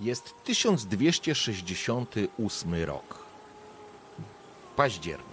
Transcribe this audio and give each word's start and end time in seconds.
Jest 0.00 0.34
1268 0.44 2.84
rok. 2.84 3.18
Październik. 4.76 5.26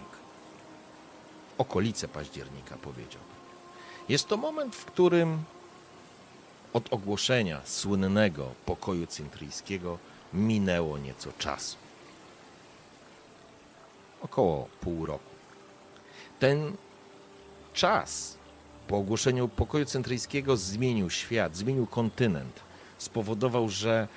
Okolice 1.57 2.07
października 2.07 2.77
powiedziałbym. 2.77 3.33
Jest 4.09 4.27
to 4.27 4.37
moment, 4.37 4.75
w 4.75 4.85
którym 4.85 5.43
od 6.73 6.93
ogłoszenia 6.93 7.61
słynnego 7.65 8.51
pokoju 8.65 9.07
cyntryjskiego 9.07 9.97
minęło 10.33 10.97
nieco 10.97 11.31
czasu. 11.37 11.77
Około 14.21 14.67
pół 14.81 15.05
roku. 15.05 15.33
Ten 16.39 16.75
czas 17.73 18.37
po 18.87 18.97
ogłoszeniu 18.97 19.47
pokoju 19.47 19.85
centryjskiego 19.85 20.57
zmienił 20.57 21.09
świat, 21.09 21.55
zmienił 21.55 21.87
kontynent. 21.87 22.59
Spowodował, 22.97 23.69
że 23.69 24.07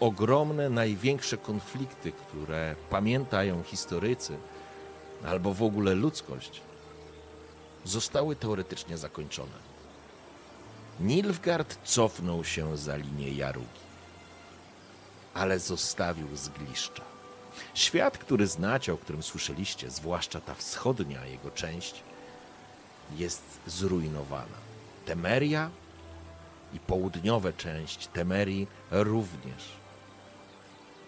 ogromne, 0.00 0.70
największe 0.70 1.36
konflikty, 1.36 2.12
które 2.12 2.76
pamiętają 2.90 3.62
historycy 3.62 4.36
albo 5.26 5.54
w 5.54 5.62
ogóle 5.62 5.94
ludzkość, 5.94 6.60
zostały 7.84 8.36
teoretycznie 8.36 8.98
zakończone. 8.98 9.70
Nilfgaard 11.00 11.78
cofnął 11.84 12.44
się 12.44 12.76
za 12.76 12.96
linię 12.96 13.32
Jarugi, 13.32 13.80
ale 15.34 15.58
zostawił 15.58 16.36
zgliszcza. 16.36 17.02
Świat, 17.74 18.18
który 18.18 18.46
znacie, 18.46 18.92
o 18.92 18.96
którym 18.98 19.22
słyszeliście, 19.22 19.90
zwłaszcza 19.90 20.40
ta 20.40 20.54
wschodnia 20.54 21.26
jego 21.26 21.50
część, 21.50 22.02
jest 23.16 23.42
zrujnowana. 23.66 24.60
Temeria 25.06 25.70
i 26.74 26.80
południowa 26.80 27.52
część 27.52 28.06
Temerii 28.06 28.66
również 28.90 29.79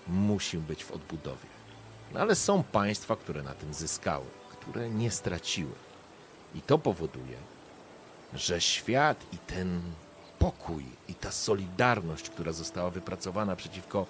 musi 0.08 0.58
być 0.58 0.84
w 0.84 0.90
odbudowie. 0.90 1.48
No 2.12 2.20
ale 2.20 2.34
są 2.34 2.62
państwa, 2.62 3.16
które 3.16 3.42
na 3.42 3.54
tym 3.54 3.74
zyskały, 3.74 4.26
które 4.50 4.90
nie 4.90 5.10
straciły. 5.10 5.72
I 6.54 6.62
to 6.62 6.78
powoduje, 6.78 7.36
że 8.34 8.60
świat 8.60 9.24
i 9.32 9.38
ten 9.38 9.80
pokój 10.38 10.84
i 11.08 11.14
ta 11.14 11.32
solidarność, 11.32 12.30
która 12.30 12.52
została 12.52 12.90
wypracowana 12.90 13.56
przeciwko 13.56 14.06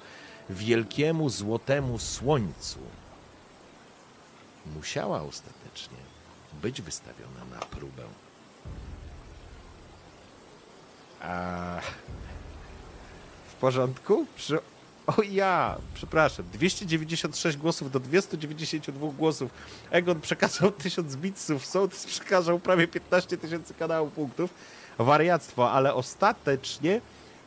wielkiemu 0.51 1.31
złotemu 1.31 1.99
słońcu, 1.99 2.79
musiała 4.77 5.23
ostatecznie 5.23 5.99
być 6.63 6.83
wystawiona 6.83 7.45
na 7.51 7.59
próbę. 7.59 8.03
A 11.21 11.81
w 13.49 13.55
porządku? 13.55 14.27
Przy... 14.37 14.59
O 15.19 15.23
ja, 15.23 15.77
przepraszam, 15.95 16.45
296 16.53 17.57
głosów 17.57 17.91
do 17.91 18.01
292 18.01 19.09
głosów. 19.19 19.51
Egon 19.91 20.21
przekazał 20.21 20.71
1000 20.71 21.17
bitsów, 21.17 21.67
Sołtys 21.67 22.05
przekazał 22.07 22.59
prawie 22.59 22.89
15 22.89 23.37
tysięcy 23.37 23.75
kanałów 23.75 24.13
punktów. 24.13 24.51
Wariactwo, 24.99 25.71
ale 25.73 25.95
ostatecznie 25.95 27.01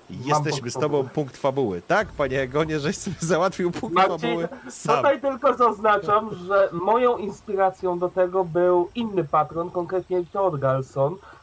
jesteśmy 0.10 0.70
z 0.72 0.74
tobą 0.74 1.10
punkt 1.10 1.38
fabuły. 1.38 1.82
Tak, 1.88 2.08
panie 2.08 2.42
Egonie, 2.42 2.80
żeś 2.80 2.98
sobie 2.98 3.16
załatwił 3.20 3.72
punkt 3.72 3.96
Marcin, 3.96 4.20
fabuły 4.20 4.48
sam. 4.70 4.98
Tutaj 4.98 5.22
tylko 5.22 5.54
zaznaczam, 5.58 6.30
że 6.48 6.70
moją 6.72 7.18
inspiracją 7.18 8.00
do 8.00 8.10
tego 8.10 8.44
był 8.46 8.90
inny 8.96 9.24
patron, 9.24 9.72
konkretnie 9.72 10.24
Thorgalson 10.34 11.14
e, 11.14 11.18
g- 11.18 11.22
e, 11.24 11.35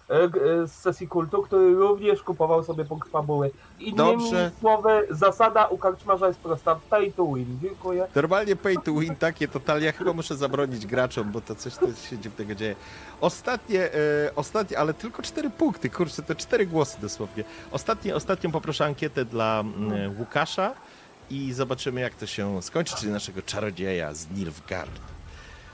z 0.66 0.72
sesji 0.72 1.08
kultu, 1.08 1.42
który 1.42 1.74
również 1.74 2.22
kupował 2.22 2.64
sobie 2.64 2.84
punkt 2.84 3.10
fabuły. 3.10 3.50
Innymi 3.80 3.96
Dobrze. 3.96 4.50
słowy, 4.60 5.06
zasada 5.10 5.66
u 5.66 5.78
karczmarza 5.78 6.28
jest 6.28 6.40
prosta, 6.40 6.80
pay 6.90 7.12
to 7.12 7.26
win. 7.26 7.58
Dziękuję. 7.62 8.06
Normalnie 8.14 8.56
pay 8.56 8.76
to 8.84 8.94
win 8.94 9.16
takie 9.16 9.48
totalnie. 9.48 9.86
Ja 9.86 9.92
chyba 9.92 10.12
muszę 10.12 10.36
zabronić 10.36 10.86
graczom, 10.86 11.32
bo 11.32 11.40
to 11.40 11.54
coś 11.54 11.74
to 11.74 11.86
się 11.86 12.18
dziwnego 12.18 12.54
dzieje. 12.54 12.76
Ostatnie, 13.20 13.84
e, 13.84 13.90
ostatnie, 14.36 14.78
ale 14.78 14.94
tylko 14.94 15.22
cztery 15.22 15.50
punkty, 15.50 15.90
kurczę, 15.90 16.22
to 16.22 16.34
cztery 16.34 16.66
głosy 16.66 17.00
dosłownie. 17.00 17.44
Ostatnie, 17.70 18.16
ostatnią 18.16 18.52
poproszę 18.52 18.84
ankietę 18.84 19.24
dla 19.24 19.60
mm, 19.60 20.18
Łukasza 20.18 20.72
i 21.30 21.52
zobaczymy 21.52 22.00
jak 22.00 22.14
to 22.14 22.26
się 22.26 22.62
skończy, 22.62 22.96
czyli 22.96 23.12
naszego 23.12 23.42
czarodzieja 23.42 24.14
z 24.14 24.30
Nilfgaard. 24.30 25.11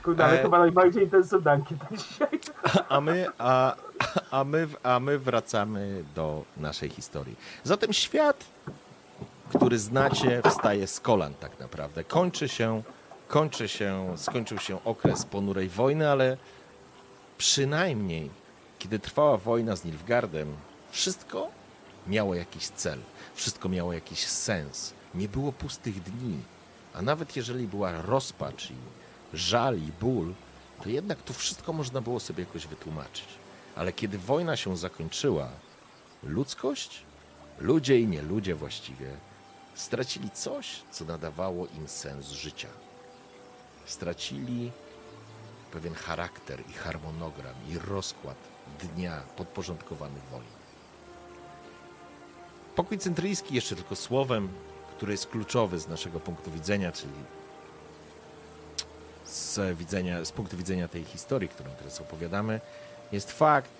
Kurde, 0.09 0.25
ale 0.25 0.39
E. 0.39 0.41
chyba 0.41 0.59
najbardziej 0.59 1.03
intensywna 1.03 1.51
ankieta 1.51 1.87
dzisiaj. 1.91 2.39
A 2.89 3.01
my, 3.01 3.27
a, 3.37 3.75
a, 4.31 4.43
my, 4.43 4.67
a 4.83 4.99
my 4.99 5.19
wracamy 5.19 6.03
do 6.15 6.43
naszej 6.57 6.89
historii. 6.89 7.35
Zatem 7.63 7.93
świat, 7.93 8.45
który 9.55 9.79
znacie, 9.79 10.41
wstaje 10.49 10.87
z 10.87 10.99
kolan 10.99 11.33
tak 11.33 11.59
naprawdę. 11.59 12.03
Kończy 12.03 12.47
się, 12.47 12.81
kończy 13.27 13.67
się, 13.67 14.13
skończył 14.17 14.57
się 14.59 14.83
okres 14.85 15.25
ponurej 15.25 15.69
wojny, 15.69 16.09
ale 16.09 16.37
przynajmniej, 17.37 18.29
kiedy 18.79 18.99
trwała 18.99 19.37
wojna 19.37 19.75
z 19.75 19.85
Nilfgaardem, 19.85 20.55
wszystko 20.91 21.47
miało 22.07 22.35
jakiś 22.35 22.67
cel, 22.67 22.99
wszystko 23.35 23.69
miało 23.69 23.93
jakiś 23.93 24.25
sens. 24.27 24.93
Nie 25.15 25.27
było 25.27 25.51
pustych 25.51 26.03
dni, 26.03 26.37
a 26.93 27.01
nawet 27.01 27.35
jeżeli 27.35 27.67
była 27.67 28.01
rozpacz 28.01 28.71
i 28.71 28.75
żal 29.33 29.77
i 29.77 29.91
ból, 30.01 30.33
to 30.83 30.89
jednak 30.89 31.21
to 31.21 31.33
wszystko 31.33 31.73
można 31.73 32.01
było 32.01 32.19
sobie 32.19 32.43
jakoś 32.43 32.67
wytłumaczyć. 32.67 33.27
Ale 33.75 33.93
kiedy 33.93 34.17
wojna 34.17 34.57
się 34.57 34.77
zakończyła, 34.77 35.49
ludzkość, 36.23 37.01
ludzie 37.59 37.99
i 37.99 38.07
nie 38.07 38.21
ludzie 38.21 38.55
właściwie, 38.55 39.07
stracili 39.75 40.29
coś, 40.29 40.81
co 40.91 41.05
nadawało 41.05 41.67
im 41.67 41.87
sens 41.87 42.29
życia. 42.29 42.67
Stracili 43.85 44.71
pewien 45.71 45.93
charakter 45.93 46.63
i 46.69 46.73
harmonogram 46.73 47.55
i 47.69 47.77
rozkład 47.77 48.37
dnia 48.79 49.21
podporządkowany 49.37 50.19
wojnie. 50.31 50.59
Pokój 52.75 52.97
centryjski, 52.97 53.55
jeszcze 53.55 53.75
tylko 53.75 53.95
słowem, 53.95 54.49
który 54.97 55.11
jest 55.11 55.27
kluczowy 55.27 55.79
z 55.79 55.87
naszego 55.87 56.19
punktu 56.19 56.51
widzenia, 56.51 56.91
czyli 56.91 57.13
z, 59.29 59.77
widzenia, 59.77 60.25
z 60.25 60.31
punktu 60.31 60.57
widzenia 60.57 60.87
tej 60.87 61.03
historii, 61.03 61.49
którą 61.49 61.69
teraz 61.69 62.01
opowiadamy, 62.01 62.61
jest 63.11 63.31
fakt, 63.31 63.71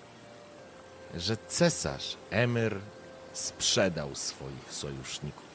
że 1.15 1.37
cesarz 1.47 2.17
Emir 2.29 2.75
sprzedał 3.33 4.15
swoich 4.15 4.73
sojuszników. 4.73 5.49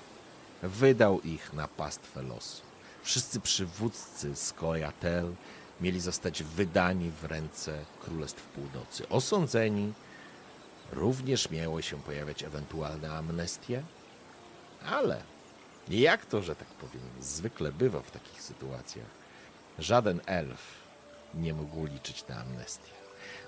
Wydał 0.62 1.21
ich 1.21 1.53
na 1.53 1.69
pastwę 1.69 2.22
losu. 2.22 2.62
Wszyscy 3.03 3.41
przywódcy 3.41 4.37
z 4.37 4.53
Koyatel 4.53 5.34
mieli 5.81 6.00
zostać 6.00 6.43
wydani 6.43 7.10
w 7.10 7.25
ręce 7.25 7.84
Królestw 8.04 8.43
Północy. 8.43 9.09
Osądzeni 9.09 9.93
również 10.92 11.51
miały 11.51 11.83
się 11.83 12.03
pojawiać 12.03 12.42
ewentualne 12.42 13.13
amnestie, 13.13 13.83
ale 14.86 15.22
jak 15.89 16.27
to, 16.27 16.42
że 16.42 16.57
tak 16.57 16.69
powiem, 16.69 17.03
zwykle 17.21 17.72
bywa 17.72 18.01
w 18.01 18.10
takich 18.10 18.42
sytuacjach, 18.42 19.23
żaden 19.78 20.21
elf 20.26 20.60
nie 21.34 21.54
mógł 21.54 21.86
liczyć 21.86 22.28
na 22.28 22.41
amnestię. 22.41 22.94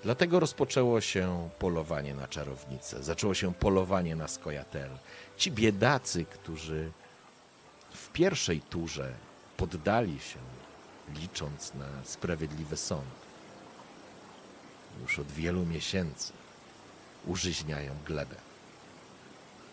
Dlatego 0.03 0.41
rozpoczęło 0.41 1.01
się 1.01 1.49
polowanie 1.59 2.15
na 2.15 2.29
czarownicę, 2.29 3.03
zaczęło 3.03 3.35
się 3.35 3.55
polowanie 3.55 4.17
na 4.17 4.29
Skojatel. 4.29 4.91
Ci 5.37 5.51
biedacy, 5.51 6.25
którzy 6.25 6.91
w 7.95 8.13
pierwszej 8.13 8.61
turze 8.61 9.13
poddali 9.57 10.21
się, 10.21 10.39
licząc 11.15 11.75
na 11.75 11.87
sprawiedliwy 12.05 12.77
sąd, 12.77 13.27
już 15.03 15.19
od 15.19 15.27
wielu 15.27 15.67
miesięcy 15.67 16.33
użyźniają 17.27 17.93
glebę. 18.07 18.37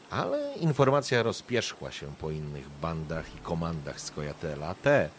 Ale 0.09 0.53
informacja 0.55 1.23
rozpierzchła 1.23 1.91
się 1.91 2.15
po 2.15 2.31
innych 2.31 2.69
bandach 2.69 3.35
i 3.35 3.37
komandach 3.37 4.01
Skojatela, 4.01 4.75
te 4.75 5.09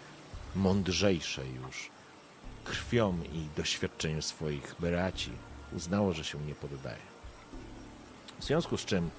mądrzejsze 0.56 1.46
już 1.46 1.90
krwią 2.64 3.18
i 3.32 3.48
doświadczeniem 3.56 4.22
swoich 4.22 4.74
braci 4.80 5.30
uznało, 5.72 6.12
że 6.12 6.24
się 6.24 6.38
nie 6.38 6.54
poddaje. 6.54 7.14
W 8.40 8.44
związku 8.44 8.76
z 8.76 8.84
czym 8.84 9.10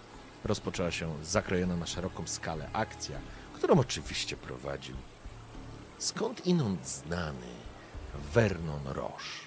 rozpoczęła 0.43 0.91
się 0.91 1.15
zakrojona 1.23 1.75
na 1.75 1.85
szeroką 1.85 2.27
skalę 2.27 2.69
akcja, 2.73 3.19
którą 3.53 3.79
oczywiście 3.79 4.37
prowadził 4.37 4.95
skąd 5.97 6.47
inąd 6.47 6.87
znany 6.87 7.47
Vernon 8.33 8.87
Roche. 8.87 9.45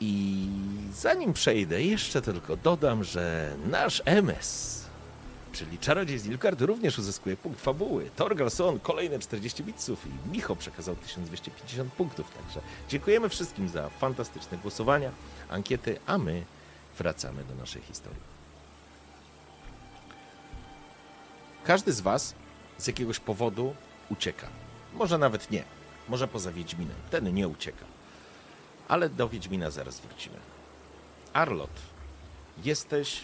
I 0.00 0.48
zanim 0.92 1.32
przejdę, 1.32 1.82
jeszcze 1.82 2.22
tylko 2.22 2.56
dodam, 2.56 3.04
że 3.04 3.56
nasz 3.66 4.02
MS, 4.04 4.83
czyli 5.54 5.78
czarodziej 5.78 6.18
z 6.18 6.26
Nilgard, 6.26 6.60
również 6.60 6.98
uzyskuje 6.98 7.36
punkt 7.36 7.60
fabuły. 7.60 8.10
Torgalson 8.16 8.80
kolejne 8.80 9.18
40 9.18 9.64
bitsów 9.64 10.06
i 10.06 10.30
Micho 10.32 10.56
przekazał 10.56 10.96
1250 10.96 11.92
punktów. 11.92 12.30
Także 12.30 12.60
dziękujemy 12.88 13.28
wszystkim 13.28 13.68
za 13.68 13.88
fantastyczne 13.88 14.58
głosowania, 14.58 15.10
ankiety, 15.48 15.98
a 16.06 16.18
my 16.18 16.44
wracamy 16.98 17.44
do 17.44 17.54
naszej 17.54 17.82
historii. 17.82 18.20
Każdy 21.64 21.92
z 21.92 22.00
Was 22.00 22.34
z 22.78 22.86
jakiegoś 22.86 23.20
powodu 23.20 23.74
ucieka. 24.10 24.46
Może 24.94 25.18
nawet 25.18 25.50
nie. 25.50 25.64
Może 26.08 26.28
poza 26.28 26.52
Wiedźminem. 26.52 26.96
Ten 27.10 27.34
nie 27.34 27.48
ucieka. 27.48 27.84
Ale 28.88 29.08
do 29.08 29.28
Wiedźmina 29.28 29.70
zaraz 29.70 30.00
wrócimy. 30.00 30.36
Arlot, 31.32 31.70
jesteś 32.64 33.20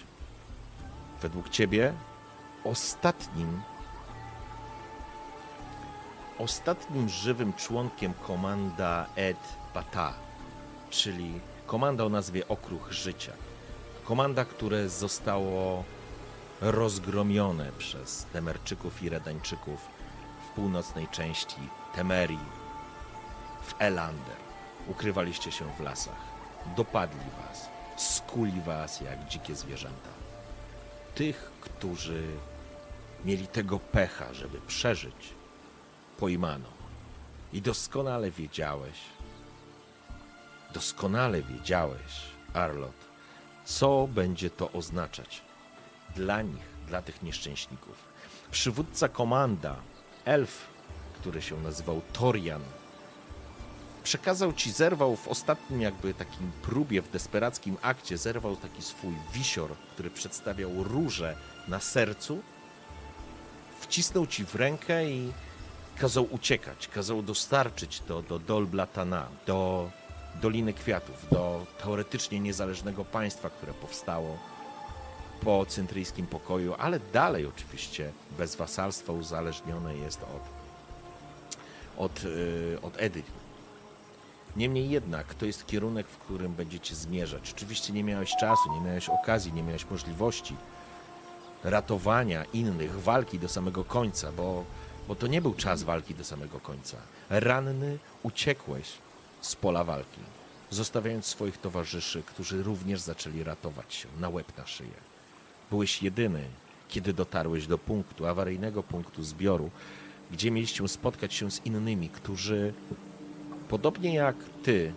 według 1.22 1.48
ciebie 1.48 1.92
ostatnim 2.64 3.62
ostatnim 6.40 7.08
żywym 7.08 7.52
członkiem 7.52 8.14
komanda 8.14 9.06
Ed 9.16 9.36
Bata, 9.74 10.14
czyli 10.90 11.40
komanda 11.66 12.04
o 12.04 12.08
nazwie 12.08 12.48
Okruch 12.48 12.92
Życia. 12.92 13.32
Komanda, 14.04 14.44
które 14.44 14.88
zostało 14.88 15.84
rozgromione 16.60 17.72
przez 17.78 18.26
Temerczyków 18.32 19.02
i 19.02 19.08
Redańczyków 19.08 19.80
w 20.46 20.54
północnej 20.54 21.08
części 21.08 21.60
Temerii, 21.94 22.60
w 23.62 23.74
Elander. 23.78 24.36
Ukrywaliście 24.88 25.52
się 25.52 25.64
w 25.78 25.80
lasach. 25.80 26.30
Dopadli 26.76 27.30
was, 27.38 27.68
skuli 27.96 28.60
was 28.60 29.00
jak 29.00 29.28
dzikie 29.28 29.54
zwierzęta. 29.54 30.10
Tych, 31.14 31.50
którzy 31.60 32.22
mieli 33.24 33.46
tego 33.46 33.78
pecha, 33.78 34.34
żeby 34.34 34.60
przeżyć, 34.60 35.34
pojmano. 36.18 36.68
I 37.52 37.62
doskonale 37.62 38.30
wiedziałeś, 38.30 38.98
doskonale 40.74 41.42
wiedziałeś, 41.42 42.30
Arlot, 42.54 43.00
co 43.64 44.08
będzie 44.14 44.50
to 44.50 44.72
oznaczać 44.72 45.42
dla 46.16 46.42
nich, 46.42 46.64
dla 46.88 47.02
tych 47.02 47.22
nieszczęśników. 47.22 48.10
Przywódca 48.50 49.08
komanda, 49.08 49.76
elf, 50.24 50.66
który 51.20 51.42
się 51.42 51.60
nazywał 51.60 52.00
Torian, 52.12 52.62
przekazał 54.02 54.52
ci, 54.52 54.72
zerwał 54.72 55.16
w 55.16 55.28
ostatnim 55.28 55.80
jakby 55.80 56.14
takim 56.14 56.52
próbie, 56.62 57.02
w 57.02 57.10
desperackim 57.10 57.76
akcie, 57.82 58.18
zerwał 58.18 58.56
taki 58.56 58.82
swój 58.82 59.14
wisior, 59.32 59.70
który 59.92 60.10
przedstawiał 60.10 60.84
róże 60.84 61.36
na 61.68 61.80
sercu, 61.80 62.42
wcisnął 63.80 64.26
ci 64.26 64.44
w 64.44 64.54
rękę 64.54 65.10
i 65.10 65.32
kazał 65.98 66.28
uciekać, 66.30 66.88
kazał 66.88 67.22
dostarczyć 67.22 68.00
to 68.00 68.22
do 68.22 68.38
Dolblatana, 68.38 69.26
do 69.46 69.90
Doliny 70.42 70.72
Kwiatów, 70.72 71.26
do 71.30 71.66
teoretycznie 71.82 72.40
niezależnego 72.40 73.04
państwa, 73.04 73.50
które 73.50 73.72
powstało 73.74 74.38
po 75.44 75.66
cyntryjskim 75.66 76.26
pokoju, 76.26 76.74
ale 76.78 77.00
dalej 77.12 77.46
oczywiście 77.46 78.12
bez 78.38 78.56
wasalstwa 78.56 79.12
uzależnione 79.12 79.96
jest 79.96 80.22
od, 80.22 80.42
od, 81.96 82.24
yy, 82.24 82.78
od 82.82 82.94
Edyt. 82.96 83.26
Niemniej 84.56 84.90
jednak 84.90 85.34
to 85.34 85.46
jest 85.46 85.66
kierunek, 85.66 86.06
w 86.06 86.18
którym 86.18 86.54
będziecie 86.54 86.94
zmierzać. 86.94 87.52
Oczywiście 87.56 87.92
nie 87.92 88.04
miałeś 88.04 88.30
czasu, 88.40 88.72
nie 88.72 88.80
miałeś 88.80 89.08
okazji, 89.08 89.52
nie 89.52 89.62
miałeś 89.62 89.90
możliwości 89.90 90.56
ratowania 91.64 92.44
innych, 92.44 93.00
walki 93.00 93.38
do 93.38 93.48
samego 93.48 93.84
końca, 93.84 94.32
bo, 94.32 94.64
bo 95.08 95.14
to 95.14 95.26
nie 95.26 95.42
był 95.42 95.54
czas 95.54 95.82
walki 95.82 96.14
do 96.14 96.24
samego 96.24 96.60
końca. 96.60 96.96
Ranny 97.30 97.98
uciekłeś 98.22 98.88
z 99.40 99.56
pola 99.56 99.84
walki, 99.84 100.20
zostawiając 100.70 101.26
swoich 101.26 101.58
towarzyszy, 101.58 102.22
którzy 102.22 102.62
również 102.62 103.00
zaczęli 103.00 103.44
ratować 103.44 103.94
się 103.94 104.08
na 104.20 104.28
łeb 104.28 104.58
na 104.58 104.66
szyję. 104.66 105.10
Byłeś 105.70 106.02
jedyny, 106.02 106.44
kiedy 106.88 107.12
dotarłeś 107.12 107.66
do 107.66 107.78
punktu, 107.78 108.26
awaryjnego 108.26 108.82
punktu 108.82 109.22
zbioru, 109.22 109.70
gdzie 110.30 110.50
mieliście 110.50 110.88
spotkać 110.88 111.34
się 111.34 111.50
z 111.50 111.66
innymi, 111.66 112.08
którzy 112.08 112.74
podobnie 113.68 114.14
jak 114.14 114.36
ty 114.62 114.92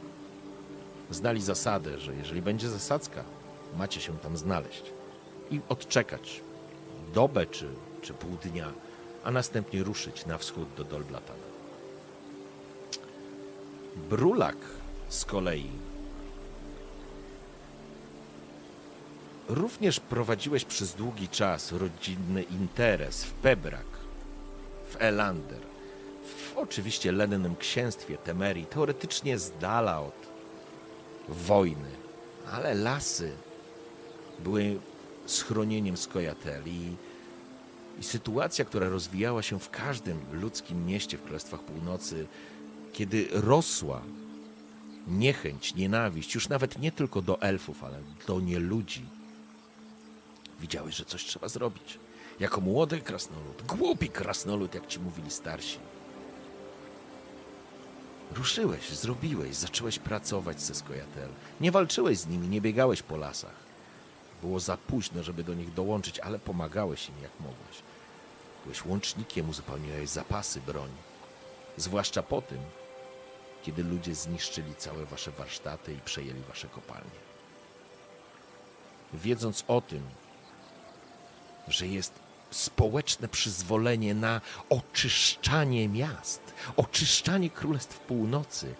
znali 1.12 1.42
zasadę, 1.42 2.00
że 2.00 2.15
jeżeli 2.15 2.42
będzie 2.42 2.69
zasadzka, 2.69 3.24
macie 3.77 4.01
się 4.01 4.18
tam 4.18 4.38
znaleźć 4.38 4.83
i 5.51 5.60
odczekać 5.69 6.42
dobę 7.13 7.45
czy, 7.45 7.68
czy 8.01 8.13
pół 8.13 8.38
dnia, 8.44 8.71
a 9.24 9.31
następnie 9.31 9.83
ruszyć 9.83 10.25
na 10.25 10.38
wschód 10.38 10.68
do 10.77 10.83
Dolblatana. 10.83 11.54
Brulak 14.10 14.57
z 15.10 15.25
kolei 15.25 15.69
również 19.50 20.00
prowadziłeś 20.00 20.65
przez 20.65 20.94
długi 20.94 21.27
czas 21.27 21.71
rodzinny 21.71 22.44
interes 22.44 23.24
w 23.24 23.31
Pebrak, 23.31 23.86
w 24.89 25.01
Elander, 25.01 25.60
w 26.25 26.57
oczywiście 26.57 27.12
lennym 27.12 27.56
księstwie 27.56 28.18
Temerii, 28.18 28.65
teoretycznie 28.65 29.39
z 29.39 29.51
dala 29.60 30.01
od 30.01 30.15
wojny, 31.30 31.89
ale 32.51 32.74
lasy 32.74 33.31
były 34.39 34.80
schronieniem 35.25 35.98
Skojatel 35.98 36.68
i, 36.68 36.96
i 38.00 38.04
sytuacja, 38.04 38.66
która 38.66 38.90
rozwijała 38.90 39.42
się 39.42 39.60
w 39.60 39.70
każdym 39.70 40.20
ludzkim 40.31 40.86
mieście 40.86 41.18
w 41.18 41.24
Królestwach 41.24 41.62
Północy, 41.62 42.28
kiedy 42.94 43.28
rosła 43.31 44.02
niechęć, 45.08 45.75
nienawiść, 45.75 46.36
już 46.36 46.50
nawet 46.50 46.80
nie 46.80 46.92
tylko 46.92 47.22
do 47.22 47.42
elfów, 47.42 47.84
ale 47.84 48.00
do 48.27 48.39
nieludzi, 48.39 49.06
widziałeś, 50.62 50.96
że 50.96 51.06
coś 51.06 51.25
trzeba 51.25 51.48
zrobić. 51.48 52.00
Jako 52.39 52.62
młody 52.62 53.01
krasnolud, 53.01 53.63
głupi 53.68 54.10
krasnolud, 54.10 54.75
jak 54.75 54.88
ci 54.88 55.00
mówili 55.00 55.32
starsi. 55.32 55.77
Ruszyłeś, 58.36 58.89
zrobiłeś, 58.89 59.56
zacząłeś 59.56 60.00
pracować 60.00 60.62
ze 60.62 60.75
Skojatel. 60.75 61.30
Nie 61.62 61.72
walczyłeś 61.72 62.18
z 62.18 62.27
nimi, 62.27 62.48
nie 62.48 62.62
biegałeś 62.62 63.01
po 63.01 63.18
lasach. 63.18 63.56
Było 64.44 64.60
za 64.60 64.78
późno, 64.78 65.24
żeby 65.24 65.44
do 65.44 65.54
nich 65.54 65.74
dołączyć, 65.74 66.20
ale 66.20 66.40
pomagałeś 66.40 67.10
im 67.10 67.16
jak 67.22 67.32
mogłeś. 67.40 67.78
Byłeś 68.64 68.86
łącznikiem, 68.86 69.50
uzupełniałeś 69.50 70.10
zapasy 70.10 70.62
broni. 70.62 70.98
Zwłaszcza 71.78 72.24
po 72.24 72.42
tym, 72.42 72.60
kiedy 73.64 73.84
ludzie 73.84 74.16
zniszczyli 74.16 74.76
całe 74.76 75.06
wasze 75.06 75.32
warsztaty 75.32 75.94
i 75.94 75.98
przejęli 75.98 76.42
wasze 76.42 76.68
kopalnie. 76.68 77.20
Wiedząc 79.14 79.64
o 79.68 79.82
tym, 79.82 80.04
że 81.68 81.88
jest 81.88 82.14
społeczne 82.52 83.28
przyzwolenie 83.28 84.16
na 84.16 84.42
oczyszczanie 84.70 85.90
miast, 85.90 86.42
oczyszczanie 86.76 87.50
królestw 87.50 88.00
północy 88.00 88.76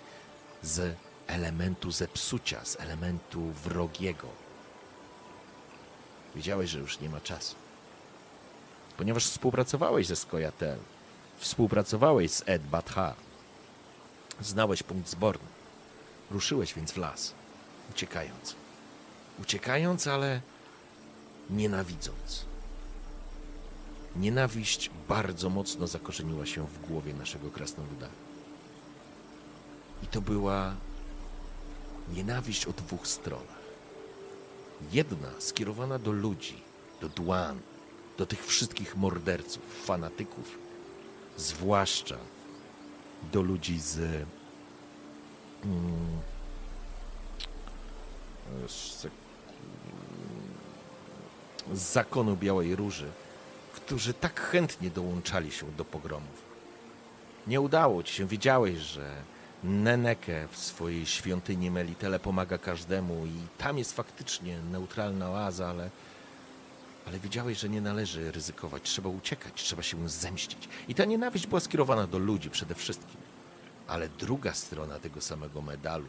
z 0.64 0.96
elementu 1.28 1.92
zepsucia, 1.92 2.66
z 2.66 2.80
elementu 2.80 3.42
wrogiego. 3.52 4.43
Wiedziałeś, 6.36 6.70
że 6.70 6.80
już 6.80 7.00
nie 7.00 7.10
ma 7.10 7.22
czasu. 7.22 7.56
Ponieważ 8.98 9.26
współpracowałeś 9.26 10.08
ze 10.08 10.16
Skojatel, 10.16 10.78
współpracowałeś 11.38 12.32
z 12.32 12.44
Ed 12.46 12.64
Batha, 12.64 13.14
znałeś 14.42 14.84
punkt 14.84 15.10
zborny. 15.10 15.48
Ruszyłeś 16.32 16.74
więc 16.74 16.92
w 16.92 16.98
las, 16.98 17.34
uciekając. 17.92 18.56
Uciekając, 19.42 20.08
ale 20.08 20.42
nienawidząc. 21.50 22.46
Nienawiść 24.16 24.90
bardzo 25.10 25.50
mocno 25.50 25.88
zakorzeniła 25.88 26.46
się 26.46 26.68
w 26.68 26.88
głowie 26.88 27.14
naszego 27.14 27.52
krasnoluda. 27.52 28.08
I 30.04 30.08
to 30.08 30.22
była 30.22 30.76
nienawiść 32.14 32.66
o 32.66 32.74
dwóch 32.74 33.08
stronach. 33.08 33.53
Jedna 34.92 35.30
skierowana 35.40 36.00
do 36.00 36.12
ludzi, 36.12 36.62
do 37.02 37.10
dłan, 37.10 37.60
do 38.18 38.26
tych 38.26 38.46
wszystkich 38.46 38.96
morderców, 38.96 39.64
fanatyków, 39.86 40.58
zwłaszcza 41.38 42.18
do 43.32 43.42
ludzi 43.42 43.80
z, 43.80 43.98
mm, 45.66 46.20
z, 48.68 49.08
zakonu 51.74 52.36
Białej 52.36 52.76
Róży, 52.76 53.12
którzy 53.74 54.14
tak 54.14 54.42
chętnie 54.42 54.90
dołączali 54.90 55.52
się 55.52 55.72
do 55.72 55.86
pogromów. 55.86 56.44
Nie 57.48 57.62
udało 57.62 58.04
ci 58.04 58.14
się, 58.14 58.28
wiedziałeś, 58.28 58.78
że 58.78 59.16
Neneke 59.64 60.48
w 60.52 60.58
swojej 60.58 61.06
świątyni 61.06 61.72
Melitele 61.72 62.20
pomaga 62.20 62.58
każdemu 62.58 63.26
i 63.26 63.58
tam 63.58 63.78
jest 63.78 63.94
faktycznie 63.94 64.60
neutralna 64.72 65.32
oaza, 65.32 65.70
ale, 65.70 65.90
ale 67.08 67.20
wiedziałeś, 67.20 67.58
że 67.58 67.70
nie 67.70 67.82
należy 67.82 68.32
ryzykować, 68.32 68.84
trzeba 68.84 69.10
uciekać, 69.10 69.54
trzeba 69.64 69.84
się 69.84 70.10
zemścić. 70.10 70.70
I 70.88 70.96
ta 70.96 71.06
nienawiść 71.06 71.48
była 71.48 71.60
skierowana 71.60 72.08
do 72.08 72.18
ludzi 72.18 72.50
przede 72.50 72.76
wszystkim. 72.76 73.18
Ale 73.88 74.10
druga 74.10 74.54
strona 74.54 75.00
tego 75.00 75.22
samego 75.22 75.62
medalu, 75.62 76.08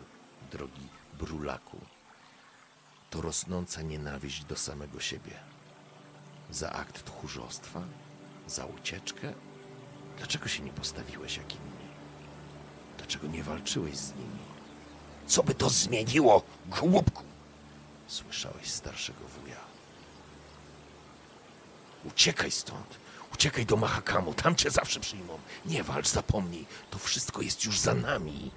drogi 0.52 0.88
Brulaku, 1.18 1.78
to 3.10 3.20
rosnąca 3.20 3.82
nienawiść 3.82 4.44
do 4.44 4.56
samego 4.56 5.00
siebie. 5.00 5.32
Za 6.50 6.72
akt 6.72 7.04
tchórzostwa? 7.04 7.82
Za 8.48 8.66
ucieczkę? 8.66 9.32
Dlaczego 10.18 10.48
się 10.48 10.62
nie 10.62 10.72
postawiłeś 10.72 11.36
jak? 11.36 11.73
Dlaczego 13.04 13.26
nie 13.26 13.42
walczyłeś 13.42 13.96
z 13.96 14.14
nimi? 14.14 14.38
Co 15.26 15.42
by 15.42 15.54
to 15.54 15.70
zmieniło, 15.70 16.42
głupku? 16.68 17.22
Słyszałeś 18.06 18.70
starszego 18.70 19.18
wuja. 19.28 19.56
Uciekaj 22.04 22.50
stąd. 22.50 22.98
Uciekaj 23.34 23.66
do 23.66 23.76
Mahakamu, 23.76 24.34
tam 24.34 24.56
cię 24.56 24.70
zawsze 24.70 25.00
przyjmą. 25.00 25.38
Nie 25.66 25.82
walcz, 25.82 26.08
zapomnij. 26.08 26.66
To 26.90 26.98
wszystko 26.98 27.42
jest 27.42 27.64
już 27.64 27.78
za 27.78 27.94
nami. 27.94 28.50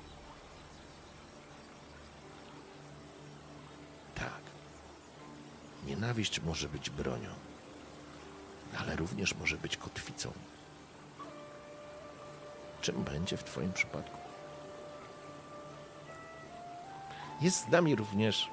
Tak. 4.16 4.42
Nienawiść 5.86 6.40
może 6.40 6.70
być 6.70 6.90
bronią, 6.90 7.30
ale 8.78 8.96
również 8.96 9.36
może 9.36 9.58
być 9.58 9.78
kotwicą. 9.78 10.32
Czym 12.82 13.04
będzie 13.04 13.38
w 13.38 13.44
Twoim 13.44 13.74
przypadku? 13.74 14.27
Jest 17.42 17.66
z 17.66 17.68
nami 17.68 17.96
również 17.96 18.50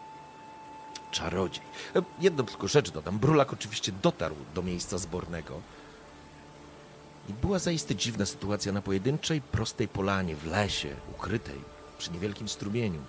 czarodziej. 1.11 1.63
E, 1.97 2.03
Jedną 2.21 2.47
tylko 2.47 2.69
rzecz 2.69 2.91
dodam. 2.91 3.19
Brulak 3.19 3.53
oczywiście 3.53 3.93
dotarł 3.93 4.35
do 4.55 4.63
miejsca 4.63 4.99
zbornego. 4.99 5.61
I 7.29 7.33
była 7.33 7.59
zaiste 7.59 7.95
dziwna 7.97 8.27
sytuacja 8.27 8.73
na 8.73 8.83
pojedynczej, 8.83 9.41
prostej 9.41 9.89
polanie 9.89 10.37
w 10.37 10.47
lesie, 10.47 10.97
ukrytej, 11.13 11.61
przy 11.99 12.13
niewielkim 12.13 12.49
strumieniu. 12.49 13.01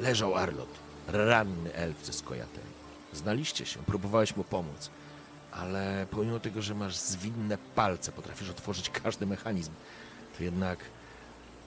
Leżał 0.00 0.34
Arlot, 0.34 0.68
ranny 1.08 1.74
elf 1.74 2.04
ze 2.06 2.12
Skojatej. 2.12 2.64
Znaliście 3.12 3.66
się, 3.66 3.80
próbowałeś 3.86 4.36
mu 4.36 4.44
pomóc, 4.44 4.90
ale 5.52 6.06
pomimo 6.10 6.40
tego, 6.40 6.62
że 6.62 6.74
masz 6.74 6.96
zwinne 6.96 7.58
palce, 7.74 8.12
potrafisz 8.12 8.50
otworzyć 8.50 8.90
każdy 8.90 9.26
mechanizm, 9.26 9.72
to 10.38 10.44
jednak 10.44 10.78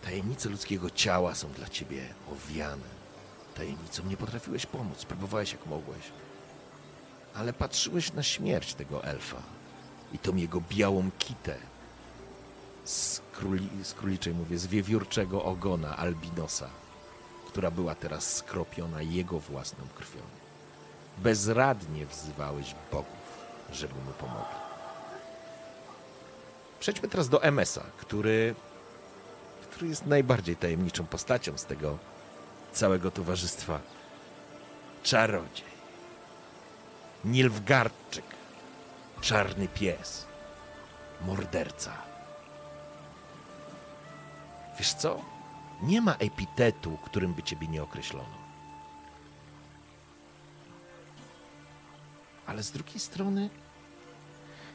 tajemnice 0.04 0.50
ludzkiego 0.50 0.90
ciała 0.90 1.36
są 1.36 1.50
dla 1.52 1.68
ciebie 1.70 2.06
owiane. 2.32 3.05
Tajemnicom 3.56 4.10
nie 4.10 4.18
potrafiłeś 4.18 4.66
pomóc, 4.66 5.06
próbowałeś 5.06 5.52
jak 5.52 5.66
mogłeś. 5.66 6.04
Ale 7.36 7.54
patrzyłeś 7.54 8.14
na 8.14 8.24
śmierć 8.24 8.74
tego 8.74 9.04
elfa 9.04 9.42
i 10.14 10.20
tą 10.20 10.36
jego 10.36 10.62
białą 10.70 11.10
kitę 11.18 11.56
z, 12.86 13.22
króli, 13.34 13.70
z 13.84 13.94
króliczej, 13.94 14.34
mówię, 14.34 14.58
z 14.58 14.68
wiewiórczego 14.68 15.44
ogona 15.44 15.98
albinosa, 15.98 16.70
która 17.48 17.72
była 17.72 17.96
teraz 17.96 18.36
skropiona 18.36 19.02
jego 19.02 19.40
własną 19.40 19.84
krwią. 19.96 20.22
Bezradnie 21.18 22.06
wzywałeś 22.06 22.76
bogów, 22.92 23.46
żeby 23.72 23.94
mu 23.94 24.12
pomogli. 24.12 24.56
Przejdźmy 26.80 27.10
teraz 27.10 27.30
do 27.30 27.44
MS-a, 27.44 27.82
który, 27.98 28.56
który 29.62 29.88
jest 29.88 30.06
najbardziej 30.06 30.56
tajemniczą 30.56 31.06
postacią 31.06 31.58
z 31.58 31.66
tego 31.66 31.98
całego 32.76 33.12
towarzystwa. 33.12 33.80
Czarodziej. 35.04 35.76
Nilfgardczyk. 37.26 38.26
Czarny 39.22 39.68
pies. 39.68 40.26
Morderca. 41.26 41.92
Wiesz 44.80 44.94
co? 44.94 45.22
Nie 45.82 46.02
ma 46.02 46.14
epitetu, 46.14 46.98
którym 47.06 47.34
by 47.34 47.44
ciebie 47.44 47.68
nie 47.68 47.84
określono. 47.84 48.36
Ale 52.48 52.64
z 52.64 52.72
drugiej 52.72 53.00
strony, 53.00 53.50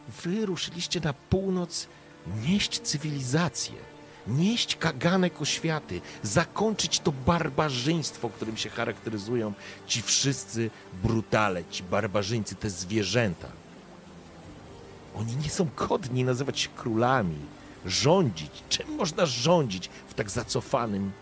wy 0.09 0.47
ruszyliście 0.47 1.01
na 1.01 1.13
północ 1.13 1.87
nieść 2.27 2.81
cywilizację, 2.81 3.77
nieść 4.39 4.77
kaganek 4.77 5.43
oświaty, 5.43 6.01
zakończyć 6.23 7.01
to 7.01 7.13
barbarzyństwo, 7.13 8.29
którym 8.29 8.57
się 8.57 8.71
charakteryzują 8.71 9.53
ci 9.87 10.03
wszyscy 10.03 10.71
brutale, 11.03 11.65
ci 11.71 11.83
barbarzyńcy, 11.83 12.55
te 12.55 12.71
zwierzęta. 12.71 13.49
Oni 15.15 15.37
nie 15.37 15.51
są 15.51 15.67
godni 15.77 16.25
nazywać 16.25 16.61
się 16.61 16.69
królami, 16.69 17.39
rządzić. 17.87 18.51
Czym 18.69 18.95
można 18.95 19.27
rządzić 19.27 19.91
w 20.09 20.15
tak 20.15 20.31
zacofanym 20.31 21.13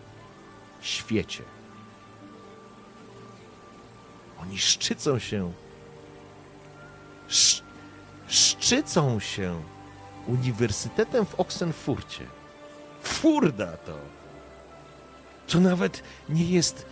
świecie? 0.81 1.43
Oni 4.41 4.57
szczycą 4.57 5.19
się, 5.19 5.51
sz, 7.29 7.63
szczycą 8.27 9.19
się 9.19 9.61
Uniwersytetem 10.27 11.25
w 11.25 11.39
Oxenfurcie. 11.39 12.38
Furda 13.21 13.77
to. 13.77 13.97
To 15.47 15.59
nawet 15.59 16.03
nie 16.29 16.45
jest, 16.45 16.85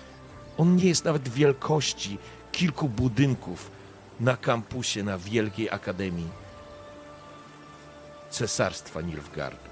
on 0.57 0.75
nie 0.75 0.86
jest 0.86 1.05
nawet 1.05 1.29
wielkości 1.29 2.17
kilku 2.51 2.89
budynków 2.89 3.72
na 4.19 4.38
kampusie, 4.38 5.03
na 5.03 5.17
Wielkiej 5.17 5.69
Akademii 5.69 6.29
Cesarstwa 8.29 9.01
Nilfgaardu. 9.01 9.69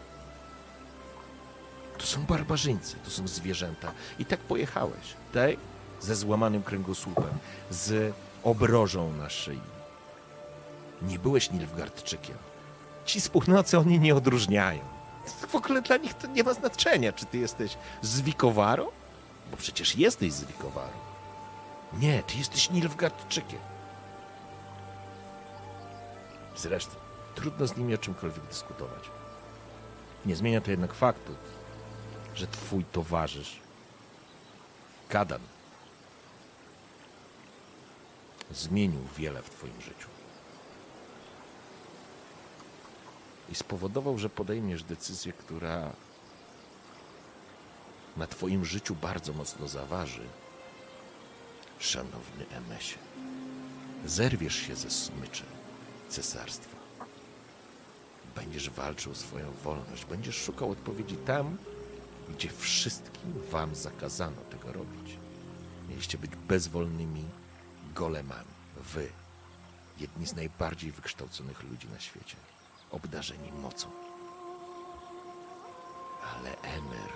To 1.97 2.05
są 2.05 2.25
barbarzyńcy, 2.25 2.95
to 3.05 3.11
są 3.11 3.27
zwierzęta. 3.27 3.91
I 4.19 4.25
tak 4.25 4.39
pojechałeś, 4.39 5.13
tej 5.33 5.57
ze 6.01 6.15
złamanym 6.15 6.63
kręgosłupem, 6.63 7.37
z 7.71 8.13
obrożą 8.43 9.13
na 9.13 9.29
szyi. 9.29 9.61
Nie 11.01 11.19
byłeś 11.19 11.51
Nilfgaardczykiem. 11.51 12.37
Ci 13.05 13.21
z 13.21 13.29
północy 13.29 13.77
oni 13.77 13.99
nie 13.99 14.15
odróżniają. 14.15 14.94
W 15.47 15.55
ogóle 15.55 15.81
dla 15.81 15.97
nich 15.97 16.13
to 16.13 16.27
nie 16.27 16.43
ma 16.43 16.53
znaczenia, 16.53 17.13
czy 17.13 17.25
ty 17.25 17.37
jesteś 17.37 17.77
z 18.01 18.21
Wikowaro, 18.21 18.91
bo 19.51 19.57
przecież 19.57 19.95
jesteś 19.95 20.33
z 20.33 20.43
Wikowaro. 20.43 21.05
Nie, 21.93 22.23
ty 22.23 22.37
jesteś 22.37 22.69
Nilfgaardczykiem. 22.69 23.59
Zresztą, 26.57 26.91
trudno 27.35 27.67
z 27.67 27.77
nimi 27.77 27.95
o 27.95 27.97
czymkolwiek 27.97 28.45
dyskutować. 28.45 29.03
Nie 30.25 30.35
zmienia 30.35 30.61
to 30.61 30.71
jednak 30.71 30.93
faktu, 30.93 31.35
że 32.35 32.47
twój 32.47 32.85
towarzysz, 32.85 33.59
Kadan, 35.09 35.41
zmienił 38.51 39.01
wiele 39.17 39.41
w 39.41 39.49
twoim 39.49 39.81
życiu. 39.81 40.14
I 43.49 43.55
spowodował, 43.55 44.17
że 44.17 44.29
podejmiesz 44.29 44.83
decyzję, 44.83 45.33
która 45.33 45.91
na 48.17 48.27
Twoim 48.27 48.65
życiu 48.65 48.95
bardzo 48.95 49.33
mocno 49.33 49.67
zaważy, 49.67 50.21
szanowny 51.79 52.45
Emesie. 52.51 52.97
Zerwiesz 54.05 54.55
się 54.55 54.75
ze 54.75 54.89
smyczy 54.89 55.43
cesarstwa. 56.09 56.75
Będziesz 58.35 58.69
walczył 58.69 59.11
o 59.11 59.15
swoją 59.15 59.51
wolność, 59.51 60.05
będziesz 60.05 60.35
szukał 60.35 60.71
odpowiedzi 60.71 61.15
tam, 61.15 61.57
gdzie 62.29 62.49
wszystkim 62.49 63.33
Wam 63.51 63.75
zakazano 63.75 64.41
tego 64.49 64.73
robić. 64.73 65.17
Mieliście 65.89 66.17
być 66.17 66.31
bezwolnymi 66.35 67.25
golemami. 67.95 68.55
Wy, 68.93 69.09
jedni 69.99 70.27
z 70.27 70.35
najbardziej 70.35 70.91
wykształconych 70.91 71.63
ludzi 71.63 71.87
na 71.87 71.99
świecie 71.99 72.35
obdarzeni 72.91 73.51
mocą. 73.51 73.87
Ale 76.35 76.61
Emer, 76.61 77.09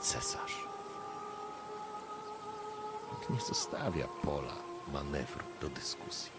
cesarz, 0.00 0.64
nie 3.30 3.40
zostawia 3.40 4.08
pola 4.24 4.54
manewru 4.92 5.44
do 5.60 5.68
dyskusji. 5.68 6.30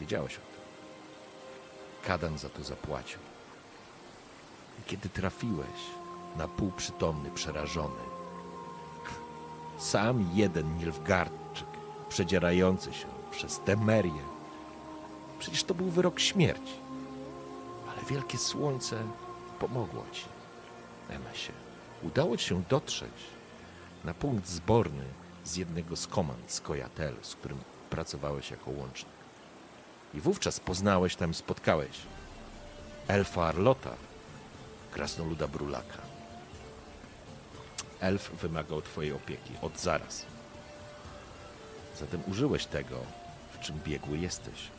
Wiedziałeś 0.00 0.36
o 0.36 0.40
tym. 0.40 0.62
Kadan 2.06 2.38
za 2.38 2.48
to 2.48 2.64
zapłacił. 2.64 3.18
I 4.80 4.82
kiedy 4.82 5.08
trafiłeś 5.08 5.80
na 6.36 6.48
półprzytomny, 6.48 7.30
przerażony, 7.30 8.12
Sam 9.78 10.28
jeden 10.34 10.78
Nilfgaardczyk, 10.78 11.66
przedzierający 12.08 12.92
się 12.92 13.06
przez 13.30 13.60
Temerię. 13.60 14.31
Przecież 15.42 15.64
to 15.64 15.74
był 15.74 15.86
wyrok 15.86 16.20
śmierci. 16.20 16.72
Ale 17.92 18.02
wielkie 18.10 18.38
słońce 18.38 19.02
pomogło 19.58 20.04
ci, 20.12 20.24
Emesie. 21.08 21.52
Udało 22.02 22.36
ci 22.36 22.48
się 22.48 22.62
dotrzeć 22.68 23.12
na 24.04 24.14
punkt 24.14 24.48
zborny 24.48 25.04
z 25.44 25.56
jednego 25.56 25.96
z 25.96 26.06
komand 26.06 26.52
z 26.52 26.60
Kojatel, 26.60 27.14
z 27.22 27.34
którym 27.34 27.58
pracowałeś 27.90 28.50
jako 28.50 28.70
łącznik. 28.70 29.12
I 30.14 30.20
wówczas 30.20 30.60
poznałeś 30.60 31.16
tam 31.16 31.30
i 31.30 31.34
spotkałeś 31.34 31.98
elfa 33.08 33.46
Arlota, 33.46 33.94
krasnoluda 34.92 35.48
Brulaka. 35.48 35.98
Elf 38.00 38.30
wymagał 38.30 38.82
twojej 38.82 39.12
opieki 39.12 39.52
od 39.62 39.80
zaraz. 39.80 40.26
Zatem 42.00 42.22
użyłeś 42.26 42.66
tego, 42.66 42.96
w 43.52 43.60
czym 43.60 43.80
biegły 43.84 44.18
jesteś, 44.18 44.70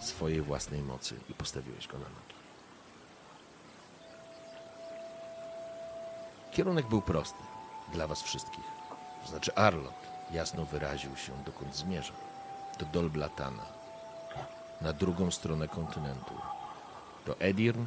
swojej 0.00 0.42
własnej 0.42 0.82
mocy 0.82 1.20
i 1.30 1.34
postawiłeś 1.34 1.86
go 1.86 1.98
na 1.98 2.04
nogi. 2.04 2.36
Kierunek 6.52 6.86
był 6.86 7.02
prosty 7.02 7.42
dla 7.92 8.06
was 8.06 8.22
wszystkich. 8.22 8.64
To 9.22 9.28
znaczy 9.28 9.54
Arlot 9.54 9.94
jasno 10.30 10.64
wyraził 10.64 11.16
się, 11.16 11.32
dokąd 11.44 11.76
zmierza. 11.76 12.12
Do 12.78 12.86
Dolblatana, 12.86 13.66
na 14.80 14.92
drugą 14.92 15.30
stronę 15.30 15.68
kontynentu. 15.68 16.34
Do 17.26 17.40
Edirn 17.40 17.84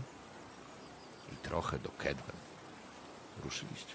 i 1.34 1.36
trochę 1.36 1.80
do 1.80 1.90
Kedwen. 1.90 2.36
Ruszyliście. 3.44 3.94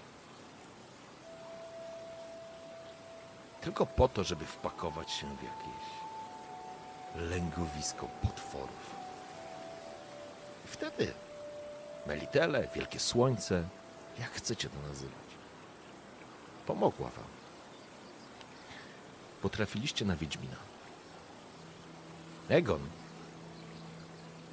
Tylko 3.61 3.85
po 3.85 4.07
to, 4.07 4.23
żeby 4.23 4.45
wpakować 4.45 5.11
się 5.11 5.27
w 5.27 5.43
jakieś 5.43 6.04
lęgowisko 7.17 8.07
potworów. 8.21 8.95
I 10.65 10.67
wtedy 10.67 11.13
Melitele, 12.07 12.67
wielkie 12.75 12.99
słońce, 12.99 13.63
jak 14.19 14.31
chcecie 14.31 14.69
to 14.69 14.87
nazywać, 14.87 15.25
pomogła 16.67 17.09
wam. 17.09 17.25
Potrafiliście 19.41 20.05
na 20.05 20.15
Wiedźmina. 20.15 20.55
Egon, 22.49 22.81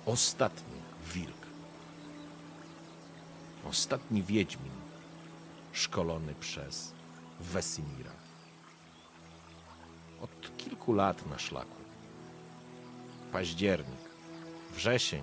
ostatni 0.06 0.82
wilk, 1.06 1.46
ostatni 3.64 4.22
Wiedźmin, 4.22 4.72
szkolony 5.72 6.34
przez 6.34 6.92
Wesimira. 7.40 8.12
Od 10.20 10.56
kilku 10.56 10.92
lat 10.92 11.26
na 11.26 11.38
szlaku. 11.38 11.81
Październik, 13.32 14.00
wrzesień, 14.74 15.22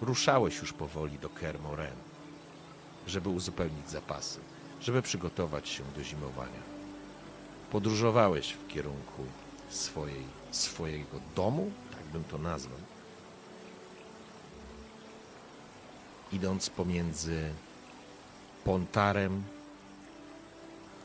ruszałeś 0.00 0.58
już 0.58 0.72
powoli 0.72 1.18
do 1.18 1.28
Kermoren, 1.28 1.96
żeby 3.06 3.28
uzupełnić 3.28 3.90
zapasy, 3.90 4.40
żeby 4.80 5.02
przygotować 5.02 5.68
się 5.68 5.84
do 5.96 6.04
zimowania. 6.04 6.60
Podróżowałeś 7.70 8.52
w 8.52 8.68
kierunku 8.68 9.26
swojej, 9.70 10.24
swojego 10.50 11.20
domu, 11.36 11.72
tak 11.90 12.04
bym 12.04 12.24
to 12.24 12.38
nazwał, 12.38 12.78
idąc 16.32 16.70
pomiędzy 16.70 17.52
Pontarem 18.64 19.42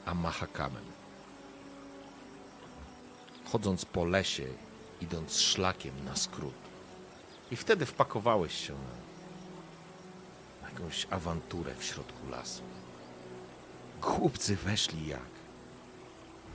a 0.05 0.13
Mahakamem. 0.13 0.84
Chodząc 3.45 3.86
po 3.86 4.05
lesie, 4.05 4.48
idąc 5.02 5.40
szlakiem 5.40 6.05
na 6.05 6.16
skrót. 6.16 6.53
I 7.51 7.55
wtedy 7.55 7.86
wpakowałeś 7.86 8.68
się 8.68 8.74
na, 8.74 9.05
jakąś 10.70 11.08
awanturę 11.10 11.75
w 11.75 11.84
środku 11.84 12.29
lasu. 12.29 12.62
Głupcy 14.01 14.55
weszli 14.55 15.08
jak, 15.08 15.29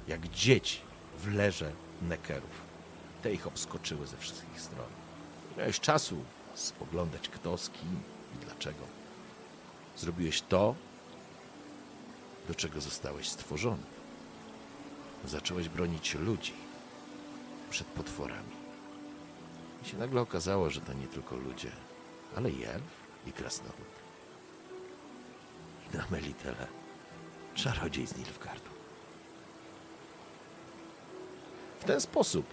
jak 0.09 0.29
dzieci 0.29 0.81
w 1.23 1.35
leże 1.35 1.73
nekerów. 2.03 2.71
Te 3.23 3.33
ich 3.33 3.47
obskoczyły 3.47 4.07
ze 4.07 4.17
wszystkich 4.17 4.61
stron. 4.61 4.87
Nie 5.51 5.57
miałeś 5.57 5.81
czasu 5.81 6.25
spoglądać 6.55 7.29
kto 7.29 7.59
z 7.59 7.71
kim 7.71 8.01
i 8.35 8.45
dlaczego. 8.45 8.85
Zrobiłeś 9.97 10.43
to, 10.43 10.75
do 12.49 12.55
czego 12.55 12.81
zostałeś 12.81 13.29
stworzony. 13.29 13.83
Zacząłeś 15.25 15.69
bronić 15.69 16.15
ludzi 16.15 16.60
przed 17.71 17.87
potworami. 17.87 18.57
I 19.83 19.89
się 19.89 19.99
nagle 19.99 20.21
okazało, 20.21 20.71
że 20.71 20.81
to 20.81 20.93
nie 20.93 21.07
tylko 21.07 21.37
ludzie, 21.37 21.71
ale 22.37 22.51
i 22.51 22.65
elf 22.65 22.83
i 23.27 23.33
krasnolud. 23.33 23.91
I 25.87 25.97
na 25.97 26.05
Melitele 26.11 26.67
czarodziej 27.55 28.07
z 28.07 28.17
Nilfgaardu. 28.17 28.71
W 31.81 31.85
ten 31.85 32.01
sposób 32.01 32.47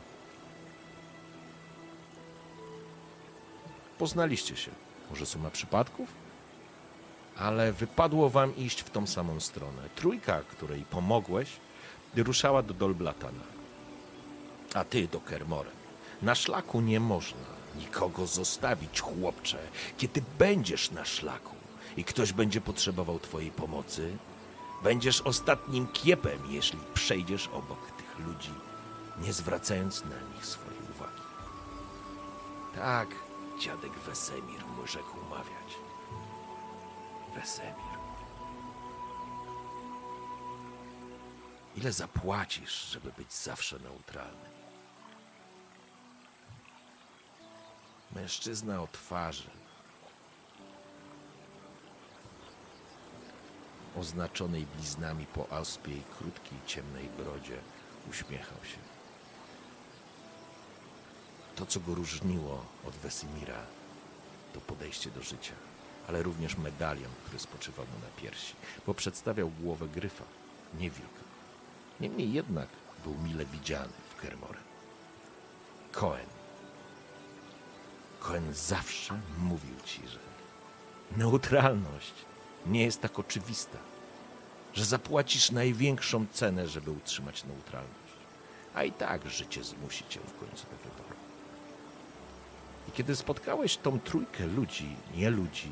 poznaliście 3.98 4.56
się. 4.56 4.72
Może 5.10 5.26
suma 5.26 5.50
przypadków? 5.50 6.10
Ale 7.38 7.74
wypadło 7.74 8.30
wam 8.30 8.56
iść 8.56 8.82
w 8.82 8.90
tą 8.90 9.08
samą 9.08 9.40
stronę. 9.40 9.90
Trójka, 9.96 10.42
której 10.42 10.82
pomogłeś, 10.84 11.50
ruszała 12.16 12.64
do 12.64 12.74
Dolblatana, 12.74 13.57
a 14.78 14.84
ty 14.84 15.08
do 15.08 15.20
Kermoren. 15.20 15.74
Na 16.22 16.36
szlaku 16.36 16.82
nie 16.82 17.00
można 17.00 17.58
nikogo 17.76 18.28
zostawić, 18.28 19.02
chłopcze. 19.02 19.58
Kiedy 19.98 20.22
będziesz 20.40 20.92
na 20.92 21.06
szlaku 21.06 21.56
i 21.98 22.04
ktoś 22.04 22.34
będzie 22.34 22.62
potrzebował 22.62 23.20
twojej 23.20 23.52
pomocy, 23.52 24.18
będziesz 24.84 25.22
ostatnim 25.22 25.88
kiepem, 25.88 26.40
jeśli 26.50 26.80
przejdziesz 26.94 27.48
obok 27.48 27.92
tych 27.98 28.20
ludzi, 28.28 28.54
nie 29.22 29.34
zwracając 29.34 30.02
na 30.02 30.36
nich 30.36 30.46
swojej 30.46 30.80
uwagi. 30.96 31.22
Tak, 32.76 33.08
dziadek 33.62 33.92
Wesemir 33.92 34.66
mu 34.78 34.88
rzekł 34.88 35.18
mawiać. 35.30 35.70
Wesemir. 37.36 37.98
Ile 41.76 41.92
zapłacisz, 41.92 42.90
żeby 42.92 43.12
być 43.18 43.34
zawsze 43.34 43.80
neutralnym? 43.80 44.57
Mężczyzna 48.16 48.82
o 48.82 48.88
twarzy, 48.88 49.50
oznaczonej 54.00 54.66
bliznami 54.66 55.26
po 55.26 55.50
ospie 55.50 55.92
i 55.92 56.04
krótkiej, 56.18 56.58
ciemnej 56.66 57.10
brodzie, 57.10 57.58
uśmiechał 58.10 58.58
się. 58.64 58.78
To, 61.56 61.66
co 61.66 61.80
go 61.80 61.96
różniło 61.96 62.66
od 62.88 62.96
Wesimira, 62.96 63.62
to 64.54 64.62
podejście 64.62 65.12
do 65.12 65.22
życia, 65.22 65.54
ale 66.08 66.24
również 66.24 66.58
medalion, 66.58 67.12
który 67.26 67.40
spoczywał 67.40 67.86
mu 67.86 68.00
na 68.00 68.22
piersi, 68.22 68.56
bo 68.86 68.94
przedstawiał 68.94 69.50
głowę 69.50 69.88
gryfa, 69.88 70.24
nie 70.80 70.90
wilka. 70.90 71.24
Niemniej 72.00 72.34
jednak 72.34 72.68
był 73.04 73.14
mile 73.14 73.46
widziany 73.46 73.94
w 74.10 74.22
Kermoren. 74.22 74.64
Cohen. 75.92 76.37
Cohen 78.20 78.54
zawsze 78.54 79.20
mówił 79.40 79.76
ci, 79.86 80.08
że 80.08 80.20
neutralność 81.18 82.14
nie 82.66 82.84
jest 82.84 83.02
tak 83.02 83.20
oczywista, 83.20 83.78
że 84.74 84.86
zapłacisz 84.86 85.52
największą 85.52 86.26
cenę, 86.34 86.68
żeby 86.68 86.92
utrzymać 86.92 87.44
neutralność. 87.44 87.98
A 88.74 88.84
i 88.84 88.92
tak 88.92 89.30
życie 89.30 89.64
zmusi 89.64 90.04
cię 90.10 90.20
w 90.20 90.40
końcu 90.40 90.66
do 90.66 90.78
wyboru. 90.78 91.16
I 92.90 92.92
kiedy 92.92 93.16
spotkałeś 93.16 93.78
tą 93.78 94.00
trójkę 94.00 94.46
ludzi, 94.46 94.96
nie 95.16 95.30
ludzi, 95.30 95.72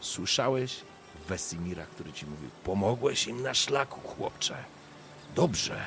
słyszałeś 0.00 0.80
Wesimira, 1.28 1.86
który 1.86 2.12
ci 2.12 2.26
mówił: 2.26 2.50
Pomogłeś 2.64 3.26
im 3.26 3.42
na 3.42 3.54
szlaku, 3.54 4.00
chłopcze. 4.00 4.64
Dobrze. 5.34 5.84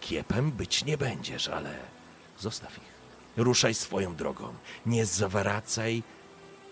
Kiepem 0.00 0.50
być 0.50 0.84
nie 0.84 0.98
będziesz, 0.98 1.48
ale 1.48 1.78
zostaw 2.44 2.76
ich. 2.78 2.94
Ruszaj 3.36 3.74
swoją 3.74 4.16
drogą. 4.16 4.54
Nie 4.86 5.06
zawracaj 5.06 6.02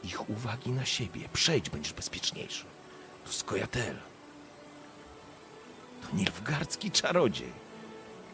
ich 0.05 0.31
uwagi 0.31 0.71
na 0.71 0.85
siebie. 0.85 1.29
Przejdź, 1.33 1.71
będziesz 1.71 1.93
bezpieczniejszy. 1.93 2.65
To 3.25 3.33
Skojatel. 3.33 3.97
To 6.03 6.17
nilfgardzki 6.17 6.91
czarodziej. 6.91 7.53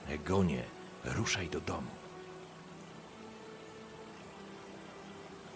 Egonie, 0.08 0.62
ruszaj 1.04 1.48
do 1.48 1.60
domu. 1.60 1.92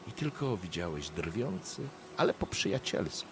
I 0.09 0.13
tylko 0.13 0.57
widziałeś 0.57 1.09
drwiący, 1.09 1.83
ale 2.17 2.35
po 2.35 2.47
przyjacielsku 2.47 3.29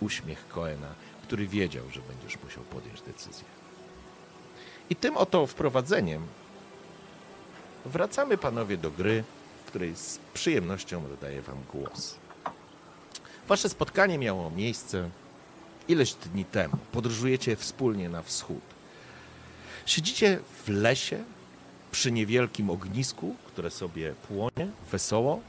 uśmiech 0.00 0.48
Koena, 0.48 0.94
który 1.22 1.46
wiedział, 1.46 1.84
że 1.90 2.00
będziesz 2.00 2.42
musiał 2.44 2.62
podjąć 2.64 3.02
decyzję. 3.02 3.48
I 4.90 4.96
tym 4.96 5.16
oto 5.16 5.46
wprowadzeniem 5.46 6.26
wracamy 7.84 8.38
panowie 8.38 8.76
do 8.76 8.90
gry, 8.90 9.24
w 9.64 9.68
której 9.68 9.96
z 9.96 10.18
przyjemnością 10.34 11.04
oddaję 11.04 11.42
wam 11.42 11.58
głos. 11.72 12.14
Wasze 13.48 13.68
spotkanie 13.68 14.18
miało 14.18 14.50
miejsce 14.50 15.10
ileś 15.88 16.14
dni 16.14 16.44
temu. 16.44 16.76
Podróżujecie 16.92 17.56
wspólnie 17.56 18.08
na 18.08 18.22
wschód. 18.22 18.60
Siedzicie 19.86 20.38
w 20.64 20.68
lesie 20.68 21.24
przy 21.90 22.12
niewielkim 22.12 22.70
ognisku, 22.70 23.34
które 23.46 23.70
sobie 23.70 24.14
płonie 24.28 24.70
wesoło. 24.92 25.40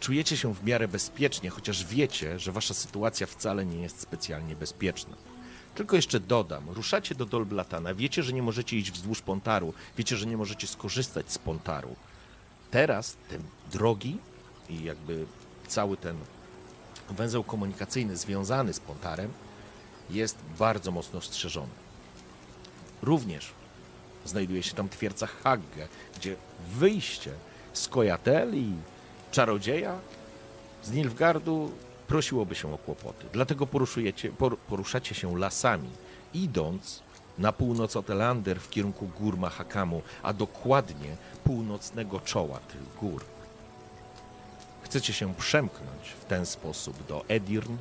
Czujecie 0.00 0.36
się 0.36 0.54
w 0.54 0.64
miarę 0.64 0.88
bezpiecznie, 0.88 1.50
chociaż 1.50 1.84
wiecie, 1.84 2.38
że 2.38 2.52
wasza 2.52 2.74
sytuacja 2.74 3.26
wcale 3.26 3.66
nie 3.66 3.82
jest 3.82 4.00
specjalnie 4.00 4.56
bezpieczna. 4.56 5.16
Tylko 5.74 5.96
jeszcze 5.96 6.20
dodam, 6.20 6.70
ruszacie 6.70 7.14
do 7.14 7.26
Dolblatana, 7.26 7.94
wiecie, 7.94 8.22
że 8.22 8.32
nie 8.32 8.42
możecie 8.42 8.76
iść 8.76 8.92
wzdłuż 8.92 9.22
Pontaru, 9.22 9.74
wiecie, 9.98 10.16
że 10.16 10.26
nie 10.26 10.36
możecie 10.36 10.66
skorzystać 10.66 11.32
z 11.32 11.38
Pontaru. 11.38 11.96
Teraz 12.70 13.16
te 13.28 13.38
drogi 13.72 14.18
i 14.68 14.84
jakby 14.84 15.26
cały 15.68 15.96
ten 15.96 16.16
węzeł 17.10 17.44
komunikacyjny 17.44 18.16
związany 18.16 18.72
z 18.72 18.80
Pontarem 18.80 19.32
jest 20.10 20.38
bardzo 20.58 20.90
mocno 20.90 21.20
strzeżony. 21.20 21.72
Również 23.02 23.52
znajduje 24.24 24.62
się 24.62 24.74
tam 24.74 24.88
twierdza 24.88 25.26
Hagge, 25.26 25.88
gdzie 26.16 26.36
wyjście 26.68 27.32
z 27.72 27.88
Kojatel 27.88 28.54
i 28.54 28.72
czarodzieja 29.30 29.98
z 30.82 30.92
Nilfgardu 30.92 31.72
prosiłoby 32.06 32.54
się 32.54 32.74
o 32.74 32.78
kłopoty. 32.78 33.26
Dlatego 33.32 33.66
por, 33.66 34.58
poruszacie 34.58 35.14
się 35.14 35.38
lasami, 35.38 35.90
idąc 36.34 37.02
na 37.38 37.52
północ 37.52 37.96
od 37.96 38.10
Elander 38.10 38.60
w 38.60 38.70
kierunku 38.70 39.10
gór 39.18 39.36
Mahakamu, 39.36 40.02
a 40.22 40.32
dokładnie 40.32 41.16
północnego 41.44 42.20
czoła 42.20 42.58
tych 42.58 42.94
gór. 43.00 43.24
Chcecie 44.82 45.12
się 45.12 45.34
przemknąć 45.34 46.08
w 46.20 46.24
ten 46.24 46.46
sposób 46.46 47.06
do 47.06 47.24
Edirn, 47.28 47.76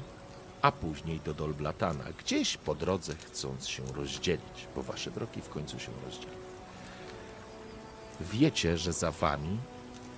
a 0.61 0.71
później 0.71 1.19
do 1.19 1.33
Dolblatana, 1.33 2.03
gdzieś 2.19 2.57
po 2.57 2.75
drodze 2.75 3.15
chcąc 3.15 3.67
się 3.67 3.83
rozdzielić, 3.95 4.67
bo 4.75 4.83
wasze 4.83 5.11
drogi 5.11 5.41
w 5.41 5.49
końcu 5.49 5.79
się 5.79 5.91
rozdzielą. 6.05 6.33
Wiecie, 8.21 8.77
że 8.77 8.93
za 8.93 9.11
wami 9.11 9.57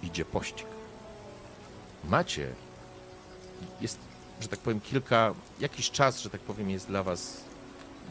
idzie 0.03 0.25
pościg. 0.25 0.67
Macie, 2.03 2.53
jest, 3.81 3.97
że 4.41 4.47
tak 4.47 4.59
powiem, 4.59 4.81
kilka, 4.81 5.33
jakiś 5.59 5.91
czas, 5.91 6.21
że 6.21 6.29
tak 6.29 6.41
powiem, 6.41 6.69
jest 6.69 6.87
dla 6.87 7.03
was, 7.03 7.41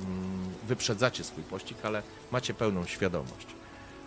mm, 0.01 0.55
wyprzedzacie 0.67 1.25
swój 1.25 1.45
pościg, 1.45 1.79
ale 1.83 2.03
macie 2.33 2.55
pełną 2.55 2.87
świadomość, 2.87 3.47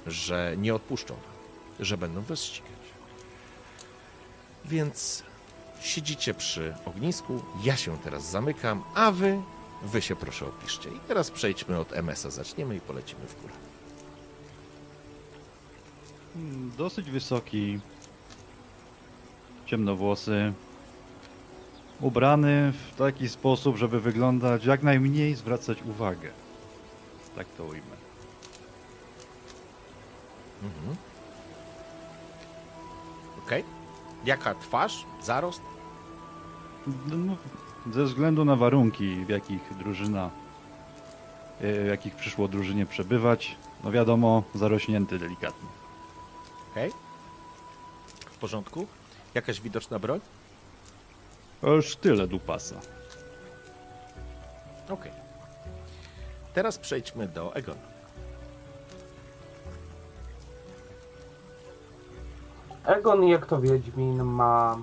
że 0.07 0.55
nie 0.57 0.75
odpuszczą 0.75 1.13
wam, 1.13 1.23
że 1.79 1.97
będą 1.97 2.21
was 2.21 2.43
ścigać. 2.43 2.71
Więc 4.65 5.23
siedzicie 5.81 6.33
przy 6.33 6.73
ognisku, 6.85 7.41
ja 7.63 7.77
się 7.77 7.97
teraz 7.97 8.29
zamykam, 8.31 8.83
a 8.95 9.11
wy, 9.11 9.41
wy 9.83 10.01
się 10.01 10.15
proszę 10.15 10.45
opiszcie. 10.45 10.89
I 10.89 10.99
teraz 11.07 11.31
przejdźmy 11.31 11.79
od 11.79 11.93
MS-a, 11.93 12.29
zaczniemy 12.29 12.75
i 12.75 12.81
polecimy 12.81 13.27
w 13.27 13.41
górę. 13.41 13.53
Mm, 16.35 16.71
Dosyć 16.77 17.11
wysoki, 17.11 17.79
ciemnowłosy, 19.65 20.53
ubrany 22.01 22.71
w 22.71 22.95
taki 22.95 23.29
sposób, 23.29 23.77
żeby 23.77 23.99
wyglądać 23.99 24.65
jak 24.65 24.83
najmniej 24.83 25.35
zwracać 25.35 25.77
uwagę. 25.83 26.29
Tak 27.35 27.47
to 27.57 27.63
ujmę. 27.63 27.97
Mhm. 30.63 30.95
Okej. 33.45 33.63
Jaka 34.25 34.55
twarz, 34.55 35.05
zarost? 35.23 35.61
No, 37.07 37.35
ze 37.93 38.03
względu 38.03 38.45
na 38.45 38.55
warunki, 38.55 39.25
w 39.25 39.29
jakich 39.29 39.77
drużyna, 39.77 40.29
e, 41.61 41.83
w 41.83 41.87
jakich 41.87 42.15
przyszło 42.15 42.47
drużynie 42.47 42.85
przebywać, 42.85 43.55
no 43.83 43.91
wiadomo, 43.91 44.43
zarośnięty 44.55 45.19
delikatnie. 45.19 45.69
Okej. 46.71 46.91
W 48.31 48.37
porządku. 48.37 48.87
Jakaś 49.33 49.61
widoczna 49.61 49.99
broń? 49.99 50.19
Już 51.63 51.95
tyle 51.95 52.27
dupasa. 52.27 52.75
Okej. 54.89 55.11
Teraz 56.53 56.77
przejdźmy 56.77 57.27
do 57.27 57.55
Egona. 57.55 57.87
Egon, 62.85 63.23
jak 63.23 63.45
to 63.45 63.61
Wiedźmin, 63.61 64.23
ma 64.23 64.77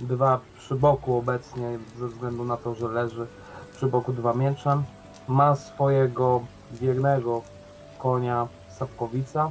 dwa 0.00 0.40
przy 0.58 0.74
boku 0.74 1.16
obecnie, 1.16 1.78
ze 1.98 2.08
względu 2.08 2.44
na 2.44 2.56
to, 2.56 2.74
że 2.74 2.88
leży 2.88 3.26
przy 3.76 3.86
boku 3.86 4.12
dwa 4.12 4.34
miecze. 4.34 4.82
Ma 5.28 5.56
swojego 5.56 6.40
wiernego 6.72 7.42
konia 7.98 8.48
Sapkowica. 8.78 9.50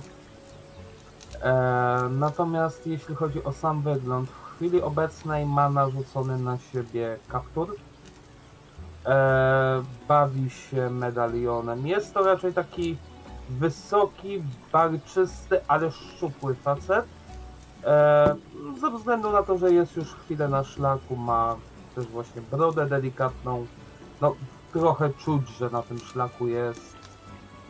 E, 1.41 2.09
natomiast 2.11 2.87
jeśli 2.87 3.15
chodzi 3.15 3.43
o 3.43 3.53
sam 3.53 3.81
wygląd, 3.81 4.29
w 4.29 4.48
chwili 4.59 4.81
obecnej 4.81 5.45
ma 5.45 5.69
narzucony 5.69 6.37
na 6.37 6.57
siebie 6.57 7.17
kaptur. 7.27 7.75
E, 9.05 9.83
bawi 10.07 10.49
się 10.49 10.89
medalionem. 10.89 11.87
Jest 11.87 12.13
to 12.13 12.23
raczej 12.23 12.53
taki 12.53 12.97
wysoki, 13.49 14.43
barczysty, 14.71 15.59
ale 15.67 15.91
szczupły 15.91 16.55
facet. 16.55 17.05
E, 17.83 18.35
ze 18.81 18.91
względu 18.91 19.31
na 19.31 19.43
to, 19.43 19.57
że 19.57 19.73
jest 19.73 19.95
już 19.95 20.07
chwilę 20.13 20.47
na 20.47 20.63
szlaku, 20.63 21.15
ma 21.15 21.55
też 21.95 22.07
właśnie 22.07 22.41
brodę 22.51 22.85
delikatną. 22.85 23.65
No, 24.21 24.35
trochę 24.73 25.09
czuć, 25.09 25.49
że 25.49 25.69
na 25.69 25.81
tym 25.81 25.99
szlaku 25.99 26.47
jest. 26.47 26.95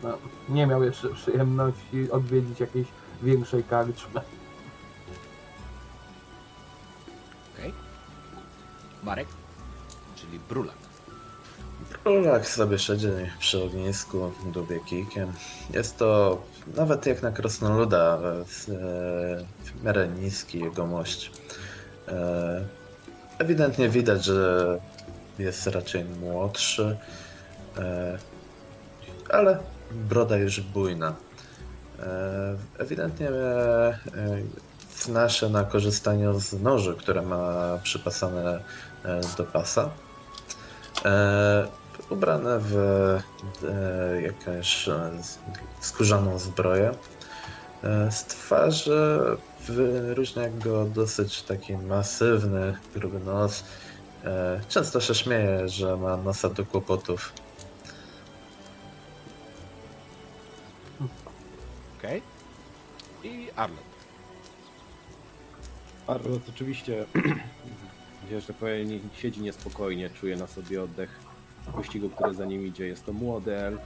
No, 0.02 0.08
nie 0.48 0.66
miał 0.66 0.82
jeszcze 0.82 1.08
przyjemności 1.08 2.10
odwiedzić 2.10 2.60
jakiejś 2.60 2.88
większej 3.22 3.64
karczmy. 3.64 4.20
Marek? 9.02 9.28
Czyli 10.16 10.38
Brulak. 10.48 10.76
Królak 12.02 12.48
sobie 12.48 12.78
siedzi 12.78 13.08
przy 13.38 13.62
ognisku, 13.64 14.32
dubie 14.44 14.80
kijkiem. 14.80 15.32
Jest 15.70 15.96
to 15.96 16.42
nawet 16.76 17.06
jak 17.06 17.22
na 17.22 17.32
krasnoluda 17.32 18.18
w 18.46 19.84
miarę 19.84 20.08
niski 20.08 20.60
jegomość. 20.60 21.32
E, 22.08 22.64
ewidentnie 23.38 23.88
widać, 23.88 24.24
że 24.24 24.78
jest 25.38 25.66
raczej 25.66 26.04
młodszy, 26.04 26.96
e, 27.78 28.18
ale 29.30 29.58
broda 29.90 30.36
już 30.36 30.60
bujna. 30.60 31.14
E, 32.02 32.56
ewidentnie 32.78 33.28
e, 33.28 33.32
e, 33.88 33.98
znasze 34.96 35.48
na 35.48 35.64
korzystaniu 35.64 36.40
z 36.40 36.52
noży, 36.52 36.94
które 36.94 37.22
ma 37.22 37.78
przypasane 37.82 38.60
do 39.36 39.44
pasa. 39.44 39.90
E, 41.04 41.68
ubrane 42.10 42.58
w 42.58 42.76
e, 42.76 44.22
jakąś 44.22 44.88
e, 44.88 45.10
skórzaną 45.80 46.38
zbroję. 46.38 46.94
E, 47.84 48.12
z 48.12 48.24
twarzy 48.24 49.20
wyróżnia 49.68 50.48
go 50.48 50.84
dosyć 50.84 51.42
taki 51.42 51.76
masywny, 51.76 52.76
gruby 52.94 53.20
nos. 53.20 53.64
E, 54.24 54.60
często 54.68 55.00
się 55.00 55.14
śmieje, 55.14 55.68
że 55.68 55.96
ma 55.96 56.16
nosa 56.16 56.48
do 56.48 56.66
kłopotów. 56.66 57.32
Okej. 61.98 62.22
I 63.24 63.48
Arlen. 63.56 63.78
Arlot 66.06 66.42
oczywiście, 66.48 67.04
wiesz, 68.30 68.46
że 68.46 68.52
powiem, 68.52 68.88
nie- 68.88 68.98
siedzi 69.16 69.40
niespokojnie, 69.40 70.10
czuje 70.10 70.36
na 70.36 70.46
sobie 70.46 70.82
oddech 70.82 71.10
wyścigu, 71.76 72.08
który 72.10 72.34
za 72.34 72.44
nim 72.44 72.66
idzie. 72.66 72.86
Jest 72.86 73.06
to 73.06 73.12
młody 73.12 73.56
elf, 73.56 73.80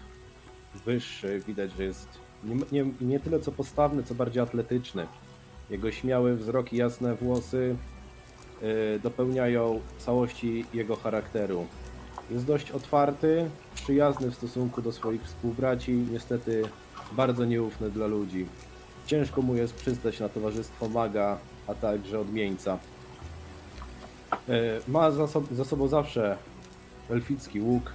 wyższy, 0.86 1.42
widać, 1.46 1.70
że 1.78 1.84
jest 1.84 2.08
nie, 2.44 2.56
nie, 2.82 2.90
nie 3.00 3.20
tyle 3.20 3.40
co 3.40 3.52
postawny, 3.52 4.02
co 4.02 4.14
bardziej 4.14 4.42
atletyczny. 4.42 5.06
Jego 5.70 5.92
śmiały 5.92 6.36
wzrok 6.36 6.72
i 6.72 6.76
jasne 6.76 7.14
włosy 7.14 7.76
y, 8.96 9.00
dopełniają 9.02 9.80
całości 9.98 10.64
jego 10.74 10.96
charakteru. 10.96 11.66
Jest 12.30 12.44
dość 12.44 12.70
otwarty, 12.70 13.50
przyjazny 13.74 14.30
w 14.30 14.34
stosunku 14.34 14.82
do 14.82 14.92
swoich 14.92 15.22
współbraci, 15.22 15.92
niestety 15.92 16.62
bardzo 17.12 17.44
nieufny 17.44 17.90
dla 17.90 18.06
ludzi. 18.06 18.46
Ciężko 19.06 19.42
mu 19.42 19.54
jest 19.54 19.74
przystać 19.74 20.20
na 20.20 20.28
towarzystwo 20.28 20.88
maga, 20.88 21.38
a 21.66 21.74
także 21.74 22.20
odmieńca. 22.20 22.78
E, 24.48 24.80
Ma 24.88 25.10
za, 25.10 25.26
za 25.52 25.64
sobą 25.64 25.88
zawsze 25.88 26.36
elficki 27.10 27.60
łuk 27.60 27.92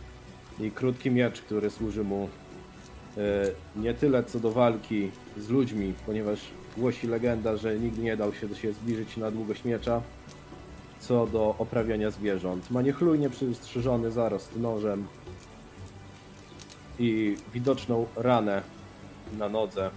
i 0.59 0.71
krótki 0.71 1.11
miecz, 1.11 1.41
który 1.41 1.69
służy 1.69 2.03
mu 2.03 2.29
e, 3.17 3.21
nie 3.75 3.93
tyle 3.93 4.23
co 4.23 4.39
do 4.39 4.51
walki 4.51 5.11
z 5.37 5.49
ludźmi, 5.49 5.93
ponieważ 6.05 6.39
głosi 6.77 7.07
legenda, 7.07 7.57
że 7.57 7.79
nigdy 7.79 8.01
nie 8.01 8.17
dał 8.17 8.33
się 8.33 8.47
do 8.47 8.55
siebie 8.55 8.73
zbliżyć 8.73 9.17
na 9.17 9.31
długość 9.31 9.65
miecza, 9.65 10.01
co 10.99 11.27
do 11.27 11.55
oprawiania 11.57 12.11
zwierząt. 12.11 12.71
Ma 12.71 12.81
niechlujnie 12.81 13.29
przystrzyżony 13.29 14.11
zarost 14.11 14.55
nożem 14.55 15.07
i 16.99 17.37
widoczną 17.53 18.05
ranę 18.15 18.61
na 19.37 19.49
nodze 19.49 19.91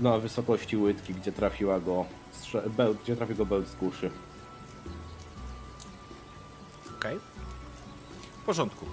na 0.00 0.18
wysokości 0.18 0.76
łydki, 0.76 1.14
gdzie 1.14 1.32
trafiła 1.32 1.80
go 1.80 2.04
bełt, 2.76 2.98
gdzie 3.02 3.16
trafił 3.16 3.36
go 3.36 3.46
bełt 3.46 3.68
z 3.68 3.74
kuszy. 3.74 4.10
Okej. 6.98 7.18
W 8.42 8.44
porządku. 8.46 8.86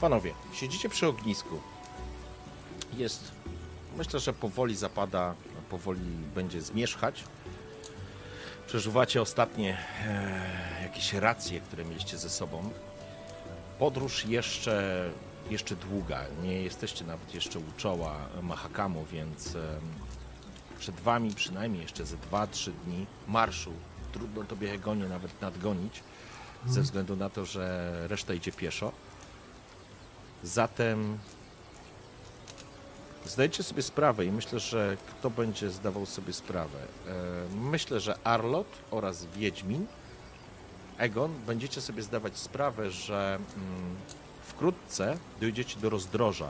Panowie, 0.00 0.34
siedzicie 0.52 0.88
przy 0.88 1.06
ognisku. 1.06 1.60
Jest. 2.96 3.32
Myślę, 3.96 4.20
że 4.20 4.32
powoli 4.32 4.76
zapada, 4.76 5.34
powoli 5.70 6.00
będzie 6.34 6.62
zmierzchać. 6.62 7.24
Przeżuwacie 8.66 9.22
ostatnie 9.22 9.78
e, 10.06 10.82
jakieś 10.82 11.12
racje, 11.12 11.60
które 11.60 11.84
mieliście 11.84 12.18
ze 12.18 12.30
sobą. 12.30 12.70
Podróż 13.78 14.24
jeszcze, 14.24 15.10
jeszcze 15.50 15.76
długa. 15.76 16.20
Nie 16.42 16.62
jesteście 16.62 17.04
nawet 17.04 17.34
jeszcze 17.34 17.58
u 17.58 17.72
czoła 17.76 18.16
Mahakamu, 18.42 19.04
więc 19.12 19.56
em, 19.56 19.62
przed 20.78 21.00
wami 21.00 21.34
przynajmniej 21.34 21.82
jeszcze 21.82 22.06
ze 22.06 22.16
2-3 22.16 22.70
dni 22.84 23.06
marszu. 23.28 23.72
Trudno 24.12 24.44
tobie 24.44 24.72
Egonie 24.72 25.04
nawet 25.08 25.40
nadgonić 25.40 26.02
ze 26.66 26.82
względu 26.82 27.16
na 27.16 27.30
to, 27.30 27.44
że 27.44 27.92
reszta 28.08 28.34
idzie 28.34 28.52
pieszo. 28.52 28.92
Zatem 30.42 31.18
zdajcie 33.26 33.62
sobie 33.62 33.82
sprawę 33.82 34.24
i 34.24 34.32
myślę, 34.32 34.60
że 34.60 34.96
kto 35.06 35.30
będzie 35.30 35.70
zdawał 35.70 36.06
sobie 36.06 36.32
sprawę. 36.32 36.78
E, 37.08 37.12
Myślę, 37.56 38.00
że 38.00 38.18
Arlot 38.24 38.66
oraz 38.90 39.24
Wiedźmin, 39.24 39.86
Egon, 40.98 41.34
będziecie 41.46 41.80
sobie 41.80 42.02
zdawać 42.02 42.38
sprawę, 42.38 42.90
że 42.90 43.38
mm, 43.56 43.96
wkrótce 44.42 45.18
dojdziecie 45.40 45.80
do 45.80 45.90
rozdroża. 45.90 46.48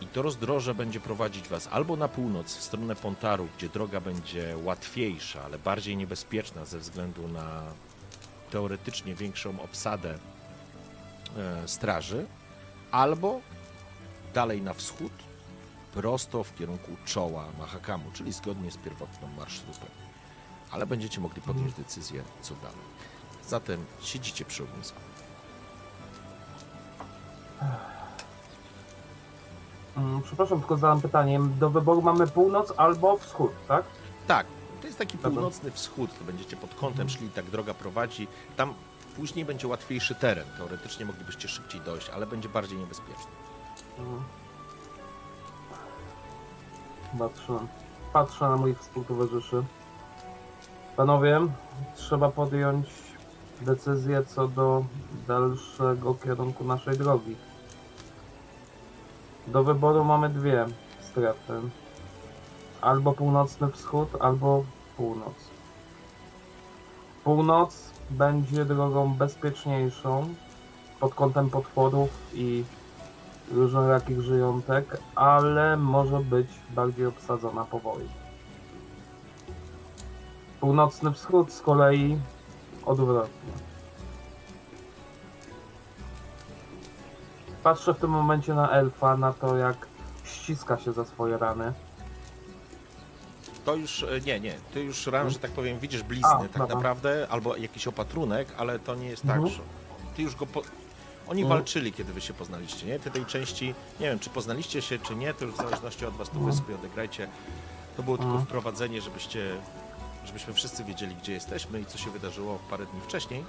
I 0.00 0.06
to 0.06 0.22
rozdroże 0.22 0.74
będzie 0.74 1.00
prowadzić 1.00 1.48
was 1.48 1.68
albo 1.72 1.96
na 1.96 2.08
północ, 2.08 2.56
w 2.56 2.62
stronę 2.62 2.96
Pontaru, 2.96 3.48
gdzie 3.56 3.68
droga 3.68 4.00
będzie 4.00 4.56
łatwiejsza, 4.64 5.42
ale 5.44 5.58
bardziej 5.58 5.96
niebezpieczna 5.96 6.64
ze 6.64 6.78
względu 6.78 7.28
na 7.28 7.62
teoretycznie 8.50 9.14
większą 9.14 9.60
obsadę 9.62 10.18
e, 11.36 11.68
straży, 11.68 12.26
albo 12.90 13.40
dalej 14.34 14.62
na 14.62 14.74
wschód, 14.74 15.12
prosto 15.94 16.44
w 16.44 16.54
kierunku 16.54 16.96
czoła 17.04 17.44
Mahakamu, 17.58 18.10
czyli 18.12 18.32
zgodnie 18.32 18.70
z 18.70 18.76
pierwotną 18.76 19.28
marszrutą. 19.28 19.86
Ale 20.70 20.86
będziecie 20.86 21.20
mogli 21.20 21.42
podjąć 21.42 21.74
decyzję, 21.74 22.22
co 22.42 22.54
dalej. 22.54 22.90
Zatem 23.48 23.84
siedzicie 24.02 24.44
przy 24.44 24.62
ognisku. 24.62 25.00
Mm, 29.96 30.22
Przepraszam, 30.22 30.58
tylko 30.58 30.76
zadam 30.76 31.00
pytanie. 31.00 31.40
Do 31.58 31.70
wyboru 31.70 32.02
mamy 32.02 32.26
północ 32.26 32.72
albo 32.76 33.16
wschód, 33.16 33.50
tak? 33.68 33.84
Tak, 34.26 34.46
to 34.80 34.86
jest 34.86 34.98
taki 34.98 35.16
Dobra. 35.16 35.30
północny 35.30 35.70
wschód, 35.70 36.18
to 36.18 36.24
będziecie 36.24 36.56
pod 36.56 36.74
kątem 36.74 37.08
szli, 37.08 37.28
tak 37.30 37.44
droga 37.44 37.74
prowadzi. 37.74 38.28
Tam 38.56 38.74
później 39.16 39.44
będzie 39.44 39.68
łatwiejszy 39.68 40.14
teren. 40.14 40.44
Teoretycznie 40.58 41.06
moglibyście 41.06 41.48
szybciej 41.48 41.80
dojść, 41.80 42.10
ale 42.10 42.26
będzie 42.26 42.48
bardziej 42.48 42.78
niebezpieczny. 42.78 43.30
Mhm. 43.98 44.22
Patrzę, 47.18 47.58
patrzę 48.12 48.44
na 48.48 48.56
moich 48.56 48.78
współtowarzyszy. 48.78 49.62
Panowie, 50.96 51.40
trzeba 51.96 52.30
podjąć 52.30 52.86
decyzję 53.60 54.22
co 54.24 54.48
do 54.48 54.84
dalszego 55.28 56.14
kierunku 56.14 56.64
naszej 56.64 56.98
drogi. 56.98 57.36
Do 59.46 59.64
wyboru 59.64 60.04
mamy 60.04 60.28
dwie 60.28 60.66
strefy. 61.00 61.60
Albo 62.80 63.12
północny 63.12 63.70
wschód, 63.70 64.08
albo 64.20 64.64
północ. 64.96 65.34
Północ 67.24 67.90
będzie 68.10 68.64
drogą 68.64 69.14
bezpieczniejszą 69.14 70.34
pod 71.00 71.14
kątem 71.14 71.50
potworów 71.50 72.10
i 72.34 72.64
różnorakich 73.52 74.20
żyjątek, 74.20 75.00
ale 75.14 75.76
może 75.76 76.20
być 76.20 76.48
bardziej 76.70 77.06
obsadzona 77.06 77.64
powoli. 77.64 78.08
Północny 80.60 81.12
wschód 81.12 81.52
z 81.52 81.60
kolei 81.60 82.18
odwrotnie. 82.86 83.69
Patrzę 87.62 87.94
w 87.94 87.98
tym 87.98 88.10
momencie 88.10 88.54
na 88.54 88.70
elfa, 88.70 89.16
na 89.16 89.32
to 89.32 89.56
jak 89.56 89.76
ściska 90.24 90.78
się 90.78 90.92
za 90.92 91.04
swoje 91.04 91.38
rany. 91.38 91.72
To 93.64 93.74
już, 93.76 94.02
e, 94.02 94.20
nie, 94.26 94.40
nie, 94.40 94.54
ty 94.74 94.80
już 94.80 95.06
ran, 95.06 95.30
że 95.30 95.38
tak 95.38 95.50
powiem, 95.50 95.78
widzisz 95.78 96.02
blizny 96.02 96.28
A, 96.28 96.38
tak 96.42 96.52
dobra. 96.52 96.74
naprawdę, 96.76 97.26
albo 97.30 97.56
jakiś 97.56 97.86
opatrunek, 97.86 98.48
ale 98.58 98.78
to 98.78 98.94
nie 98.94 99.06
jest 99.08 99.24
Mhm. 99.24 99.42
tak, 99.44 99.52
że 99.52 99.60
ty 100.16 100.22
już 100.22 100.36
go 100.36 100.46
po... 100.46 100.62
Oni 101.28 101.42
Mhm. 101.42 101.58
walczyli, 101.58 101.92
kiedy 101.92 102.12
wy 102.12 102.20
się 102.20 102.34
poznaliście, 102.34 102.86
nie? 102.86 102.98
Ty 102.98 103.10
tej 103.10 103.26
części, 103.26 103.74
nie 104.00 104.06
wiem, 104.06 104.18
czy 104.18 104.30
poznaliście 104.30 104.82
się, 104.82 104.98
czy 104.98 105.14
nie, 105.16 105.34
to 105.34 105.44
już 105.44 105.54
w 105.54 105.56
zależności 105.56 106.06
od 106.06 106.14
was 106.14 106.28
tu 106.30 106.36
Mhm. 106.38 106.52
wyspy 106.56 106.74
odegrajcie. 106.74 107.28
To 107.96 108.02
było 108.02 108.16
tylko 108.16 108.30
Mhm. 108.30 108.46
wprowadzenie, 108.46 109.00
żebyście, 109.00 109.56
żebyśmy 110.24 110.52
wszyscy 110.54 110.84
wiedzieli, 110.84 111.14
gdzie 111.16 111.32
jesteśmy 111.32 111.80
i 111.80 111.86
co 111.86 111.98
się 111.98 112.10
wydarzyło 112.10 112.58
parę 112.70 112.86
dni 112.86 113.00
wcześniej. 113.00 113.44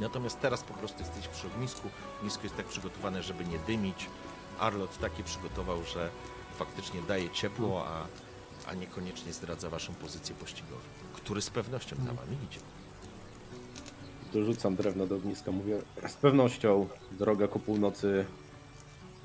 Natomiast 0.00 0.40
teraz 0.40 0.62
po 0.62 0.74
prostu 0.74 0.98
jesteś 0.98 1.28
przy 1.28 1.46
ognisku. 1.46 1.88
Ognisko 2.18 2.42
jest 2.42 2.56
tak 2.56 2.66
przygotowane, 2.66 3.22
żeby 3.22 3.44
nie 3.44 3.58
dymić. 3.58 4.06
Arlot 4.58 4.98
takie 4.98 5.22
przygotował, 5.22 5.84
że 5.84 6.10
faktycznie 6.58 7.02
daje 7.02 7.30
ciepło, 7.30 7.84
a, 7.86 8.06
a 8.70 8.74
niekoniecznie 8.74 9.32
zdradza 9.32 9.70
waszą 9.70 9.94
pozycję 9.94 10.34
pościgową, 10.34 10.80
który 11.14 11.42
z 11.42 11.50
pewnością 11.50 11.96
za 11.96 12.02
wami 12.02 12.36
idzie. 12.50 12.60
Dorzucam 14.32 14.76
drewno 14.76 15.06
do 15.06 15.16
ogniska, 15.16 15.52
mówię. 15.52 15.82
Z 16.08 16.14
pewnością 16.14 16.88
droga 17.12 17.48
ku 17.48 17.58
północy 17.58 18.24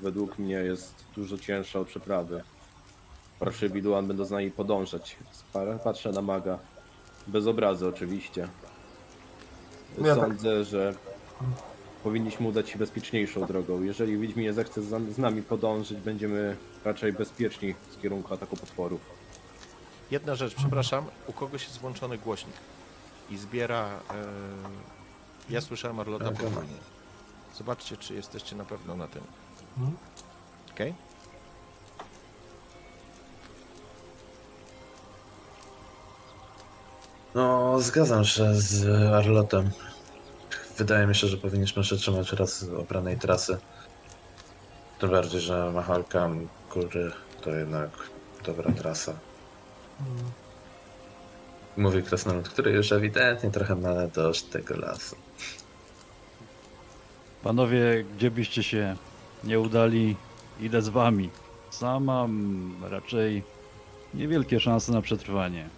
według 0.00 0.38
mnie 0.38 0.54
jest 0.54 0.94
dużo 1.16 1.38
cięższa 1.38 1.80
od 1.80 1.88
przeprawy. 1.88 2.42
Proszę 3.38 3.70
Biduan 3.70 4.06
będą 4.06 4.24
z 4.24 4.30
nami 4.30 4.50
podążać. 4.50 5.16
Patrzę 5.84 6.12
na 6.12 6.22
maga. 6.22 6.58
Bez 7.26 7.46
obrazy 7.46 7.88
oczywiście. 7.88 8.48
Ja 10.06 10.16
tak- 10.16 10.24
Sądzę, 10.28 10.64
że 10.64 10.94
powinniśmy 12.04 12.48
udać 12.48 12.70
się 12.70 12.78
bezpieczniejszą 12.78 13.46
drogą. 13.46 13.82
Jeżeli 13.82 14.18
Wiedźminie 14.18 14.52
zechce 14.52 14.82
z 14.82 15.14
z 15.14 15.18
nami 15.18 15.42
podążyć, 15.42 16.00
będziemy 16.00 16.56
raczej 16.84 17.12
bezpieczni 17.12 17.74
z 17.98 18.02
kierunku 18.02 18.34
ataku 18.34 18.56
potworów. 18.56 19.00
Jedna 20.10 20.34
rzecz, 20.34 20.54
przepraszam, 20.54 21.04
u 21.26 21.32
kogoś 21.32 21.64
jest 21.64 21.78
włączony 21.78 22.18
głośnik 22.18 22.56
i 23.30 23.38
zbiera. 23.38 23.86
E, 23.86 23.92
ja 25.50 25.60
słyszałem 25.60 26.00
Arlota 26.00 26.24
Tak, 26.24 26.34
podwójnie. 26.34 26.74
Zobaczcie, 27.56 27.96
czy 27.96 28.14
jesteście 28.14 28.56
na 28.56 28.64
pewno 28.64 28.96
na 28.96 29.08
tym. 29.08 29.22
Mhm. 29.76 29.96
Okej? 30.74 30.94
No, 37.38 37.80
zgadzam 37.80 38.24
się 38.24 38.54
z 38.54 38.86
Arlotem. 39.14 39.70
Wydaje 40.78 41.06
mi 41.06 41.14
się, 41.14 41.26
że 41.26 41.36
powinniśmy 41.36 41.84
się 41.84 41.96
trzymać 41.96 42.32
raz 42.32 42.64
obranej 42.78 43.18
trasy. 43.18 43.58
Tym 44.98 45.10
bardziej, 45.10 45.40
że 45.40 45.72
Mahalkam 45.74 46.48
góry 46.72 47.12
to 47.40 47.50
jednak 47.50 47.90
dobra 48.44 48.72
trasa. 48.72 49.12
Mówi 51.76 52.02
krasnolud, 52.02 52.48
który 52.48 52.70
już 52.70 52.92
ewidentnie 52.92 53.50
trochę 53.50 53.74
ma 53.74 54.06
dość 54.14 54.42
tego 54.42 54.76
lasu. 54.76 55.16
Panowie, 57.42 58.04
gdzie 58.16 58.30
byście 58.30 58.62
się 58.62 58.96
nie 59.44 59.60
udali, 59.60 60.16
idę 60.60 60.82
z 60.82 60.88
wami. 60.88 61.30
Sam 61.70 62.04
mam 62.04 62.74
raczej 62.90 63.42
niewielkie 64.14 64.60
szanse 64.60 64.92
na 64.92 65.02
przetrwanie. 65.02 65.68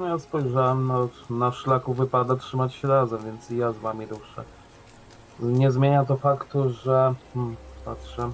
No 0.00 0.06
ja 0.06 0.18
spojrzałem, 0.18 0.86
no, 0.86 1.08
na 1.30 1.52
szlaku 1.52 1.94
wypada 1.94 2.36
trzymać 2.36 2.74
się 2.74 2.88
razem, 2.88 3.24
więc 3.24 3.50
i 3.50 3.56
ja 3.56 3.72
z 3.72 3.78
wami 3.78 4.06
ruszę. 4.06 4.44
Nie 5.40 5.70
zmienia 5.70 6.04
to 6.04 6.16
faktu, 6.16 6.70
że 6.70 7.14
hmm, 7.34 7.56
patrzę. 7.84 8.30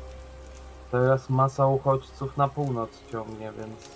Teraz 0.91 1.31
masa 1.31 1.67
uchodźców 1.67 2.37
na 2.37 2.49
północ 2.49 2.91
ciągnie, 3.13 3.53
więc 3.59 3.91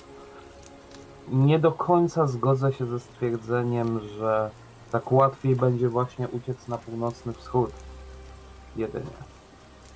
nie 1.29 1.59
do 1.59 1.73
końca 1.73 2.27
zgodzę 2.27 2.73
się 2.73 2.87
ze 2.87 3.01
stwierdzeniem, 3.01 4.01
że 4.19 4.51
tak 4.93 5.13
łatwiej 5.13 5.57
będzie 5.57 5.89
właśnie 5.89 6.29
uciec 6.29 6.69
na 6.69 6.79
północny 6.79 7.33
wschód. 7.33 7.71
Jedynie. 8.77 9.17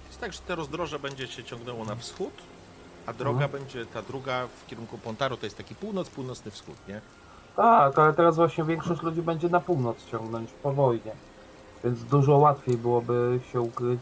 Jest 0.06 0.20
tak, 0.20 0.32
że 0.32 0.38
te 0.38 0.54
rozdroże 0.54 0.98
będzie 0.98 1.26
się 1.26 1.44
ciągnęło 1.44 1.84
na 1.84 1.96
wschód, 1.96 2.32
a 3.06 3.12
droga 3.12 3.44
Mhm. 3.44 3.50
będzie 3.62 3.86
ta 3.86 4.02
druga 4.02 4.46
w 4.46 4.66
kierunku 4.66 4.98
Pontaru, 4.98 5.36
to 5.36 5.46
jest 5.46 5.56
taki 5.56 5.74
północ, 5.74 6.10
północny 6.10 6.50
wschód, 6.50 6.76
nie? 6.88 7.00
Tak, 7.56 7.98
ale 7.98 8.12
teraz 8.12 8.36
właśnie 8.36 8.64
większość 8.64 9.02
ludzi 9.02 9.22
będzie 9.22 9.48
na 9.48 9.60
północ 9.60 10.04
ciągnąć 10.10 10.50
po 10.62 10.72
wojnie. 10.72 11.12
Więc 11.84 12.04
dużo 12.04 12.36
łatwiej 12.36 12.76
byłoby 12.76 13.40
się 13.52 13.60
ukryć 13.60 14.00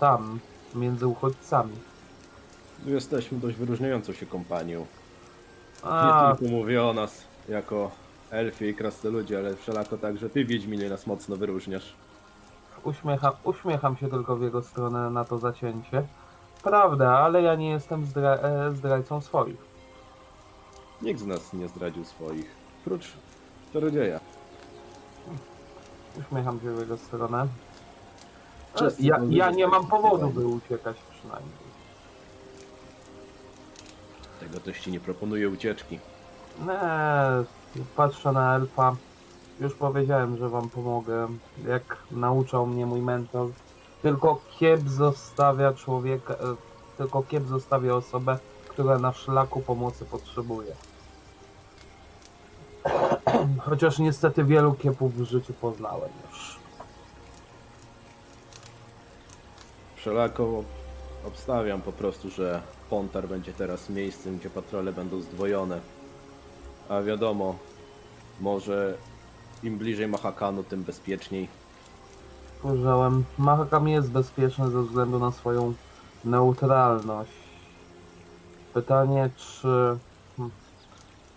tam, 0.00 0.38
między 0.74 1.06
uchodźcami. 1.06 1.72
Jesteśmy 2.84 3.38
dość 3.38 3.56
wyróżniającą 3.56 4.12
się 4.12 4.26
kompanią. 4.26 4.86
A, 5.82 6.28
Nie 6.30 6.36
tylko 6.38 6.54
mówię 6.56 6.84
o 6.84 6.92
nas 6.92 7.24
jako 7.48 7.90
elfie 8.30 8.68
i 8.70 8.74
krasnoludzie, 8.74 9.38
ale 9.38 9.56
wszelako 9.56 9.98
także 9.98 10.30
ty, 10.30 10.44
Wiedźminie, 10.44 10.88
nas 10.90 11.06
mocno 11.06 11.36
wyróżniasz. 11.36 11.92
uśmiecha, 12.84 13.32
uśmiecham 13.44 13.96
się 13.96 14.08
tylko 14.08 14.36
w 14.36 14.42
jego 14.42 14.62
stronę 14.62 15.10
na 15.10 15.24
to 15.24 15.38
zacięcie. 15.38 16.02
Prawda, 16.62 17.18
ale 17.18 17.42
ja 17.42 17.54
nie 17.54 17.70
jestem 17.70 18.06
zdra 18.06 18.30
e, 18.34 18.72
zdrajcą 18.72 19.20
swoich. 19.20 19.75
Nikt 21.02 21.20
z 21.20 21.26
nas 21.26 21.52
nie 21.52 21.68
zdradził 21.68 22.04
swoich, 22.04 22.46
prócz 22.84 23.12
czarodzieja. 23.72 24.20
Uśmiecham 26.20 26.60
się 26.60 26.74
w 26.74 26.80
jego 26.80 26.96
stronę. 26.96 27.46
Wszyscy 28.74 29.02
Ja, 29.02 29.20
ja 29.30 29.50
nie 29.50 29.66
mam 29.66 29.86
powodu, 29.86 30.28
by 30.28 30.46
uciekać 30.46 30.96
przynajmniej. 31.18 31.66
Tego 34.40 34.60
też 34.60 34.80
ci 34.80 34.90
nie 34.90 35.00
proponuję 35.00 35.48
ucieczki. 35.48 35.98
Nie, 36.66 37.80
patrzę 37.96 38.32
na 38.32 38.56
elfa. 38.56 38.96
Już 39.60 39.74
powiedziałem, 39.74 40.36
że 40.36 40.48
wam 40.48 40.68
pomogę. 40.68 41.28
Jak 41.66 41.96
nauczał 42.10 42.66
mnie 42.66 42.86
mój 42.86 43.00
mentor. 43.00 43.48
Tylko 44.02 44.40
kiep 44.58 44.88
zostawia 44.88 45.72
człowieka, 45.72 46.34
e, 46.34 46.36
tylko 46.98 47.22
kiep 47.22 47.46
zostawia 47.46 47.94
osobę, 47.94 48.38
która 48.76 48.98
na 48.98 49.12
szlaku 49.12 49.60
pomocy 49.60 50.04
potrzebuje. 50.04 50.72
Chociaż 53.60 53.98
niestety 53.98 54.44
wielu 54.44 54.74
kiepów 54.74 55.14
w 55.14 55.24
życiu 55.24 55.52
poznałem 55.60 56.10
już. 56.28 56.58
Wszelako 59.96 60.64
obstawiam 61.26 61.80
po 61.82 61.92
prostu, 61.92 62.30
że 62.30 62.62
Pontar 62.90 63.28
będzie 63.28 63.52
teraz 63.52 63.90
miejscem, 63.90 64.38
gdzie 64.38 64.50
patrole 64.50 64.92
będą 64.92 65.20
zdwojone. 65.20 65.80
A 66.88 67.02
wiadomo, 67.02 67.54
może 68.40 68.94
im 69.62 69.78
bliżej 69.78 70.08
Mahakanu, 70.08 70.64
tym 70.64 70.82
bezpieczniej. 70.82 71.48
Spojrzałem. 72.58 73.24
Mahakam 73.38 73.88
jest 73.88 74.10
bezpieczny 74.10 74.70
ze 74.70 74.82
względu 74.82 75.18
na 75.18 75.32
swoją 75.32 75.74
neutralność. 76.24 77.45
Pytanie, 78.76 79.30
czy. 79.36 79.68
hmm. 80.36 80.52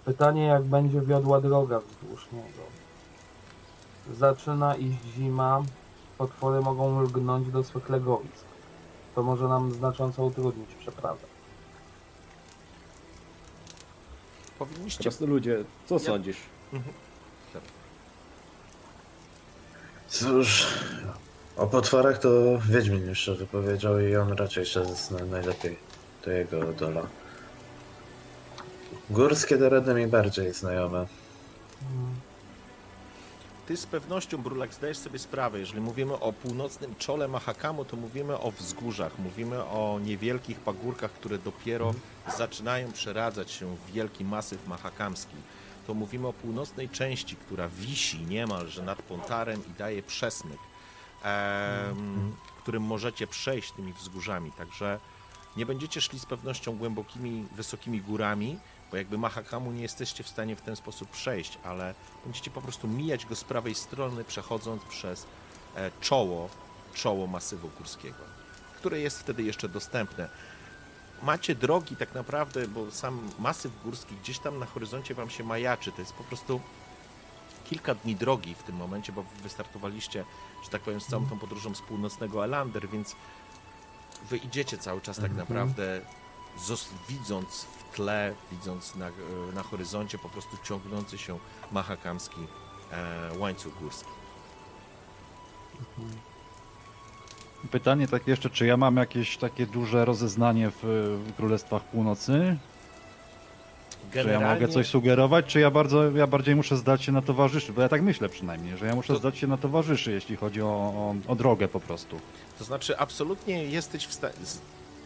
Pytanie, 0.05 0.45
jak 0.45 0.63
będzie 0.63 1.01
wiodła 1.01 1.41
droga 1.41 1.79
wzdłuż 1.79 2.27
niego. 2.31 2.63
Zaczyna 4.17 4.75
iść 4.75 4.97
zima, 5.15 5.63
potwory 6.17 6.61
mogą 6.61 7.01
lgnąć 7.01 7.47
do 7.51 7.63
swych 7.63 7.89
legowisk. 7.89 8.45
To 9.15 9.23
może 9.23 9.47
nam 9.47 9.73
znacząco 9.73 10.25
utrudnić 10.25 10.75
przeprawę. 10.75 11.19
Powinniście... 14.59 15.03
Krasnoludzie, 15.03 15.63
co 15.85 15.93
Ja- 15.95 15.99
sądzisz? 15.99 16.37
Cóż, 20.07 20.67
o 21.57 21.67
potworach 21.67 22.17
to 22.17 22.29
Wiedźmin 22.69 23.07
już 23.07 23.19
się 23.19 23.35
wypowiedział 23.35 23.99
i 23.99 24.15
on 24.15 24.31
raczej 24.31 24.65
się 24.65 24.85
zna 24.85 25.25
najlepiej. 25.25 25.79
To 26.21 26.31
jego 26.31 26.73
dola. 26.73 27.01
Górskie 29.09 29.57
tereny 29.57 29.93
mi 29.93 30.07
bardziej 30.07 30.53
znajome. 30.53 31.07
Ty 33.67 33.77
z 33.77 33.85
pewnością, 33.85 34.37
Brulak, 34.37 34.73
zdajesz 34.73 34.97
sobie 34.97 35.19
sprawę, 35.19 35.59
jeżeli 35.59 35.81
mówimy 35.81 36.13
o 36.13 36.33
północnym 36.33 36.95
czole 36.95 37.27
Mahakamu, 37.27 37.85
to 37.85 37.97
mówimy 37.97 38.39
o 38.39 38.51
wzgórzach, 38.51 39.19
mówimy 39.19 39.63
o 39.63 39.99
niewielkich 40.03 40.59
pagórkach, 40.59 41.11
które 41.11 41.37
dopiero 41.37 41.93
zaczynają 42.37 42.91
przeradzać 42.91 43.51
się 43.51 43.75
w 43.75 43.91
wielki 43.91 44.25
masyw 44.25 44.67
mahakamski. 44.67 45.35
To 45.87 45.93
mówimy 45.93 46.27
o 46.27 46.33
północnej 46.33 46.89
części, 46.89 47.35
która 47.35 47.69
wisi 47.69 48.21
niemalże 48.21 48.83
nad 48.83 49.01
Pontarem 49.01 49.61
i 49.67 49.77
daje 49.77 50.03
przesmyk, 50.03 50.59
em, 51.23 52.35
którym 52.63 52.83
możecie 52.83 53.27
przejść 53.27 53.71
tymi 53.71 53.93
wzgórzami. 53.93 54.51
Także 54.51 54.99
nie 55.57 55.65
będziecie 55.65 56.01
szli 56.01 56.19
z 56.19 56.25
pewnością 56.25 56.77
głębokimi, 56.77 57.45
wysokimi 57.55 58.01
górami, 58.01 58.59
bo 58.91 58.97
jakby 58.97 59.17
Mahakamu 59.17 59.71
nie 59.71 59.81
jesteście 59.81 60.23
w 60.23 60.27
stanie 60.27 60.55
w 60.55 60.61
ten 60.61 60.75
sposób 60.75 61.09
przejść, 61.09 61.57
ale 61.63 61.93
będziecie 62.25 62.51
po 62.51 62.61
prostu 62.61 62.87
mijać 62.87 63.25
go 63.25 63.35
z 63.35 63.43
prawej 63.43 63.75
strony, 63.75 64.23
przechodząc 64.23 64.83
przez 64.83 65.25
e, 65.75 65.91
czoło, 66.01 66.49
czoło 66.93 67.27
masywu 67.27 67.69
górskiego, 67.77 68.17
które 68.77 68.99
jest 68.99 69.19
wtedy 69.19 69.43
jeszcze 69.43 69.69
dostępne. 69.69 70.29
Macie 71.23 71.55
drogi 71.55 71.95
tak 71.95 72.13
naprawdę, 72.13 72.67
bo 72.67 72.91
sam 72.91 73.29
masyw 73.39 73.71
górski 73.83 74.15
gdzieś 74.15 74.39
tam 74.39 74.59
na 74.59 74.65
horyzoncie 74.65 75.13
wam 75.15 75.29
się 75.29 75.43
majaczy. 75.43 75.91
To 75.91 76.01
jest 76.01 76.13
po 76.13 76.23
prostu 76.23 76.61
kilka 77.69 77.95
dni 77.95 78.15
drogi 78.15 78.55
w 78.55 78.63
tym 78.63 78.75
momencie, 78.75 79.11
bo 79.11 79.23
wystartowaliście, 79.43 80.25
że 80.63 80.69
tak 80.69 80.81
powiem, 80.81 81.01
z 81.01 81.07
całą 81.07 81.25
tą 81.29 81.39
podróżą 81.39 81.75
z 81.75 81.81
północnego 81.81 82.45
Elander, 82.45 82.89
więc 82.89 83.15
wy 84.29 84.37
idziecie 84.37 84.77
cały 84.77 85.01
czas 85.01 85.15
tak 85.15 85.25
Mhm. 85.25 85.39
naprawdę, 85.39 86.01
widząc 87.09 87.65
tle, 87.95 88.33
widząc 88.51 88.95
na, 88.95 89.07
e, 89.07 89.11
na 89.55 89.63
horyzoncie 89.63 90.17
po 90.17 90.29
prostu 90.29 90.57
ciągnący 90.63 91.17
się 91.17 91.39
mahakamski 91.71 92.47
e, 92.91 93.37
łańcuch 93.37 93.79
górski. 93.79 94.09
Pytanie 97.71 98.07
tak 98.07 98.27
jeszcze, 98.27 98.49
czy 98.49 98.65
ja 98.65 98.77
mam 98.77 98.95
jakieś 98.95 99.37
takie 99.37 99.65
duże 99.65 100.05
rozeznanie 100.05 100.69
w, 100.69 100.83
w 101.27 101.35
Królestwach 101.35 101.83
Północy? 101.83 102.57
Czy 104.13 104.29
ja 104.29 104.53
mogę 104.53 104.67
coś 104.67 104.87
sugerować, 104.87 105.45
czy 105.45 105.59
ja, 105.59 105.71
bardzo, 105.71 106.11
ja 106.11 106.27
bardziej 106.27 106.55
muszę 106.55 106.77
zdać 106.77 107.03
się 107.03 107.11
na 107.11 107.21
towarzyszy? 107.21 107.73
Bo 107.73 107.81
ja 107.81 107.89
tak 107.89 108.01
myślę 108.01 108.29
przynajmniej, 108.29 108.77
że 108.77 108.85
ja 108.85 108.95
muszę 108.95 109.13
To- 109.13 109.19
zdać 109.19 109.37
się 109.37 109.47
na 109.47 109.57
towarzyszy, 109.57 110.11
jeśli 110.11 110.35
chodzi 110.35 110.61
o, 110.61 110.65
o, 110.67 111.15
o 111.27 111.35
drogę 111.35 111.67
po 111.67 111.79
prostu. 111.79 112.19
To 112.59 112.63
znaczy, 112.63 112.97
absolutnie 112.97 113.63
jesteś 113.63 114.07
w 114.07 114.13
stanie. 114.13 114.33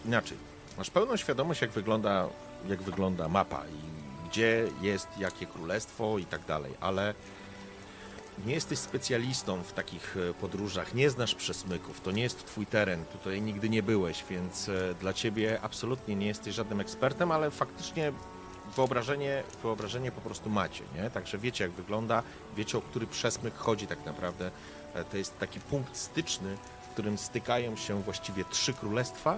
Inaczej, 0.06 0.38
masz 0.78 0.90
pełną 0.90 1.18
świadomość, 1.18 1.62
jak 1.62 1.72
wygląda, 1.72 2.28
jak 2.68 2.82
wygląda 2.82 3.28
mapa 3.28 3.62
i 3.66 3.94
gdzie 4.30 4.68
jest 4.82 5.08
jakie 5.18 5.46
królestwo 5.46 6.18
i 6.18 6.26
tak 6.26 6.46
dalej, 6.46 6.74
ale 6.82 7.14
nie 8.46 8.54
jesteś 8.54 8.80
specjalistą 8.80 9.64
w 9.64 9.74
takich 9.74 10.18
e, 10.30 10.34
podróżach, 10.34 10.94
nie 10.94 11.10
znasz 11.10 11.36
przesmyków, 11.36 12.02
to 12.02 12.12
nie 12.12 12.24
jest 12.24 12.46
twój 12.46 12.66
teren, 12.66 13.06
tutaj 13.06 13.42
nigdy 13.42 13.70
nie 13.70 13.84
byłeś, 13.84 14.24
więc 14.30 14.70
e, 14.70 14.94
dla 15.00 15.14
ciebie 15.14 15.60
absolutnie 15.62 16.16
nie 16.16 16.28
jesteś 16.28 16.56
żadnym 16.56 16.80
ekspertem, 16.80 17.32
ale 17.32 17.52
faktycznie 17.52 18.12
wyobrażenie, 18.76 19.44
wyobrażenie 19.64 20.12
po 20.12 20.22
prostu 20.22 20.50
macie, 20.50 20.84
nie? 20.96 21.10
Także 21.10 21.38
wiecie, 21.38 21.64
jak 21.64 21.74
wygląda, 21.74 22.24
wiecie, 22.58 22.78
o 22.78 22.82
który 22.82 23.08
przesmyk 23.08 23.56
chodzi 23.56 23.88
tak 23.88 24.06
naprawdę. 24.06 24.52
E, 24.94 25.04
To 25.04 25.18
jest 25.18 25.40
taki 25.40 25.60
punkt 25.60 25.98
styczny, 25.98 26.58
w 26.90 26.94
którym 26.94 27.18
stykają 27.18 27.76
się 27.76 28.02
właściwie 28.04 28.46
trzy 28.46 28.74
królestwa. 28.74 29.38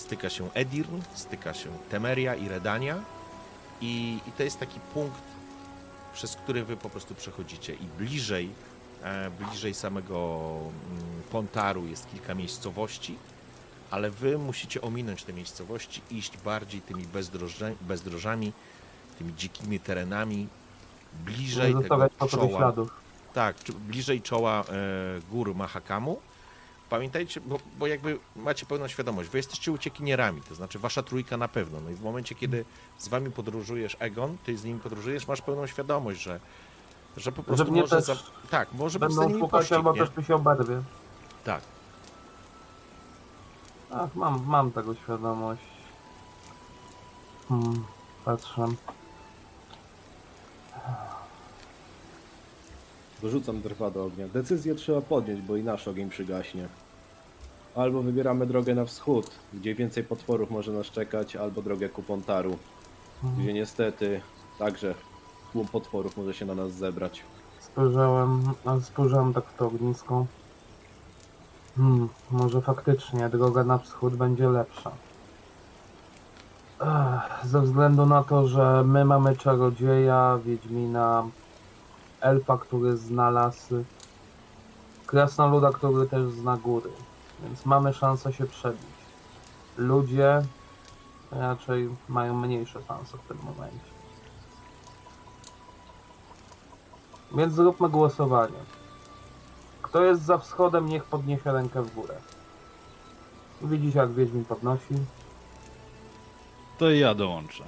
Styka 0.00 0.30
się 0.30 0.50
Edirn, 0.54 1.00
styka 1.14 1.54
się 1.54 1.70
Temeria 1.90 2.34
i 2.34 2.48
Redania. 2.48 2.96
I, 3.80 4.18
I 4.26 4.32
to 4.32 4.42
jest 4.42 4.58
taki 4.58 4.80
punkt, 4.94 5.22
przez 6.14 6.36
który 6.36 6.64
wy 6.64 6.76
po 6.76 6.90
prostu 6.90 7.14
przechodzicie. 7.14 7.74
I 7.74 7.86
bliżej, 7.98 8.50
e, 9.02 9.30
bliżej 9.30 9.74
samego 9.74 10.48
mm, 10.90 11.22
Pontaru 11.30 11.86
jest 11.86 12.10
kilka 12.10 12.34
miejscowości, 12.34 13.18
ale 13.90 14.10
wy 14.10 14.38
musicie 14.38 14.80
ominąć 14.80 15.24
te 15.24 15.32
miejscowości, 15.32 16.02
iść 16.10 16.38
bardziej 16.38 16.80
tymi 16.80 17.04
bezdroża, 17.04 17.66
bezdrożami, 17.80 18.52
tymi 19.18 19.34
dzikimi 19.34 19.80
terenami, 19.80 20.48
bliżej 21.24 21.74
tego 21.74 22.08
czoła. 22.28 22.72
Tak, 23.34 23.56
bliżej 23.78 24.22
czoła 24.22 24.60
e, 24.60 24.64
gór 25.30 25.54
Mahakamu. 25.54 26.20
Pamiętajcie, 26.90 27.40
bo, 27.40 27.58
bo 27.78 27.86
jakby 27.86 28.18
macie 28.36 28.66
pełną 28.66 28.88
świadomość, 28.88 29.30
wy 29.30 29.38
jesteście 29.38 29.72
uciekinierami, 29.72 30.42
to 30.48 30.54
znaczy 30.54 30.78
wasza 30.78 31.02
trójka 31.02 31.36
na 31.36 31.48
pewno. 31.48 31.80
No 31.80 31.90
i 31.90 31.94
w 31.94 32.02
momencie, 32.02 32.34
kiedy 32.34 32.64
z 32.98 33.08
wami 33.08 33.30
podróżujesz 33.30 33.96
Egon, 34.00 34.36
ty 34.44 34.58
z 34.58 34.64
nimi 34.64 34.80
podróżujesz, 34.80 35.28
masz 35.28 35.42
pełną 35.42 35.66
świadomość, 35.66 36.22
że, 36.22 36.40
że 37.16 37.32
po 37.32 37.42
prostu 37.42 37.72
mnie 37.72 37.80
może 37.80 38.02
za, 38.02 38.16
tak, 38.50 38.72
może 38.72 38.98
być 38.98 39.16
Będą 39.16 39.38
szukać 39.38 39.72
albo 39.72 39.94
też 39.94 40.16
mi 40.16 40.24
się 40.24 40.34
oberwie. 40.34 40.82
Tak. 41.44 41.62
Ach, 43.90 44.14
mam, 44.14 44.46
mam 44.46 44.70
tego 44.70 44.94
świadomość. 44.94 45.62
Hmm, 47.48 47.84
patrzę. 48.24 48.68
Dorzucam 53.22 53.60
drwa 53.60 53.90
do 53.90 54.04
ognia. 54.04 54.28
Decyzję 54.28 54.74
trzeba 54.74 55.00
podjąć, 55.00 55.42
bo 55.42 55.56
i 55.56 55.62
nasz 55.62 55.88
ogień 55.88 56.10
przygaśnie. 56.10 56.68
Albo 57.74 58.02
wybieramy 58.02 58.46
drogę 58.46 58.74
na 58.74 58.84
wschód, 58.84 59.30
gdzie 59.54 59.74
więcej 59.74 60.04
potworów 60.04 60.50
może 60.50 60.72
nas 60.72 60.86
czekać, 60.86 61.36
albo 61.36 61.62
drogę 61.62 61.88
ku 61.88 62.02
Pontaru, 62.02 62.58
gdzie 63.38 63.52
niestety 63.52 64.20
także 64.58 64.94
tłum 65.52 65.66
potworów 65.68 66.16
może 66.16 66.34
się 66.34 66.46
na 66.46 66.54
nas 66.54 66.72
zebrać. 66.72 67.22
Spojrzałem, 67.60 68.42
a 68.64 68.80
spojrzałem 68.80 69.34
tak 69.34 69.44
w 69.44 69.56
to 69.56 69.66
ognisko. 69.66 70.26
Hmm, 71.76 72.08
może 72.30 72.60
faktycznie 72.60 73.28
droga 73.28 73.64
na 73.64 73.78
wschód 73.78 74.16
będzie 74.16 74.48
lepsza. 74.48 74.90
Ech, 76.80 77.46
ze 77.46 77.60
względu 77.60 78.06
na 78.06 78.24
to, 78.24 78.48
że 78.48 78.84
my 78.84 79.04
mamy 79.04 79.36
czarodzieja, 79.36 80.38
Wiedźmina, 80.44 81.24
elfa, 82.20 82.58
który 82.58 82.96
zna 82.96 83.30
lasy, 83.30 83.84
krasnoluda, 85.06 85.72
który 85.72 86.06
też 86.06 86.30
zna 86.32 86.56
góry, 86.56 86.90
więc 87.42 87.66
mamy 87.66 87.94
szansę 87.94 88.32
się 88.32 88.46
przebić. 88.46 88.98
Ludzie 89.76 90.42
raczej 91.30 91.88
mają 92.08 92.34
mniejsze 92.34 92.82
szanse 92.88 93.18
w 93.18 93.28
tym 93.28 93.38
momencie. 93.44 93.98
Więc 97.36 97.54
zróbmy 97.54 97.88
głosowanie. 97.88 98.58
Kto 99.82 100.04
jest 100.04 100.22
za 100.22 100.38
wschodem, 100.38 100.86
niech 100.86 101.04
podniesie 101.04 101.52
rękę 101.52 101.82
w 101.82 101.94
górę. 101.94 102.14
Widzicie, 103.62 103.98
jak 103.98 104.12
Wiedźmin 104.12 104.44
podnosi. 104.44 104.94
To 106.78 106.90
ja 106.90 107.14
dołączę. 107.14 107.64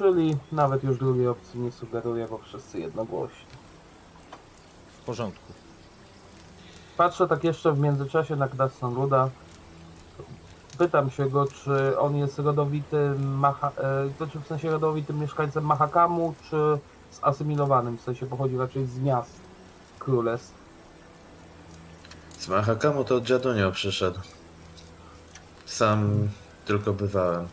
Czyli 0.00 0.36
nawet 0.52 0.84
już 0.84 0.98
drugiej 0.98 1.28
opcji 1.28 1.60
nie 1.60 1.72
sugeruje, 1.72 2.28
bo 2.28 2.38
wszyscy 2.38 2.80
jednogłośnie. 2.80 3.46
W 5.00 5.04
porządku. 5.04 5.52
Patrzę 6.96 7.28
tak 7.28 7.44
jeszcze 7.44 7.72
w 7.72 7.78
międzyczasie 7.78 8.36
na 8.36 8.48
Krasnoluda. 8.48 9.30
Pytam 10.78 11.10
się 11.10 11.30
go, 11.30 11.46
czy 11.46 11.98
on 11.98 12.16
jest 12.16 12.38
rodowitym, 12.38 13.38
Maha, 13.38 13.68
e, 13.68 14.10
to 14.18 14.26
czy 14.26 14.40
w 14.40 14.46
sensie 14.46 14.70
rodowitym 14.70 15.18
mieszkańcem 15.18 15.64
Mahakamu, 15.64 16.34
czy 16.50 16.78
zasymilowanym, 17.24 17.98
w 17.98 18.00
sensie 18.00 18.26
pochodzi 18.26 18.56
raczej 18.56 18.86
z 18.86 18.98
miast 18.98 19.40
królestw. 19.98 20.54
Z 22.38 22.48
Mahakamu 22.48 23.04
to 23.04 23.16
od 23.16 23.24
dziadunio 23.24 23.72
przyszedł. 23.72 24.20
Sam 25.66 26.28
tylko 26.66 26.92
bywałem. 26.92 27.48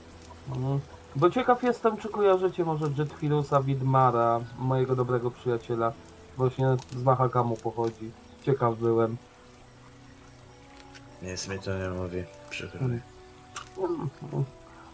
Mhm. 0.50 0.80
Bo 1.18 1.30
ciekaw 1.30 1.64
jestem, 1.64 1.98
czy 1.98 2.10
kojarzycie 2.10 2.66
może 2.66 2.86
Jetfilusa 2.98 3.62
Widmara, 3.62 4.40
mojego 4.60 4.96
dobrego 4.96 5.32
przyjaciela. 5.32 5.94
Właśnie 6.38 6.78
z 6.92 7.04
Mahakamu 7.04 7.58
pochodzi. 7.58 8.12
Ciekaw 8.44 8.76
byłem. 8.76 9.18
Nic 11.22 11.48
mi 11.48 11.60
to 11.60 11.78
nie 11.78 11.90
mówi. 11.90 12.24
Przykro 12.50 12.88
mi. 12.88 13.00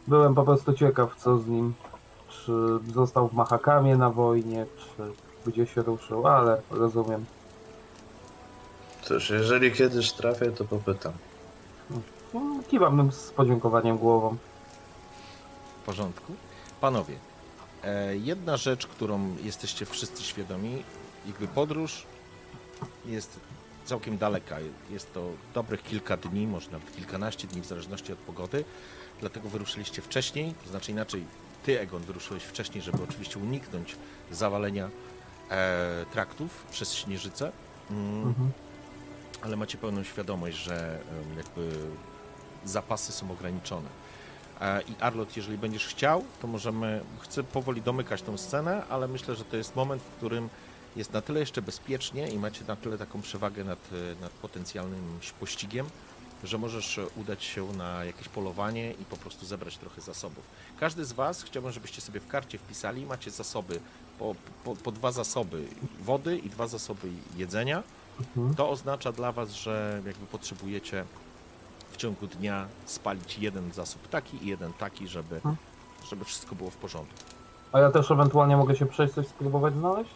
Byłem 0.07 0.35
po 0.35 0.43
prostu 0.43 0.73
ciekaw, 0.73 1.15
co 1.15 1.37
z 1.37 1.47
nim. 1.47 1.73
Czy 2.29 2.51
został 2.93 3.27
w 3.27 3.33
Mahakamie 3.33 3.97
na 3.97 4.09
wojnie, 4.09 4.65
czy 4.77 5.03
gdzie 5.51 5.65
się 5.65 5.81
ruszył, 5.81 6.27
ale 6.27 6.61
rozumiem. 6.71 7.25
Cóż, 9.01 9.29
jeżeli 9.29 9.71
kiedyś 9.71 10.11
trafię, 10.11 10.51
to 10.51 10.65
popytam. 10.65 11.13
Kiwam 12.67 13.11
z 13.11 13.31
podziękowaniem 13.31 13.97
głową. 13.97 14.37
W 15.83 15.85
porządku. 15.85 16.33
Panowie, 16.81 17.15
e, 17.83 18.17
jedna 18.17 18.57
rzecz, 18.57 18.87
którą 18.87 19.35
jesteście 19.43 19.85
wszyscy 19.85 20.23
świadomi, 20.23 20.83
jakby 21.27 21.47
podróż 21.47 22.05
jest 23.05 23.39
całkiem 23.85 24.17
daleka. 24.17 24.57
Jest 24.89 25.13
to 25.13 25.29
dobrych 25.53 25.83
kilka 25.83 26.17
dni, 26.17 26.47
może 26.47 26.71
nawet 26.71 26.95
kilkanaście 26.95 27.47
dni, 27.47 27.61
w 27.61 27.65
zależności 27.65 28.13
od 28.13 28.19
pogody. 28.19 28.63
Dlatego 29.19 29.49
wyruszyliście 29.49 30.01
wcześniej, 30.01 30.53
to 30.63 30.69
znaczy 30.69 30.91
inaczej, 30.91 31.25
ty, 31.65 31.79
Egon, 31.79 32.01
wyruszyłeś 32.03 32.43
wcześniej, 32.43 32.83
żeby 32.83 33.03
oczywiście 33.03 33.39
uniknąć 33.39 33.95
zawalenia 34.31 34.89
e, 35.49 36.05
traktów 36.13 36.65
przez 36.71 36.93
śnieżycę. 36.93 37.51
Mm, 37.91 38.23
Mhm. 38.27 38.51
ale 39.41 39.55
macie 39.55 39.77
pełną 39.77 40.03
świadomość, 40.03 40.57
że 40.57 40.99
jakby 41.37 41.71
zapasy 42.65 43.11
są 43.11 43.31
ograniczone. 43.31 43.89
E, 44.63 44.81
I 44.81 44.95
Arlot, 44.99 45.37
jeżeli 45.37 45.57
będziesz 45.57 45.87
chciał, 45.87 46.23
to 46.41 46.47
możemy, 46.47 47.01
chcę 47.19 47.43
powoli 47.43 47.81
domykać 47.81 48.21
tą 48.21 48.37
scenę, 48.37 48.83
ale 48.89 49.07
myślę, 49.07 49.35
że 49.35 49.45
to 49.45 49.57
jest 49.57 49.75
moment, 49.75 50.01
w 50.01 50.17
którym 50.17 50.49
jest 50.95 51.13
na 51.13 51.21
tyle 51.21 51.39
jeszcze 51.39 51.61
bezpiecznie 51.61 52.27
i 52.27 52.39
macie 52.39 52.65
na 52.67 52.75
tyle 52.75 52.97
taką 52.97 53.21
przewagę 53.21 53.63
nad, 53.63 53.79
e, 53.91 54.21
nad 54.21 54.31
potencjalnym 54.31 55.19
pościgiem, 55.39 55.85
że 56.43 56.57
możesz 56.57 56.97
e, 56.97 57.07
udać 57.07 57.43
się 57.43 57.73
na 57.73 58.05
jakieś 58.05 58.29
polowanie 58.29 58.91
i 58.91 59.05
po 59.05 59.17
prostu 59.17 59.45
zebrać 59.45 59.77
trochę 59.77 60.01
zasobów. 60.01 60.43
Każdy 60.79 61.05
z 61.05 61.13
Was, 61.13 61.43
chciałbym, 61.43 61.71
żebyście 61.71 62.01
sobie 62.01 62.19
w 62.19 62.27
karcie 62.27 62.57
wpisali, 62.57 63.05
macie 63.05 63.31
zasoby, 63.31 63.79
po, 64.19 64.35
po, 64.63 64.75
po 64.75 64.91
dwa 64.91 65.11
zasoby 65.11 65.67
wody 65.99 66.37
i 66.37 66.49
dwa 66.49 66.67
zasoby 66.67 67.07
jedzenia. 67.37 67.83
Mhm. 68.19 68.55
To 68.55 68.69
oznacza 68.69 69.11
dla 69.11 69.31
Was, 69.31 69.51
że 69.51 70.01
jakby 70.05 70.25
potrzebujecie 70.25 71.05
ciągu 72.03 72.27
dnia 72.27 72.65
spalić 72.85 73.39
jeden 73.39 73.71
zasób 73.73 74.07
taki 74.07 74.43
i 74.45 74.47
jeden 74.47 74.73
taki, 74.73 75.07
żeby, 75.07 75.35
Mhm. 75.35 75.55
żeby 76.09 76.25
wszystko 76.25 76.55
było 76.55 76.69
w 76.69 76.75
porządku. 76.75 77.13
A 77.71 77.79
ja 77.79 77.91
też 77.91 78.11
ewentualnie 78.11 78.57
mogę 78.57 78.75
się 78.75 78.85
przejść 78.85 79.13
coś 79.13 79.27
spróbować 79.27 79.73
znaleźć? 79.73 80.09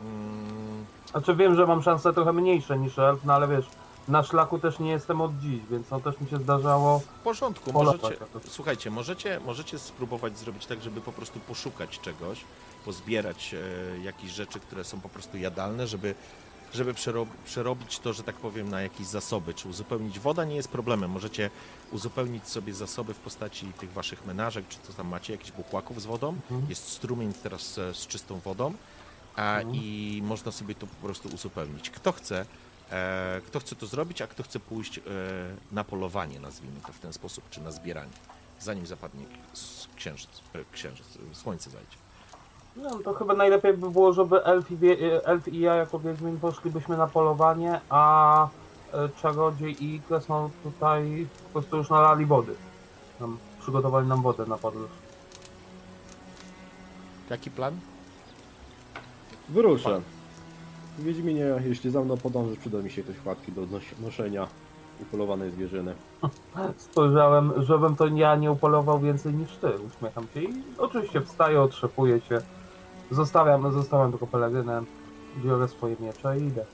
Mm, 0.00 0.84
Znaczy 1.10 1.34
wiem, 1.36 1.54
że 1.56 1.66
mam 1.66 1.82
szanse 1.82 2.12
trochę 2.12 2.32
mniejsze 2.32 2.78
niż 2.78 2.98
elf, 2.98 3.20
no 3.24 3.34
ale 3.34 3.48
wiesz, 3.48 3.66
na 4.08 4.22
szlaku 4.22 4.58
też 4.58 4.78
nie 4.78 4.90
jestem 4.90 5.20
od 5.20 5.38
dziś, 5.38 5.60
więc 5.70 5.90
no 5.90 6.00
też 6.00 6.20
mi 6.20 6.28
się 6.28 6.36
zdarzało. 6.38 6.98
w 6.98 7.04
porządku, 7.24 7.72
możecie, 7.72 8.16
słuchajcie, 8.48 8.90
możecie, 8.90 9.40
możecie 9.46 9.78
spróbować 9.78 10.38
zrobić 10.38 10.66
tak, 10.66 10.82
żeby 10.82 11.00
po 11.00 11.12
prostu 11.12 11.40
poszukać 11.40 12.00
czegoś, 12.00 12.40
pozbierać 12.84 13.54
e, 13.54 13.98
jakieś 13.98 14.30
rzeczy, 14.30 14.60
które 14.60 14.84
są 14.84 15.00
po 15.00 15.08
prostu 15.08 15.36
jadalne, 15.36 15.86
żeby, 15.86 16.14
żeby 16.74 16.94
przerob, 16.94 17.28
przerobić 17.44 17.98
to, 17.98 18.12
że 18.12 18.22
tak 18.22 18.36
powiem, 18.36 18.68
na 18.68 18.82
jakieś 18.82 19.06
zasoby, 19.06 19.54
czy 19.54 19.68
uzupełnić. 19.68 20.18
Woda 20.18 20.44
nie 20.44 20.56
jest 20.56 20.68
problemem, 20.68 21.10
możecie 21.10 21.50
uzupełnić 21.92 22.48
sobie 22.48 22.74
zasoby 22.74 23.14
w 23.14 23.18
postaci 23.18 23.66
tych 23.66 23.92
waszych 23.92 24.26
menażek, 24.26 24.68
czy 24.68 24.78
co 24.86 24.92
tam 24.92 25.08
macie, 25.08 25.32
jakichś 25.32 25.52
bukłaków 25.52 26.02
z 26.02 26.06
wodą. 26.06 26.28
Mhm. 26.28 26.66
Jest 26.68 26.88
strumień 26.88 27.32
teraz 27.42 27.78
e, 27.78 27.94
z 27.94 28.06
czystą 28.06 28.40
wodą 28.40 28.74
a, 29.36 29.56
Mhm. 29.58 29.74
i 29.74 30.20
można 30.24 30.52
sobie 30.52 30.74
to 30.74 30.86
po 30.86 31.06
prostu 31.06 31.28
uzupełnić. 31.28 31.90
Kto 31.90 32.12
chce, 32.12 32.46
e, 32.90 33.40
kto 33.46 33.60
chce 33.60 33.76
to 33.76 33.86
zrobić, 33.86 34.22
a 34.22 34.26
kto 34.26 34.42
chce 34.42 34.60
pójść 34.60 34.98
e, 34.98 35.02
na 35.72 35.84
polowanie, 35.84 36.40
nazwijmy 36.40 36.80
to 36.86 36.92
w 36.92 36.98
ten 36.98 37.12
sposób, 37.12 37.50
czy 37.50 37.60
na 37.60 37.72
zbieranie, 37.72 38.12
zanim 38.60 38.86
zapadnie 38.86 39.24
księżyc, 39.96 40.30
e, 40.54 40.64
księżyc, 40.72 41.06
e, 41.32 41.34
słońce 41.34 41.70
zajdzie. 41.70 42.03
No 42.76 42.98
to 43.04 43.14
chyba 43.14 43.34
najlepiej 43.34 43.74
by 43.74 43.90
było, 43.90 44.12
żeby 44.12 44.44
elf 44.44 44.70
i, 44.70 44.76
wie, 44.76 45.26
elf 45.26 45.48
i 45.48 45.60
ja 45.60 45.74
jako 45.74 45.98
Wiedźmin 45.98 46.40
poszlibyśmy 46.40 46.96
na 46.96 47.06
polowanie, 47.06 47.80
a 47.90 48.48
e, 48.92 49.08
czarodziej 49.22 49.84
i 49.84 50.00
Kresnol 50.00 50.48
tutaj 50.62 51.26
po 51.44 51.48
prostu 51.52 51.76
już 51.76 51.90
nalali 51.90 52.26
wody. 52.26 52.54
Tam 53.18 53.38
przygotowali 53.60 54.08
nam 54.08 54.22
wodę 54.22 54.46
na 54.46 54.58
podróż. 54.58 54.90
Jaki 57.30 57.50
plan? 57.50 57.74
Wyruszę. 59.48 60.00
Wiedźminie, 60.98 61.46
jeśli 61.64 61.90
za 61.90 62.00
mną 62.00 62.16
podążysz, 62.16 62.58
przyda 62.58 62.78
mi 62.78 62.90
się 62.90 63.02
ktoś 63.02 63.18
chłatki 63.18 63.52
do 63.52 63.60
nos- 63.60 64.00
noszenia 64.02 64.46
upolowanej 65.02 65.50
zwierzyny. 65.50 65.94
Spojrzałem, 66.78 67.52
żebym 67.56 67.96
to 67.96 68.06
ja 68.06 68.36
nie 68.36 68.52
upolował 68.52 69.00
więcej 69.00 69.34
niż 69.34 69.56
ty. 69.56 69.68
Uśmiecham 69.68 70.26
się 70.34 70.42
i 70.42 70.62
oczywiście 70.78 71.20
wstaję, 71.20 71.62
otrzepuję 71.62 72.20
się. 72.20 72.38
Zostawiam, 73.10 73.72
zostawiam 73.72 74.10
tylko 74.10 74.26
pelerynę, 74.26 74.82
biorę 75.44 75.68
swoje 75.68 75.96
miecze 76.00 76.38
i 76.38 76.42
idę. 76.42 76.64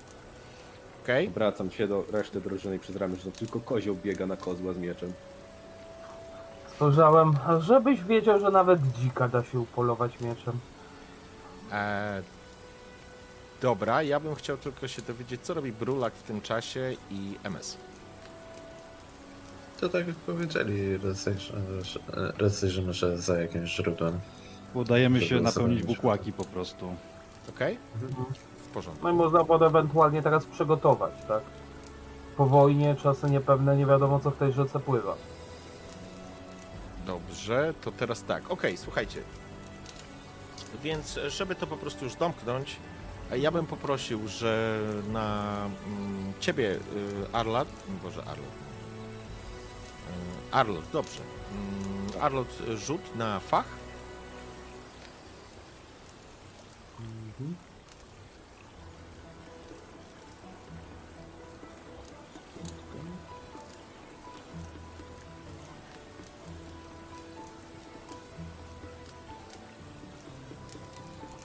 Okej, 1.05 1.29
Wracam 1.31 1.71
się 1.71 1.89
do 1.89 2.05
reszty 2.13 2.41
drużyny 2.41 2.77
i 2.77 2.79
przez 2.79 2.97
ramię, 2.97 3.17
że 3.17 3.31
to 3.31 3.39
tylko 3.39 3.61
kozioł 3.61 3.97
biega 4.05 4.27
na 4.27 4.37
kozła 4.37 4.73
z 4.73 4.77
mieczem. 4.79 5.13
Spojrzałem, 6.77 7.33
żebyś 7.61 8.03
wiedział, 8.05 8.41
że 8.41 8.51
nawet 8.51 8.81
dzika 9.03 9.29
da 9.29 9.45
się 9.45 9.61
upolować 9.61 10.21
mieczem. 10.21 10.59
e, 11.73 12.23
Dobra, 13.63 14.03
ja 14.03 14.21
bym 14.21 14.35
chciał 14.35 14.57
tylko 14.57 14.89
się 14.89 15.03
dowiedzieć, 15.03 15.41
co 15.41 15.55
robi 15.55 15.73
Brulak 15.73 16.15
w 16.15 16.23
tym 16.23 16.41
czasie 16.41 16.93
i 17.11 17.39
MS. 17.45 17.77
To 19.81 19.89
tak 19.89 20.07
jak 20.07 20.17
powiedzieli, 20.17 20.97
rozejrzymy, 20.97 21.85
że- 21.85 22.01
rozejrzymy 22.39 22.95
się 22.95 23.19
za 23.19 23.41
jakimś 23.41 23.71
źródłem. 23.77 24.21
Udajemy 24.75 25.21
się 25.21 25.41
napełnić 25.41 25.83
bukłaki 25.83 26.33
po 26.33 26.45
prostu. 26.45 26.95
Okej? 27.49 27.79
W 28.65 28.69
porządku. 28.75 29.05
No 29.05 29.11
i 29.11 29.15
można 29.15 29.45
było 29.45 29.67
ewentualnie 29.67 30.23
teraz 30.23 30.45
przygotować, 30.45 31.13
tak? 31.29 31.43
Po 32.37 32.47
wojnie 32.47 32.97
czasy 33.03 33.31
niepewne, 33.31 33.77
nie 33.77 33.87
wiadomo 33.87 34.21
co 34.21 34.31
w 34.31 34.37
tej 34.37 34.53
rzece 34.53 34.81
pływa. 34.81 35.15
Dobrze, 37.07 37.75
to 37.85 37.93
teraz 37.93 38.25
tak. 38.25 38.51
Okej, 38.51 38.77
słuchajcie. 38.77 39.21
Więc, 40.83 41.19
żeby 41.29 41.55
to 41.55 41.67
po 41.67 41.77
prostu 41.77 42.05
już 42.05 42.15
domknąć, 42.15 42.77
Ja 43.37 43.51
bym 43.51 43.67
poprosił, 43.67 44.29
że 44.29 44.81
na 45.13 45.57
mm, 45.87 46.33
ciebie, 46.41 46.71
y, 46.71 46.79
Arlat, 47.33 47.69
Boże, 48.03 48.21
Arlat. 48.21 48.39
Y, 48.39 48.43
Arlot, 50.53 50.85
dobrze. 50.93 51.21
Mm, 51.53 52.23
Arlot, 52.23 52.49
rzut 52.75 53.17
na 53.17 53.41
fach. 53.41 53.80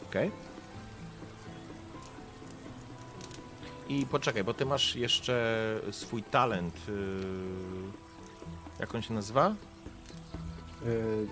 Okej. 0.09 0.31
I 3.89 4.05
poczekaj, 4.05 4.43
bo 4.43 4.53
ty 4.53 4.65
masz 4.65 4.95
jeszcze 4.95 5.79
swój 5.91 6.23
talent. 6.23 6.75
Yy... 6.87 6.93
Jak 8.79 8.95
on 8.95 9.01
się 9.01 9.13
nazywa? 9.13 9.55
Yy, 10.85 11.27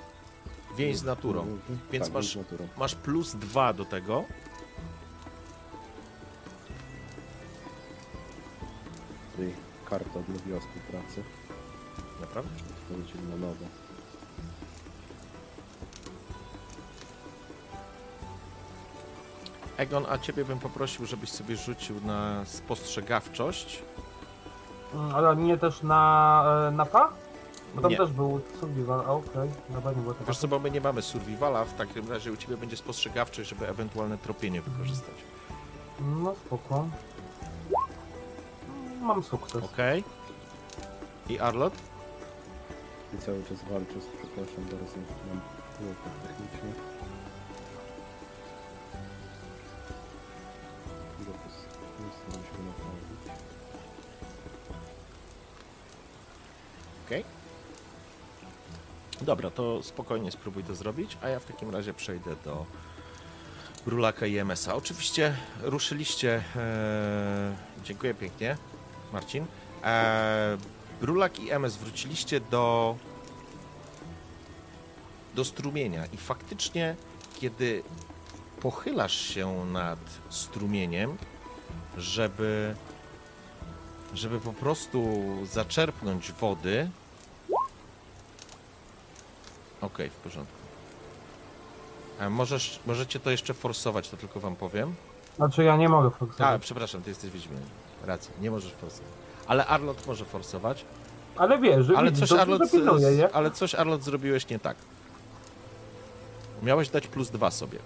Więź 0.77 0.97
z 0.97 1.03
naturą. 1.03 1.41
mhm, 1.41 1.79
Więc 1.91 2.05
tak, 2.05 2.13
masz- 2.13 2.25
więź 2.25 2.33
z 2.45 2.51
naturą. 2.51 2.67
Masz 2.77 2.95
plus 2.95 3.35
dwa 3.35 3.73
do 3.73 3.85
tego. 3.85 4.23
Tutaj 9.33 9.53
karta 9.89 10.19
odnowiła 10.19 10.59
współpracę. 10.59 11.21
Naprawdę? 12.21 12.51
Wchodzicie 12.85 13.15
na 13.29 13.35
nowo. 13.47 13.65
Egon, 19.77 20.05
a 20.09 20.17
ciebie 20.17 20.45
bym 20.45 20.59
poprosił, 20.59 21.05
żebyś 21.05 21.31
sobie 21.31 21.55
rzucił 21.57 21.95
na 22.05 22.45
spostrzegawczość. 22.45 23.83
Mm, 24.93 25.15
Ale 25.15 25.35
nie 25.35 25.57
też 25.57 25.81
na, 25.83 26.43
e, 26.67 26.71
na 26.71 26.85
fa? 26.85 27.09
Bo 27.75 27.81
tam 27.81 27.91
Nie. 27.91 27.97
też 27.97 28.11
był 28.11 28.41
survival, 28.59 28.99
a 29.07 29.11
okej, 29.11 29.49
dobra, 29.69 29.91
nie 29.91 30.01
było 30.01 30.13
tego. 30.13 30.25
Wiesz 30.27 30.37
co, 30.37 30.47
bo 30.47 30.59
my 30.59 30.71
nie 30.71 30.81
mamy 30.81 31.01
survivala, 31.01 31.65
w 31.65 31.73
takim 31.73 32.09
razie 32.11 32.31
u 32.31 32.37
ciebie 32.37 32.57
będzie 32.57 32.77
spostrzegawczość, 32.77 33.49
żeby 33.49 33.67
ewentualne 33.67 34.17
tropienie 34.17 34.61
wykorzystać. 34.61 35.15
No 35.99 36.35
spoko. 36.45 36.85
Mam 39.03 39.23
sukces. 39.23 39.63
Okej. 39.63 40.03
I 41.29 41.39
Arlot? 41.39 41.73
I 43.13 43.17
cały 43.17 43.43
czas 43.43 43.57
walczę 43.71 43.93
z, 43.93 44.05
przepraszam, 44.05 44.63
zaraz 44.71 44.95
mam 45.27 45.41
kłopot 45.77 46.27
techniczny. 46.27 46.73
Zapis. 51.19 51.55
Nie 51.99 52.11
staram 52.11 52.45
się 52.45 52.51
go 52.57 52.63
naprawić. 52.63 53.41
Okej. 57.05 57.23
Dobra, 59.21 59.49
to 59.49 59.83
spokojnie 59.83 60.31
spróbuj 60.31 60.63
to 60.63 60.75
zrobić, 60.75 61.17
a 61.21 61.29
ja 61.29 61.39
w 61.39 61.45
takim 61.45 61.69
razie 61.69 61.93
przejdę 61.93 62.35
do 62.45 62.65
Brulaka 63.85 64.25
i 64.25 64.37
MSA. 64.39 64.75
Oczywiście 64.75 65.35
ruszyliście. 65.61 66.43
E, 66.55 67.55
dziękuję 67.83 68.13
pięknie, 68.13 68.57
Marcin. 69.13 69.45
E, 69.83 70.57
Brulak 71.01 71.39
i 71.39 71.51
MS 71.51 71.77
wróciliście 71.77 72.39
do 72.39 72.95
do 75.35 75.45
strumienia 75.45 76.05
i 76.05 76.17
faktycznie, 76.17 76.95
kiedy 77.41 77.83
pochylasz 78.61 79.17
się 79.17 79.65
nad 79.65 79.99
strumieniem, 80.29 81.17
żeby 81.97 82.75
żeby 84.13 84.39
po 84.39 84.53
prostu 84.53 85.23
zaczerpnąć 85.45 86.31
wody. 86.31 86.89
Okej, 89.81 90.09
w 90.09 90.13
porządku. 90.13 90.55
A 92.19 92.29
możesz, 92.29 92.79
możecie 92.85 93.19
to 93.19 93.31
jeszcze 93.31 93.53
forsować, 93.53 94.09
to 94.09 94.17
tylko 94.17 94.39
wam 94.39 94.55
powiem. 94.55 94.95
Znaczy 95.35 95.63
ja 95.63 95.77
nie 95.77 95.89
mogę 95.89 96.07
A, 96.07 96.11
forsować. 96.11 96.61
przepraszam, 96.61 97.01
ty 97.01 97.09
jesteś 97.09 97.31
Wiedźminem. 97.31 97.63
Racja, 98.03 98.31
nie 98.41 98.51
możesz 98.51 98.71
forsować. 98.73 99.11
Ale 99.47 99.65
Arlot 99.65 100.07
może 100.07 100.25
forsować. 100.25 100.85
Ale 101.35 101.57
wiesz, 101.59 101.85
że 101.85 101.97
Ale 101.97 102.11
widzisz, 102.11 102.29
coś, 102.29 102.39
Arlot, 102.39 102.61
nie? 103.17 103.31
ale 103.33 103.51
coś 103.51 103.75
Arlot 103.75 104.03
zrobiłeś 104.03 104.49
nie 104.49 104.59
tak. 104.59 104.77
Miałeś 106.63 106.89
dać 106.89 107.07
plus 107.07 107.29
dwa 107.29 107.51
sobie. 107.51 107.79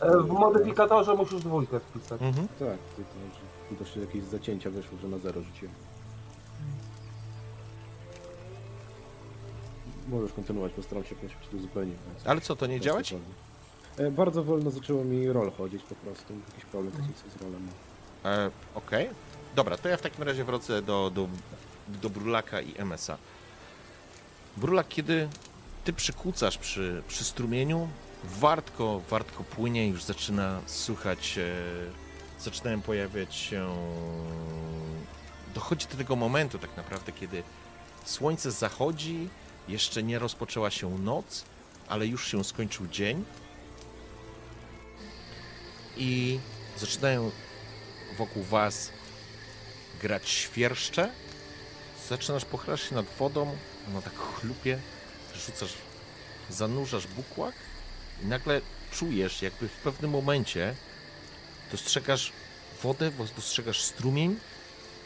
E, 0.00 0.18
W 0.22 0.28
modyfikatorze 0.28 1.14
musisz 1.14 1.40
dwójkę 1.40 1.80
wpisać. 1.80 2.22
Mhm. 2.22 2.48
Tak, 2.48 2.78
tylko 2.96 3.12
że 3.34 3.40
widocznie 3.70 4.02
jakieś 4.02 4.24
zacięcia 4.24 4.70
wyszło, 4.70 4.98
że 5.02 5.08
na 5.08 5.18
zero 5.18 5.42
rzuciłem. 5.42 5.74
Możesz 10.08 10.32
kontynuować, 10.32 10.72
postaram 10.72 11.04
się 11.04 11.14
jakoś 11.14 11.48
to 11.52 11.58
zupełnie. 11.58 11.92
Ale 12.24 12.40
co, 12.40 12.56
to 12.56 12.66
nie 12.66 12.80
działać? 12.80 13.14
E, 13.98 14.10
Bardzo 14.10 14.44
wolno 14.44 14.70
zaczęło 14.70 15.04
mi 15.04 15.32
rol 15.32 15.50
chodzić 15.58 15.82
po 15.82 15.94
prostu. 15.94 16.34
Jakiś 16.48 16.64
problem 16.64 16.92
techniczny 16.92 17.30
z 17.38 17.42
rolem. 17.42 17.68
E, 18.24 18.50
Okej. 18.74 19.10
Dobra, 19.56 19.76
to 19.76 19.88
ja 19.88 19.96
w 19.96 20.02
takim 20.02 20.24
razie 20.24 20.44
wrócę 20.44 20.82
do, 20.82 21.10
do, 21.14 21.28
do 21.88 22.10
Brulaka 22.10 22.60
i 22.60 22.74
MSA. 22.84 23.18
Brulak, 24.56 24.88
kiedy 24.88 25.28
ty 25.84 25.92
przykucasz 25.92 26.58
przy, 26.58 27.02
przy 27.08 27.24
strumieniu, 27.24 27.88
wartko, 28.24 29.00
wartko 29.10 29.44
płynie, 29.44 29.88
już 29.88 30.02
zaczyna 30.04 30.60
słuchać, 30.66 31.38
e, 31.38 32.42
zaczynają 32.42 32.80
pojawiać 32.82 33.34
się... 33.34 33.76
Dochodzi 35.54 35.86
do 35.86 35.96
tego 35.96 36.16
momentu 36.16 36.58
tak 36.58 36.76
naprawdę, 36.76 37.12
kiedy 37.12 37.42
słońce 38.04 38.50
zachodzi, 38.50 39.28
jeszcze 39.68 40.02
nie 40.02 40.18
rozpoczęła 40.18 40.70
się 40.70 40.98
noc, 40.98 41.44
ale 41.88 42.06
już 42.06 42.26
się 42.28 42.44
skończył 42.44 42.86
dzień 42.86 43.24
i 45.96 46.38
zaczynają 46.78 47.30
wokół 48.18 48.42
was 48.42 48.90
grać 50.02 50.28
świerszcze. 50.28 51.10
Zaczynasz 52.08 52.44
pochylać 52.44 52.80
się 52.80 52.94
nad 52.94 53.06
wodą, 53.18 53.56
ona 53.88 54.02
tak 54.02 54.16
chlupie, 54.18 54.78
rzucasz, 55.34 55.74
zanurzasz 56.50 57.06
bukłak 57.06 57.54
i 58.22 58.26
nagle 58.26 58.60
czujesz, 58.90 59.42
jakby 59.42 59.68
w 59.68 59.76
pewnym 59.76 60.10
momencie 60.10 60.74
dostrzegasz 61.72 62.32
wodę, 62.82 63.10
dostrzegasz 63.36 63.80
strumień, 63.80 64.36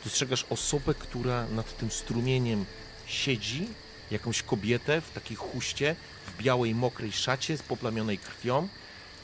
dostrzegasz 0.05 0.47
osobę, 0.51 0.95
która 0.95 1.47
nad 1.47 1.77
tym 1.77 1.91
strumieniem 1.91 2.65
siedzi, 3.07 3.69
jakąś 4.11 4.43
kobietę 4.43 5.01
w 5.01 5.11
takiej 5.11 5.37
chuście, 5.37 5.97
w 6.27 6.43
białej, 6.43 6.75
mokrej 6.75 7.13
szacie, 7.13 7.57
z 7.57 7.63
poplamionej 7.63 8.19
krwią. 8.19 8.69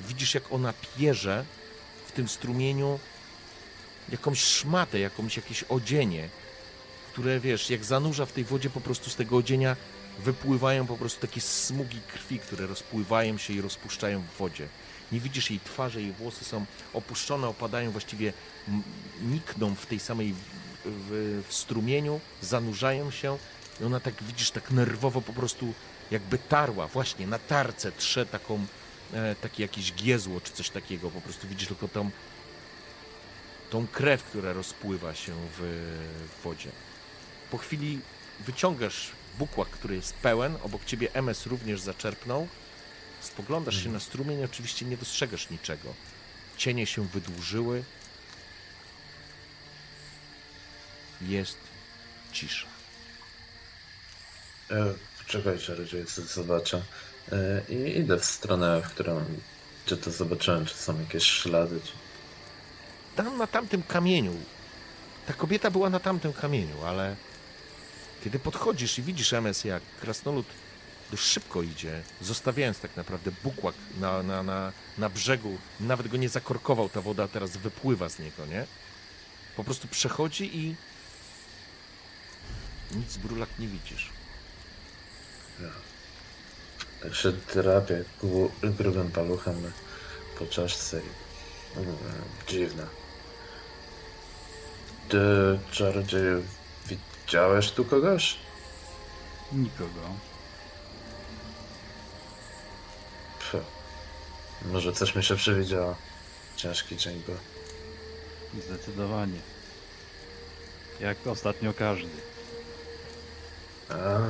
Widzisz, 0.09 0.35
jak 0.35 0.53
ona 0.53 0.73
pierze 0.97 1.45
w 2.07 2.13
tym 2.13 2.29
strumieniu 2.29 2.99
jakąś 4.09 4.43
szmatę, 4.43 4.99
jakąś 4.99 5.37
jakieś 5.37 5.63
odzienie, 5.63 6.29
które 7.13 7.41
wiesz, 7.41 7.71
jak 7.71 7.85
zanurza 7.85 8.27
w 8.27 8.33
tej 8.33 8.45
wodzie, 8.45 8.71
po 8.71 8.81
prostu 8.81 9.11
z 9.11 9.17
tego 9.17 9.37
odzienia 9.37 9.77
wypływają 10.19 10.87
po 10.87 10.97
prostu 10.97 11.21
takie 11.21 11.41
smugi 11.41 12.01
krwi, 12.13 12.39
które 12.39 12.67
rozpływają 12.67 13.39
się 13.39 13.53
i 13.53 13.61
rozpuszczają 13.61 14.23
w 14.23 14.39
wodzie. 14.39 14.69
Nie 15.13 15.21
widzisz 15.21 15.51
jej 15.51 15.61
twarzy, 15.61 16.03
jej 16.03 16.13
włosy 16.13 16.45
są 16.45 16.67
opuszczone, 16.95 17.49
opadają, 17.49 17.91
właściwie 17.91 18.33
nikną 19.23 19.75
w 19.75 19.87
tej 19.87 20.01
samej 20.01 20.35
w, 20.85 21.45
w, 21.49 21.55
strumieniu, 21.55 22.21
zanurzają 22.43 23.11
się 23.11 23.39
i 23.81 23.85
ona 23.85 24.01
tak, 24.01 24.23
widzisz, 24.23 24.51
tak 24.51 24.71
nerwowo 24.71 25.21
po 25.21 25.33
prostu 25.33 25.75
jakby 26.11 26.39
tarła, 26.39 26.87
właśnie 26.87 27.27
na 27.27 27.39
tarce 27.39 27.93
trze 27.93 28.27
taką, 28.27 28.67
takie 29.41 29.63
jakieś 29.63 29.93
giezło 29.93 30.41
czy 30.41 30.53
coś 30.53 30.71
takiego, 30.71 31.11
po 31.11 31.21
prostu 31.21 31.49
widzisz 31.49 31.69
tylko 31.69 31.89
tą 31.89 32.11
tą 33.71 33.87
krew, 33.87 34.25
która 34.25 34.53
rozpływa 34.53 35.15
się 35.15 35.33
w, 35.59 35.61
w 36.39 36.43
wodzie. 36.43 36.71
Po 37.51 37.59
chwili 37.59 38.01
wyciągasz 38.41 39.11
bukłak, 39.39 39.69
który 39.69 39.97
jest 39.97 40.15
pełen, 40.15 40.57
obok 40.63 40.85
ciebie 40.85 41.15
MS 41.15 41.47
również 41.47 41.81
zaczerpnął. 41.81 42.49
Spoglądasz 43.21 43.83
się 43.83 43.89
na 43.89 44.01
strumień, 44.01 44.45
oczywiście 44.45 44.87
nie 44.87 44.97
dostrzegasz 44.97 45.51
niczego. 45.51 45.95
Cienie 46.57 46.87
się 46.87 47.07
wydłużyły. 47.09 47.85
Jest 51.21 51.59
cisza. 52.33 52.67
E, 54.71 54.95
Czekajcie, 55.27 55.75
raczej 55.75 56.07
coś 56.07 56.25
zobaczę. 56.25 56.83
E, 57.33 57.63
I 57.69 57.99
idę 57.99 58.19
w 58.19 58.25
stronę, 58.25 58.83
w 58.83 58.89
którą 58.89 59.25
gdzie 59.87 59.97
to 59.97 60.11
zobaczyłem, 60.11 60.67
czy 60.67 60.75
są 60.75 61.01
jakieś 61.01 61.25
ślady. 61.25 61.81
Czy... 61.85 61.93
Tam 63.17 63.39
na 63.39 63.47
tamtym 63.47 63.83
kamieniu. 63.83 64.37
Ta 65.27 65.33
kobieta 65.33 65.71
była 65.71 65.91
na 65.91 66.01
tamtym 66.01 66.33
kamieniu, 66.33 66.85
ale 66.85 67.17
kiedy 68.25 68.39
podchodzisz 68.39 68.99
i 68.99 69.03
widzisz 69.03 69.33
MS, 69.33 69.65
jak 69.65 69.83
krasnolud 70.01 70.47
dość 71.11 71.23
szybko 71.23 71.63
idzie, 71.63 72.03
zostawiając 72.21 72.81
tak 72.81 72.97
naprawdę 72.97 73.31
bukłak 73.45 73.75
na, 74.01 74.23
na, 74.23 74.43
na, 74.43 74.73
na 74.99 75.09
brzegu. 75.09 75.59
Nawet 75.81 76.09
go 76.09 76.17
nie 76.17 76.29
zakorkował, 76.29 76.89
ta 76.89 77.01
woda 77.01 77.29
teraz 77.29 77.57
wypływa 77.57 78.09
z 78.09 78.19
niego, 78.19 78.47
nie? 78.47 78.67
Po 79.57 79.65
prostu 79.65 79.89
przechodzi 79.89 80.57
i 80.57 80.75
nic 82.97 83.17
brulak 83.17 83.49
nie 83.59 83.69
widzisz. 83.69 84.11
Tak 85.59 85.90
drapię 87.55 88.05
gru- 88.23 88.51
grubym 88.63 89.11
paluchem 89.11 89.73
po 90.39 90.47
czaszce 90.47 91.01
i... 91.01 91.79
Mm, 91.79 91.97
dziwne. 92.49 92.87
Ty, 95.09 95.19
czarodzieju, 95.71 96.43
widziałeś 96.87 97.71
tu 97.71 97.85
kogoś? 97.85 98.37
Nikogo. 99.53 100.01
Pff. 103.39 103.65
Może 104.65 104.93
coś 104.93 105.15
mi 105.15 105.25
się 105.25 105.37
przewidziało. 105.37 105.97
Ciężki 106.57 106.97
dzień 106.97 107.23
był. 107.27 107.37
Zdecydowanie. 108.63 109.41
Jak 111.01 111.27
ostatnio 111.27 111.75
każdy. 111.75 112.09
A. 113.89 114.21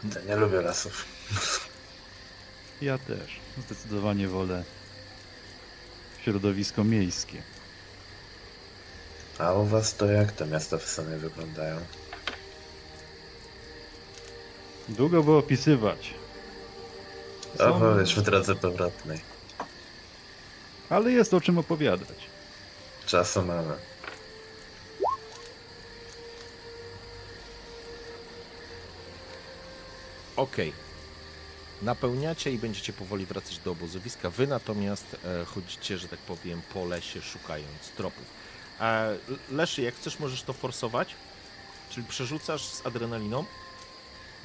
Kurde, 0.00 0.22
nie 0.24 0.36
lubię 0.36 0.60
lasów. 0.60 1.04
Ja 2.82 2.98
też. 2.98 3.40
Zdecydowanie 3.66 4.28
wolę 4.28 4.64
środowisko 6.24 6.84
miejskie. 6.84 7.42
A 9.38 9.52
u 9.52 9.64
was 9.66 9.96
to 9.96 10.06
jak 10.06 10.32
te 10.32 10.46
miasta 10.46 10.78
w 10.78 10.88
sumie 10.88 11.16
wyglądają? 11.16 11.80
Długo 14.88 15.22
by 15.22 15.32
opisywać, 15.32 16.14
Są- 17.58 17.74
Opowiedz 17.76 18.10
w 18.10 18.22
drodze 18.22 18.54
powrotnej. 18.54 19.20
ale 20.90 21.12
jest 21.12 21.34
o 21.34 21.40
czym 21.40 21.58
opowiadać. 21.58 22.18
Czasu 23.06 23.42
mamy. 23.42 23.74
Okej. 30.38 30.72
Napełniacie 31.82 32.52
i 32.52 32.58
będziecie 32.58 32.92
powoli 32.92 33.26
wracać 33.26 33.58
do 33.58 33.70
obozowiska. 33.70 34.30
Wy 34.30 34.46
natomiast 34.46 35.16
e, 35.24 35.44
chodzicie, 35.44 35.98
że 35.98 36.08
tak 36.08 36.18
powiem, 36.18 36.62
po 36.74 36.84
lesie 36.84 37.22
szukając 37.22 37.88
tropów. 37.96 38.24
E, 38.80 39.16
Leszy, 39.50 39.82
jak 39.82 39.94
chcesz, 39.94 40.18
możesz 40.18 40.42
to 40.42 40.52
forsować. 40.52 41.14
Czyli 41.90 42.06
przerzucasz 42.06 42.64
z 42.64 42.86
adrenaliną. 42.86 43.44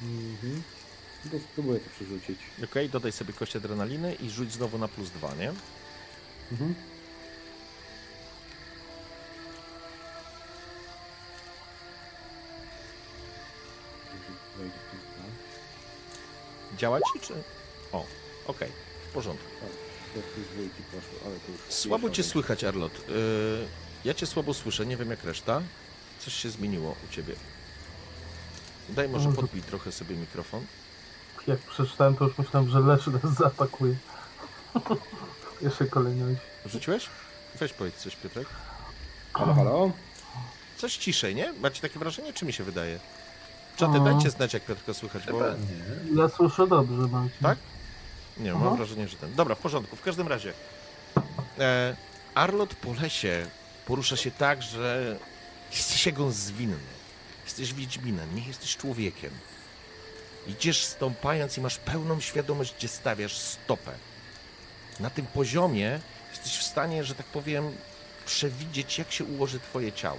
Mhm. 0.02 0.62
To 1.30 1.38
spróbuję 1.38 1.80
to 1.80 1.90
przerzucić. 1.90 2.38
Okej, 2.64 2.90
dodaj 2.90 3.12
sobie 3.12 3.32
kość 3.32 3.56
adrenaliny 3.56 4.14
i 4.14 4.30
rzuć 4.30 4.52
znowu 4.52 4.78
na 4.78 4.88
plus 4.88 5.10
dwa, 5.10 5.34
nie? 5.34 5.52
Mhm. 6.52 6.74
Działa 16.76 16.98
ci, 16.98 17.20
czy... 17.20 17.34
O, 17.92 18.06
okej, 18.46 18.68
w 19.10 19.12
porządku. 19.12 19.46
Tak. 19.60 19.70
Słabo 21.68 22.10
cię 22.10 22.22
słychać, 22.22 22.64
Arlot. 22.64 23.08
Yy, 23.08 23.14
ja 24.04 24.14
cię 24.14 24.26
słabo 24.26 24.54
słyszę, 24.54 24.86
nie 24.86 24.96
wiem 24.96 25.10
jak 25.10 25.24
reszta. 25.24 25.62
Coś 26.18 26.34
się 26.34 26.50
zmieniło 26.50 26.96
u 27.10 27.12
ciebie. 27.12 27.34
Daj 28.88 29.08
może 29.08 29.32
podbij 29.32 29.62
trochę 29.62 29.92
sobie 29.92 30.16
mikrofon. 30.16 30.66
Jak 31.46 31.58
przeczytałem, 31.58 32.16
to 32.16 32.24
już 32.24 32.38
myślałem, 32.38 32.70
że 32.70 32.80
Leszy 32.80 33.10
nas 33.10 33.34
zaatakuje. 33.34 33.96
W 35.54 35.58
pierwszej 35.60 35.90
kolejności. 35.90 36.44
Rzuciłeś? 36.66 37.08
Weź 37.60 37.72
powiedz 37.72 37.94
coś, 37.96 38.16
Piotrek. 38.16 38.48
Halo, 39.34 39.54
halo? 39.54 39.90
Coś 40.76 40.96
ciszej, 40.96 41.34
nie? 41.34 41.52
Macie 41.52 41.80
takie 41.82 41.98
wrażenie, 41.98 42.32
czy 42.32 42.44
mi 42.44 42.52
się 42.52 42.64
wydaje? 42.64 43.00
Czaty, 43.76 43.92
Aha. 43.96 44.04
dajcie 44.04 44.30
znać, 44.30 44.54
jak 44.54 44.64
Piotrka 44.64 44.94
słychać, 44.94 45.22
bo... 45.26 45.38
Chyba 45.38 45.50
nie. 45.50 46.22
Ja 46.22 46.28
słyszę 46.28 46.66
dobrze, 46.66 46.96
Marcin. 46.96 47.30
Tak? 47.42 47.58
Nie, 48.36 48.52
mam 48.52 48.66
Aha. 48.66 48.76
wrażenie, 48.76 49.08
że 49.08 49.16
ten... 49.16 49.34
Dobra, 49.34 49.54
w 49.54 49.58
porządku. 49.58 49.96
W 49.96 50.02
każdym 50.02 50.28
razie. 50.28 50.52
E, 51.58 51.96
Arlot 52.34 52.74
po 52.74 52.92
lesie 52.92 53.46
porusza 53.86 54.16
się 54.16 54.30
tak, 54.30 54.62
że 54.62 55.16
jesteś 55.72 56.06
jego 56.06 56.30
zwinny. 56.30 56.94
Jesteś 57.44 57.74
Wiedźminem, 57.74 58.36
nie 58.36 58.46
jesteś 58.46 58.76
człowiekiem. 58.76 59.30
Idziesz 60.46 60.84
stąpając 60.84 61.58
i 61.58 61.60
masz 61.60 61.78
pełną 61.78 62.20
świadomość, 62.20 62.74
gdzie 62.78 62.88
stawiasz 62.88 63.38
stopę. 63.38 63.92
Na 65.00 65.10
tym 65.10 65.26
poziomie 65.26 66.00
jesteś 66.30 66.58
w 66.58 66.62
stanie, 66.62 67.04
że 67.04 67.14
tak 67.14 67.26
powiem, 67.26 67.76
przewidzieć, 68.26 68.98
jak 68.98 69.12
się 69.12 69.24
ułoży 69.24 69.60
twoje 69.60 69.92
ciało. 69.92 70.18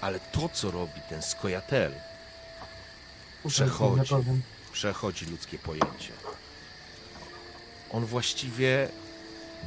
Ale 0.00 0.20
to, 0.20 0.48
co 0.48 0.70
robi 0.70 1.00
ten 1.08 1.22
skojatel, 1.22 1.92
przechodzi. 3.48 4.14
Przechodzi 4.72 5.26
ludzkie 5.26 5.58
pojęcie. 5.58 6.12
On 7.92 8.06
właściwie 8.06 8.88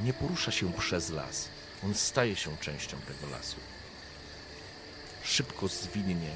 nie 0.04 0.14
porusza 0.14 0.52
się 0.52 0.74
przez 0.74 1.10
las. 1.10 1.50
On 1.84 1.94
staje 1.94 2.36
się 2.36 2.58
częścią 2.58 2.98
tego 2.98 3.32
lasu. 3.32 3.58
Szybko, 5.24 5.68
zwinnie. 5.68 6.32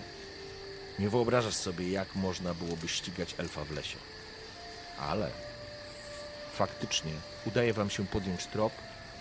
Nie 0.99 1.09
wyobrażasz 1.09 1.55
sobie, 1.55 1.89
jak 1.89 2.15
można 2.15 2.53
byłoby 2.53 2.87
ścigać 2.87 3.35
elfa 3.37 3.65
w 3.65 3.71
lesie. 3.71 3.97
Ale 4.99 5.31
faktycznie 6.53 7.11
udaje 7.45 7.73
wam 7.73 7.89
się 7.89 8.05
podjąć 8.05 8.45
trop 8.45 8.73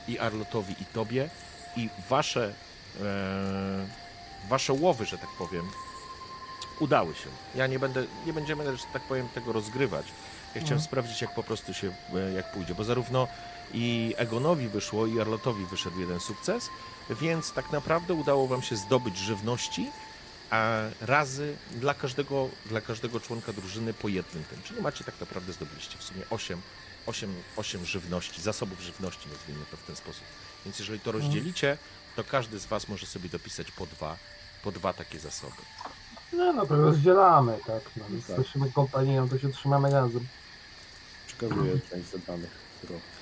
i 0.09 0.19
Arlotowi, 0.19 0.75
i 0.81 0.85
tobie, 0.85 1.31
i 1.77 1.89
wasze, 2.09 2.55
e, 3.01 3.87
wasze 4.49 4.73
łowy, 4.73 5.07
że 5.07 5.19
tak 5.19 5.31
powiem, 5.39 5.71
udały 6.81 7.15
się. 7.15 7.29
Ja 7.55 7.67
nie 7.67 7.79
będę, 7.79 8.05
nie 8.27 8.33
będziemy, 8.33 8.77
że 8.77 8.85
tak 8.93 9.03
powiem, 9.03 9.29
tego 9.29 9.53
rozgrywać. 9.53 10.07
Ja 10.55 10.61
chciałem 10.61 10.65
Mhm. 10.65 10.81
sprawdzić, 10.81 11.21
jak 11.23 11.35
po 11.35 11.43
prostu 11.43 11.75
się, 11.75 11.93
e, 12.15 12.33
jak 12.33 12.53
pójdzie, 12.53 12.75
bo 12.75 12.85
zarówno 12.85 13.29
i 13.75 14.15
Egonowi 14.17 14.69
wyszło, 14.69 15.07
i 15.07 15.21
Arlotowi 15.21 15.67
wyszedł 15.67 16.01
jeden 16.01 16.21
sukces, 16.21 16.69
więc 17.11 17.53
tak 17.53 17.73
naprawdę 17.73 18.15
udało 18.15 18.47
wam 18.47 18.63
się 18.63 18.77
zdobyć 18.77 19.17
żywności, 19.19 19.91
a 20.51 20.79
razy 21.01 21.57
dla 21.71 21.95
każdego, 21.95 22.49
dla 22.67 22.81
każdego 22.81 23.21
członka 23.21 23.53
drużyny 23.53 23.95
po 23.95 24.09
jednym 24.09 24.45
tym. 24.45 24.63
Czyli 24.63 24.81
macie 24.83 25.05
tak 25.05 25.21
naprawdę 25.21 25.53
zdobyliście 25.53 25.99
w 25.99 26.03
sumie 26.05 26.23
8, 26.31 26.61
8, 27.07 27.35
8 27.57 27.85
żywności, 27.87 28.43
zasobów 28.43 28.81
żywności, 28.81 29.29
nazwijmy 29.33 29.65
to 29.71 29.77
w 29.77 29.83
ten 29.83 29.97
sposób. 29.97 30.23
Więc 30.65 30.79
jeżeli 30.79 31.01
to 31.01 31.13
rozdzielicie, 31.13 31.79
to 32.17 32.25
każdy 32.25 32.59
z 32.59 32.67
was 32.67 32.89
może 32.89 33.07
sobie 33.07 33.29
dopisać 33.29 33.71
po 33.71 33.87
dwa, 33.87 34.17
po 34.63 34.73
dwa 34.73 34.93
takie 34.93 35.19
zasoby. 35.19 35.63
Nie 36.33 36.53
no, 36.53 36.67
to 36.67 36.77
rozdzielamy, 36.77 37.59
tak. 37.67 37.81
No, 37.97 38.05
Tak. 38.05 38.13
Jesteśmy 38.39 38.73
kompanią, 38.73 39.29
to 39.29 39.39
się 39.39 39.53
trzymamy 39.53 39.91
razem. 39.91 40.27
Przekazuję 41.27 41.81
część 41.91 42.09
zebranych 42.11 42.51
surowców. 42.81 43.19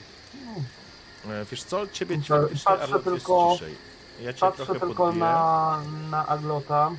E, 1.31 1.45
Wiesz 1.51 1.63
co, 1.63 1.87
ciebie 1.87 2.23
ci 2.23 2.29
faktycznie 2.29 2.65
patrzę 2.65 2.83
Arlot 2.85 3.05
tylko- 3.05 3.47
jest 3.51 3.61
ciszej. 3.61 3.75
Ja 4.23 4.33
cię 4.33 4.41
Patrzę 4.41 4.65
trochę 4.65 4.81
tylko 4.81 4.95
podbiję. 5.05 5.25
na, 5.25 5.83
na 6.11 6.27
Aglota. 6.27 6.91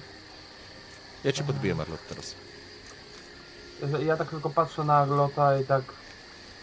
Ja 1.24 1.32
cię 1.32 1.44
podbiję, 1.44 1.76
Marlot, 1.76 2.00
teraz. 2.10 2.36
Ja 4.06 4.18
tak 4.18 4.30
tylko 4.30 4.50
patrzę 4.50 4.84
na 4.84 4.98
Aglota 4.98 5.60
i 5.60 5.66
tak 5.66 5.84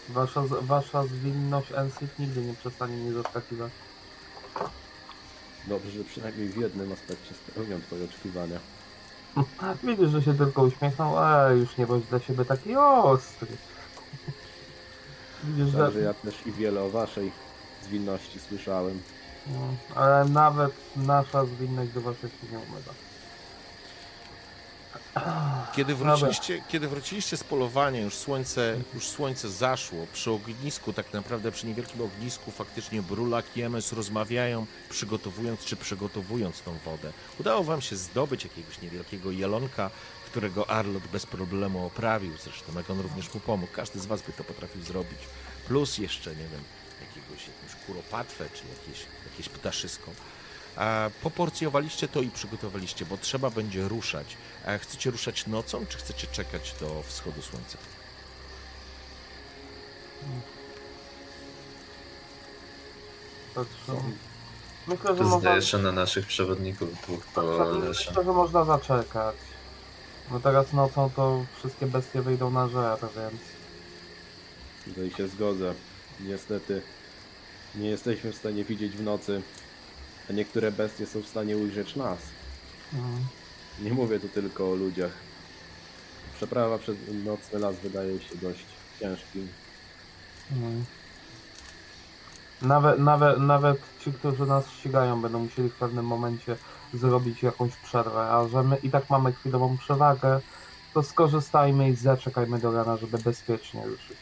wasza, 0.09 0.41
wasza 0.61 1.03
zwinność 1.05 1.71
Ensit 1.71 2.19
nigdy 2.19 2.41
nie 2.41 2.53
przestanie 2.53 2.97
mnie 2.97 3.13
zaskakiwać. 3.13 3.71
Dobrze, 5.67 5.91
że 5.91 6.03
przynajmniej 6.03 6.49
w 6.49 6.57
jednym 6.57 6.91
aspekcie 6.93 7.33
spełniam 7.51 7.81
twoje 7.81 8.05
oczekiwania. 8.05 8.59
Widzisz, 9.83 10.09
że 10.09 10.21
się 10.21 10.37
tylko 10.37 10.63
uśmiechnął, 10.63 11.17
a 11.17 11.49
już 11.49 11.77
nie 11.77 11.87
bądź 11.87 12.05
dla 12.05 12.19
siebie 12.19 12.45
taki 12.45 12.75
ostry. 12.75 13.47
Widzisz, 15.43 15.69
że... 15.69 15.77
Także 15.77 15.99
ja 15.99 16.13
też 16.13 16.47
i 16.47 16.51
wiele 16.51 16.83
o 16.83 16.89
waszej 16.89 17.31
zwinności 17.83 18.39
słyszałem. 18.39 19.01
No, 19.47 19.59
ale 19.95 20.25
nawet 20.25 20.71
nasza 20.95 21.45
zwinność 21.45 21.91
do 21.91 22.01
waszej 22.01 22.29
się 22.29 22.47
nie 22.51 22.57
umywa. 22.57 22.91
Kiedy 25.75 25.95
wróciliście, 25.95 26.63
kiedy 26.69 26.87
wróciliście 26.87 27.37
z 27.37 27.43
polowania, 27.43 28.01
już 28.01 28.15
słońce, 28.15 28.77
już 28.93 29.07
słońce 29.07 29.49
zaszło, 29.49 30.07
przy 30.13 30.31
ognisku, 30.31 30.93
tak 30.93 31.13
naprawdę 31.13 31.51
przy 31.51 31.67
niewielkim 31.67 32.01
ognisku, 32.01 32.51
faktycznie 32.51 33.01
Brulak 33.01 33.45
i 33.55 33.61
Emes 33.61 33.93
rozmawiają, 33.93 34.65
przygotowując 34.89 35.65
czy 35.65 35.75
przygotowując 35.75 36.61
tą 36.61 36.77
wodę. 36.85 37.11
Udało 37.39 37.63
wam 37.63 37.81
się 37.81 37.95
zdobyć 37.95 38.43
jakiegoś 38.43 38.81
niewielkiego 38.81 39.31
jelonka, 39.31 39.89
którego 40.25 40.69
Arlot 40.69 41.03
bez 41.07 41.25
problemu 41.25 41.85
oprawił, 41.85 42.31
zresztą 42.43 42.73
jak 42.75 42.89
on 42.89 42.99
również 42.99 43.33
mu 43.33 43.39
pomógł. 43.39 43.73
Każdy 43.73 43.99
z 43.99 44.05
was 44.05 44.21
by 44.21 44.33
to 44.33 44.43
potrafił 44.43 44.81
zrobić. 44.83 45.19
Plus 45.67 45.97
jeszcze, 45.97 46.29
nie 46.29 46.47
wiem, 46.47 46.63
jakiegoś 47.01 47.47
jakąś 47.47 47.85
kuropatwę, 47.85 48.45
czy 48.53 48.63
jakieś, 48.67 49.05
jakieś 49.31 49.49
ptaszysko. 49.49 50.11
A 50.77 51.09
poporcjowaliście 51.23 52.07
to 52.07 52.21
i 52.21 52.29
przygotowaliście, 52.29 53.05
bo 53.05 53.17
trzeba 53.17 53.49
będzie 53.49 53.87
ruszać. 53.87 54.37
A 54.65 54.77
chcecie 54.77 55.11
ruszać 55.11 55.47
nocą, 55.47 55.85
czy 55.85 55.97
chcecie 55.97 56.27
czekać 56.27 56.75
do 56.79 57.03
wschodu 57.07 57.41
słońca? 57.41 57.77
Patrzę. 63.55 64.01
Myślę, 64.87 65.15
że 65.15 65.23
To 65.23 65.29
można, 65.29 65.61
się 65.61 65.77
na 65.77 65.91
naszych 65.91 66.25
przewodników 66.27 67.01
dwóch 67.01 67.25
po 67.25 67.41
lesie. 67.41 67.87
myślę, 67.87 68.23
że 68.23 68.33
można 68.33 68.65
zaczekać. 68.65 69.35
Bo 70.31 70.39
teraz 70.39 70.73
nocą 70.73 71.09
to 71.15 71.45
wszystkie 71.59 71.85
bestie 71.85 72.21
wyjdą 72.21 72.51
na 72.51 72.67
żer, 72.67 72.97
więc... 72.99 73.41
Tutaj 74.85 75.11
się 75.17 75.27
zgodzę. 75.27 75.73
Niestety 76.19 76.81
nie 77.75 77.89
jesteśmy 77.89 78.31
w 78.31 78.35
stanie 78.35 78.63
widzieć 78.63 78.91
w 78.97 79.03
nocy, 79.03 79.41
a 80.29 80.33
niektóre 80.33 80.71
bestie 80.71 81.05
są 81.05 81.21
w 81.21 81.27
stanie 81.27 81.57
ujrzeć 81.57 81.95
nas. 81.95 82.19
Mm. 82.93 83.25
Nie 83.79 83.93
mówię 83.93 84.19
tu 84.19 84.29
tylko 84.29 84.71
o 84.71 84.75
ludziach. 84.75 85.11
Przeprawa 86.35 86.77
przez 86.77 86.95
nocny 87.25 87.59
las 87.59 87.75
wydaje 87.75 88.19
się 88.19 88.35
dość 88.35 88.65
ciężkim. 88.99 89.47
Mm. 90.51 90.85
Nawet, 92.61 92.99
nawet, 92.99 93.39
nawet 93.39 93.79
ci, 93.99 94.13
którzy 94.13 94.45
nas 94.45 94.69
ścigają, 94.69 95.21
będą 95.21 95.39
musieli 95.39 95.69
w 95.69 95.75
pewnym 95.75 96.05
momencie 96.05 96.55
zrobić 96.93 97.43
jakąś 97.43 97.75
przerwę, 97.75 98.19
a 98.19 98.47
że 98.47 98.63
my 98.63 98.77
i 98.83 98.89
tak 98.89 99.09
mamy 99.09 99.33
chwilową 99.33 99.77
przewagę, 99.77 100.41
to 100.93 101.03
skorzystajmy 101.03 101.89
i 101.89 101.95
zaczekajmy 101.95 102.59
do 102.59 102.71
rana, 102.71 102.97
żeby 102.97 103.17
bezpiecznie 103.17 103.85
ruszyć. 103.85 104.17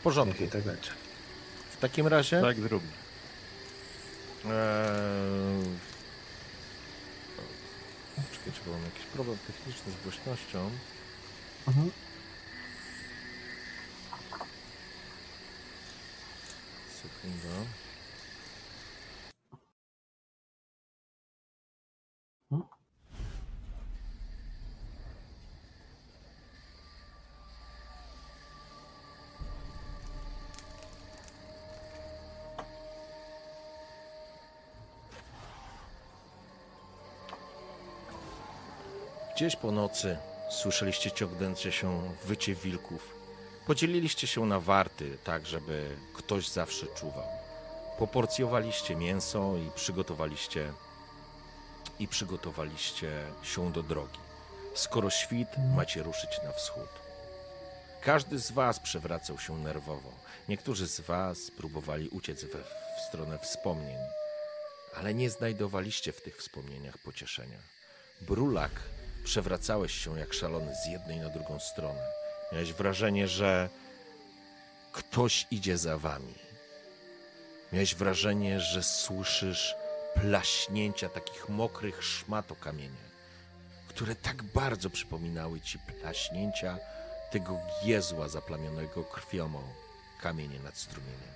W 0.00 0.02
porządku. 0.02 0.40
Niech 0.40 0.48
i 0.48 0.52
tak 0.52 0.62
będzie. 0.62 0.90
W 1.70 1.76
takim 1.76 2.06
razie. 2.06 2.40
Tak 2.40 2.60
zróbmy. 2.60 2.88
Eee... 4.44 4.50
Czekajcie, 8.32 8.60
bo 8.66 8.72
mam 8.72 8.84
jakiś 8.84 9.04
problem 9.06 9.38
techniczny 9.46 9.92
z 9.92 10.02
głośnością. 10.02 10.70
Mhm. 11.68 11.90
Sekunda. 17.02 17.66
Gdzieś 39.40 39.56
po 39.56 39.72
nocy 39.72 40.16
słyszeliście 40.50 41.10
ciągnące 41.10 41.72
się 41.72 42.14
wycie 42.24 42.54
wilków. 42.54 43.14
Podzieliliście 43.66 44.26
się 44.26 44.46
na 44.46 44.60
warty, 44.60 45.18
tak 45.24 45.46
żeby 45.46 45.96
ktoś 46.14 46.48
zawsze 46.48 46.86
czuwał. 46.86 47.24
Poporcjowaliście 47.98 48.96
mięso 48.96 49.56
i 49.56 49.70
przygotowaliście 49.74 50.72
i 51.98 52.08
przygotowaliście 52.08 53.24
się 53.42 53.72
do 53.72 53.82
drogi. 53.82 54.18
Skoro 54.74 55.10
świt, 55.10 55.48
macie 55.76 56.02
ruszyć 56.02 56.30
na 56.44 56.52
wschód. 56.52 56.90
Każdy 58.02 58.38
z 58.38 58.52
was 58.52 58.80
przewracał 58.80 59.38
się 59.38 59.58
nerwowo. 59.58 60.12
Niektórzy 60.48 60.88
z 60.88 61.00
was 61.00 61.50
próbowali 61.50 62.08
uciec 62.08 62.44
we, 62.44 62.62
w 62.98 63.00
stronę 63.08 63.38
wspomnień, 63.38 63.98
ale 64.96 65.14
nie 65.14 65.30
znajdowaliście 65.30 66.12
w 66.12 66.22
tych 66.22 66.36
wspomnieniach 66.36 66.98
pocieszenia. 66.98 67.58
Brulak 68.20 68.72
przewracałeś 69.24 69.92
się 69.92 70.18
jak 70.18 70.32
szalony 70.32 70.74
z 70.74 70.86
jednej 70.86 71.20
na 71.20 71.28
drugą 71.28 71.58
stronę. 71.58 72.00
Miałeś 72.52 72.72
wrażenie, 72.72 73.28
że 73.28 73.68
ktoś 74.92 75.46
idzie 75.50 75.78
za 75.78 75.98
wami. 75.98 76.34
Miałeś 77.72 77.94
wrażenie, 77.94 78.60
że 78.60 78.82
słyszysz 78.82 79.74
plaśnięcia 80.14 81.08
takich 81.08 81.48
mokrych 81.48 82.04
szmat 82.04 82.52
o 82.52 82.56
kamienie, 82.56 83.10
które 83.88 84.14
tak 84.14 84.42
bardzo 84.42 84.90
przypominały 84.90 85.60
ci 85.60 85.78
plaśnięcia 85.78 86.78
tego 87.30 87.58
giezła 87.84 88.28
zaplamionego 88.28 89.04
krwią 89.04 89.56
o 89.56 89.62
kamienie 90.22 90.60
nad 90.60 90.76
strumieniem. 90.76 91.30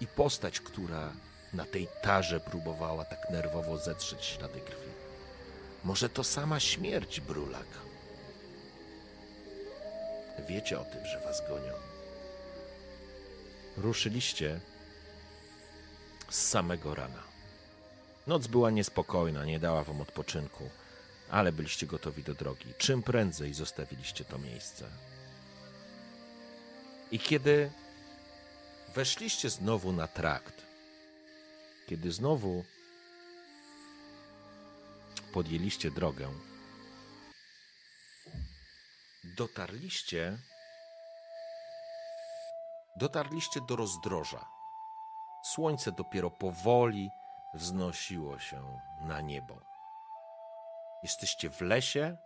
I 0.00 0.06
postać, 0.06 0.60
która 0.60 1.12
na 1.52 1.64
tej 1.64 1.88
tarze 2.02 2.40
próbowała 2.40 3.04
tak 3.04 3.30
nerwowo 3.30 3.78
zetrzeć 3.78 4.24
ślady 4.24 4.60
krwi. 4.60 4.95
Może 5.86 6.08
to 6.08 6.24
sama 6.24 6.60
śmierć, 6.60 7.20
Brulak. 7.20 7.66
Wiecie 10.48 10.80
o 10.80 10.84
tym, 10.84 11.06
że 11.06 11.20
was 11.20 11.48
gonią. 11.48 11.72
Ruszyliście 13.76 14.60
z 16.30 16.48
samego 16.48 16.94
rana. 16.94 17.22
Noc 18.26 18.46
była 18.46 18.70
niespokojna, 18.70 19.44
nie 19.44 19.60
dała 19.60 19.84
wam 19.84 20.00
odpoczynku, 20.00 20.70
ale 21.30 21.52
byliście 21.52 21.86
gotowi 21.86 22.22
do 22.22 22.34
drogi. 22.34 22.74
Czym 22.78 23.02
prędzej 23.02 23.54
zostawiliście 23.54 24.24
to 24.24 24.38
miejsce. 24.38 24.84
I 27.10 27.18
kiedy 27.18 27.70
weszliście 28.94 29.50
znowu 29.50 29.92
na 29.92 30.08
trakt, 30.08 30.62
kiedy 31.86 32.12
znowu 32.12 32.64
podjęliście 35.36 35.90
drogę, 35.90 36.28
dotarliście 39.36 40.38
dotarliście 42.96 43.60
do 43.68 43.76
rozdroża. 43.76 44.48
Słońce 45.44 45.92
dopiero 45.92 46.30
powoli 46.30 47.10
wznosiło 47.54 48.38
się 48.38 48.78
na 49.00 49.20
niebo. 49.20 49.60
Jesteście 51.02 51.50
w 51.50 51.60
lesie, 51.60 52.16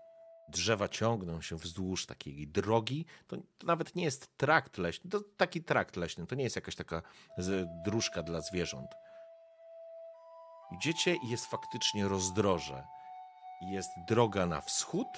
drzewa 0.49 0.89
ciągną 0.89 1.41
się 1.41 1.57
wzdłuż 1.57 2.07
takiej 2.07 2.49
drogi. 2.49 3.07
To, 3.27 3.37
to 3.37 3.67
nawet 3.67 3.95
nie 3.95 4.05
jest 4.05 4.37
trakt 4.37 4.79
leśny, 4.79 5.11
to 5.11 5.21
taki 5.37 5.65
trakt 5.65 5.97
leśny, 5.97 6.27
to 6.27 6.35
nie 6.35 6.45
jest 6.45 6.57
jakaś 6.57 6.77
taka 6.77 7.03
dróżka 7.85 8.23
dla 8.23 8.41
zwierząt. 8.41 8.91
Idziecie 10.73 11.15
i 11.15 11.29
jest 11.29 11.47
faktycznie 11.47 12.09
rozdroże. 12.09 13.00
Jest 13.61 13.91
droga 14.09 14.47
na 14.47 14.61
wschód, 14.61 15.09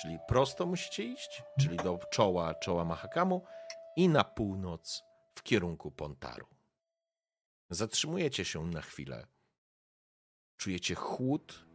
czyli 0.00 0.18
prosto 0.28 0.66
musicie 0.66 1.04
iść, 1.04 1.42
czyli 1.60 1.76
do 1.76 1.98
czoła, 2.10 2.54
czoła 2.54 2.84
Mahakamu 2.84 3.42
i 3.96 4.08
na 4.08 4.24
północ 4.24 5.02
w 5.34 5.42
kierunku 5.42 5.90
Pontaru. 5.90 6.46
Zatrzymujecie 7.70 8.44
się 8.44 8.66
na 8.66 8.80
chwilę. 8.80 9.26
Czujecie 10.56 10.94
chłód. 10.94 11.66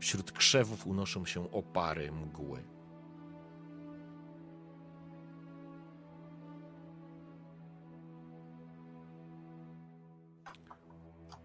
Wśród 0.00 0.32
krzewów 0.32 0.86
unoszą 0.86 1.26
się 1.26 1.52
opary 1.52 2.12
mgły. 2.12 2.64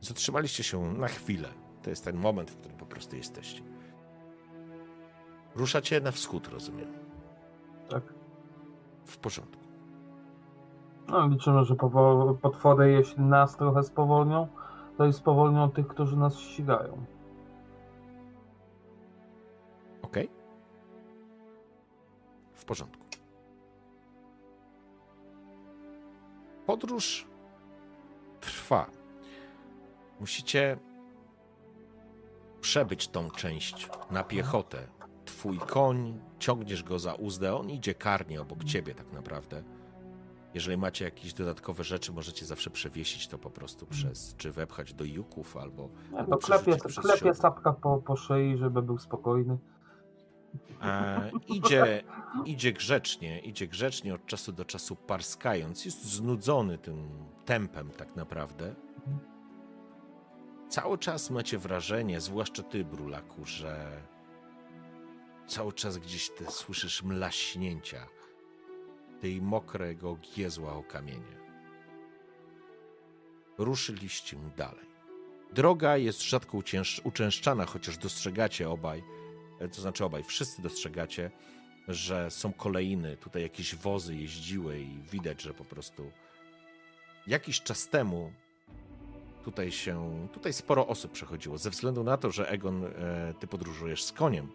Zatrzymaliście 0.02 0.64
się 0.64 0.94
na 0.94 1.08
chwilę. 1.08 1.67
To 1.88 1.92
jest 1.92 2.06
ten 2.06 2.18
moment, 2.18 2.52
w 2.52 2.58
którym 2.58 2.78
po 2.78 2.86
prostu 2.86 3.16
jesteście. 3.16 3.64
Ruszacie 5.56 6.02
na 6.02 6.12
wschód, 6.12 6.48
rozumiem. 6.48 6.94
Tak. 7.90 8.04
W 9.06 9.18
porządku. 9.18 9.64
No, 11.08 11.28
liczymy, 11.28 11.66
że 11.66 11.76
potwory, 12.42 12.92
jeśli 12.92 13.24
nas 13.24 13.58
trochę 13.58 13.84
spowolnią, 13.84 14.48
to 14.98 15.06
i 15.06 15.14
spowolnią 15.14 15.72
tych, 15.72 15.88
którzy 15.88 16.18
nas 16.18 16.40
ścigają. 16.40 17.06
Ok? 20.02 20.18
W 22.54 22.66
porządku. 22.66 23.06
Podróż 26.66 27.28
trwa. 28.42 28.86
Musicie 30.20 30.78
przebyć 32.68 33.08
tą 33.08 33.32
część 33.32 33.90
na 34.12 34.24
piechotę. 34.24 34.88
Twój 35.26 35.58
koń, 35.58 36.20
ciągniesz 36.40 36.84
go 36.84 37.00
za 37.00 37.14
uzdę, 37.14 37.56
on 37.56 37.70
idzie 37.70 37.94
karnie 37.94 38.42
obok 38.42 38.64
ciebie 38.64 38.96
tak 38.96 39.14
naprawdę. 39.14 39.64
Jeżeli 40.54 40.78
macie 40.78 41.06
jakieś 41.06 41.34
dodatkowe 41.34 41.84
rzeczy, 41.84 42.12
możecie 42.12 42.46
zawsze 42.46 42.70
przewiesić 42.70 43.28
to 43.28 43.38
po 43.38 43.50
prostu 43.50 43.86
przez, 43.86 44.36
czy 44.36 44.52
wepchać 44.52 44.94
do 44.94 45.04
juków, 45.04 45.58
albo 45.58 45.90
Nie, 46.12 46.26
to 46.26 46.38
klepie, 46.38 46.78
klepie 47.02 47.34
sapka 47.34 47.74
po, 47.74 47.98
po 47.98 48.16
szyi, 48.16 48.58
żeby 48.58 48.82
był 48.82 48.98
spokojny. 48.98 49.58
E, 50.82 51.32
idzie, 51.48 52.04
idzie 52.46 52.74
grzecznie, 52.74 53.40
idzie 53.40 53.68
grzecznie 53.68 54.14
od 54.14 54.26
czasu 54.26 54.52
do 54.52 54.66
czasu 54.66 54.96
parskając. 54.96 55.86
Jest 55.86 56.06
znudzony 56.06 56.78
tym 56.78 57.10
tempem 57.46 57.90
tak 57.90 58.16
naprawdę. 58.16 58.76
Cały 60.70 60.98
czas 60.98 61.30
macie 61.30 61.58
wrażenie, 61.58 62.22
zwłaszcza 62.22 62.64
ty, 62.64 62.86
Brulaku, 62.86 63.46
że 63.46 64.02
cały 65.48 65.74
czas 65.74 65.98
gdzieś 65.98 66.30
ty 66.30 66.46
słyszysz 66.46 67.04
mlaśnięcia 67.04 68.08
tej 69.22 69.42
mokrego 69.42 70.18
giezła 70.36 70.74
o 70.74 70.84
kamienie. 70.84 71.38
Ruszyliście 73.58 74.38
dalej. 74.58 74.86
Droga 75.54 75.98
jest 75.98 76.24
rzadko 76.24 76.60
uczęszczana, 77.04 77.66
chociaż 77.66 77.98
dostrzegacie 77.98 78.70
obaj, 78.70 79.04
e, 79.60 79.68
to 79.68 79.82
znaczy 79.82 80.06
obaj, 80.06 80.24
wszyscy 80.24 80.62
dostrzegacie, 80.62 81.32
że 81.88 82.32
są 82.32 82.54
kolejny, 82.54 83.18
tutaj 83.18 83.42
jakieś 83.42 83.76
wozy 83.76 84.16
jeździły 84.16 84.80
i 84.80 85.00
widać, 85.12 85.42
że 85.42 85.54
po 85.54 85.66
prostu 85.66 86.12
jakiś 87.28 87.62
czas 87.62 87.88
temu 87.88 88.34
tutaj 89.48 89.72
się, 89.72 90.28
tutaj 90.34 90.54
sporo 90.54 90.88
osób 90.88 91.12
przechodziło, 91.12 91.58
ze 91.58 91.70
względu 91.70 92.04
na 92.04 92.18
to, 92.18 92.32
że 92.32 92.50
Egon, 92.50 92.86
e, 92.86 92.90
ty 93.40 93.48
podróżujesz 93.48 94.04
z 94.04 94.12
koniem, 94.12 94.48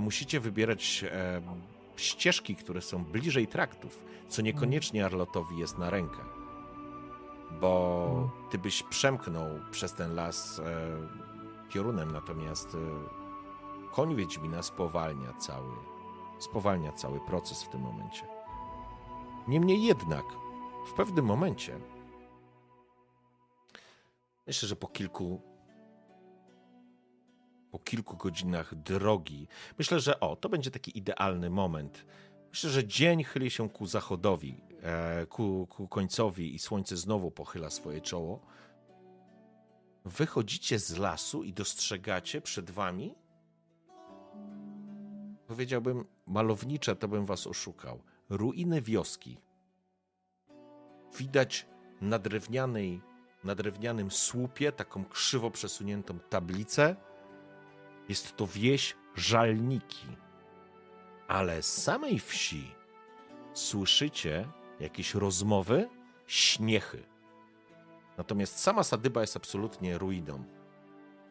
musicie 0.00 0.40
wybierać 0.40 1.04
e, 1.04 1.42
ścieżki, 1.96 2.56
które 2.56 2.82
są 2.82 3.04
bliżej 3.04 3.46
traktów, 3.46 3.98
co 4.28 4.42
niekoniecznie 4.42 5.04
Arlotowi 5.04 5.58
jest 5.58 5.78
na 5.78 5.90
rękę, 5.90 6.18
bo 7.60 8.30
ty 8.50 8.58
byś 8.58 8.82
przemknął 8.82 9.46
przez 9.70 9.94
ten 9.94 10.14
las 10.14 10.58
e, 10.58 10.62
piorunem, 11.72 12.10
natomiast 12.12 12.76
koń 13.92 14.16
Wiedźmina 14.16 14.62
spowalnia 14.62 15.32
cały, 15.32 15.74
spowalnia 16.38 16.92
cały 16.92 17.20
proces 17.20 17.62
w 17.62 17.68
tym 17.68 17.80
momencie. 17.80 18.26
Niemniej 19.48 19.82
jednak, 19.82 20.24
w 20.86 20.92
pewnym 20.92 21.24
momencie, 21.24 21.78
myślę, 24.46 24.68
że 24.68 24.76
po 24.76 24.86
kilku 24.86 25.42
po 27.70 27.78
kilku 27.78 28.16
godzinach 28.16 28.74
drogi, 28.74 29.48
myślę, 29.78 30.00
że 30.00 30.20
o, 30.20 30.36
to 30.36 30.48
będzie 30.48 30.70
taki 30.70 30.98
idealny 30.98 31.50
moment. 31.50 32.06
Myślę, 32.50 32.70
że 32.70 32.86
dzień 32.86 33.24
chyli 33.24 33.50
się 33.50 33.70
ku 33.70 33.86
zachodowi, 33.86 34.60
e, 34.82 35.26
ku, 35.26 35.66
ku 35.70 35.88
końcowi 35.88 36.54
i 36.54 36.58
słońce 36.58 36.96
znowu 36.96 37.30
pochyla 37.30 37.70
swoje 37.70 38.00
czoło. 38.00 38.46
Wychodzicie 40.04 40.78
z 40.78 40.96
lasu 40.96 41.42
i 41.42 41.52
dostrzegacie 41.52 42.40
przed 42.40 42.70
wami 42.70 43.14
powiedziałbym, 45.46 46.04
malownicze, 46.26 46.96
to 46.96 47.08
bym 47.08 47.26
was 47.26 47.46
oszukał. 47.46 48.02
Ruiny 48.28 48.82
wioski. 48.82 49.38
Widać 51.18 51.66
na 52.00 52.18
drewnianej, 52.18 53.00
na 53.46 53.54
drewnianym 53.54 54.10
słupie 54.10 54.72
taką 54.72 55.04
krzywo 55.04 55.50
przesuniętą 55.50 56.18
tablicę. 56.18 56.96
Jest 58.08 58.36
to 58.36 58.46
wieś 58.46 58.96
Żalniki. 59.14 60.06
Ale 61.28 61.62
z 61.62 61.82
samej 61.82 62.18
wsi 62.18 62.74
słyszycie 63.54 64.48
jakieś 64.80 65.14
rozmowy, 65.14 65.88
śmiechy. 66.26 67.02
Natomiast 68.18 68.58
sama 68.58 68.82
sadyba 68.82 69.20
jest 69.20 69.36
absolutnie 69.36 69.98
ruiną. 69.98 70.55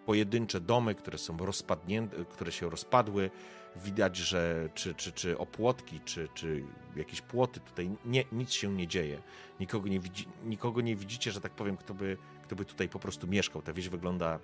Pojedyncze 0.06 0.60
domy, 0.60 0.95
które 0.95 1.18
są 1.18 1.38
rozpadnięte, 1.38 2.26
które 2.26 2.51
się 2.51 2.70
rozpadły, 2.70 3.32
widać, 3.76 4.18
że 4.18 4.70
czy, 4.74 4.95
czy, 4.95 5.12
czy 5.12 5.38
opłotki, 5.38 5.99
czy, 5.99 6.28
czy 6.34 6.64
jakieś 6.95 7.22
płoty 7.22 7.60
tutaj, 7.60 7.91
nie, 8.06 8.24
nic 8.32 8.51
się 8.51 8.74
nie 8.74 8.88
dzieje. 8.88 9.22
Nikogo 9.60 9.88
nie, 9.88 9.99
widzi, 9.99 10.28
nikogo 10.43 10.82
nie 10.82 10.95
widzicie, 10.95 11.32
że 11.32 11.41
tak 11.41 11.51
powiem, 11.51 11.78
kto 11.78 11.93
by, 11.93 12.18
kto 12.43 12.56
by 12.56 12.66
tutaj 12.66 12.89
po 12.89 12.99
prostu 12.99 13.28
mieszkał. 13.28 13.62
Ta 13.62 13.74
wieś 13.74 13.89
wygląda 13.89 14.39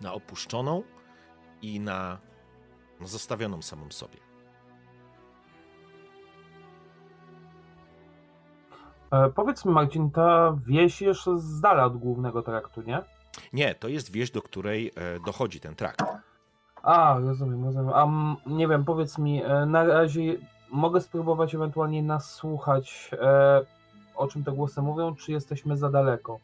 na 0.00 0.12
opuszczoną 0.12 0.82
i 1.62 1.80
na, 1.80 2.18
na 3.00 3.06
zostawioną 3.06 3.62
samą 3.62 3.90
sobie. 3.90 4.18
E, 9.10 9.30
powiedz 9.30 9.64
mi, 9.64 9.72
Marcin, 9.72 10.10
ta 10.10 10.58
wieś 10.66 11.02
jest 11.02 11.24
z 11.36 11.60
dala 11.60 11.84
od 11.84 11.96
głównego 11.96 12.42
traktu, 12.42 12.82
nie? 12.82 13.02
Nie, 13.52 13.74
to 13.74 13.88
jest 13.88 14.12
wieś, 14.12 14.30
do 14.30 14.42
której 14.42 14.92
e, 14.96 15.20
dochodzi 15.20 15.60
ten 15.60 15.74
trakt. 15.74 16.02
A, 16.82 17.18
rozumiem, 17.18 17.64
rozumiem. 17.64 17.92
A 17.94 18.08
nie 18.46 18.68
wiem, 18.68 18.84
powiedz 18.84 19.18
mi, 19.18 19.42
e, 19.42 19.66
na 19.66 19.84
razie 19.84 20.36
mogę 20.70 21.00
spróbować 21.00 21.54
ewentualnie 21.54 22.02
nasłuchać, 22.02 23.10
e, 23.12 23.66
o 24.14 24.28
czym 24.28 24.44
te 24.44 24.52
głosy 24.52 24.82
mówią, 24.82 25.14
czy 25.14 25.32
jesteśmy 25.32 25.76
za 25.76 25.90
daleko? 25.90 26.38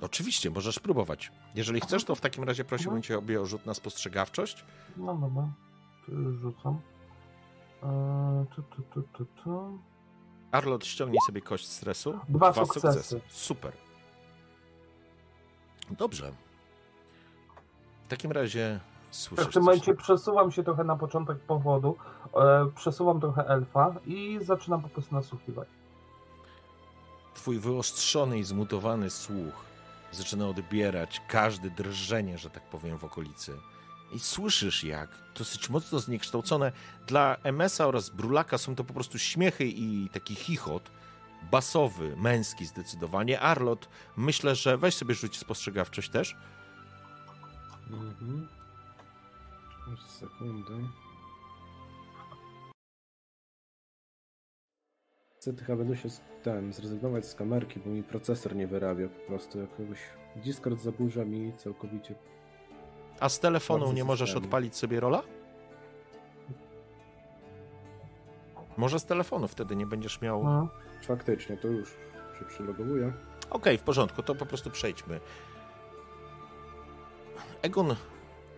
Oczywiście, 0.00 0.50
możesz 0.50 0.78
próbować. 0.78 1.32
Jeżeli 1.54 1.80
chcesz, 1.80 2.04
to 2.04 2.14
w 2.14 2.20
takim 2.20 2.44
razie 2.44 2.64
prosiłbym 2.64 3.02
cię 3.02 3.18
obie 3.18 3.40
o 3.40 3.46
rzut 3.46 3.66
na 3.66 3.74
spostrzegawczość. 3.74 4.64
No 4.96 5.14
dobra, 5.14 5.48
to 6.06 6.12
już 6.12 6.40
rzucam. 6.40 6.80
E, 7.82 8.46
tu, 8.54 8.62
tu, 8.62 8.82
tu, 8.82 9.02
tu, 9.02 9.24
tu. 9.24 9.78
Arlot, 10.52 10.86
ściągnij 10.86 11.18
sobie 11.26 11.40
kość 11.40 11.66
stresu. 11.66 12.18
Dwa 12.28 12.52
sukcesy. 12.52 13.20
Super. 13.28 13.72
Dobrze. 15.90 16.32
W 18.06 18.08
takim 18.08 18.32
razie 18.32 18.80
słyszysz 19.10 19.46
w 19.46 19.52
tym 19.52 19.52
coś. 19.52 19.64
momencie 19.66 19.94
przesuwam 19.94 20.52
się 20.52 20.64
trochę 20.64 20.84
na 20.84 20.96
początek 20.96 21.38
powodu, 21.38 21.96
e, 22.34 22.66
przesuwam 22.76 23.20
trochę 23.20 23.46
elfa 23.48 23.94
i 24.06 24.38
zaczynam 24.42 24.82
po 24.82 24.88
prostu 24.88 25.14
nasłuchiwać. 25.14 25.68
Twój 27.34 27.58
wyostrzony 27.58 28.38
i 28.38 28.44
zmutowany 28.44 29.10
słuch 29.10 29.64
zaczyna 30.12 30.48
odbierać 30.48 31.22
każde 31.28 31.70
drżenie, 31.70 32.38
że 32.38 32.50
tak 32.50 32.62
powiem, 32.62 32.98
w 32.98 33.04
okolicy. 33.04 33.52
I 34.12 34.18
słyszysz, 34.18 34.84
jak 34.84 35.08
dosyć 35.38 35.70
mocno 35.70 35.98
zniekształcone 35.98 36.72
dla 37.06 37.36
MS-a 37.42 37.86
oraz 37.86 38.10
Brulaka 38.10 38.58
są 38.58 38.74
to 38.74 38.84
po 38.84 38.94
prostu 38.94 39.18
śmiechy 39.18 39.64
i 39.66 40.08
taki 40.12 40.34
chichot 40.34 40.90
basowy, 41.50 42.16
męski 42.16 42.66
zdecydowanie. 42.66 43.40
Arlot, 43.40 43.88
myślę, 44.16 44.54
że 44.54 44.78
weź 44.78 44.94
sobie 44.94 45.14
rzuć 45.14 45.38
spostrzegawczość 45.38 46.10
też. 46.10 46.36
Mhm. 47.90 48.48
Już 49.90 50.00
sekundę. 50.04 50.72
Niestety 55.34 55.64
chyba 55.64 55.78
będę 55.78 55.96
się 55.96 56.10
z- 56.10 56.20
ten, 56.42 56.72
zrezygnować 56.72 57.26
z 57.26 57.34
kamerki, 57.34 57.80
bo 57.80 57.90
mi 57.90 58.02
procesor 58.02 58.56
nie 58.56 58.66
wyrabia 58.66 59.08
po 59.08 59.20
prostu 59.26 59.58
jakiegoś... 59.60 59.98
Discord 60.36 60.80
zaburza 60.80 61.24
mi 61.24 61.52
całkowicie. 61.56 62.14
A 63.20 63.28
z 63.28 63.40
telefonu 63.40 63.92
nie 63.92 64.04
możesz 64.04 64.28
systemu. 64.28 64.46
odpalić 64.46 64.76
sobie 64.76 65.00
rola? 65.00 65.22
Może 68.76 68.98
z 69.00 69.04
telefonu, 69.04 69.48
wtedy 69.48 69.76
nie 69.76 69.86
będziesz 69.86 70.20
miał. 70.20 70.44
No. 70.44 70.68
Faktycznie, 71.02 71.56
to 71.56 71.68
już 71.68 71.88
się 72.38 72.44
przylogowuję. 72.48 73.12
Okej, 73.50 73.78
w 73.78 73.82
porządku, 73.82 74.22
to 74.22 74.34
po 74.34 74.46
prostu 74.46 74.70
przejdźmy. 74.70 75.20
Egon, 77.62 77.96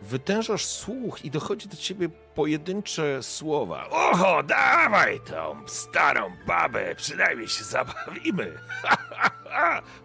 wytężasz 0.02 0.64
słuch 0.64 1.24
i 1.24 1.30
dochodzi 1.30 1.68
do 1.68 1.76
ciebie 1.76 2.08
pojedyncze 2.34 3.22
słowa. 3.22 3.88
Oho, 3.90 4.42
dawaj 4.42 5.20
tą 5.20 5.68
starą 5.68 6.32
babę, 6.46 6.94
przynajmniej 6.94 7.48
się 7.48 7.64
zabawimy. 7.64 8.58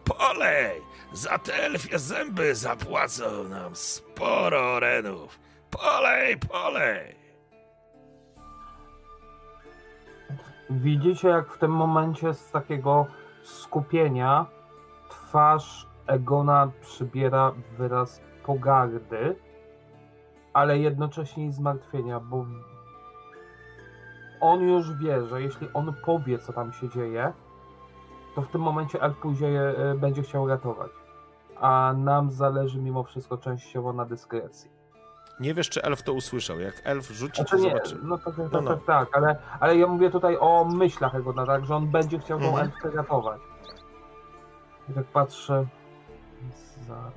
Polej, 0.05 0.81
za 1.13 1.37
te 1.37 1.63
elfie 1.63 1.99
zęby 1.99 2.55
zapłacą 2.55 3.43
nam 3.43 3.75
sporo 3.75 4.79
renów. 4.79 5.39
Polej, 5.69 6.37
polej. 6.37 7.22
Widzicie, 10.81 11.27
jak 11.27 11.49
w 11.49 11.57
tym 11.57 11.71
momencie 11.71 12.33
z 12.33 12.51
takiego 12.51 13.05
skupienia 13.41 14.45
twarz 15.09 15.87
Egona 16.07 16.71
przybiera 16.81 17.51
wyraz 17.77 18.21
pogardy, 18.45 19.35
ale 20.53 20.79
jednocześnie 20.79 21.45
i 21.45 21.51
zmartwienia, 21.51 22.19
bo 22.19 22.45
on 24.41 24.61
już 24.61 24.97
wie, 24.97 25.25
że 25.25 25.41
jeśli 25.41 25.67
on 25.73 25.93
powie, 26.05 26.39
co 26.39 26.53
tam 26.53 26.73
się 26.73 26.89
dzieje, 26.89 27.33
to 28.35 28.41
w 28.41 28.47
tym 28.47 28.61
momencie 28.61 29.01
elf 29.01 29.17
później 29.17 29.55
e, 29.57 29.73
będzie 29.97 30.21
chciał 30.21 30.47
ratować. 30.47 30.91
A 31.59 31.93
nam 31.97 32.31
zależy 32.31 32.81
mimo 32.81 33.03
wszystko 33.03 33.37
częściowo 33.37 33.93
na 33.93 34.05
dyskrecji. 34.05 34.72
Nie 35.43 35.53
wiesz, 35.53 35.69
czy 35.69 35.83
elf 35.83 36.03
to 36.03 36.13
usłyszał. 36.13 36.59
Jak 36.59 36.81
elf 36.83 37.07
rzuci, 37.11 37.35
Znaczy 37.35 37.51
to 37.57 37.63
nie, 37.63 37.69
zobaczy. 37.69 37.97
no 38.03 38.17
tak, 38.17 38.35
tak, 38.35 38.51
No, 38.51 38.61
no. 38.61 38.75
tak, 38.77 38.85
tak, 38.85 39.17
ale, 39.17 39.35
ale 39.59 39.77
ja 39.77 39.87
mówię 39.87 40.09
tutaj 40.11 40.37
o 40.39 40.65
myślach 40.65 41.15
Egona, 41.15 41.45
tak, 41.45 41.65
że 41.65 41.75
on 41.75 41.87
będzie 41.87 42.19
chciał 42.19 42.39
tą 42.39 42.45
Mhm. 42.45 42.65
elfkę 42.65 42.91
ratować. 42.91 43.41
I 44.89 44.93
tak 44.93 45.05
patrzę. 45.05 45.65
Zaraz. 46.87 47.13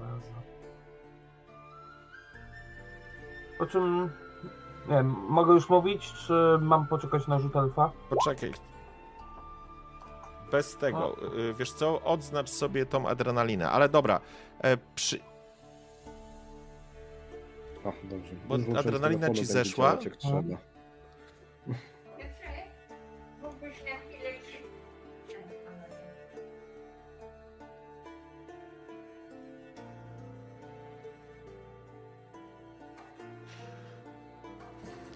Po 3.59 3.67
czym 3.67 4.11
Nie 4.89 4.95
wiem, 4.97 5.17
mogę 5.29 5.53
już 5.55 5.69
mówić, 5.69 6.13
czy 6.13 6.59
mam 6.61 6.87
poczekać 6.87 7.27
na 7.27 7.39
rzut 7.39 7.57
alfa? 7.57 7.91
Poczekaj. 8.11 8.53
Bez 10.51 10.77
tego. 10.77 11.17
Y, 11.39 11.55
Wiesz 11.55 11.73
co? 11.73 12.03
Odznacz 12.03 12.49
sobie 12.51 12.87
tą 12.87 13.09
adrenalinę. 13.09 13.71
Ale 13.71 13.89
dobra. 13.89 14.21
e, 14.65 14.77
Przy... 14.95 15.19
Dobrze. 18.05 18.35
Bo 18.49 18.79
adrenalina 18.79 19.31
ci 19.31 19.45
zeszła? 19.45 19.97
działać 19.97 20.23
ci... 20.23 20.29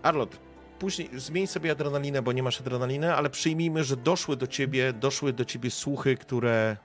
Arlot, 0.02 0.38
później 0.78 1.08
zmień 1.16 1.46
sobie 1.46 1.70
adrenalinę, 1.70 2.22
bo 2.22 2.32
nie 2.32 2.42
masz 2.42 2.60
adrenaliny, 2.60 3.14
ale 3.14 3.30
przyjmijmy, 3.30 3.84
że 3.84 3.96
doszły 3.96 4.36
do 4.36 4.46
ciebie, 4.46 4.92
doszły 4.92 5.32
do 5.32 5.44
ciebie 5.44 5.70
słuchy, 5.70 6.16
które 6.16 6.76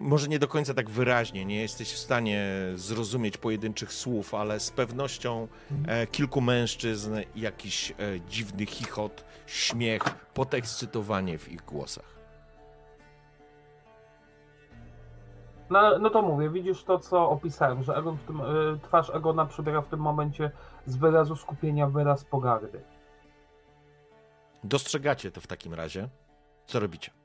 może 0.00 0.28
nie 0.28 0.38
do 0.38 0.48
końca 0.48 0.74
tak 0.74 0.90
wyraźnie, 0.90 1.44
nie 1.44 1.60
jesteś 1.60 1.92
w 1.92 1.98
stanie 1.98 2.46
zrozumieć 2.74 3.36
pojedynczych 3.36 3.92
słów, 3.92 4.34
ale 4.34 4.60
z 4.60 4.70
pewnością 4.70 5.48
e, 5.86 6.06
kilku 6.06 6.40
mężczyzn, 6.40 7.16
jakiś 7.36 7.90
e, 7.90 7.94
dziwny 8.28 8.66
chichot, 8.66 9.24
śmiech, 9.46 10.02
podekscytowanie 10.34 11.38
w 11.38 11.52
ich 11.52 11.64
głosach. 11.64 12.18
No, 15.70 15.98
no 15.98 16.10
to 16.10 16.22
mówię, 16.22 16.50
widzisz 16.50 16.84
to, 16.84 16.98
co 16.98 17.30
opisałem, 17.30 17.82
że 17.82 17.94
Egon 17.94 18.16
w 18.16 18.24
tym, 18.24 18.40
y, 18.40 18.78
twarz 18.82 19.10
Egona 19.10 19.46
przybiera 19.46 19.82
w 19.82 19.88
tym 19.88 20.00
momencie 20.00 20.50
z 20.86 20.96
wyrazu 20.96 21.36
skupienia 21.36 21.86
wyraz 21.86 22.24
pogardy. 22.24 22.80
Dostrzegacie 24.64 25.30
to 25.30 25.40
w 25.40 25.46
takim 25.46 25.74
razie. 25.74 26.08
Co 26.66 26.80
robicie? 26.80 27.17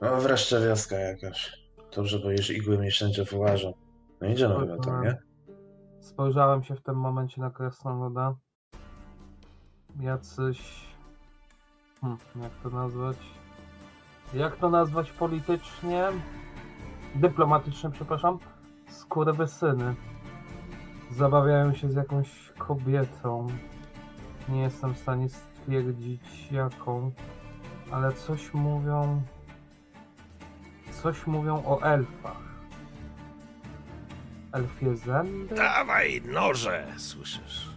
O, 0.00 0.20
wreszcie 0.20 0.60
wioska 0.60 0.96
jakaś. 0.96 1.68
Dobrze, 1.96 2.18
bo 2.18 2.30
już 2.30 2.50
igły 2.50 2.78
mi 2.78 2.90
wszędzie 2.90 3.24
wyłażą. 3.24 3.74
No 4.20 4.28
idziemy 4.28 4.60
chyba 4.60 4.78
tam, 4.78 5.04
nie? 5.04 5.16
Spojrzałem 6.00 6.64
się 6.64 6.74
w 6.74 6.82
tym 6.82 6.96
momencie 6.96 7.40
na 7.40 7.50
Krasnoluda. 7.50 8.34
Jacyś... 10.00 10.88
Hmm, 12.00 12.18
jak 12.42 12.52
to 12.62 12.70
nazwać? 12.70 13.16
Jak 14.34 14.56
to 14.56 14.70
nazwać 14.70 15.12
politycznie? 15.12 16.04
Dyplomatycznie, 17.14 17.90
przepraszam. 17.90 18.38
Skurwysyny. 18.88 19.94
Zabawiają 21.10 21.74
się 21.74 21.90
z 21.90 21.94
jakąś 21.94 22.52
kobietą. 22.58 23.46
Nie 24.48 24.62
jestem 24.62 24.94
w 24.94 24.98
stanie 24.98 25.28
stwierdzić 25.28 26.52
jaką. 26.52 27.12
Ale 27.90 28.12
coś 28.12 28.54
mówią... 28.54 29.22
Coś 31.02 31.26
mówią 31.26 31.62
o 31.66 31.82
elfach. 31.82 32.36
Elfie 34.52 34.96
zęby? 34.96 35.54
Dawaj 35.54 36.22
noże, 36.24 36.86
słyszysz? 36.96 37.68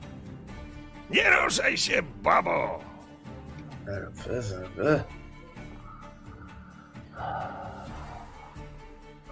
Nie 1.09 1.29
ruszaj 1.43 1.77
się, 1.77 2.01
babo! 2.23 2.79
Elfy, 3.87 4.41
zęby. 4.41 5.03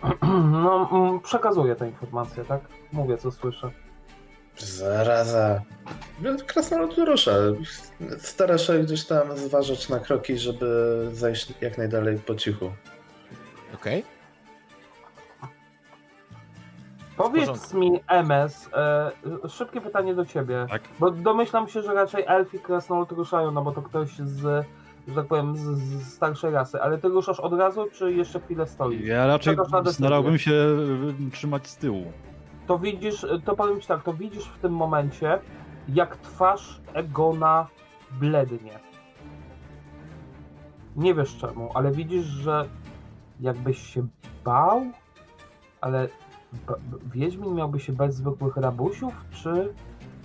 No, 0.51 0.89
mm, 0.91 1.19
przekazuję 1.19 1.75
tę 1.75 1.87
informację, 1.87 2.45
tak? 2.45 2.61
Mówię, 2.91 3.17
co 3.17 3.31
słyszę. 3.31 3.71
Zaraza. 4.57 5.61
Krasnolud 6.47 6.97
rusza. 6.97 7.31
Stara 8.19 8.57
się 8.57 8.79
gdzieś 8.79 9.05
tam 9.05 9.37
zważać 9.37 9.89
na 9.89 9.99
kroki, 9.99 10.37
żeby 10.37 11.09
zejść 11.13 11.53
jak 11.61 11.77
najdalej 11.77 12.17
po 12.17 12.35
cichu. 12.35 12.71
Okej. 13.75 14.03
Powiedz 17.17 17.47
porządku. 17.47 17.77
mi, 17.77 17.99
MS, 18.07 18.69
e, 18.73 19.11
szybkie 19.49 19.81
pytanie 19.81 20.15
do 20.15 20.25
ciebie. 20.25 20.65
Tak. 20.69 20.81
Bo 20.99 21.11
domyślam 21.11 21.67
się, 21.67 21.81
że 21.81 21.93
raczej 21.93 22.23
elfi 22.27 22.57
i 22.57 22.59
krasnolud 22.59 23.11
ruszają, 23.11 23.51
no 23.51 23.61
bo 23.61 23.71
to 23.71 23.81
ktoś 23.81 24.09
z, 24.09 24.65
że 25.07 25.15
tak 25.15 25.25
powiem, 25.27 25.55
z, 25.55 25.61
z 25.61 26.13
starszej 26.13 26.51
rasy. 26.51 26.81
Ale 26.81 26.97
ty 26.97 27.07
ruszasz 27.07 27.39
od 27.39 27.53
razu, 27.53 27.85
czy 27.93 28.13
jeszcze 28.13 28.39
chwilę 28.39 28.67
stoisz? 28.67 29.07
Ja 29.07 29.27
raczej 29.27 29.55
Czekasz 29.55 29.71
na 29.71 29.81
decyzję. 29.81 30.05
starałbym 30.05 30.37
się 30.37 30.51
y, 30.51 31.31
trzymać 31.31 31.67
z 31.67 31.77
tyłu. 31.77 32.11
To 32.67 32.79
widzisz, 32.79 33.25
to 33.45 33.55
powiem 33.55 33.81
ci 33.81 33.87
tak, 33.87 34.03
to 34.03 34.13
widzisz 34.13 34.45
w 34.45 34.57
tym 34.59 34.71
momencie, 34.73 35.39
jak 35.89 36.17
twarz 36.17 36.81
Egona 36.93 37.67
blednie. 38.11 38.79
Nie 40.95 41.13
wiesz 41.13 41.37
czemu, 41.37 41.71
ale 41.73 41.91
widzisz, 41.91 42.25
że 42.25 42.65
jakbyś 43.39 43.93
się 43.93 44.07
bał, 44.45 44.91
ale 45.81 46.07
Wiedźmin 47.13 47.55
miałby 47.55 47.79
się 47.79 47.93
bać 47.93 48.13
zwykłych 48.13 48.57
rabusiów, 48.57 49.13
czy 49.31 49.73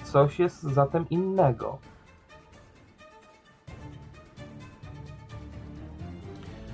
coś 0.04 0.38
jest 0.38 0.62
zatem 0.62 1.08
innego? 1.10 1.78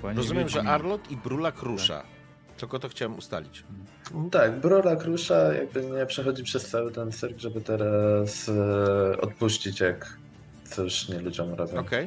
Panie 0.03 0.17
Rozumiem, 0.17 0.49
że 0.49 0.59
Wiedźminie. 0.59 0.75
Arlot 0.75 1.11
i 1.11 1.17
Brulak 1.17 1.63
rusza. 1.63 2.03
Tylko 2.57 2.79
to 2.79 2.89
chciałem 2.89 3.19
ustalić. 3.19 3.65
Tak, 4.31 4.61
Brolak 4.61 5.05
rusza, 5.05 5.53
jakby 5.53 5.87
nie 5.87 6.07
przechodzi 6.07 6.43
przez 6.43 6.71
cały 6.71 6.93
ten 6.93 7.13
cyrk, 7.13 7.39
żeby 7.39 7.61
teraz 7.61 8.49
e, 8.49 9.21
odpuścić, 9.21 9.81
jak 9.81 10.19
coś 10.65 11.09
nie 11.09 11.21
ludziom 11.21 11.55
robią. 11.55 11.81
Okej. 11.81 12.07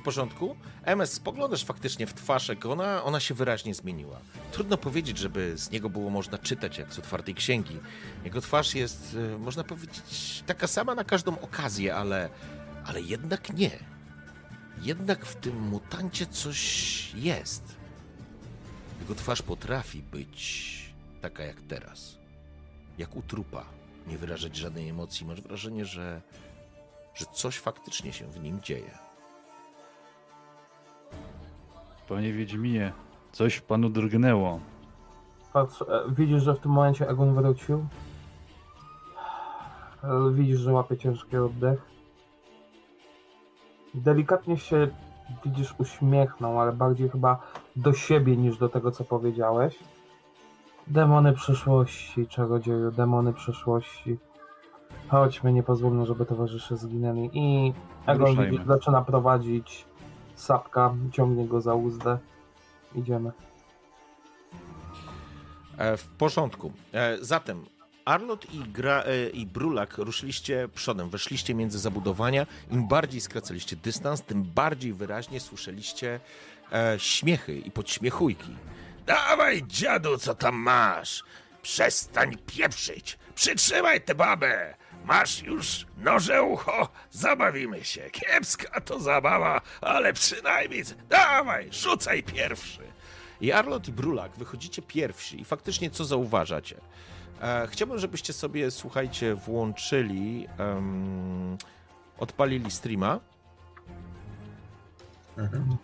W 0.00 0.02
porządku. 0.02 0.56
MS, 0.82 1.12
spoglądasz 1.12 1.64
faktycznie 1.64 2.06
w 2.06 2.14
twarz 2.14 2.50
Egona, 2.50 3.04
ona 3.04 3.20
się 3.20 3.34
wyraźnie 3.34 3.74
zmieniła. 3.74 4.20
Trudno 4.52 4.76
powiedzieć, 4.76 5.18
żeby 5.18 5.58
z 5.58 5.70
niego 5.70 5.90
było 5.90 6.10
można 6.10 6.38
czytać 6.38 6.78
jak 6.78 6.92
z 6.92 6.98
otwartej 6.98 7.34
księgi. 7.34 7.80
Jego 8.24 8.40
twarz 8.40 8.74
jest, 8.74 9.16
e, 9.34 9.38
można 9.38 9.64
powiedzieć, 9.64 10.42
taka 10.46 10.66
sama 10.66 10.94
na 10.94 11.04
każdą 11.04 11.40
okazję, 11.40 11.94
ale, 11.94 12.30
ale 12.84 13.00
jednak 13.00 13.52
nie. 13.52 13.70
Jednak 14.78 15.26
w 15.26 15.36
tym 15.36 15.60
mutancie 15.60 16.26
coś 16.26 17.14
jest. 17.14 17.62
Jego 19.00 19.14
twarz 19.14 19.42
potrafi 19.42 20.02
być 20.02 20.94
taka 21.22 21.42
jak 21.42 21.60
teraz. 21.60 22.16
Jak 22.98 23.16
u 23.16 23.22
trupa. 23.22 23.64
Nie 24.06 24.18
wyrażać 24.18 24.56
żadnej 24.56 24.88
emocji. 24.88 25.26
Masz 25.26 25.40
wrażenie, 25.40 25.84
że, 25.84 26.22
że 27.14 27.26
coś 27.34 27.58
faktycznie 27.58 28.12
się 28.12 28.30
w 28.30 28.40
nim 28.40 28.60
dzieje. 28.60 29.09
Panie 32.10 32.32
Wiedźminie, 32.32 32.92
coś 33.32 33.60
panu 33.60 33.88
drgnęło. 33.88 34.60
Patrz, 35.52 35.82
e, 35.82 35.86
widzisz, 36.08 36.42
że 36.42 36.54
w 36.54 36.58
tym 36.58 36.72
momencie 36.72 37.08
Egon 37.08 37.34
wrócił. 37.34 37.86
E, 40.04 40.30
Widzisz, 40.32 40.60
że 40.60 40.72
łapie 40.72 40.96
ciężki 40.96 41.36
oddech. 41.36 41.82
Delikatnie 43.94 44.56
się, 44.56 44.88
widzisz, 45.44 45.74
uśmiechnął, 45.78 46.60
ale 46.60 46.72
bardziej 46.72 47.08
chyba 47.08 47.38
do 47.76 47.92
siebie 47.92 48.36
niż 48.36 48.58
do 48.58 48.68
tego, 48.68 48.90
co 48.90 49.04
powiedziałeś. 49.04 49.78
Demony 50.86 51.32
przyszłości, 51.32 52.26
czarodzieju, 52.26 52.90
demony 52.92 53.32
przyszłości. 53.32 54.18
Chodźmy, 55.08 55.52
nie 55.52 55.62
pozwólmy, 55.62 56.06
żeby 56.06 56.26
towarzysze 56.26 56.76
zginęli. 56.76 57.30
I 57.32 57.72
Egon 58.06 58.26
Ruszajmy. 58.28 58.50
widzisz, 58.50 58.66
zaczyna 58.66 59.02
prowadzić 59.02 59.89
sapka, 60.40 60.94
ciągnie 61.12 61.48
go 61.48 61.60
za 61.60 61.74
uzdę. 61.74 62.18
Idziemy. 62.94 63.32
E, 65.78 65.96
W 65.96 66.06
porządku. 66.06 66.72
E, 66.92 67.18
Zatem 67.20 67.66
Arlot 68.04 68.54
i, 68.54 68.58
Gra, 68.58 69.02
e, 69.02 69.28
i 69.30 69.46
Brulak 69.46 69.98
ruszyliście 69.98 70.68
przodem, 70.74 71.10
weszliście 71.10 71.54
między 71.54 71.78
zabudowania. 71.78 72.46
Im 72.70 72.88
bardziej 72.88 73.20
skracaliście 73.20 73.76
dystans, 73.76 74.22
tym 74.22 74.42
bardziej 74.42 74.92
wyraźnie 74.92 75.40
słyszeliście 75.40 76.20
śmiechy 76.98 77.58
i 77.58 77.70
podśmiechujki. 77.70 78.56
Dawaj, 79.06 79.62
dziadu, 79.66 80.18
co 80.18 80.34
tam 80.34 80.54
masz? 80.56 81.24
Przestań 81.62 82.36
pieprzyć! 82.46 83.18
Przytrzymaj 83.34 84.00
tę 84.00 84.14
babę! 84.14 84.74
Masz 85.04 85.42
już 85.42 85.86
noże 85.96 86.42
ucho? 86.42 86.88
Zabawimy 87.10 87.84
się. 87.84 88.10
Kiepska 88.10 88.80
to 88.80 89.00
zabawa, 89.00 89.60
ale 89.80 90.12
przynajmniej... 90.12 90.82
Dawaj, 91.08 91.68
rzucaj 91.72 92.22
pierwszy! 92.22 92.82
I 93.40 93.52
Arlot 93.52 93.88
i 93.88 93.92
Brulak 93.92 94.32
wychodzicie 94.36 94.82
pierwsi 94.82 95.40
i 95.40 95.44
faktycznie 95.44 95.90
co 95.90 96.04
zauważacie? 96.04 96.80
E, 97.42 97.66
chciałbym, 97.70 97.98
żebyście 97.98 98.32
sobie, 98.32 98.70
słuchajcie, 98.70 99.34
włączyli, 99.34 100.46
em, 100.58 101.58
odpalili 102.18 102.70
streama. 102.70 103.20
Mhm. 105.38 105.76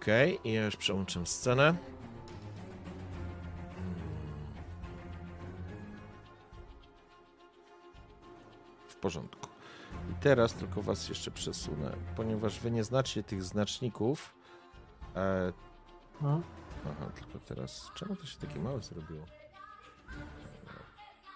Okej, 0.00 0.40
i 0.44 0.52
ja 0.52 0.64
już 0.64 0.76
przełączam 0.76 1.26
scenę. 1.26 1.74
Hmm. 3.74 3.94
W 8.88 8.94
porządku. 8.96 9.48
I 10.10 10.14
teraz 10.20 10.54
tylko 10.54 10.82
was 10.82 11.08
jeszcze 11.08 11.30
przesunę, 11.30 11.92
ponieważ 12.16 12.60
wy 12.60 12.70
nie 12.70 12.84
znacie 12.84 13.22
tych 13.22 13.42
znaczników. 13.44 14.34
E, 15.16 15.52
No. 16.20 16.40
aha, 16.86 17.10
tylko 17.14 17.38
teraz. 17.38 17.90
Czemu 17.94 18.16
to 18.16 18.26
się 18.26 18.38
takie 18.38 18.58
małe 18.60 18.82
zrobiło? 18.82 19.26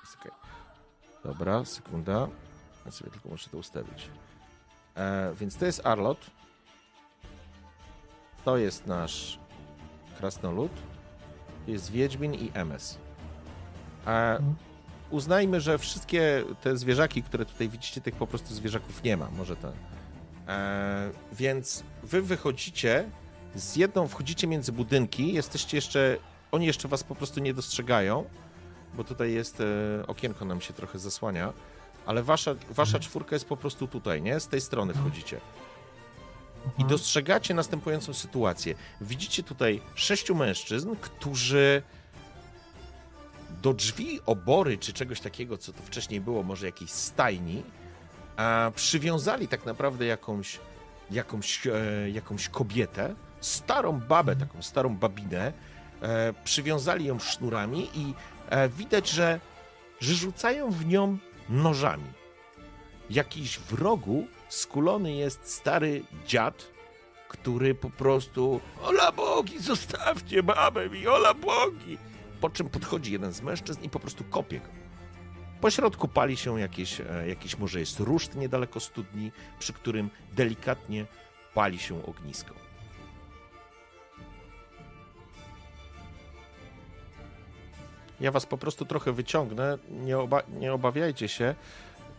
Jest 0.00 0.16
okej. 0.20 0.32
Dobra, 1.24 1.64
sekunda. 1.64 2.28
Ja 2.84 2.90
sobie 2.90 3.10
tylko 3.10 3.28
muszę 3.28 3.50
to 3.50 3.58
ustawić. 3.58 4.10
E, 4.94 5.34
więc 5.34 5.56
to 5.56 5.66
jest 5.66 5.86
Arlot. 5.86 6.30
To 8.44 8.56
jest 8.56 8.86
nasz 8.86 9.38
krasnolud. 10.18 10.72
Jest 11.66 11.90
Wiedźmin 11.90 12.34
i 12.34 12.50
MS. 12.54 12.98
E, 14.06 14.38
uznajmy, 15.10 15.60
że 15.60 15.78
wszystkie 15.78 16.44
te 16.62 16.76
zwierzaki, 16.76 17.22
które 17.22 17.46
tutaj 17.46 17.68
widzicie, 17.68 18.00
tych 18.00 18.14
po 18.14 18.26
prostu 18.26 18.54
zwierzaków 18.54 19.02
nie 19.02 19.16
ma. 19.16 19.30
Może 19.30 19.56
te. 19.56 19.72
E, 20.48 21.10
więc 21.32 21.84
wy 22.02 22.22
wychodzicie 22.22 23.10
z 23.54 23.76
jedną, 23.76 24.08
wchodzicie 24.08 24.46
między 24.46 24.72
budynki, 24.72 25.32
jesteście 25.32 25.76
jeszcze, 25.76 26.16
oni 26.52 26.66
jeszcze 26.66 26.88
was 26.88 27.04
po 27.04 27.14
prostu 27.14 27.40
nie 27.40 27.54
dostrzegają, 27.54 28.24
bo 28.94 29.04
tutaj 29.04 29.32
jest, 29.32 29.60
e, 29.60 30.06
okienko 30.06 30.44
nam 30.44 30.60
się 30.60 30.74
trochę 30.74 30.98
zasłania, 30.98 31.52
ale 32.06 32.22
wasza, 32.22 32.54
wasza 32.70 32.98
czwórka 32.98 33.36
jest 33.36 33.48
po 33.48 33.56
prostu 33.56 33.88
tutaj, 33.88 34.22
nie? 34.22 34.40
Z 34.40 34.48
tej 34.48 34.60
strony 34.60 34.94
wchodzicie. 34.94 35.40
I 36.78 36.84
dostrzegacie 36.84 37.54
następującą 37.54 38.14
sytuację. 38.14 38.74
Widzicie 39.00 39.42
tutaj 39.42 39.80
sześciu 39.94 40.34
mężczyzn, 40.34 40.94
którzy 41.00 41.82
do 43.62 43.74
drzwi 43.74 44.20
obory 44.26 44.78
czy 44.78 44.92
czegoś 44.92 45.20
takiego, 45.20 45.58
co 45.58 45.72
to 45.72 45.82
wcześniej 45.82 46.20
było, 46.20 46.42
może 46.42 46.66
jakiejś 46.66 46.90
stajni, 46.90 47.62
a 48.36 48.72
przywiązali 48.74 49.48
tak 49.48 49.66
naprawdę 49.66 50.06
jakąś, 50.06 50.60
jakąś, 51.10 51.66
e, 51.66 51.70
jakąś 52.10 52.48
kobietę, 52.48 53.14
starą 53.40 54.00
babę, 54.00 54.36
taką 54.36 54.62
starą 54.62 54.96
babinę, 54.96 55.52
e, 56.02 56.32
przywiązali 56.44 57.04
ją 57.04 57.18
sznurami 57.18 57.90
i 57.94 58.14
e, 58.50 58.68
widać, 58.68 59.10
że, 59.10 59.40
że 60.00 60.14
rzucają 60.14 60.70
w 60.70 60.86
nią 60.86 61.18
nożami. 61.48 62.12
Jakiś 63.10 63.58
w 63.58 63.72
rogu 63.72 64.26
skulony 64.48 65.12
jest 65.12 65.52
stary 65.52 66.02
dziad, 66.26 66.68
który 67.28 67.74
po 67.74 67.90
prostu 67.90 68.60
ola 68.82 69.12
bogi, 69.12 69.58
zostawcie 69.58 70.42
babę 70.42 70.90
mi, 70.90 71.06
ola 71.06 71.34
bogi. 71.34 71.98
Po 72.40 72.50
czym 72.50 72.68
podchodzi 72.68 73.12
jeden 73.12 73.32
z 73.32 73.42
mężczyzn 73.42 73.82
i 73.82 73.90
po 73.90 74.00
prostu 74.00 74.24
kopie 74.24 74.60
go. 74.60 74.66
Po 75.60 75.70
środku 75.70 76.08
pali 76.08 76.36
się 76.36 76.60
jakieś, 76.60 77.00
e, 77.00 77.04
jakiś 77.28 77.58
może 77.58 77.80
jest 77.80 78.00
ruszt 78.00 78.34
niedaleko 78.34 78.80
studni, 78.80 79.32
przy 79.58 79.72
którym 79.72 80.10
delikatnie 80.32 81.06
pali 81.54 81.78
się 81.78 82.06
ognisko. 82.06 82.54
Ja 88.20 88.30
was 88.30 88.46
po 88.46 88.58
prostu 88.58 88.84
trochę 88.84 89.12
wyciągnę, 89.12 89.78
nie, 89.90 90.18
oba 90.18 90.42
nie 90.48 90.72
obawiajcie 90.72 91.28
się. 91.28 91.54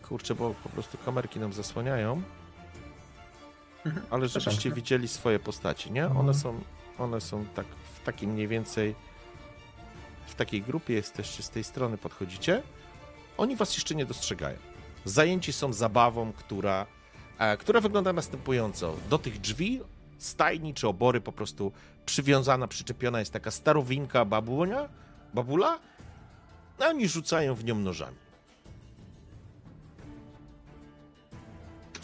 Kurczę, 0.08 0.34
bo 0.34 0.54
po 0.54 0.68
prostu 0.68 0.98
kamerki 0.98 1.40
nam 1.40 1.52
zasłaniają. 1.52 2.22
Ale 4.10 4.28
żebyście 4.28 4.70
widzieli 4.70 5.08
swoje 5.08 5.38
postaci, 5.38 5.92
nie? 5.92 6.06
One 6.06 6.34
są, 6.34 6.60
one 6.98 7.20
są 7.20 7.44
tak 7.54 7.66
w 7.94 8.04
takim 8.04 8.30
mniej 8.30 8.48
więcej 8.48 8.94
w 10.26 10.34
takiej 10.34 10.62
grupie 10.62 10.94
jesteście 10.94 11.42
z 11.42 11.50
tej 11.50 11.64
strony 11.64 11.98
podchodzicie. 11.98 12.62
Oni 13.38 13.56
was 13.56 13.74
jeszcze 13.74 13.94
nie 13.94 14.06
dostrzegają. 14.06 14.58
Zajęci 15.04 15.52
są 15.52 15.72
zabawą, 15.72 16.32
która, 16.32 16.86
e, 17.38 17.56
która 17.56 17.80
wygląda 17.80 18.12
następująco. 18.12 18.96
Do 19.10 19.18
tych 19.18 19.40
drzwi 19.40 19.80
stajni 20.18 20.74
czy 20.74 20.88
obory 20.88 21.20
po 21.20 21.32
prostu 21.32 21.72
przywiązana, 22.06 22.68
przyczepiona 22.68 23.18
jest 23.18 23.32
taka 23.32 23.50
starowinka 23.50 24.24
babunia, 24.24 24.88
babula, 25.34 25.78
a 26.78 26.88
oni 26.88 27.08
rzucają 27.08 27.54
w 27.54 27.64
nią 27.64 27.74
nożami. 27.74 28.25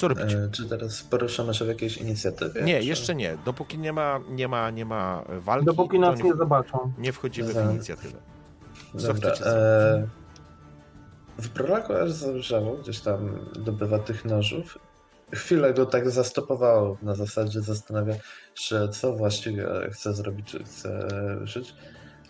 Co 0.02 0.08
robicie? 0.08 0.38
E, 0.38 0.48
czy 0.48 0.68
teraz 0.68 1.02
poruszamy 1.02 1.54
się 1.54 1.64
w 1.64 1.68
jakiejś 1.68 1.96
inicjatywie? 1.96 2.62
Nie, 2.62 2.80
czy... 2.80 2.86
jeszcze 2.86 3.14
nie. 3.14 3.38
Dopóki 3.44 3.78
nie 3.78 3.92
ma, 3.92 4.20
nie 4.30 4.48
ma, 4.48 4.70
nie 4.70 4.84
ma 4.84 5.24
walki, 5.28 5.66
Dopóki 5.66 5.98
nas 5.98 6.18
nie, 6.18 6.24
nie 6.24 6.34
zobaczą. 6.34 6.92
nie 6.98 7.12
wchodzimy 7.12 7.54
w 7.54 7.70
inicjatywę. 7.70 8.18
Co 8.98 9.06
Dobra, 9.06 9.30
chcecie 9.30 9.50
e, 9.50 10.06
w 11.38 11.48
prolaku 11.48 11.92
aż 11.92 12.10
zależało, 12.10 12.76
gdzieś 12.76 13.00
tam 13.00 13.38
dobywa 13.58 13.98
tych 13.98 14.24
nożów. 14.24 14.78
Chwilę 15.34 15.74
go 15.74 15.86
tak 15.86 16.10
zastopowało, 16.10 16.96
na 17.02 17.14
zasadzie 17.14 17.60
zastanawia 17.60 18.14
się, 18.54 18.88
co 18.88 19.12
właściwie 19.12 19.66
chce 19.90 20.14
zrobić, 20.14 20.46
czy 20.46 20.64
chce 20.64 21.08
żyć. 21.44 21.74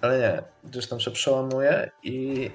Ale 0.00 0.18
nie, 0.18 0.42
gdzieś 0.70 0.88
tam 0.88 1.00
się 1.00 1.10
przełamuje 1.10 1.90
i 2.02 2.50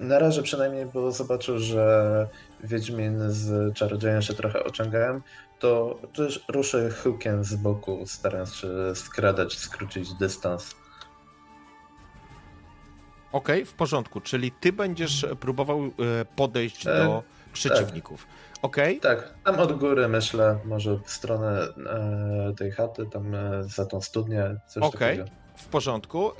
na 0.00 0.18
razie 0.18 0.42
przynajmniej, 0.42 0.86
bo 0.86 1.12
zobaczył, 1.12 1.58
że 1.58 2.28
Wiedźmin 2.64 3.18
z 3.30 3.74
czarodziejem 3.76 4.22
się 4.22 4.34
trochę 4.34 4.64
ociągają, 4.64 5.20
to 5.58 5.98
też 6.14 6.44
ruszy 6.48 6.90
chyłkiem 6.90 7.44
z 7.44 7.54
boku, 7.54 8.02
starając 8.06 8.54
się 8.54 8.68
skradać, 8.94 9.58
skrócić 9.58 10.14
dystans. 10.14 10.74
Okej, 13.32 13.64
w 13.64 13.72
porządku, 13.72 14.20
czyli 14.20 14.52
ty 14.52 14.72
będziesz 14.72 15.26
próbował 15.40 15.84
e, 15.84 15.90
podejść 16.36 16.86
E, 16.86 17.04
do 17.04 17.22
przeciwników. 17.52 18.26
Okej, 18.62 19.00
Tak, 19.00 19.34
tam 19.44 19.58
od 19.60 19.78
góry 19.78 20.08
myślę, 20.08 20.58
może 20.64 20.98
w 21.04 21.10
stronę 21.10 21.60
e, 21.60 22.54
tej 22.58 22.70
chaty, 22.72 23.06
tam 23.06 23.34
e, 23.34 23.64
za 23.64 23.86
tą 23.86 24.00
studnię, 24.00 24.60
coś 24.68 24.82
Okej. 24.82 25.18
takiego. 25.18 25.36
w 25.56 25.66
porządku. 25.66 26.30
E, 26.30 26.34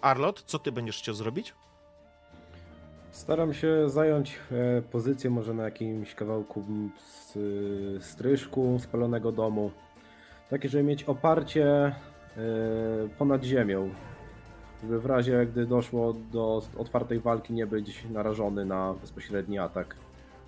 Arlot, 0.00 0.42
co 0.46 0.58
ty 0.58 0.72
będziesz 0.72 0.98
chciał 0.98 1.14
zrobić? 1.14 1.54
Staram 3.10 3.54
się 3.54 3.88
zająć 3.88 4.38
e, 4.52 4.82
pozycję 4.82 5.30
może 5.30 5.54
na 5.54 5.62
jakimś 5.64 6.14
kawałku 6.14 6.64
s- 6.96 7.38
stryżku 8.00 8.78
spalonego 8.78 9.32
domu. 9.32 9.70
Takie, 10.50 10.68
żeby 10.68 10.84
mieć 10.84 11.04
oparcie 11.04 11.66
e, 11.66 11.92
ponad 13.18 13.44
ziemią. 13.44 13.90
Żeby 14.82 15.00
w 15.00 15.06
razie, 15.06 15.46
gdy 15.46 15.66
doszło 15.66 16.12
do 16.32 16.62
otwartej 16.78 17.20
walki, 17.20 17.52
nie 17.52 17.66
być 17.66 18.04
narażony 18.10 18.64
na 18.64 18.94
bezpośredni 19.00 19.58
atak. 19.58 19.96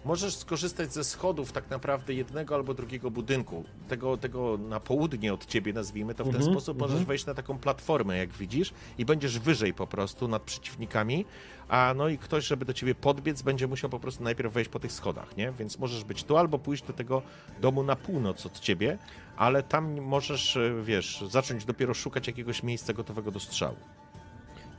Możesz 0.04 0.36
skorzystać 0.36 0.92
ze 0.92 1.04
schodów 1.04 1.52
tak 1.52 1.70
naprawdę 1.70 2.14
jednego 2.14 2.54
albo 2.54 2.74
drugiego 2.74 3.10
budynku. 3.10 3.64
Tego, 3.88 4.16
tego 4.16 4.58
na 4.58 4.80
południe 4.80 5.34
od 5.34 5.46
ciebie 5.46 5.72
nazwijmy 5.72 6.14
to 6.14 6.24
w 6.24 6.26
ten 6.26 6.36
Mhm, 6.36 6.52
sposób. 6.52 6.76
mhm. 6.76 6.90
Możesz 6.92 7.06
wejść 7.06 7.26
na 7.26 7.34
taką 7.34 7.58
platformę, 7.58 8.16
jak 8.18 8.32
widzisz, 8.32 8.72
i 8.98 9.04
będziesz 9.04 9.38
wyżej 9.38 9.74
po 9.74 9.86
prostu 9.86 10.28
nad 10.28 10.42
przeciwnikami. 10.42 11.24
A 11.68 11.94
no 11.96 12.08
i 12.08 12.18
ktoś, 12.18 12.46
żeby 12.46 12.64
do 12.64 12.72
ciebie 12.72 12.94
podbiec, 12.94 13.42
będzie 13.42 13.66
musiał 13.66 13.90
po 13.90 14.00
prostu 14.00 14.24
najpierw 14.24 14.52
wejść 14.52 14.70
po 14.70 14.78
tych 14.80 14.92
schodach, 14.92 15.36
nie? 15.36 15.52
Więc 15.58 15.78
możesz 15.78 16.04
być 16.04 16.24
tu 16.24 16.36
albo 16.36 16.58
pójść 16.58 16.84
do 16.84 16.92
tego 16.92 17.22
domu 17.60 17.82
na 17.82 17.96
północ 17.96 18.46
od 18.46 18.60
ciebie, 18.60 18.98
ale 19.36 19.62
tam 19.62 20.00
możesz, 20.00 20.56
e, 20.56 20.82
wiesz, 20.82 21.24
zacząć 21.30 21.64
dopiero 21.64 21.94
szukać 21.94 22.26
jakiegoś 22.26 22.62
miejsca 22.62 22.92
gotowego 22.92 23.30
do 23.30 23.40
strzału. 23.40 23.76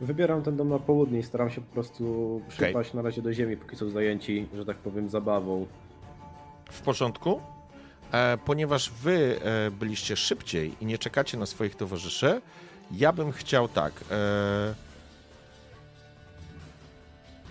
Wybieram 0.02 0.44
ten 0.44 0.58
dom 0.58 0.70
na 0.70 0.80
południe 0.80 1.20
i 1.20 1.24
staram 1.24 1.50
się 1.50 1.62
po 1.62 1.74
prostu 1.74 2.42
przypaść 2.48 2.94
na 2.94 3.02
razie 3.02 3.22
do 3.22 3.34
ziemi, 3.34 3.58
póki 3.58 3.76
są 3.76 3.90
zajęci, 3.90 4.48
że 4.54 4.66
tak 4.66 4.78
powiem, 4.78 5.10
zabawą. 5.10 5.66
W 6.72 6.82
porządku? 6.82 7.42
E, 8.12 8.38
ponieważ 8.46 8.90
wy 8.90 9.40
e, 9.42 9.72
byliście 9.72 10.16
szybciej 10.16 10.76
i 10.82 10.86
nie 10.86 10.98
czekacie 10.98 11.38
na 11.38 11.46
swoich 11.46 11.76
towarzyszy, 11.76 12.42
ja 12.92 13.14
bym 13.14 13.32
chciał 13.32 13.68
tak. 13.68 13.94
E, 13.94 14.04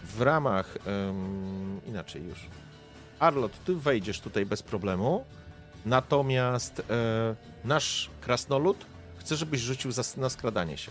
w 0.05 0.21
ramach. 0.21 0.79
inaczej 1.87 2.23
już. 2.23 2.47
Arlot, 3.19 3.53
ty 3.65 3.75
wejdziesz 3.75 4.21
tutaj 4.21 4.47
bez 4.47 4.63
problemu. 4.63 5.25
Natomiast 5.87 6.81
e, 6.81 7.35
nasz 7.65 8.11
krasnolud 8.21 8.87
chce, 9.17 9.37
żebyś 9.37 9.61
rzucił 9.61 9.93
za, 9.93 10.03
na 10.17 10.29
skradanie 10.29 10.77
się. 10.77 10.91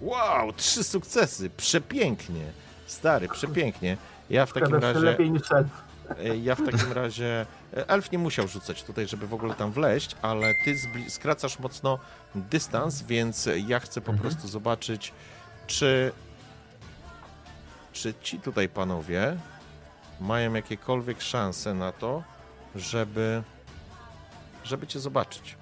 Wow, 0.00 0.52
trzy 0.52 0.84
sukcesy. 0.84 1.50
Przepięknie. 1.50 2.44
Stary, 2.86 3.28
przepięknie. 3.28 3.96
Ja 4.30 4.46
w 4.46 4.52
takim 4.52 4.74
razie. 4.74 5.00
lepiej 5.00 5.30
niż 5.30 5.42
szedł. 5.46 5.70
E, 6.18 6.36
Ja 6.36 6.54
w 6.54 6.64
takim 6.70 6.92
razie. 6.92 7.46
e, 7.76 7.88
Elf 7.88 8.12
nie 8.12 8.18
musiał 8.18 8.48
rzucać 8.48 8.82
tutaj, 8.82 9.08
żeby 9.08 9.26
w 9.26 9.34
ogóle 9.34 9.54
tam 9.54 9.72
wleźć, 9.72 10.16
ale 10.22 10.54
ty 10.64 10.76
skracasz 11.08 11.58
mocno 11.58 11.98
dystans, 12.34 13.02
więc 13.02 13.48
ja 13.66 13.80
chcę 13.80 14.00
po 14.00 14.12
Mhm. 14.12 14.28
prostu 14.30 14.48
zobaczyć, 14.48 15.12
czy. 15.66 16.12
czy 17.92 18.14
ci 18.22 18.40
tutaj 18.40 18.68
panowie 18.68 19.36
mają 20.20 20.54
jakiekolwiek 20.54 21.22
szanse 21.22 21.74
na 21.74 21.92
to, 21.92 22.22
żeby, 22.76 23.42
żeby 24.64 24.86
cię 24.86 25.00
zobaczyć. 25.00 25.56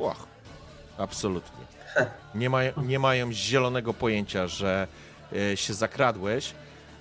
Och, 0.00 0.26
absolutnie. 0.98 1.64
Nie 2.34 2.50
mają, 2.50 2.72
nie 2.82 2.98
mają 2.98 3.32
zielonego 3.32 3.94
pojęcia, 3.94 4.46
że 4.46 4.86
e, 5.32 5.56
się 5.56 5.74
zakradłeś. 5.74 6.54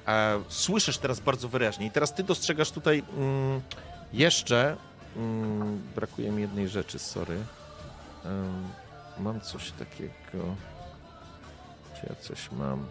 E, 0.08 0.44
słyszysz 0.48 0.98
teraz 0.98 1.20
bardzo 1.20 1.50
wyraźnie. 1.50 1.86
I 1.86 1.92
teraz 1.92 2.14
ty 2.14 2.24
dostrzegasz 2.24 2.72
tutaj 2.72 3.04
mm, 3.18 3.62
jeszcze. 4.14 4.78
Mm, 5.16 5.82
brakuje 5.96 6.32
mi 6.32 6.42
jednej 6.42 6.68
rzeczy, 6.68 7.00
sorry. 7.00 7.38
Em, 8.26 8.68
mam 9.20 9.42
coś 9.42 9.72
takiego. 9.72 10.56
Czy 11.96 12.08
ja 12.10 12.16
coś 12.16 12.52
mam? 12.52 12.86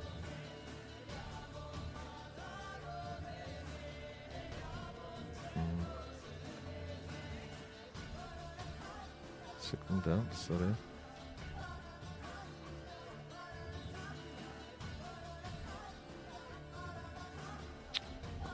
Sekunda, 9.71 10.17
sorry. 10.33 10.75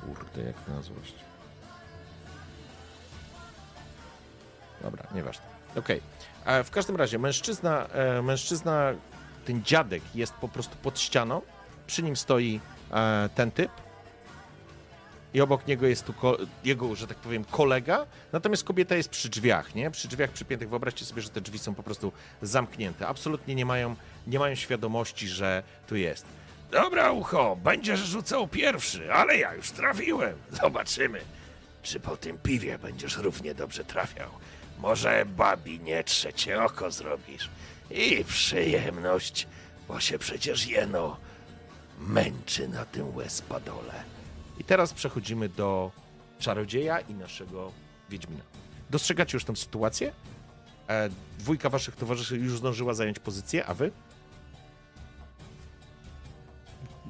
Kurde, 0.00 0.42
jak 0.42 0.68
na 0.68 0.82
złość. 0.82 1.14
Dobra, 4.82 5.04
nieważne. 5.14 5.44
Okej. 5.76 6.00
A 6.44 6.62
W 6.62 6.70
każdym 6.70 6.96
razie 6.96 7.18
mężczyzna, 7.18 7.86
e, 7.86 8.22
mężczyzna, 8.22 8.92
ten 9.44 9.64
dziadek 9.64 10.02
jest 10.14 10.34
po 10.34 10.48
prostu 10.48 10.76
pod 10.76 11.00
ścianą. 11.00 11.42
Przy 11.86 12.02
nim 12.02 12.16
stoi 12.16 12.60
e, 12.92 13.28
ten 13.34 13.50
typ. 13.50 13.83
I 15.34 15.40
obok 15.40 15.66
niego 15.66 15.86
jest 15.86 16.04
tu 16.04 16.14
jego, 16.64 16.94
że 16.94 17.06
tak 17.06 17.16
powiem, 17.16 17.44
kolega. 17.44 18.06
Natomiast 18.32 18.64
kobieta 18.64 18.94
jest 18.94 19.08
przy 19.08 19.28
drzwiach, 19.28 19.74
nie? 19.74 19.90
Przy 19.90 20.08
drzwiach 20.08 20.30
przypiętych. 20.30 20.68
Wyobraźcie 20.68 21.04
sobie, 21.04 21.22
że 21.22 21.28
te 21.28 21.40
drzwi 21.40 21.58
są 21.58 21.74
po 21.74 21.82
prostu 21.82 22.12
zamknięte. 22.42 23.06
Absolutnie 23.06 23.54
nie 23.54 23.66
mają, 23.66 23.96
nie 24.26 24.38
mają 24.38 24.54
świadomości, 24.54 25.28
że 25.28 25.62
tu 25.86 25.96
jest. 25.96 26.26
Dobra, 26.70 27.12
ucho, 27.12 27.56
będziesz 27.56 28.00
rzucał 28.00 28.48
pierwszy, 28.48 29.12
ale 29.12 29.38
ja 29.38 29.54
już 29.54 29.70
trafiłem. 29.70 30.34
Zobaczymy, 30.62 31.20
czy 31.82 32.00
po 32.00 32.16
tym 32.16 32.38
piwie 32.38 32.78
będziesz 32.78 33.16
równie 33.16 33.54
dobrze 33.54 33.84
trafiał. 33.84 34.30
Może 34.78 35.26
babi 35.26 35.80
nie 35.80 36.04
trzecie 36.04 36.62
oko 36.64 36.90
zrobisz. 36.90 37.50
I 37.90 38.24
przyjemność, 38.24 39.46
bo 39.88 40.00
się 40.00 40.18
przecież 40.18 40.66
jeno 40.66 41.16
męczy 41.98 42.68
na 42.68 42.84
tym 42.84 43.16
łespadole. 43.16 44.04
I 44.58 44.64
teraz 44.64 44.92
przechodzimy 44.94 45.48
do 45.48 45.90
czarodzieja 46.38 47.00
i 47.00 47.14
naszego 47.14 47.72
Wiedźmina. 48.10 48.42
Dostrzegacie 48.90 49.36
już 49.36 49.44
tę 49.44 49.56
sytuację? 49.56 50.12
E, 50.88 51.08
dwójka 51.38 51.68
waszych 51.68 51.96
towarzyszy 51.96 52.36
już 52.36 52.58
zdążyła 52.58 52.94
zająć 52.94 53.18
pozycję, 53.18 53.66
a 53.66 53.74
wy? 53.74 53.90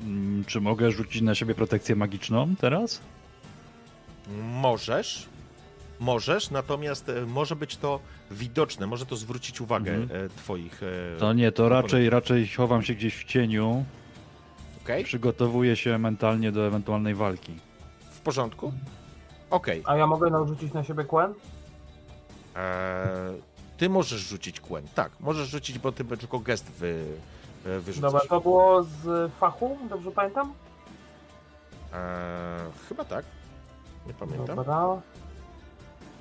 Mm, 0.02 0.44
Czy 0.44 0.60
mogę 0.60 0.90
rzucić 0.90 1.22
na 1.22 1.34
siebie 1.34 1.54
protekcję 1.54 1.96
magiczną 1.96 2.56
teraz? 2.56 3.00
Możesz. 4.42 5.26
Możesz, 6.00 6.50
natomiast 6.50 7.08
e, 7.08 7.26
może 7.26 7.56
być 7.56 7.76
to 7.76 8.00
widoczne, 8.30 8.86
może 8.86 9.06
to 9.06 9.16
zwrócić 9.16 9.60
uwagę 9.60 9.94
Mhm. 9.94 10.24
e, 10.24 10.28
twoich. 10.28 10.82
e, 10.82 11.18
To 11.18 11.32
nie, 11.32 11.52
to 11.52 11.68
raczej, 11.68 12.10
raczej 12.10 12.48
chowam 12.48 12.82
się 12.82 12.94
gdzieś 12.94 13.14
w 13.16 13.24
cieniu. 13.24 13.84
Przygotowuję 15.04 15.76
się 15.76 15.98
mentalnie 15.98 16.52
do 16.52 16.66
ewentualnej 16.66 17.14
walki. 17.14 17.56
w 18.10 18.20
porządku? 18.20 18.72
Okej. 19.50 19.82
A 19.86 19.96
ja 19.96 20.06
mogę 20.06 20.30
narzucić 20.30 20.72
na 20.72 20.84
siebie 20.84 21.04
kłęb? 21.04 21.36
Eee, 22.56 23.42
Ty 23.78 23.88
możesz 23.88 24.20
rzucić 24.20 24.60
kłęb. 24.60 24.94
Tak, 24.94 25.12
możesz 25.20 25.48
rzucić, 25.48 25.78
bo 25.78 25.92
ty 25.92 26.04
tylko 26.04 26.38
gest 26.38 26.70
wy, 26.70 27.04
e, 27.66 27.80
wyrzucasz. 27.80 28.12
Dobra, 28.12 28.26
to 28.28 28.40
było 28.40 28.82
z 28.82 29.32
fachu, 29.32 29.78
dobrze 29.90 30.10
pamiętam? 30.10 30.52
Eee, 31.92 32.00
chyba 32.88 33.04
tak. 33.04 33.24
Nie 34.06 34.14
pamiętam. 34.14 34.56
Dobra. 34.56 35.00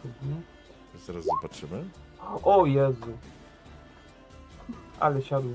Mhm. 0.06 0.42
Zaraz 1.08 1.26
zobaczymy. 1.26 1.84
O 2.44 2.66
Jezu. 2.66 3.18
Ale 5.00 5.22
siadł. 5.22 5.50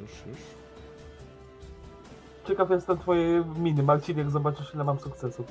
Już, 0.00 0.10
już. 0.26 0.38
Ciekaw 2.48 2.70
jestem 2.70 2.98
twojej 2.98 3.44
miny, 3.44 3.82
Marcin, 3.82 4.18
jak 4.18 4.30
zobaczysz 4.30 4.74
ile 4.74 4.84
mam 4.84 4.98
sukcesów. 5.00 5.46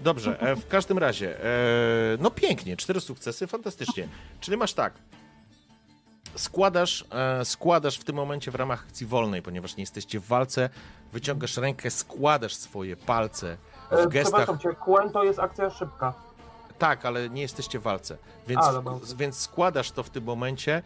Dobrze, 0.00 0.40
e, 0.40 0.56
w 0.56 0.68
każdym 0.68 0.98
razie, 0.98 1.44
e, 1.44 1.48
no 2.20 2.30
pięknie, 2.30 2.76
cztery 2.76 3.00
sukcesy, 3.00 3.46
fantastycznie. 3.46 4.08
Czyli 4.40 4.56
masz 4.56 4.72
tak, 4.72 4.92
składasz, 6.36 7.04
e, 7.10 7.44
składasz 7.44 7.98
w 7.98 8.04
tym 8.04 8.16
momencie 8.16 8.50
w 8.50 8.54
ramach 8.54 8.84
akcji 8.88 9.06
wolnej, 9.06 9.42
ponieważ 9.42 9.76
nie 9.76 9.82
jesteście 9.82 10.20
w 10.20 10.26
walce, 10.26 10.70
wyciągasz 11.12 11.56
rękę, 11.56 11.90
składasz 11.90 12.54
swoje 12.54 12.96
palce 12.96 13.56
E, 13.92 14.06
w 14.06 14.08
gestach. 14.08 14.42
Przepraszam 14.42 14.58
cię, 14.58 14.74
kłęb 14.74 15.12
to 15.12 15.24
jest 15.24 15.38
akcja 15.38 15.70
szybka. 15.70 16.14
Tak, 16.78 17.06
ale 17.06 17.30
nie 17.30 17.42
jesteście 17.42 17.78
w 17.78 17.82
walce. 17.82 18.16
Więc, 18.46 18.60
A, 18.64 18.80
w, 18.80 19.16
więc 19.16 19.38
składasz 19.38 19.90
to 19.90 20.02
w 20.02 20.10
tym 20.10 20.24
momencie, 20.24 20.82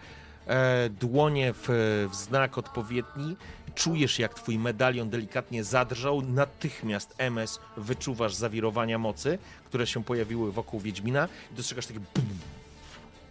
dłonie 1.01 1.53
w, 1.53 1.69
w 2.13 2.15
znak 2.15 2.59
odpowiedni, 2.59 3.37
czujesz 3.75 4.19
jak 4.19 4.35
twój 4.35 4.59
medalion 4.59 5.11
delikatnie 5.11 5.65
zadrżał, 5.65 6.23
natychmiast 6.23 7.15
MS 7.19 7.61
wyczuwasz 7.77 8.35
zawirowania 8.35 8.99
mocy, 8.99 9.39
które 9.65 9.87
się 9.87 10.05
pojawiły 10.05 10.53
wokół 10.53 10.81
Wiedźmina. 10.81 11.29
I 11.53 11.55
dostrzegasz 11.55 11.87
takie 11.87 12.01
bum. 12.01 12.39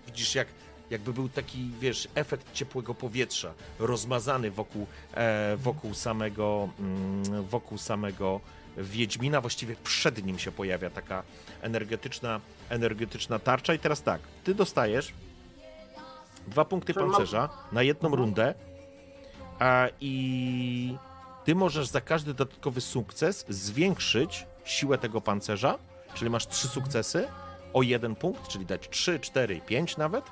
Widzisz 0.08 0.36
jak 0.36 0.48
jakby 0.90 1.14
był 1.14 1.30
taki, 1.30 1.72
wiesz, 1.80 2.08
efekt 2.16 2.54
ciepłego 2.54 2.94
powietrza 2.94 3.54
rozmazany 3.80 4.52
wokół, 4.52 4.88
e, 5.14 5.58
wokół 5.58 5.94
samego 5.94 6.70
mm, 6.80 7.44
wokół 7.44 7.78
samego 7.78 8.42
Wiedźmina, 8.78 9.42
właściwie 9.42 9.76
przed 9.84 10.26
nim 10.26 10.40
się 10.40 10.52
pojawia 10.52 10.90
taka 10.90 11.24
energetyczna, 11.62 12.42
energetyczna 12.70 13.40
tarcza. 13.40 13.74
I 13.74 13.80
teraz 13.80 14.02
tak, 14.02 14.22
ty 14.44 14.56
dostajesz 14.56 15.14
dwa 16.48 16.66
punkty 16.66 16.94
pancerza 16.94 17.50
na 17.72 17.84
jedną 17.84 18.16
rundę. 18.16 18.54
A, 19.60 19.88
i 20.02 20.98
ty 21.44 21.56
możesz 21.56 21.88
za 21.88 22.02
każdy 22.02 22.34
dodatkowy 22.34 22.82
sukces 22.82 23.46
zwiększyć 23.50 24.48
siłę 24.64 24.98
tego 24.98 25.22
pancerza, 25.22 25.78
czyli 26.14 26.32
masz 26.32 26.48
trzy 26.48 26.68
sukcesy 26.68 27.28
o 27.74 27.82
jeden 27.82 28.16
punkt, 28.16 28.48
czyli 28.48 28.66
dać 28.66 28.90
3, 28.90 29.20
4, 29.20 29.62
5 29.62 29.98
nawet, 29.98 30.26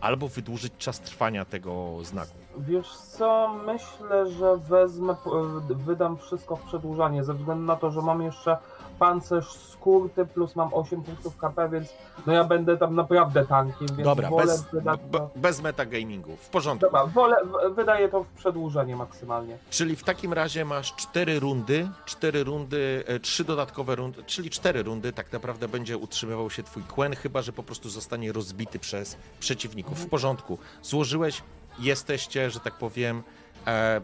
albo 0.00 0.28
wydłużyć 0.28 0.72
czas 0.78 1.00
trwania 1.00 1.44
tego 1.44 1.98
znaku. 2.04 2.32
Wiesz 2.58 2.96
co, 2.96 3.48
myślę, 3.66 4.30
że 4.30 4.56
wezmę, 4.56 5.12
e, 5.12 5.74
wydam 5.74 6.16
wszystko 6.16 6.56
w 6.56 6.62
przedłużanie, 6.62 7.24
ze 7.24 7.34
względu 7.34 7.64
na 7.64 7.76
to, 7.76 7.90
że 7.90 8.02
mam 8.02 8.22
jeszcze 8.22 8.56
pancerz 8.98 9.52
skórty, 9.52 10.26
plus 10.26 10.56
mam 10.56 10.74
8 10.74 11.02
punktów 11.02 11.36
KP, 11.36 11.68
więc 11.68 11.88
no 12.26 12.32
ja 12.32 12.44
będę 12.44 12.76
tam 12.76 12.94
naprawdę 12.94 13.46
tankiem, 13.46 13.88
więc 13.88 14.02
Dobra, 14.02 14.30
wolę 14.30 14.46
bez, 14.46 14.62
wydać 14.62 15.00
to... 15.12 15.30
bez 15.36 15.62
metagamingu, 15.62 16.36
w 16.36 16.48
porządku. 16.48 16.86
Dobra, 16.86 17.06
wolę, 17.06 17.36
wydaję 17.74 18.08
to 18.08 18.24
w 18.24 18.28
przedłużenie 18.28 18.96
maksymalnie. 18.96 19.58
Czyli 19.70 19.96
w 19.96 20.04
takim 20.04 20.32
razie 20.32 20.64
masz 20.64 20.94
cztery 20.94 21.40
rundy, 21.40 21.88
cztery 22.04 22.44
rundy, 22.44 23.04
e, 23.06 23.20
trzy 23.20 23.44
dodatkowe 23.44 23.96
rundy, 23.96 24.22
czyli 24.24 24.50
cztery 24.50 24.82
rundy 24.82 25.12
tak 25.12 25.32
naprawdę 25.32 25.68
będzie 25.68 25.98
utrzymywał 25.98 26.50
się 26.50 26.62
twój 26.62 26.82
Quen, 26.82 27.16
chyba 27.16 27.42
że 27.42 27.52
po 27.52 27.62
prostu 27.62 27.88
zostanie 27.88 28.32
rozbity 28.32 28.78
przez 28.78 29.16
przeciwników. 29.40 29.98
W 29.98 30.08
porządku. 30.08 30.58
Złożyłeś, 30.82 31.42
jesteście, 31.78 32.50
że 32.50 32.60
tak 32.60 32.74
powiem, 32.74 33.22
e, 33.66 34.00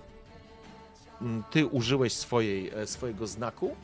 ty 1.50 1.66
użyłeś 1.66 2.12
swojej, 2.12 2.70
e, 2.70 2.86
swojego 2.86 3.26
znaku. 3.26 3.76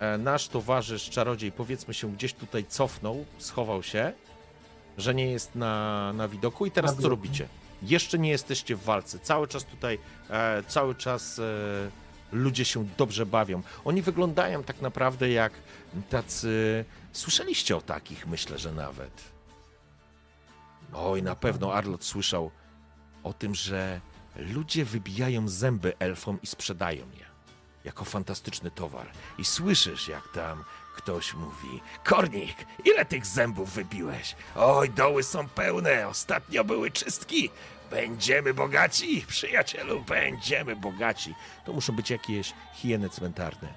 E, 0.00 0.18
nasz 0.18 0.48
towarzysz, 0.48 1.10
czarodziej, 1.10 1.52
powiedzmy 1.52 1.94
się, 1.94 2.12
gdzieś 2.12 2.34
tutaj 2.34 2.64
cofnął, 2.66 3.24
schował 3.38 3.82
się, 3.82 4.12
że 4.98 5.14
nie 5.14 5.30
jest 5.30 5.54
na, 5.54 6.12
na 6.12 6.28
widoku. 6.28 6.66
I 6.66 6.70
teraz 6.70 6.90
Na 6.90 6.96
co 6.96 6.96
widoku. 6.96 7.10
robicie? 7.10 7.48
Jeszcze 7.82 8.18
nie 8.18 8.30
jesteście 8.30 8.76
w 8.76 8.84
walce. 8.84 9.18
Cały 9.18 9.48
czas 9.48 9.64
tutaj, 9.64 9.98
e, 10.30 10.62
cały 10.68 10.94
czas 10.94 11.38
e, 11.38 11.42
ludzie 12.32 12.64
się 12.64 12.86
dobrze 12.98 13.26
bawią. 13.26 13.62
Oni 13.84 14.02
wyglądają 14.02 14.62
tak 14.64 14.80
naprawdę 14.80 15.30
jak 15.30 15.52
tacy. 16.10 16.84
Słyszeliście 17.12 17.76
o 17.76 17.80
takich, 17.80 18.26
myślę, 18.26 18.58
że 18.58 18.72
nawet. 18.72 19.24
Oj, 20.92 21.22
na 21.22 21.36
pewno 21.36 21.74
Arlot 21.74 22.04
słyszał 22.04 22.50
o 23.24 23.32
tym, 23.32 23.54
że 23.54 24.00
ludzie 24.36 24.84
wybijają 24.84 25.48
zęby 25.48 25.92
elfom 25.98 26.38
i 26.42 26.46
sprzedają 26.46 27.04
je 27.18 27.26
jako 27.86 28.04
fantastyczny 28.04 28.70
towar. 28.70 29.06
I 29.38 29.44
słyszysz, 29.44 30.08
jak 30.08 30.28
tam 30.28 30.64
ktoś 30.96 31.34
mówi. 31.34 31.80
Kornik, 32.04 32.66
ile 32.84 33.04
tych 33.04 33.26
zębów 33.26 33.72
wypiłeś? 33.72 34.36
Oj, 34.56 34.90
doły 34.90 35.22
są 35.22 35.48
pełne, 35.48 36.08
ostatnio 36.08 36.64
były 36.64 36.90
czystki. 36.90 37.50
Będziemy 37.90 38.54
bogaci, 38.54 39.24
przyjacielu, 39.28 40.00
będziemy 40.00 40.76
bogaci. 40.76 41.34
To 41.64 41.72
muszą 41.72 41.96
być 41.96 42.10
jakieś 42.10 42.52
hieny 42.74 43.10
cmentarne, 43.10 43.68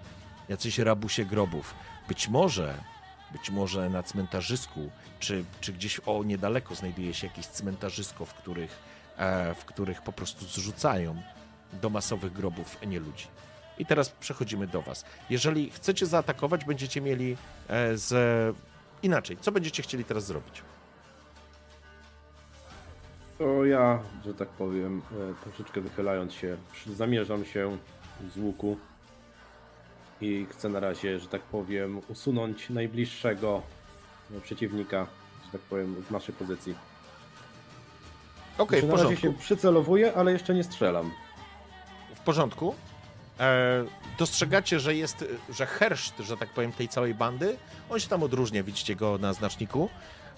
jacyś 0.49 0.77
rabusie 0.77 1.25
grobów. 1.25 1.73
Być 2.07 2.27
może, 2.27 2.83
być 3.31 3.49
może 3.49 3.89
na 3.89 4.03
cmentarzysku, 4.03 4.89
czy, 5.19 5.45
czy 5.61 5.73
gdzieś 5.73 5.99
o 6.05 6.23
niedaleko 6.23 6.75
znajduje 6.75 7.13
się 7.13 7.27
jakieś 7.27 7.45
cmentarzysko, 7.45 8.25
w 8.25 8.33
których, 8.33 8.79
e, 9.17 9.55
w 9.55 9.65
których 9.65 10.01
po 10.01 10.11
prostu 10.11 10.45
zrzucają 10.45 11.21
do 11.73 11.89
masowych 11.89 12.33
grobów 12.33 12.77
nie 12.87 12.99
ludzi. 12.99 13.27
I 13.79 13.85
teraz 13.85 14.09
przechodzimy 14.09 14.67
do 14.67 14.81
Was. 14.81 15.05
Jeżeli 15.29 15.69
chcecie 15.69 16.05
zaatakować, 16.05 16.65
będziecie 16.65 17.01
mieli 17.01 17.37
e, 17.67 17.97
z. 17.97 18.55
Inaczej, 19.03 19.37
co 19.41 19.51
będziecie 19.51 19.83
chcieli 19.83 20.05
teraz 20.05 20.25
zrobić? 20.25 20.61
To 23.37 23.65
ja, 23.65 23.99
że 24.25 24.33
tak 24.33 24.49
powiem, 24.49 25.01
e, 25.31 25.43
troszeczkę 25.43 25.81
wychylając 25.81 26.33
się, 26.33 26.57
zamierzam 26.95 27.45
się 27.45 27.77
z 28.35 28.37
łuku 28.37 28.77
i 30.21 30.47
chcę 30.49 30.69
na 30.69 30.79
razie, 30.79 31.19
że 31.19 31.27
tak 31.27 31.41
powiem, 31.41 32.01
usunąć 32.07 32.69
najbliższego 32.69 33.61
e, 34.37 34.41
przeciwnika, 34.41 35.07
że 35.45 35.51
tak 35.51 35.61
powiem, 35.61 36.03
z 36.07 36.11
naszej 36.11 36.35
pozycji. 36.35 36.75
Okej, 38.57 38.81
Znaczy, 38.81 38.87
w 38.87 38.89
na 38.89 39.03
razie 39.03 39.15
porządku. 39.15 39.39
się 39.41 39.45
przycelowuję, 39.45 40.13
ale 40.15 40.31
jeszcze 40.31 40.53
nie 40.53 40.63
strzelam. 40.63 41.11
W 42.15 42.19
porządku. 42.19 42.75
E, 43.39 43.85
dostrzegacie, 44.17 44.79
że 44.79 44.95
jest, 44.95 45.25
że 45.49 45.65
herszt, 45.65 46.17
że 46.19 46.37
tak 46.37 46.49
powiem, 46.49 46.71
tej 46.71 46.87
całej 46.87 47.15
bandy, 47.15 47.57
on 47.89 47.99
się 47.99 48.07
tam 48.07 48.23
odróżnia, 48.23 48.63
widzicie 48.63 48.95
go 48.95 49.17
na 49.17 49.33
znaczniku. 49.33 49.89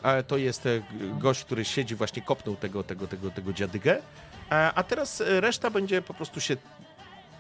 E, 0.04 0.24
to 0.24 0.38
jest 0.38 0.66
e, 0.66 0.70
gość, 1.20 1.44
który 1.44 1.66
siedzi, 1.66 1.96
właśnie 1.96 2.22
kopnął 2.22 2.56
tego, 2.56 2.84
tego, 2.84 3.08
tego, 3.08 3.32
tego 3.32 3.54
dziadygę. 3.54 4.02
A 4.76 4.84
teraz 4.84 5.24
reszta 5.26 5.70
będzie 5.70 6.02
po 6.02 6.14
prostu 6.14 6.42
się, 6.42 6.58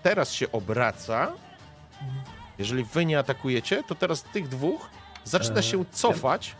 teraz 0.03 0.31
się 0.31 0.51
obraca. 0.51 1.31
Jeżeli 2.57 2.83
wy 2.83 3.05
nie 3.05 3.19
atakujecie, 3.19 3.83
to 3.83 3.95
teraz 3.95 4.23
tych 4.23 4.47
dwóch 4.47 4.89
zaczyna 5.23 5.61
się 5.61 5.85
cofać. 5.91 6.55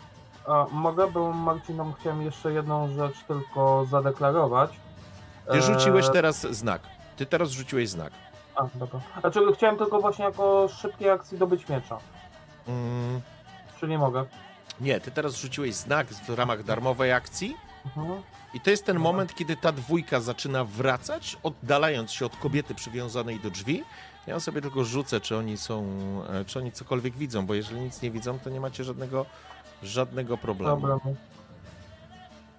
A, 0.46 0.66
mogę, 0.70 1.10
bo 1.10 1.32
Marcinom 1.32 1.94
chciałem 2.00 2.22
jeszcze 2.22 2.52
jedną 2.52 2.94
rzecz 2.94 3.14
tylko 3.28 3.86
zadeklarować. 3.90 4.70
Ty 5.52 5.62
rzuciłeś 5.62 6.06
teraz 6.12 6.40
znak. 6.40 6.82
Ty 7.16 7.26
teraz 7.26 7.50
rzuciłeś 7.50 7.88
znak. 7.88 8.12
A, 8.56 8.66
dobra. 8.74 9.00
Znaczy, 9.20 9.40
chciałem 9.54 9.76
tylko 9.78 10.00
właśnie 10.00 10.24
jako 10.24 10.68
szybkiej 10.68 11.10
akcji 11.10 11.38
dobyć 11.38 11.68
miecza. 11.68 11.98
Mm, 12.68 13.20
Czy 13.80 13.88
nie 13.88 13.98
mogę? 13.98 14.24
nie, 14.80 15.00
ty 15.00 15.10
teraz 15.10 15.36
rzuciłeś 15.36 15.74
znak 15.74 16.06
w 16.06 16.30
ramach 16.30 16.62
darmowej 16.64 17.12
akcji. 17.12 17.56
Mhm. 17.96 18.22
I 18.54 18.60
to 18.60 18.70
jest 18.70 18.84
ten 18.84 18.96
Dobra. 18.96 19.12
moment, 19.12 19.34
kiedy 19.34 19.56
ta 19.56 19.72
dwójka 19.72 20.20
zaczyna 20.20 20.64
wracać, 20.64 21.36
oddalając 21.42 22.12
się 22.12 22.26
od 22.26 22.36
kobiety 22.36 22.74
przywiązanej 22.74 23.40
do 23.40 23.50
drzwi. 23.50 23.84
Ja 24.26 24.40
sobie 24.40 24.60
tylko 24.62 24.84
rzucę, 24.84 25.20
czy 25.20 25.36
oni 25.36 25.56
są, 25.56 25.84
e, 26.30 26.44
czy 26.44 26.58
oni 26.58 26.72
cokolwiek 26.72 27.14
widzą, 27.16 27.46
bo 27.46 27.54
jeżeli 27.54 27.80
nic 27.80 28.02
nie 28.02 28.10
widzą, 28.10 28.38
to 28.38 28.50
nie 28.50 28.60
macie 28.60 28.84
żadnego, 28.84 29.26
żadnego 29.82 30.38
problemu. 30.38 30.80
Dobra. 30.80 30.98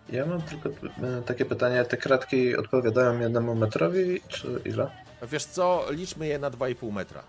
Ja 0.10 0.26
mam 0.26 0.42
tylko 0.42 0.70
e, 0.70 1.22
takie 1.26 1.46
pytanie, 1.46 1.86
te 1.86 1.98
kratki 1.98 2.58
odpowiadają 2.58 3.20
jednemu 3.20 3.56
metrowi, 3.56 4.22
czy 4.28 4.62
ile? 4.66 5.03
Wiesz 5.28 5.46
co, 5.46 5.86
liczmy 5.90 6.28
je 6.28 6.40
na 6.40 6.52
2,5 6.52 6.92
metra. 6.92 7.24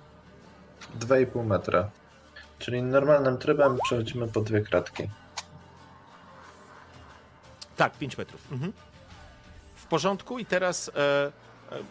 2,5 1.01 1.45
metra. 1.47 1.91
Czyli 2.59 2.83
normalnym 2.83 3.39
trybem 3.39 3.79
przechodzimy 3.85 4.29
po 4.29 4.41
dwie 4.41 4.61
kratki. 4.61 5.09
Tak, 7.77 7.99
5 7.99 8.19
metrów. 8.19 8.53
Mhm. 8.53 8.73
W 9.77 9.87
porządku 9.87 10.39
i 10.39 10.47
teraz. 10.47 10.91
E, 10.97 11.33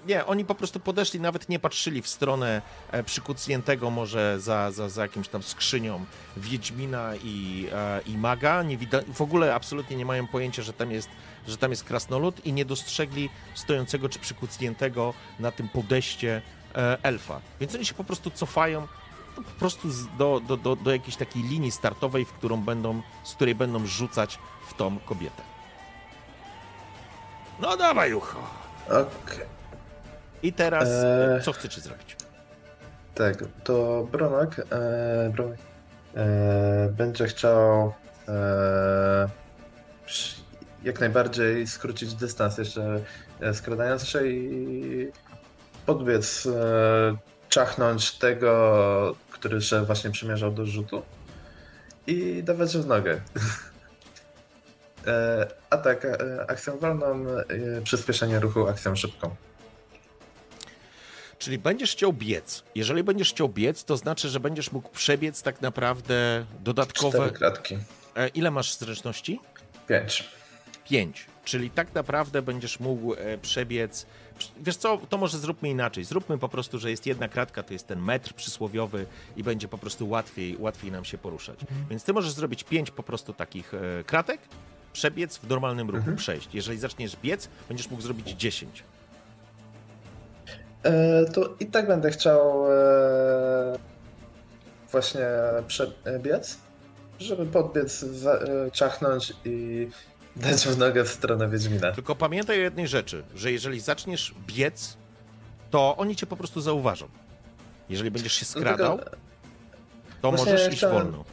nie, 0.08 0.26
oni 0.26 0.46
po 0.46 0.56
prostu 0.56 0.80
podeszli, 0.80 1.20
nawet 1.20 1.50
nie 1.50 1.60
patrzyli 1.60 2.02
w 2.02 2.08
stronę 2.08 2.62
e, 2.92 3.04
przykucniętego 3.04 3.90
może 3.90 4.40
za, 4.40 4.72
za, 4.72 4.90
za 4.90 5.02
jakimś 5.02 5.28
tam 5.28 5.44
skrzynią 5.44 6.06
Wiedźmina 6.38 7.12
i, 7.24 7.68
e, 7.74 8.02
i 8.06 8.18
Maga. 8.18 8.64
Nie 8.64 8.78
w 9.14 9.22
ogóle 9.22 9.56
absolutnie 9.56 9.98
nie 9.98 10.06
mają 10.06 10.28
pojęcia, 10.28 10.62
że 10.62 10.74
tam, 10.74 10.92
jest, 10.92 11.10
że 11.48 11.58
tam 11.58 11.72
jest 11.72 11.84
krasnolud 11.84 12.46
i 12.46 12.54
nie 12.54 12.66
dostrzegli 12.66 13.30
stojącego 13.56 14.10
czy 14.10 14.20
przykucniętego 14.20 15.14
na 15.40 15.52
tym 15.52 15.70
podejście 15.70 16.42
e, 16.76 16.98
elfa. 17.04 17.42
Więc 17.60 17.76
oni 17.76 17.86
się 17.86 17.94
po 17.94 18.04
prostu 18.04 18.32
cofają 18.32 18.88
no, 19.38 19.44
po 19.44 19.60
prostu 19.60 19.88
do, 20.18 20.40
do, 20.48 20.58
do, 20.58 20.76
do 20.76 20.92
jakiejś 20.92 21.16
takiej 21.16 21.44
linii 21.44 21.72
startowej, 21.72 22.26
w 22.26 22.34
którą 22.34 22.62
będą, 22.62 23.02
z 23.24 23.34
której 23.34 23.56
będą 23.56 23.86
rzucać 23.86 24.40
w 24.68 24.74
tą 24.74 25.00
kobietę. 25.00 25.44
No 27.60 27.78
dawaj, 27.78 28.14
ucho. 28.14 28.40
Okej. 28.88 29.63
I 30.44 30.54
teraz 30.54 30.90
Eee. 30.90 31.42
co 31.42 31.52
chcecie 31.54 31.82
zrobić? 31.82 32.16
Tak, 33.16 33.38
to 33.64 34.08
Bronek, 34.12 34.60
e, 34.60 35.30
Bronek 35.36 35.60
e, 36.16 36.90
będzie 36.98 37.28
chciał 37.28 37.94
e, 38.28 39.30
jak 40.84 41.00
najbardziej 41.00 41.68
skrócić 41.68 42.14
dystans 42.14 42.58
jeszcze 42.58 43.00
e, 43.42 43.54
skradając 43.54 44.08
się 44.08 44.28
i 44.28 45.12
podbiec, 45.86 46.46
e, 46.46 47.16
czachnąć 47.50 48.12
tego, 48.12 49.16
który 49.32 49.62
się 49.62 49.86
właśnie 49.86 50.12
przymierzał 50.12 50.52
do 50.52 50.66
rzutu 50.66 51.02
i 52.08 52.44
dawać 52.44 52.78
w 52.78 52.88
nogę. 52.88 53.22
E, 55.08 55.48
a 55.70 55.78
tak, 55.78 56.06
e, 56.06 56.46
akcją 56.48 56.78
wolną, 56.78 57.26
e, 57.30 57.82
przyspieszenie 57.84 58.40
ruchu 58.40 58.68
akcją 58.68 58.96
szybką. 58.96 59.36
Czyli 61.44 61.58
będziesz 61.58 61.92
chciał 61.92 62.14
biec. 62.14 62.64
Jeżeli 62.76 63.04
będziesz 63.04 63.30
chciał 63.30 63.50
biec, 63.50 63.84
to 63.86 63.98
znaczy, 63.98 64.30
że 64.30 64.40
będziesz 64.40 64.72
mógł 64.72 64.90
przebiec 64.90 65.42
tak 65.44 65.62
naprawdę 65.62 66.46
dodatkowe. 66.64 67.18
Cztery 67.18 67.32
kratki. 67.32 67.78
E, 68.16 68.28
Ile 68.28 68.52
masz 68.52 68.74
zręczności? 68.74 69.40
Pięć. 69.88 70.24
5. 70.90 71.26
Czyli 71.46 71.70
tak 71.70 71.96
naprawdę 71.96 72.42
będziesz 72.42 72.80
mógł 72.80 73.14
e, 73.14 73.38
przebiec. 73.38 74.06
Wiesz 74.58 74.76
co, 74.76 74.98
to 75.10 75.18
może 75.18 75.38
zróbmy 75.38 75.70
inaczej. 75.70 76.04
Zróbmy 76.04 76.38
po 76.38 76.50
prostu, 76.50 76.80
że 76.80 76.90
jest 76.90 77.06
jedna 77.06 77.28
kratka, 77.28 77.64
to 77.64 77.74
jest 77.74 77.88
ten 77.88 78.00
metr 78.02 78.34
przysłowiowy 78.34 79.06
i 79.38 79.44
będzie 79.44 79.68
po 79.68 79.78
prostu 79.78 80.10
łatwiej, 80.10 80.58
łatwiej 80.60 80.92
nam 80.92 81.06
się 81.06 81.18
poruszać. 81.18 81.60
Więc 81.90 82.04
ty 82.04 82.14
możesz 82.14 82.32
zrobić 82.32 82.64
5 82.64 82.92
po 82.92 83.04
prostu 83.04 83.34
takich 83.34 83.74
e, 83.74 84.04
kratek, 84.04 84.42
przebiec 84.94 85.38
w 85.38 85.48
normalnym 85.48 85.88
ruchu, 85.88 85.98
Mhm. 86.00 86.18
przejść. 86.18 86.50
Jeżeli 86.54 86.80
zaczniesz 86.80 87.16
biec, 87.24 87.50
będziesz 87.68 87.90
mógł 87.90 88.02
zrobić 88.04 88.30
10. 88.30 88.84
E, 90.84 91.26
to 91.26 91.56
i 91.60 91.66
tak 91.66 91.88
będę 91.88 92.12
chciał 92.12 92.72
e, 92.72 93.78
właśnie 94.92 95.26
przebiec, 95.68 96.58
żeby 97.20 97.46
podbiec, 97.46 98.00
za, 98.00 98.34
e, 98.34 98.72
czachnąć 98.72 99.34
i 99.46 99.88
dać 100.36 100.68
w 100.68 100.78
nogę 100.78 101.04
w 101.04 101.10
stronę 101.10 101.50
Wiedźmina. 101.50 101.92
Tylko 101.92 102.16
pamiętaj 102.16 102.60
o 102.60 102.62
jednej 102.62 102.88
rzeczy, 102.88 103.24
że 103.36 103.52
jeżeli 103.52 103.80
zaczniesz 103.80 104.36
biec, 104.48 104.98
to 105.72 105.98
oni 105.98 106.16
cię 106.16 106.26
po 106.26 106.38
prostu 106.38 106.62
zauważą. 106.62 107.08
Jeżeli 107.90 108.12
będziesz 108.12 108.34
się 108.34 108.46
No 108.56 108.62
skradał, 108.62 108.98
tylko 108.98 109.18
to 110.22 110.32
właśnie 110.32 110.52
możesz 110.52 110.74
iść 110.74 110.82
wolno. 110.82 111.26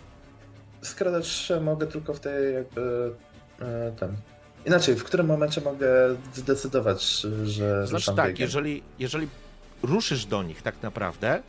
skradać 0.83 1.27
się 1.27 1.61
mogę 1.61 1.87
tylko 1.87 2.15
w 2.15 2.21
tej 2.21 2.55
jakby 2.55 3.15
e, 3.61 3.93
ten. 3.93 4.17
Inaczej, 4.67 4.95
w 4.97 5.05
którym 5.05 5.27
momencie 5.27 5.61
mogę 5.61 5.89
zdecydować, 6.35 7.27
że 7.45 7.87
Znaczy 7.87 8.15
tak, 8.15 8.27
biegiem? 8.29 8.45
jeżeli, 8.45 8.83
jeżeli 8.99 9.29
ruszysz 9.83 10.25
do 10.27 10.43
nich 10.43 10.63
tak 10.63 10.83
naprawdę, 10.83 11.43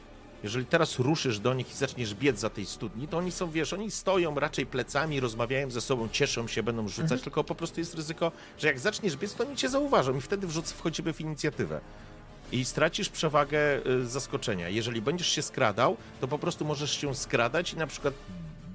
jeżeli 0.43 0.65
teraz 0.65 0.99
ruszysz 0.99 1.39
do 1.39 1.53
nich 1.53 1.71
i 1.71 1.75
zaczniesz 1.77 2.13
biec 2.15 2.39
za 2.39 2.49
tej 2.49 2.65
studni, 2.65 3.07
to 3.07 3.17
oni 3.17 3.31
są, 3.31 3.51
wiesz, 3.51 3.73
oni 3.73 3.91
stoją 3.91 4.35
raczej 4.35 4.65
plecami, 4.65 5.19
rozmawiają 5.19 5.71
ze 5.71 5.81
sobą, 5.81 6.09
cieszą 6.11 6.47
się, 6.47 6.63
będą 6.63 6.87
rzucać, 6.87 7.03
Mhm. 7.03 7.21
tylko 7.21 7.43
po 7.43 7.55
prostu 7.55 7.79
jest 7.79 7.95
ryzyko, 7.95 8.31
że 8.59 8.67
jak 8.67 8.79
zaczniesz 8.79 9.17
biec, 9.17 9.33
to 9.35 9.43
oni 9.47 9.55
cię 9.55 9.69
zauważą 9.69 10.17
i 10.17 10.21
wtedy 10.21 10.47
wrzuc, 10.47 10.71
wchodzimy 10.71 11.13
w 11.13 11.21
inicjatywę. 11.21 11.79
I 12.51 12.65
stracisz 12.65 13.09
przewagę 13.09 13.59
y, 13.87 14.05
zaskoczenia. 14.07 14.69
Jeżeli 14.69 15.01
będziesz 15.01 15.27
się 15.27 15.41
skradał, 15.41 15.97
to 16.21 16.27
po 16.27 16.39
prostu 16.39 16.65
możesz 16.65 16.91
się 16.97 17.15
skradać 17.15 17.73
i 17.73 17.77
na 17.77 17.87
przykład 17.87 18.13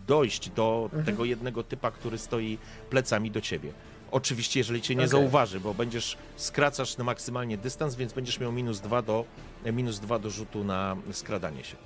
dojść 0.07 0.51
do 0.51 0.83
Mhm. 0.85 1.05
tego 1.05 1.25
jednego 1.25 1.63
typa, 1.63 1.91
który 1.91 2.19
stoi 2.19 2.59
plecami 2.91 3.31
do 3.31 3.41
ciebie. 3.41 3.73
Oczywiście, 4.11 4.61
jeżeli 4.61 4.83
cię 4.83 4.95
nie 4.95 5.01
Okej. 5.01 5.09
zauważy, 5.11 5.61
bo 5.61 5.75
będziesz 5.75 6.17
skracasz 6.37 6.97
na 6.97 7.05
maksymalnie 7.05 7.59
dystans, 7.59 7.95
więc 7.95 8.13
będziesz 8.13 8.41
miał 8.41 8.53
minus 8.53 8.81
dwa 8.81 9.03
do, 9.03 9.25
e, 9.65 9.73
minus 9.73 10.01
dwa 10.01 10.19
do 10.19 10.31
rzutu 10.31 10.65
na 10.65 10.97
skradanie 11.13 11.65
się. 11.65 11.77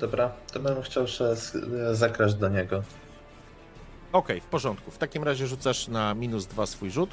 Dobra, 0.00 0.32
to 0.52 0.60
bym 0.60 0.82
chciał 0.82 1.06
się 1.08 1.24
sk- 1.24 1.74
e, 1.90 1.94
zakraść 1.94 2.34
do 2.34 2.48
niego. 2.48 2.82
Okej, 4.12 4.40
w 4.40 4.44
porządku. 4.44 4.90
W 4.90 4.98
takim 4.98 5.24
razie 5.24 5.46
rzucasz 5.46 5.88
na 5.88 6.14
minus 6.14 6.46
dwa 6.46 6.66
swój 6.66 6.90
rzut. 6.90 7.10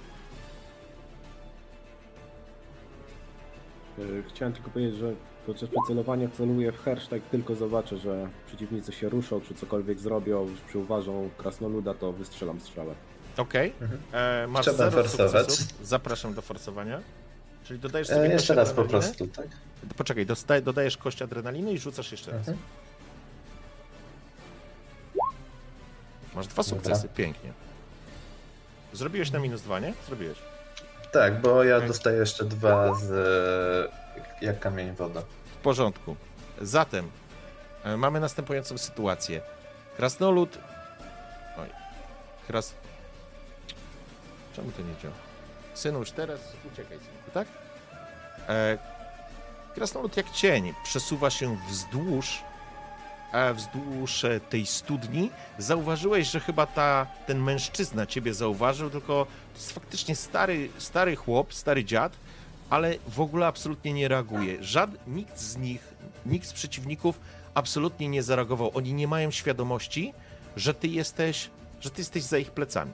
Y, 3.99 4.23
Chciałem 4.29 4.53
tylko 4.53 4.69
powiedzieć, 4.69 4.95
że 4.99 5.13
podczas 5.45 5.69
przycelowania 5.69 6.29
celuję 6.29 6.71
w 6.71 6.79
hersz, 6.79 7.07
tak 7.07 7.21
tylko 7.21 7.55
zobaczę, 7.55 7.97
że 7.97 8.29
przeciwnicy 8.47 8.91
się 8.91 9.09
ruszą, 9.09 9.41
czy 9.41 9.53
cokolwiek 9.55 9.99
zrobią, 9.99 10.41
już 10.49 10.61
przyuważą 10.61 11.29
krasnoluda, 11.37 11.93
to 11.93 12.11
wystrzelam 12.11 12.59
strzałę. 12.59 12.95
Okej. 13.37 13.73
Mhm. 13.81 14.01
E, 14.13 14.47
Masz 14.47 14.65
forsować. 14.65 15.11
sukcesów. 15.11 15.67
Zapraszam 15.87 16.33
do 16.33 16.41
forsowania. 16.41 17.01
Czyli 17.63 17.79
dodajesz 17.79 18.07
sobie 18.07 18.21
E, 18.21 18.33
jeszcze 18.33 18.55
raz 18.55 18.71
po 18.73 18.81
adrenaliny. 18.81 19.15
prostu, 19.15 19.41
tak? 19.41 19.47
Poczekaj, 19.97 20.25
dodajesz 20.63 20.97
kość 20.97 21.21
adrenaliny 21.21 21.73
i 21.73 21.79
rzucasz 21.79 22.11
jeszcze 22.11 22.31
raz. 22.31 22.39
Mhm. 22.39 22.57
Masz 26.35 26.47
dwa 26.47 26.63
Dobra. 26.63 26.77
sukcesy, 26.79 27.07
pięknie. 27.09 27.53
Zrobiłeś 28.93 29.31
na 29.31 29.39
minus 29.39 29.61
dwa, 29.61 29.79
nie? 29.79 29.93
Zrobiłeś. 30.07 30.37
Tak, 31.11 31.41
bo 31.41 31.63
ja 31.63 31.75
Okej. 31.77 31.87
dostaję 31.87 32.17
jeszcze 32.17 32.45
dwa 32.45 32.93
z 32.95 33.11
e, 34.41 34.45
jak 34.45 34.59
kamień 34.59 34.91
woda. 34.95 35.21
W 35.45 35.57
porządku. 35.63 36.15
Zatem 36.61 37.09
e, 37.83 37.97
mamy 37.97 38.19
następującą 38.19 38.77
sytuację. 38.77 39.41
Krasnolud. 39.97 40.57
Oj. 41.57 41.69
Kras. 42.47 42.73
Czemu 44.55 44.71
to 44.71 44.81
nie 44.81 44.95
działa? 45.03 45.15
Synu, 45.73 45.99
już 45.99 46.11
teraz 46.11 46.39
uciekaj, 46.73 46.97
synku, 46.97 47.31
tak? 47.33 47.47
E, 48.49 48.77
krasnolud 49.75 50.17
jak 50.17 50.31
cień 50.31 50.73
przesuwa 50.83 51.29
się 51.29 51.57
wzdłuż, 51.69 52.43
wzdłuż 53.55 54.23
e, 54.23 54.39
tej 54.39 54.65
studni. 54.65 55.29
Zauważyłeś, 55.57 56.31
że 56.31 56.39
chyba 56.39 56.65
ta, 56.65 57.07
ten 57.27 57.39
mężczyzna 57.39 58.05
ciebie 58.05 58.33
zauważył, 58.33 58.89
tylko 58.89 59.25
to 59.53 59.59
jest 59.59 59.71
faktycznie 59.71 60.15
stary, 60.15 60.69
stary 60.77 61.15
chłop, 61.15 61.53
stary 61.53 61.85
dziad, 61.85 62.13
ale 62.69 62.95
w 63.07 63.19
ogóle 63.19 63.47
absolutnie 63.47 63.93
nie 63.93 64.07
reaguje. 64.07 64.63
Żad, 64.63 64.89
nikt 65.07 65.39
z 65.39 65.57
nich, 65.57 65.93
nikt 66.25 66.47
z 66.47 66.53
przeciwników 66.53 67.19
absolutnie 67.53 68.07
nie 68.07 68.23
zareagował. 68.23 68.71
Oni 68.73 68.93
nie 68.93 69.07
mają 69.07 69.31
świadomości, 69.31 70.13
że 70.55 70.73
ty 70.73 70.87
jesteś, 70.87 71.49
że 71.81 71.89
ty 71.89 72.01
jesteś 72.01 72.23
za 72.23 72.37
ich 72.37 72.51
plecami. 72.51 72.91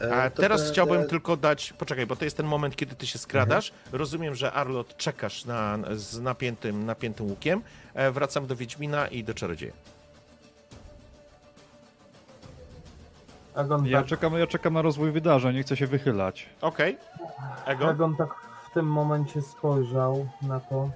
E, 0.00 0.22
A 0.22 0.30
teraz 0.30 0.70
chciałbym 0.70 1.06
tylko 1.08 1.36
dać, 1.36 1.72
poczekaj, 1.72 2.06
bo 2.06 2.16
to 2.16 2.24
jest 2.24 2.36
ten 2.36 2.46
moment, 2.46 2.76
kiedy 2.76 2.94
ty 2.94 3.06
się 3.06 3.18
skradasz. 3.18 3.72
Rozumiem, 3.92 4.34
że 4.34 4.52
Arlot 4.52 4.96
czekasz 4.96 5.44
na, 5.44 5.78
z 5.94 6.20
napiętym, 6.20 6.86
napiętym 6.86 7.26
łukiem. 7.26 7.62
E, 7.94 8.10
wracam 8.10 8.46
do 8.46 8.56
Wiedźmina 8.56 9.08
i 9.08 9.24
do 9.24 9.34
Czarodzieja. 9.34 9.72
Egon 13.54 13.86
Ja 13.86 13.98
tak, 13.98 14.06
czekam, 14.06 14.38
ja 14.38 14.46
czekam 14.46 14.74
na 14.74 14.82
rozwój 14.82 15.12
wydarzeń, 15.12 15.56
nie 15.56 15.62
chcę 15.62 15.76
się 15.76 15.86
wychylać. 15.86 16.48
Okej. 16.60 16.98
Egon? 17.66 17.88
Egon 17.88 18.16
tak 18.16 18.28
w 18.70 18.74
tym 18.74 18.86
momencie 18.86 19.42
spojrzał 19.42 20.28
na 20.42 20.60
to. 20.60 20.90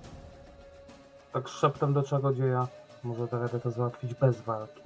Tak 1.32 1.48
szeptem 1.48 1.93
do 1.93 2.03
czarodzieja. 2.03 2.66
Może 3.03 3.27
da 3.27 3.39
radę 3.39 3.61
to 3.61 3.70
załatwić 3.70 4.15
bez 4.15 4.40
walki. 4.40 4.81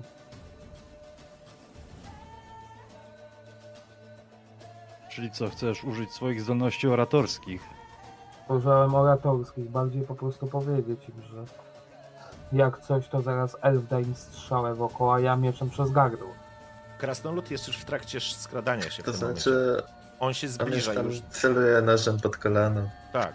Czyli 5.10 5.30
co, 5.30 5.48
chcesz 5.50 5.84
użyć 5.84 6.12
swoich 6.12 6.40
zdolności 6.40 6.88
oratorskich? 6.88 7.62
Spojrzałem 8.44 8.94
oratorskich, 8.94 9.70
bardziej 9.70 10.02
po 10.02 10.14
prostu 10.14 10.46
powiedzieć 10.46 11.00
im, 11.08 11.22
że 11.22 11.44
jak 12.52 12.80
coś, 12.80 13.08
to 13.08 13.22
zaraz 13.22 13.56
elf 13.60 13.88
da 13.88 14.00
im 14.00 14.14
strzałę 14.14 14.74
w 14.74 14.82
oko, 14.82 15.14
a 15.14 15.20
ja 15.20 15.36
mieczem 15.36 15.70
przez 15.70 15.90
gardło. 15.90 16.28
Krasnolud 16.98 17.50
jest 17.50 17.66
już 17.68 17.76
w 17.76 17.84
trakcie 17.84 18.20
skradania 18.20 18.90
się 18.90 19.02
To 19.02 19.12
znaczy, 19.12 19.50
momencie. 19.50 19.88
On 20.20 20.34
się 20.34 20.46
on 20.46 20.50
już 20.50 20.54
zbliża 20.54 20.94
tam 20.94 21.06
już. 21.06 21.20
celuje 21.20 21.80
nożem 21.82 22.20
pod 22.20 22.36
kolano. 22.36 22.80
Tak. 23.12 23.32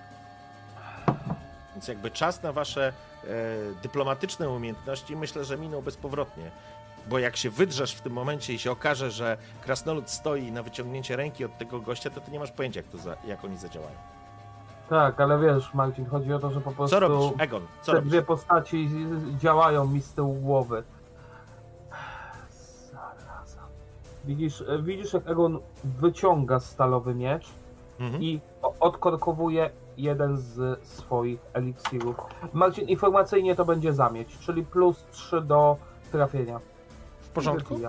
Więc 1.74 1.88
jakby 1.88 2.12
czas 2.12 2.44
na 2.44 2.52
wasze 2.52 2.94
e, 3.24 3.28
dyplomatyczne 3.84 4.50
umiejętności 4.50 5.16
myślę, 5.16 5.46
że 5.46 5.58
minął 5.58 5.82
bezpowrotnie. 5.82 6.52
Bo 7.10 7.20
jak 7.20 7.36
się 7.38 7.50
wydrzesz 7.50 7.96
w 7.96 8.02
tym 8.02 8.14
momencie 8.14 8.54
i 8.54 8.60
się 8.60 8.72
okaże, 8.72 9.12
że 9.12 9.38
krasnolud 9.62 10.10
stoi 10.10 10.52
na 10.52 10.64
wyciągnięcie 10.64 11.16
ręki 11.16 11.46
od 11.46 11.58
tego 11.58 11.80
gościa, 11.80 12.10
to 12.10 12.22
ty 12.22 12.32
nie 12.32 12.40
masz 12.40 12.52
pojęcia, 12.52 12.80
jak, 12.80 12.88
to 12.90 12.98
za, 12.98 13.16
jak 13.28 13.46
oni 13.46 13.58
zadziałają. 13.58 13.96
Tak, 14.90 15.22
ale 15.22 15.40
wiesz, 15.40 15.74
Marcin, 15.74 16.06
chodzi 16.06 16.34
o 16.34 16.40
to, 16.40 16.52
że 16.52 16.62
po 16.62 16.72
prostu 16.72 16.96
Co 16.96 17.00
robisz? 17.00 17.32
Egon, 17.38 17.62
co 17.82 17.92
te 17.92 17.96
robisz? 17.98 18.10
dwie 18.12 18.22
postaci 18.22 18.90
działają 19.40 19.88
mi 19.88 20.02
z 20.02 20.14
tyłu 20.14 20.34
głowy. 20.34 20.84
Zaraza. 22.92 23.62
Widzisz, 24.26 24.64
widzisz 24.84 25.14
jak 25.14 25.28
Egon 25.28 25.60
wyciąga 25.84 26.60
stalowy 26.60 27.16
miecz 27.16 27.50
Mhm. 28.00 28.24
i 28.24 28.40
odkorkowuje 28.80 29.70
jeden 29.98 30.38
z 30.38 30.88
swoich 30.88 31.40
eliksirów. 31.54 32.16
Marcin, 32.54 32.88
informacyjnie 32.88 33.56
to 33.56 33.66
będzie 33.66 33.94
zamieć, 33.94 34.38
czyli 34.38 34.64
plus 34.64 35.06
3 35.12 35.42
do 35.42 35.78
trafienia. 36.12 36.60
W 37.36 37.38
porządku? 37.38 37.80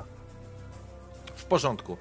W 1.35 1.45
porządku. 1.45 1.97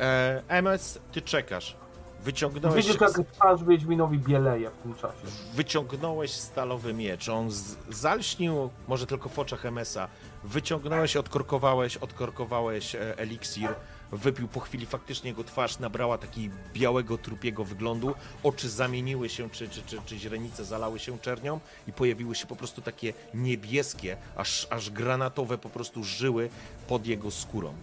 E, 0.00 0.42
MS, 0.48 0.98
ty 1.12 1.22
czekasz. 1.22 1.76
Wyciągnąłeś, 2.22 2.86
Widzisz 2.86 3.00
jak 3.00 3.10
twarz 3.32 3.64
Wiedźminowi 3.64 4.18
bieleje 4.18 4.70
w 4.70 4.76
tym 4.82 4.94
czasie. 4.94 5.14
wyciągnąłeś 5.54 6.32
stalowy 6.32 6.94
miecz. 6.94 7.28
On 7.28 7.50
z, 7.50 7.76
zalśnił, 7.90 8.70
może 8.88 9.06
tylko 9.06 9.28
w 9.28 9.38
oczach 9.38 9.66
MS-a. 9.66 10.08
Wyciągnąłeś, 10.44 11.16
odkorkowałeś, 11.16 11.96
odkorkowałeś 11.96 12.94
e, 12.94 13.18
eliksir. 13.18 13.68
Wypił 14.12 14.48
po 14.48 14.60
chwili, 14.60 14.86
faktycznie 14.86 15.30
jego 15.30 15.44
twarz 15.44 15.78
nabrała 15.78 16.18
takiego 16.18 16.54
białego, 16.74 17.18
trupiego 17.18 17.64
wyglądu. 17.64 18.14
Oczy 18.42 18.68
zamieniły 18.68 19.28
się, 19.28 19.50
czy, 19.50 19.68
czy, 19.68 19.82
czy, 19.82 19.98
czy 20.06 20.18
źrenice 20.18 20.64
zalały 20.64 20.98
się 20.98 21.18
czernią 21.18 21.60
i 21.88 21.92
pojawiły 21.92 22.34
się 22.34 22.46
po 22.46 22.56
prostu 22.56 22.82
takie 22.82 23.12
niebieskie, 23.34 24.16
aż, 24.36 24.66
aż 24.70 24.90
granatowe 24.90 25.58
po 25.58 25.68
prostu 25.68 26.04
żyły 26.04 26.50
pod 26.88 27.06
jego 27.06 27.30
skórą. 27.30 27.74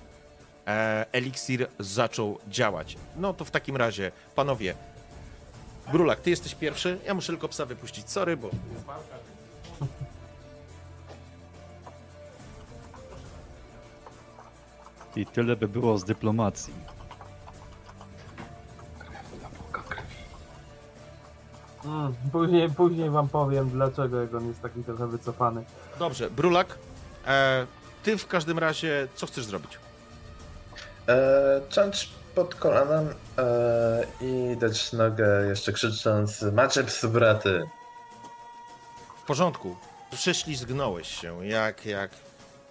E, 0.68 1.06
eliksir 1.12 1.68
zaczął 1.80 2.40
działać. 2.48 2.98
No 3.16 3.34
to 3.34 3.46
w 3.46 3.52
takim 3.52 3.78
razie, 3.78 4.12
panowie, 4.36 4.76
Brulak, 5.92 6.20
ty 6.22 6.30
jesteś 6.30 6.56
pierwszy. 6.56 7.00
Ja 7.06 7.14
muszę 7.14 7.28
tylko 7.28 7.48
psa 7.48 7.66
wypuścić. 7.66 8.10
Sorry, 8.10 8.38
bo 8.38 8.50
I 15.16 15.26
tyle 15.26 15.56
by 15.56 15.68
było 15.68 15.98
z 15.98 16.04
dyplomacji. 16.04 16.74
Mm, 21.86 22.14
później, 22.32 22.70
później 22.70 23.10
wam 23.10 23.30
powiem, 23.30 23.70
dlaczego 23.70 24.24
Egon 24.24 24.48
jest 24.48 24.62
taki 24.62 24.84
trochę 24.84 25.08
wycofany. 25.08 25.64
Dobrze, 26.00 26.30
Brulak, 26.30 26.78
e, 27.28 27.68
ty 28.04 28.18
w 28.18 28.28
każdym 28.28 28.60
razie 28.60 29.08
co 29.16 29.28
chcesz 29.28 29.46
zrobić? 29.46 29.80
E, 31.10 31.62
Czancz 31.70 32.10
pod 32.36 32.56
kolanem 32.56 33.08
e, 33.38 34.04
i 34.22 34.58
dać 34.58 34.94
nogę 34.94 35.46
jeszcze 35.50 35.74
krzycząc 35.74 36.42
Macie 36.42 36.84
psy 36.84 37.08
braty. 37.08 37.64
W 39.24 39.26
porządku. 39.26 39.76
Prześlizgnąłeś 40.12 41.08
się 41.22 41.46
jak, 41.46 41.86
jak, 41.86 42.12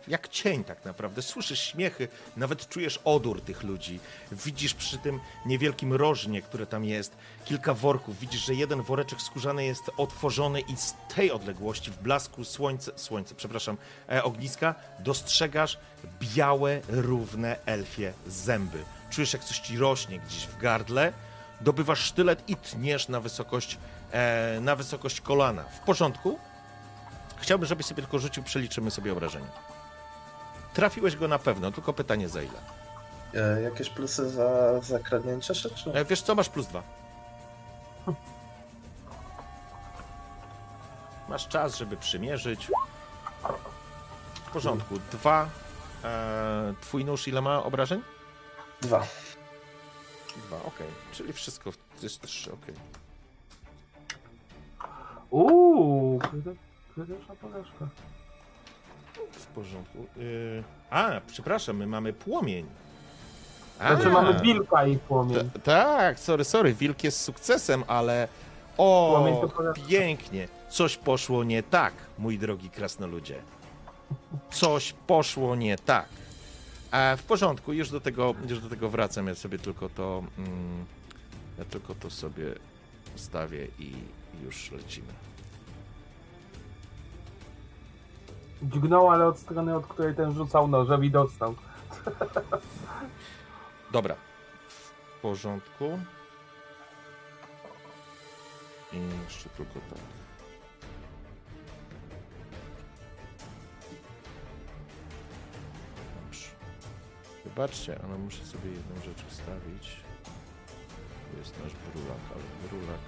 jak 0.09 0.29
cień 0.29 0.65
tak 0.65 0.85
naprawdę. 0.85 1.23
Słyszysz 1.23 1.61
śmiechy, 1.61 2.09
nawet 2.37 2.69
czujesz 2.69 3.01
odór 3.05 3.41
tych 3.41 3.62
ludzi. 3.62 4.01
Widzisz 4.33 4.74
przy 4.74 4.99
tym 4.99 5.20
niewielkim 5.47 5.93
rożnie, 5.93 6.43
które 6.43 6.66
tam 6.66 6.85
jest, 6.85 7.16
kilka 7.45 7.74
worków. 7.74 8.19
Widzisz, 8.19 8.47
że 8.47 8.55
jeden 8.55 8.83
woreczek 8.83 9.23
skórzany 9.23 9.65
jest 9.65 9.83
otworzony 9.97 10.61
i 10.61 10.77
z 10.77 10.95
tej 11.15 11.31
odległości, 11.31 11.91
w 11.91 12.03
blasku 12.03 12.45
słońca, 12.45 12.93
słońce, 12.97 13.35
przepraszam, 13.35 13.77
e, 14.09 14.24
ogniska, 14.24 14.74
dostrzegasz 14.99 15.79
białe, 16.20 16.81
równe 16.89 17.57
elfie 17.66 18.12
zęby. 18.27 18.85
Czujesz, 19.11 19.33
jak 19.33 19.45
coś 19.45 19.59
ci 19.59 19.79
rośnie 19.79 20.19
gdzieś 20.19 20.47
w 20.47 20.59
gardle. 20.59 21.12
Dobywasz 21.61 22.01
sztylet 22.01 22.49
i 22.49 22.57
tniesz 22.57 23.09
na 23.09 23.20
wysokość, 23.20 23.79
e, 24.12 24.59
na 24.61 24.77
wysokość 24.77 25.20
kolana. 25.20 25.62
W 25.62 25.81
porządku? 25.81 26.39
Chciałbym, 27.37 27.69
żebyś 27.69 27.87
sobie 27.87 28.03
tylko 28.03 28.19
rzucił, 28.19 28.43
przeliczymy 28.43 28.91
sobie 28.91 29.12
obrażenia. 29.12 29.72
Trafiłeś 30.74 31.16
go 31.16 31.28
na 31.28 31.39
pewno, 31.39 31.73
tylko 31.73 31.93
pytanie 31.93 32.28
za 32.28 32.43
ile. 32.43 32.59
E, 33.35 33.62
jakieś 33.62 33.90
plusy 33.90 34.31
za, 34.31 34.81
za 34.81 34.99
kradnięcie 34.99 35.55
się, 35.55 35.70
czy? 35.70 35.93
E, 35.93 36.05
Wiesz 36.05 36.23
co, 36.23 36.35
masz 36.35 36.49
plus 36.49 36.66
dwa. 36.66 36.82
Masz 41.28 41.49
czas, 41.49 41.77
żeby 41.77 41.97
przymierzyć. 41.97 42.70
W 44.35 44.51
porządku. 44.53 44.99
Dwa. 45.12 45.49
E, 46.05 46.74
twój 46.81 47.05
nóż 47.05 47.28
ile 47.28 47.40
ma 47.40 47.62
obrażeń? 47.65 48.03
Dwa. 48.81 49.07
Dwa, 50.36 50.57
okej. 50.57 50.86
Czyli 51.12 51.32
wszystko, 51.32 51.70
jest 52.03 52.20
trzy, 52.23 52.53
okej. 52.53 52.74
Uuu, 55.31 56.19
kryty- 56.19 56.55
krytyczna 56.94 57.35
porażka. 57.35 57.89
W 59.31 59.47
porządku. 59.47 60.07
Y, 60.16 60.62
a, 60.90 61.20
przepraszam, 61.27 61.77
my 61.77 61.86
mamy 61.86 62.12
płomień. 62.12 62.66
Znaczy 63.77 64.07
A. 64.07 64.11
mamy 64.11 64.40
wilka 64.40 64.86
i 64.86 64.99
płomień. 64.99 65.51
T- 65.51 65.59
Tak, 65.61 66.20
sorry, 66.20 66.44
sorry, 66.44 66.74
wilk 66.74 67.05
jest 67.05 67.20
sukcesem, 67.20 67.85
ale 67.86 68.28
o, 68.78 69.24
pięknie. 69.89 70.49
Coś 70.69 70.97
poszło 70.97 71.44
nie 71.44 71.62
tak, 71.62 71.93
mój 72.19 72.39
drogi 72.39 72.70
krasnoludzie. 72.70 73.36
Coś 74.51 74.93
poszło 75.07 75.57
nie 75.57 75.78
tak. 75.78 76.07
A 76.90 77.16
w 77.16 77.23
porządku, 77.23 77.73
już 77.73 77.90
do 77.90 78.01
tego, 78.01 78.35
już 78.49 78.61
do 78.61 78.69
tego 78.69 78.89
wracam, 78.89 79.27
ja 79.28 79.35
sobie 79.35 79.59
tylko 79.59 79.89
to, 79.89 80.23
mm, 80.39 80.85
ja 81.59 81.65
tylko 81.65 81.94
to 81.94 82.11
sobie 82.11 82.44
ustawię 83.16 83.66
i 83.78 83.93
już 84.44 84.70
lecimy. 84.70 85.12
Dźgnął, 88.62 89.10
ale 89.10 89.26
od 89.26 89.39
strony, 89.39 89.76
od 89.76 89.86
której 89.86 90.14
ten 90.14 90.34
rzucał 90.34 90.68
nożem 90.68 91.05
i 91.05 91.10
dostał. 91.10 91.55
Dobra, 93.93 94.14
w 94.68 95.20
porządku. 95.22 95.98
I 98.93 98.97
jeszcze 99.24 99.48
tylko 99.48 99.74
tak. 99.74 99.98
Dobrze. 106.24 106.48
Wybaczcie, 107.44 108.01
ale 108.05 108.18
muszę 108.18 108.44
sobie 108.44 108.70
jedną 108.70 108.94
rzecz 109.05 109.24
ustawić. 109.30 109.97
Tu 111.30 111.39
jest 111.39 111.64
nasz 111.64 111.72
brulak, 111.72 112.20
ale 112.30 112.68
brulak 112.68 113.01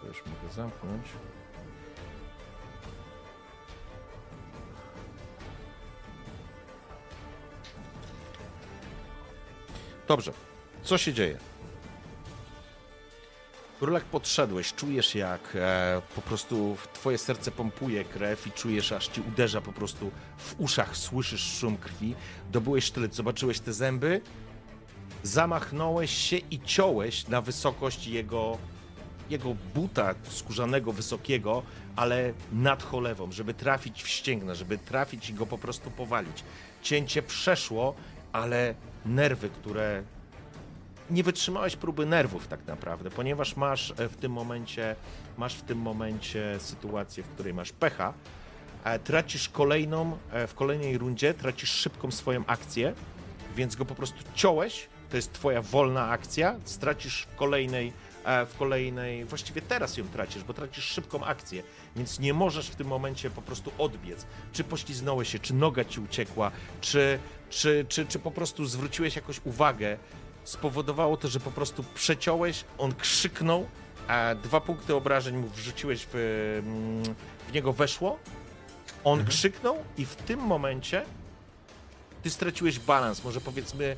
to 0.00 0.06
już 0.06 0.22
mogę 0.26 0.54
zamknąć. 0.54 1.06
Dobrze, 10.08 10.32
co 10.82 10.98
się 10.98 11.12
dzieje? 11.12 11.38
Brulak 13.80 14.04
podszedłeś, 14.04 14.74
czujesz 14.74 15.14
jak 15.14 15.40
e, 15.54 16.02
po 16.14 16.22
prostu 16.22 16.76
twoje 16.92 17.18
serce 17.18 17.50
pompuje 17.50 18.04
krew 18.04 18.46
i 18.46 18.52
czujesz 18.52 18.92
aż 18.92 19.08
ci 19.08 19.20
uderza 19.20 19.60
po 19.60 19.72
prostu 19.72 20.10
w 20.38 20.54
uszach, 20.58 20.96
słyszysz 20.96 21.58
szum 21.58 21.76
krwi. 21.76 22.14
Dobyłeś 22.52 22.84
sztylet, 22.84 23.14
zobaczyłeś 23.14 23.60
te 23.60 23.72
zęby, 23.72 24.20
zamachnąłeś 25.22 26.10
się 26.10 26.36
i 26.36 26.60
ciąłeś 26.60 27.28
na 27.28 27.40
wysokość 27.40 28.06
jego, 28.06 28.58
jego 29.30 29.56
buta 29.74 30.14
skórzanego, 30.28 30.92
wysokiego, 30.92 31.62
ale 31.96 32.32
nad 32.52 32.82
cholewą, 32.82 33.32
żeby 33.32 33.54
trafić 33.54 34.02
w 34.02 34.08
ścięgna, 34.08 34.54
żeby 34.54 34.78
trafić 34.78 35.30
i 35.30 35.34
go 35.34 35.46
po 35.46 35.58
prostu 35.58 35.90
powalić. 35.90 36.44
Cięcie 36.82 37.22
przeszło, 37.22 37.94
ale 38.34 38.74
nerwy, 39.06 39.48
które 39.48 40.02
nie 41.10 41.22
wytrzymałeś 41.22 41.76
próby 41.76 42.06
nerwów 42.06 42.48
tak 42.48 42.66
naprawdę, 42.66 43.10
ponieważ 43.10 43.56
masz 43.56 43.90
e, 43.90 44.08
w 44.08 44.16
tym 44.16 44.32
momencie, 44.32 44.96
masz 45.36 45.54
w 45.54 45.62
tym 45.62 45.78
momencie 45.78 46.56
sytuację, 46.60 47.22
w 47.22 47.28
której 47.28 47.54
masz 47.54 47.72
pecha, 47.72 48.12
e, 48.84 48.98
tracisz 48.98 49.48
kolejną, 49.48 50.18
e, 50.32 50.46
w 50.46 50.54
kolejnej 50.54 50.98
rundzie 50.98 51.34
tracisz 51.34 51.70
szybką 51.70 52.10
swoją 52.10 52.46
akcję, 52.46 52.94
więc 53.56 53.76
go 53.76 53.84
po 53.84 53.94
prostu 53.94 54.18
ciąłeś, 54.34 54.88
to 55.10 55.16
jest 55.16 55.32
twoja 55.32 55.62
wolna 55.62 56.08
akcja, 56.08 56.56
stracisz 56.64 57.22
w 57.22 57.36
kolejnej, 57.36 57.92
w 58.24 58.58
kolejnej, 58.58 59.24
właściwie 59.24 59.62
teraz 59.62 59.96
ją 59.96 60.08
tracisz, 60.08 60.44
bo 60.44 60.54
tracisz 60.54 60.84
szybką 60.84 61.24
akcję, 61.24 61.62
więc 61.96 62.18
nie 62.18 62.34
możesz 62.34 62.68
w 62.68 62.76
tym 62.76 62.86
momencie 62.86 63.30
po 63.30 63.42
prostu 63.42 63.72
odbiec. 63.78 64.26
Czy 64.52 64.64
pośliznąłeś 64.64 65.28
się, 65.28 65.38
czy 65.38 65.54
noga 65.54 65.84
ci 65.84 66.00
uciekła, 66.00 66.50
czy, 66.80 67.18
czy, 67.50 67.86
czy, 67.88 68.06
czy 68.06 68.18
po 68.18 68.30
prostu 68.30 68.66
zwróciłeś 68.66 69.16
jakąś 69.16 69.40
uwagę, 69.44 69.96
spowodowało 70.44 71.16
to, 71.16 71.28
że 71.28 71.40
po 71.40 71.50
prostu 71.50 71.84
przeciąłeś, 71.94 72.64
on 72.78 72.94
krzyknął, 72.94 73.66
a 74.08 74.34
dwa 74.42 74.60
punkty 74.60 74.94
obrażeń 74.94 75.36
mu 75.36 75.48
wrzuciłeś 75.48 76.06
w, 76.12 76.14
mm, 76.64 77.14
w 77.48 77.52
niego 77.52 77.72
weszło, 77.72 78.18
on 79.04 79.24
krzyknął 79.24 79.76
i 79.98 80.06
w 80.06 80.16
tym 80.16 80.40
momencie 80.40 81.04
ty 82.22 82.30
straciłeś 82.30 82.78
balans, 82.78 83.24
może 83.24 83.40
powiedzmy 83.40 83.96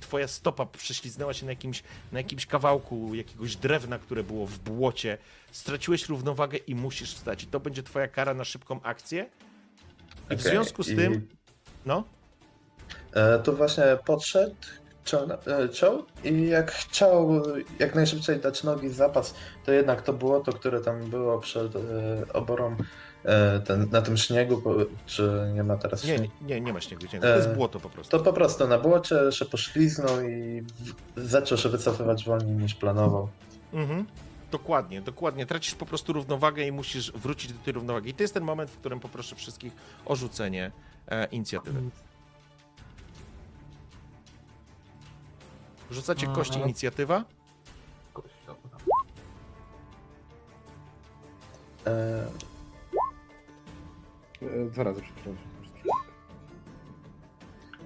twoja 0.00 0.28
stopa 0.28 0.66
prześliznęła 0.66 1.34
się 1.34 1.46
na 1.46 1.52
jakimś, 1.52 1.82
na 2.12 2.18
jakimś 2.18 2.46
kawałku 2.46 3.14
jakiegoś 3.14 3.56
drewna, 3.56 3.98
które 3.98 4.22
było 4.24 4.46
w 4.46 4.58
błocie, 4.58 5.18
straciłeś 5.52 6.08
równowagę 6.08 6.58
i 6.58 6.74
musisz 6.74 7.14
wstać. 7.14 7.42
I 7.42 7.46
to 7.46 7.60
będzie 7.60 7.82
twoja 7.82 8.08
kara 8.08 8.34
na 8.34 8.44
szybką 8.44 8.80
akcję? 8.82 9.26
I 10.30 10.36
w 10.36 10.40
Okej, 10.40 10.52
związku 10.52 10.82
z 10.82 10.88
i- 10.88 10.96
tym, 10.96 11.28
no, 11.86 12.04
E, 13.12 13.38
tu 13.38 13.56
właśnie 13.56 13.84
podszedł, 14.06 14.54
ciął, 15.04 16.00
e, 16.24 16.28
i 16.30 16.48
jak 16.48 16.72
chciał 16.72 17.42
jak 17.78 17.94
najszybciej 17.94 18.40
dać 18.40 18.62
nogi 18.64 18.88
w 18.88 18.94
zapas, 18.94 19.34
to 19.64 19.72
jednak 19.72 20.02
to 20.02 20.12
błoto, 20.12 20.52
które 20.52 20.80
tam 20.80 21.10
było 21.10 21.38
przed 21.38 21.76
e, 21.76 21.80
oborą 22.32 22.76
ten, 23.66 23.88
na 23.90 24.02
tym 24.02 24.16
śniegu, 24.16 24.60
bo- 24.60 24.74
czy 25.06 25.50
nie 25.54 25.62
ma 25.64 25.76
teraz 25.76 26.04
nie, 26.04 26.16
śniegu? 26.18 26.32
nie, 26.42 26.60
nie 26.60 26.72
ma 26.72 26.80
śniegu, 26.80 27.06
śniegu. 27.06 27.22
to 27.22 27.36
jest 27.36 27.48
E, 27.48 27.54
błoto 27.54 27.80
po 27.80 27.90
prostu. 27.90 28.18
To 28.18 28.24
po 28.24 28.32
prostu 28.32 28.68
na 28.68 28.78
błocie 28.78 29.16
się 29.32 29.44
pośliznął 29.44 30.20
i 30.28 30.62
zaczął 31.16 31.58
się 31.58 31.68
wycofywać 31.68 32.24
wolniej 32.24 32.56
niż 32.56 32.74
planował. 32.74 33.28
Mhm. 33.72 34.06
Dokładnie, 34.50 35.00
dokładnie. 35.02 35.46
Tracisz 35.46 35.74
po 35.74 35.86
prostu 35.86 36.12
równowagę 36.12 36.66
i 36.66 36.72
musisz 36.72 37.12
wrócić 37.12 37.52
do 37.52 37.58
tej 37.64 37.72
równowagi. 37.72 38.10
I 38.10 38.14
to 38.14 38.22
jest 38.22 38.34
ten 38.34 38.44
moment, 38.44 38.70
w 38.70 38.76
którym 38.78 39.00
poproszę 39.00 39.36
wszystkich 39.36 39.72
o 40.06 40.16
rzucenie 40.16 40.70
e, 41.08 41.26
inicjatywy. 41.26 41.80
Rzucacie 45.90 46.26
Aha. 46.26 46.34
kości 46.36 46.58
inicjatywa? 46.60 47.24
E, 51.86 51.90
E, 51.90 52.26
Dwa 54.70 54.82
razy, 54.82 55.02
przepraszam. 55.02 55.36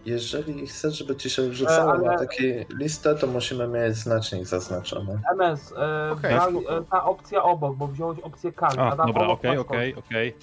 jeżeli 0.07 0.67
chcesz, 0.67 0.99
żeby 0.99 1.17
ci 1.17 1.31
się 1.31 1.53
rzucało 1.53 1.93
ale- 1.93 2.03
na 2.05 2.19
taką 2.19 2.33
listę, 2.71 3.15
to 3.15 3.27
musimy 3.27 3.69
mieć 3.69 3.97
znacznik 3.97 4.47
zaznaczony. 4.47 5.21
MS, 5.33 5.73
e, 5.77 6.17
brali, 6.21 6.61
spoko. 6.61 6.79
e, 6.79 6.83
ta 6.85 7.05
opcja 7.05 7.43
obok, 7.43 7.77
bo 7.77 7.89
wziąłeś 7.89 8.19
opcję 8.21 8.53
kart. 8.53 8.79
A, 8.79 8.97
dobra, 8.97 9.27
okej, 9.27 9.59
okej, 9.59 9.95
okej. 9.95 10.35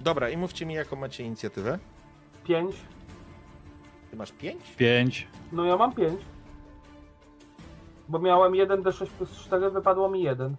Dobra, 0.00 0.30
i 0.30 0.36
mówcie 0.36 0.66
mi, 0.66 0.74
jaką 0.74 0.96
macie 0.96 1.24
inicjatywę. 1.24 1.78
5. 2.44 2.76
Ty 4.10 4.16
masz 4.16 4.32
5? 4.32 4.60
Pięć. 4.76 5.28
No 5.52 5.64
ja 5.64 5.76
mam 5.76 5.94
5. 5.94 6.20
Bo 8.08 8.18
miałem 8.18 8.52
1d6 8.52 9.06
plus 9.06 9.30
4, 9.38 9.70
wypadło 9.70 10.08
mi 10.10 10.22
1. 10.22 10.56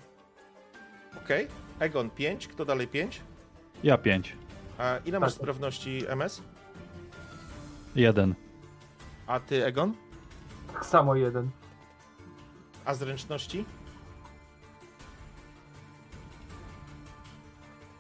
Okej. 1.24 1.48
Egon 1.80 2.10
5, 2.10 2.48
kto 2.48 2.66
dalej 2.66 2.88
5? 2.88 3.22
Ja 3.84 3.98
pięć. 3.98 4.36
A 4.78 4.98
ile 5.06 5.20
masz 5.20 5.34
Tak. 5.34 5.42
sprawności 5.42 6.06
MS? 6.08 6.42
Jeden. 7.96 8.36
A 9.28 9.40
ty, 9.40 9.66
Egon? 9.66 9.94
Tak 10.74 10.86
samo 10.86 11.16
1. 11.16 11.50
A 12.86 12.94
zręczności? 12.94 13.66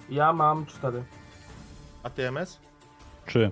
Ja 0.10 0.34
mam 0.34 0.66
4. 0.66 1.04
A 2.04 2.10
ty, 2.10 2.28
MS? 2.28 2.60
Trzy. 3.26 3.52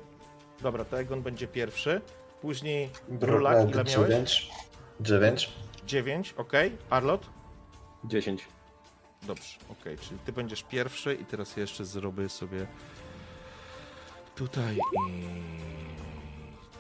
Dobra, 0.62 0.86
to 0.86 1.00
Egon 1.00 1.22
będzie 1.22 1.48
pierwszy. 1.48 2.02
Później 2.42 2.90
Brulak 3.10 3.68
Brulak, 3.68 3.70
ile 3.70 3.84
miałeś? 3.84 4.50
9. 4.50 4.52
9. 5.00 5.52
9, 5.86 6.34
ok. 6.38 6.52
Arlot? 6.90 7.30
10. 8.04 8.48
Dobrze, 9.28 9.58
okej, 9.70 9.98
czyli 9.98 10.20
ty 10.20 10.34
będziesz 10.34 10.64
pierwszy 10.64 11.16
i 11.16 11.26
teraz 11.26 11.58
jeszcze 11.58 11.86
zrobię 11.86 12.30
sobie 12.30 12.68
tutaj 14.36 14.78
i 14.78 15.24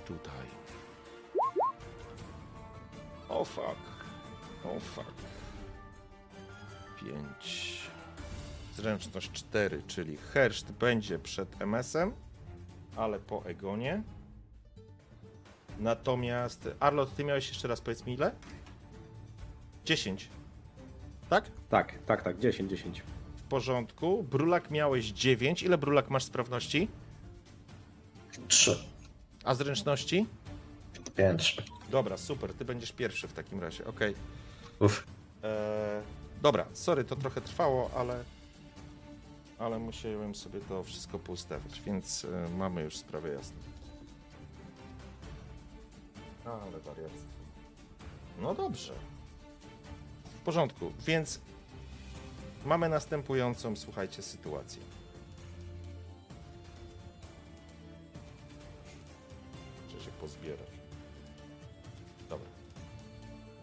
tutaj. 0.05 0.47
O 3.29 3.45
fuck. 3.45 3.77
O 4.63 4.79
fuck. 4.79 5.13
5. 7.05 7.81
Zręczność 8.75 9.31
4, 9.31 9.83
czyli 9.87 10.17
herszt 10.17 10.71
będzie 10.71 11.19
przed 11.19 11.61
MS-em, 11.61 12.13
ale 12.95 13.19
po 13.19 13.45
Egonie. 13.45 14.03
Natomiast 15.79 16.69
Arlot, 16.79 17.15
ty 17.15 17.23
miałeś 17.23 17.49
jeszcze 17.49 17.67
raz 17.67 17.81
powiedz 17.81 18.05
mi 18.05 18.13
ile? 18.13 18.35
10. 19.85 20.29
Tak? 21.33 21.51
Tak, 21.69 21.93
tak, 22.05 22.23
tak, 22.23 22.39
10, 22.39 22.69
10. 22.69 23.03
W 23.35 23.41
porządku. 23.41 24.23
Brulak 24.23 24.71
miałeś 24.71 25.05
9. 25.05 25.63
Ile 25.63 25.77
brulak 25.77 26.09
masz 26.09 26.23
sprawności? 26.23 26.87
3. 28.47 28.77
A 29.43 29.55
zręczności? 29.55 30.25
5. 31.15 31.57
Dobra, 31.89 32.17
super. 32.17 32.53
Ty 32.53 32.65
będziesz 32.65 32.91
pierwszy 32.91 33.27
w 33.27 33.33
takim 33.33 33.59
razie. 33.59 33.85
Okej. 33.85 34.15
Uff. 34.79 35.07
Eee, 35.43 35.51
dobra, 36.41 36.65
sorry, 36.73 37.03
to 37.03 37.15
trochę 37.15 37.41
trwało, 37.41 37.89
ale 37.95 38.23
ale 39.59 39.79
musiałem 39.79 40.35
sobie 40.35 40.59
to 40.59 40.83
wszystko 40.83 41.19
poustawiać, 41.19 41.81
więc 41.81 42.25
e, 42.25 42.49
mamy 42.57 42.81
już 42.81 42.97
sprawę 42.97 43.29
jasną. 43.29 43.57
Ale 46.45 46.79
wariactwo. 46.79 47.27
No 48.41 48.55
dobrze. 48.55 48.93
Porządku, 50.43 50.91
więc 51.05 51.39
mamy 52.65 52.89
następującą, 52.89 53.75
słuchajcie, 53.75 54.21
sytuację. 54.21 54.81
Muszę 59.85 60.05
się 60.05 60.11
pozbierać. 60.11 60.67
Dobra. 62.29 62.47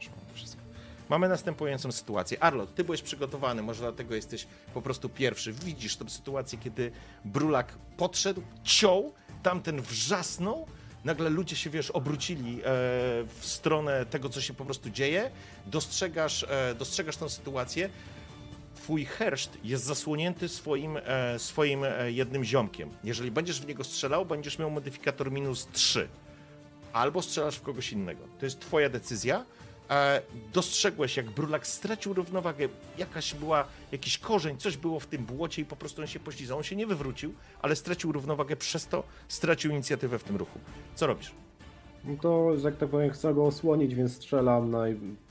Już 0.01 0.09
mamy 0.09 0.35
wszystko. 0.35 0.62
Mamy 1.09 1.28
następującą 1.28 1.93
sytuację. 1.93 2.43
Arlot, 2.43 2.74
ty 2.74 2.85
byłeś 2.85 3.02
przygotowany, 3.02 3.62
może 3.62 3.81
dlatego 3.81 4.15
jesteś 4.15 4.47
po 4.74 4.82
prostu 4.82 5.09
pierwszy. 5.09 5.52
Widzisz 5.52 5.97
tę 5.97 6.11
sytuację, 6.11 6.59
kiedy 6.59 6.93
Brulak 7.24 7.78
podszedł, 7.97 8.43
ciął, 8.65 9.12
tamten 9.43 9.82
wrzasnął, 9.82 10.66
nagle 11.05 11.31
ludzie 11.31 11.56
się, 11.56 11.70
wiesz, 11.70 11.90
obrócili 11.90 12.60
e, 12.60 12.62
w 12.64 13.40
stronę 13.40 14.06
tego, 14.06 14.28
co 14.28 14.40
się 14.40 14.55
po 14.55 14.64
prostu 14.64 14.90
dzieje. 14.90 15.31
Dostrzegasz, 15.66 16.47
e, 16.48 16.74
dostrzegasz 16.74 17.16
tę 17.16 17.28
sytuację. 17.28 17.90
Twój 18.74 19.05
herszt 19.05 19.59
jest 19.64 19.85
zasłonięty 19.85 20.48
swoim, 20.48 20.98
e, 21.05 21.39
swoim 21.39 21.85
jednym 22.06 22.44
ziomkiem. 22.44 22.90
Jeżeli 23.05 23.31
będziesz 23.31 23.60
w 23.60 23.66
niego 23.66 23.85
strzelał, 23.85 24.27
będziesz 24.27 24.59
miał 24.59 24.70
modyfikator 24.70 25.32
minus 25.32 25.68
3. 25.72 26.09
Albo 26.93 27.22
strzelasz 27.22 27.56
w 27.56 27.62
kogoś 27.62 27.93
innego. 27.93 28.24
To 28.39 28.44
jest 28.44 28.60
twoja 28.60 28.89
decyzja. 28.89 29.44
E, 29.91 30.23
dostrzegłeś, 30.53 31.17
jak 31.17 31.31
Brulak 31.31 31.67
stracił 31.67 32.12
równowagę, 32.15 32.69
jakaś 32.99 33.35
była, 33.35 33.65
jakiś 33.93 34.19
korzeń, 34.19 34.57
coś 34.59 34.77
było 34.77 35.01
w 35.01 35.07
tym 35.07 35.25
błocie 35.25 35.62
i 35.62 35.65
po 35.65 35.77
prostu 35.77 36.01
on 36.03 36.07
się 36.09 36.21
poślizał. 36.21 36.59
On 36.59 36.65
się 36.65 36.77
nie 36.77 36.87
wywrócił, 36.87 37.35
ale 37.62 37.77
stracił 37.77 38.12
równowagę, 38.12 38.57
przez 38.57 38.87
to 38.87 39.05
stracił 39.29 39.71
inicjatywę 39.71 40.19
w 40.19 40.25
tym 40.25 40.37
ruchu. 40.37 40.59
Co 40.95 41.07
robisz? 41.07 41.33
No 42.05 42.17
to, 42.23 42.57
że 42.59 42.69
jak 42.69 42.77
tak 42.79 42.89
powiem, 42.89 43.11
chcę 43.11 43.35
go 43.35 43.47
osłonić, 43.47 43.95
więc 43.95 44.17
strzelam 44.17 44.71
na 44.71 44.79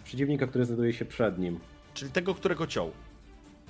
przeciwnika, 0.04 0.48
który 0.48 0.66
znajduje 0.66 0.94
się 0.94 1.06
przed 1.06 1.40
nim. 1.40 1.60
Czyli 1.94 2.12
tego, 2.12 2.36
którego 2.36 2.68
ciął. 2.68 2.92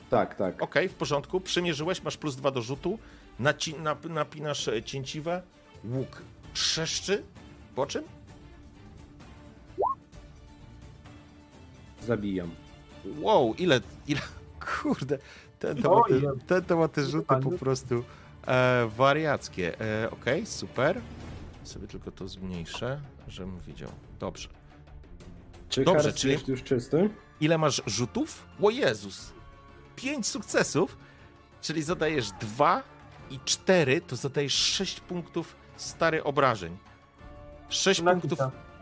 Tak, 0.10 0.36
tak. 0.36 0.61
Okej, 0.64 0.90
w 0.90 0.94
porządku. 0.94 1.40
Przymierzyłeś, 1.40 2.03
masz 2.03 2.18
plus 2.18 2.36
dwa 2.36 2.52
do 2.52 2.61
rzutu. 2.61 2.99
Naci- 3.40 3.84
nap- 3.84 4.10
napinasz 4.10 4.68
e, 4.68 4.84
cięciwe. 4.84 5.41
Łuk 5.86 6.22
trzeszczy. 6.53 7.24
Po 7.76 7.86
czym? 7.86 8.03
Zabijam. 12.01 12.49
Wow, 13.19 13.53
ile, 13.57 13.81
ile, 14.07 14.21
kurde, 14.81 15.19
ten 15.59 15.81
to, 15.81 15.89
ma 15.89 16.01
Oj, 16.01 16.21
te, 16.21 16.45
ten 16.47 16.63
to 16.63 16.77
ma 16.77 16.88
te 16.88 17.05
rzuty 17.05 17.35
po 17.43 17.51
prostu 17.51 18.03
e, 18.47 18.89
wariackie. 18.97 19.81
E, 19.81 20.11
Okej, 20.11 20.45
super. 20.45 21.01
Sobie 21.63 21.88
tylko 21.88 22.11
to 22.11 22.27
zmniejszę, 22.27 23.01
żebym 23.27 23.59
widział. 23.59 23.89
Dobrze. 24.19 24.49
Czy 25.69 25.84
Dobrze, 25.84 26.13
czyli- 26.13 26.34
jest 26.34 26.47
już 26.47 26.63
czysty? 26.63 27.09
Ile 27.41 27.57
masz 27.57 27.81
rzutów? 27.85 28.45
O 28.61 28.69
Jezus! 28.69 29.34
Pięć 29.95 30.27
sukcesów, 30.27 30.97
czyli 31.61 31.84
zadajesz 31.84 32.31
dwa 32.31 32.84
i 33.30 33.39
cztery, 33.45 34.01
to 34.01 34.15
zadajesz 34.15 34.53
sześć 34.53 34.99
punktów 34.99 35.55
stary 35.77 36.23
obrażeń. 36.23 36.77
Sześć 37.69 38.01
punktów, 38.01 38.39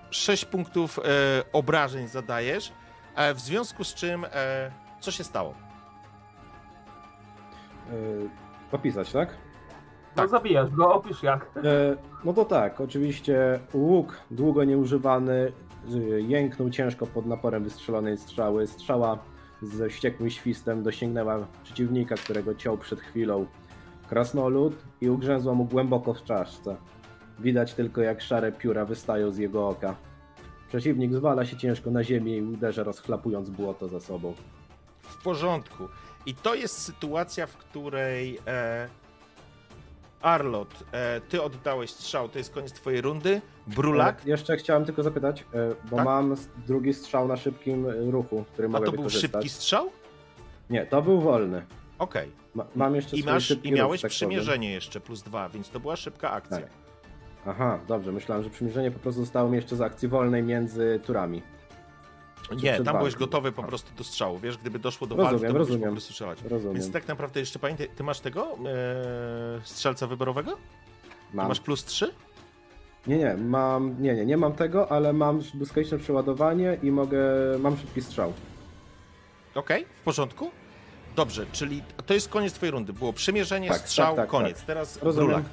sześć 0.10 0.46
punktów 0.46 1.00
e, 1.00 1.04
obrażeń 1.54 2.08
zadajesz, 2.08 2.72
w 3.36 3.40
związku 3.40 3.84
z 3.84 3.94
czym 3.94 4.26
e, 4.26 4.72
co 5.00 5.12
się 5.12 5.24
stało? 5.24 5.54
Opisać, 8.72 9.12
tak? 9.12 9.30
No 10.16 10.22
Tak. 10.24 10.30
zabijasz 10.30 10.70
go, 10.72 10.94
opisz 10.94 11.24
jak. 11.24 11.50
E, 11.58 11.96
No 12.24 12.34
to 12.34 12.46
tak, 12.46 12.82
oczywiście 12.82 13.60
łuk 13.74 14.18
długo 14.32 14.64
nieużywany 14.64 15.52
jęknął 16.28 16.70
ciężko 16.70 17.08
pod 17.08 17.26
naporem 17.26 17.64
wystrzelonej 17.64 18.18
strzały. 18.18 18.68
Strzała 18.68 19.18
ze 19.62 19.90
wściekłym 19.90 20.30
świstem 20.30 20.84
dosięgnęła 20.84 21.48
przeciwnika, 21.64 22.16
którego 22.16 22.56
ciął 22.56 22.78
przed 22.78 23.00
chwilą 23.00 23.46
krasnolud 24.10 24.84
i 25.02 25.10
ugrzęzła 25.10 25.54
mu 25.54 25.66
głęboko 25.66 26.14
w 26.14 26.24
czaszce. 26.24 26.76
Widać 27.40 27.74
tylko 27.74 28.02
jak 28.02 28.22
szare 28.22 28.52
pióra 28.52 28.86
wystają 28.86 29.32
z 29.32 29.38
jego 29.38 29.70
oka. 29.70 29.96
Przeciwnik 30.68 31.14
zwala 31.14 31.46
się 31.46 31.58
ciężko 31.58 31.92
na 31.92 32.04
ziemię 32.04 32.38
i 32.38 32.42
uderza 32.42 32.84
rozchlapując 32.84 33.50
błoto 33.50 33.88
za 33.88 34.00
sobą. 34.00 34.34
W 35.02 35.24
porządku. 35.24 35.88
I 36.26 36.36
to 36.36 36.56
jest 36.56 36.78
sytuacja, 36.82 37.48
w 37.48 37.58
której 37.58 38.40
e, 38.48 38.88
Arlot, 40.22 40.84
e, 40.92 41.22
ty 41.22 41.42
oddałeś 41.44 41.92
strzał, 41.92 42.30
to 42.30 42.38
jest 42.38 42.54
koniec 42.54 42.74
twojej 42.74 43.02
rundy. 43.02 43.42
Brulak, 43.68 44.22
E, 44.26 44.30
Jeszcze 44.30 44.58
chciałem 44.58 44.86
tylko 44.86 45.04
zapytać, 45.04 45.46
e, 45.54 45.76
bo 45.90 45.96
Tak? 45.96 46.06
mam 46.06 46.36
drugi 46.68 46.94
strzał 46.94 47.28
na 47.28 47.38
szybkim 47.38 47.90
e, 47.90 48.12
ruchu, 48.12 48.46
który 48.54 48.68
a 48.68 48.72
mogę 48.72 48.86
to 48.86 48.92
był 48.92 49.10
szybki 49.10 49.50
strzał? 49.50 49.90
Nie, 50.70 50.86
to 50.86 51.02
był 51.02 51.22
wolny. 51.22 51.66
Okej. 52.00 52.32
Ma, 52.56 52.66
mam 52.76 52.96
jeszcze 52.96 53.18
I, 53.18 53.24
masz, 53.24 53.52
I 53.64 53.72
miałeś 53.72 53.92
ruch, 53.92 54.02
tak 54.02 54.12
przymierzenie 54.12 54.72
jeszcze 54.72 55.00
plus 55.00 55.22
dwa, 55.24 55.50
więc 55.50 55.70
to 55.70 55.80
była 55.80 55.96
szybka 55.96 56.32
akcja. 56.32 56.58
Tak. 56.58 56.70
Aha, 57.48 57.80
dobrze, 57.88 58.12
myślałem, 58.12 58.44
że 58.44 58.50
przymierzenie 58.50 58.92
po 58.92 59.00
prostu 59.00 59.22
zostało 59.22 59.50
mi 59.50 59.56
jeszcze 59.56 59.76
z 59.76 59.82
akcji 59.82 60.08
wolnej 60.08 60.44
między 60.44 61.00
turami. 61.06 61.42
Nie, 62.64 62.74
tam 62.84 62.98
byłeś 62.98 63.14
walką. 63.14 63.26
gotowy 63.26 63.52
po 63.52 63.64
prostu 63.64 63.92
do 63.98 64.04
strzału. 64.04 64.40
Wiesz, 64.40 64.58
gdyby 64.58 64.80
doszło 64.80 65.08
do 65.08 65.16
Rozumiem, 65.16 65.32
walki, 65.32 65.48
to 65.48 65.54
mógłbyś 65.54 65.68
po 65.68 65.74
rozumiem. 65.74 65.92
prostu 65.94 66.12
strzelać. 66.14 66.42
Rozumiem. 66.42 66.74
Więc 66.74 66.92
tak 66.92 67.08
naprawdę 67.08 67.40
jeszcze 67.40 67.60
pamiętaj, 67.60 67.90
ty 67.96 68.04
masz 68.04 68.20
tego 68.20 68.58
e, 68.66 69.62
strzelca 69.64 70.08
wyborowego? 70.08 70.52
Ty 71.32 71.38
mam. 71.38 71.48
masz 71.48 71.60
plus 71.60 71.86
3? 71.86 72.14
Nie, 73.08 73.18
nie, 73.18 73.38
mam. 73.38 73.96
Nie, 74.02 74.16
nie, 74.16 74.26
nie 74.26 74.38
mam 74.38 74.54
tego, 74.54 74.92
ale 74.92 75.14
mam 75.14 75.42
błyskawiczne 75.54 75.98
przeładowanie 75.98 76.78
i 76.84 76.92
mogę. 76.92 77.20
mam 77.60 77.78
szybki 77.78 78.02
strzał. 78.02 78.34
Okej, 79.56 79.86
w 80.02 80.04
porządku. 80.04 80.52
Dobrze, 81.16 81.46
czyli 81.52 81.84
to 82.06 82.14
jest 82.14 82.30
koniec 82.30 82.54
twojej 82.54 82.72
rundy. 82.72 82.94
Było 82.94 83.14
przymierzenie, 83.14 83.70
Tak, 83.70 83.78
strzał, 83.78 84.08
tak, 84.16 84.16
tak, 84.16 84.30
koniec. 84.30 84.64
Teraz 84.64 85.04
Rozumiem. 85.04 85.28
Brulak. 85.30 85.46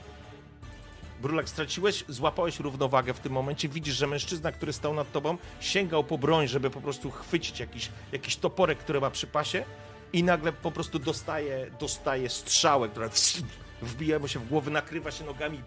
Brulak, 1.24 1.48
straciłeś, 1.48 2.05
złapałeś 2.09 2.60
równowagę 2.60 3.14
w 3.14 3.20
tym 3.20 3.32
momencie. 3.32 3.68
Widzisz, 3.68 3.94
że 3.94 4.06
mężczyzna, 4.06 4.52
który 4.52 4.72
stał 4.72 4.94
nad 4.94 5.12
tobą, 5.12 5.36
sięgał 5.60 6.05
po 6.05 6.18
broń, 6.18 6.48
żeby 6.48 6.70
po 6.70 6.80
prostu 6.80 7.10
chwycić 7.10 7.60
jakiś, 7.60 7.90
jakiś 8.12 8.36
toporek, 8.36 8.78
który 8.78 9.01
ma 9.01 9.10
przy 9.10 9.26
pasie 9.26 9.64
i 10.12 10.22
nagle 10.22 10.52
po 10.52 10.70
prostu 10.70 10.98
dostaje, 10.98 11.70
dostaje 11.80 12.28
strzałę, 12.28 12.88
która 12.88 13.09
wbija 13.82 14.18
mu 14.18 14.28
się 14.28 14.38
w 14.38 14.48
głowę, 14.48 14.70
nakrywa 14.70 15.10
się 15.10 15.24
nogami, 15.24 15.60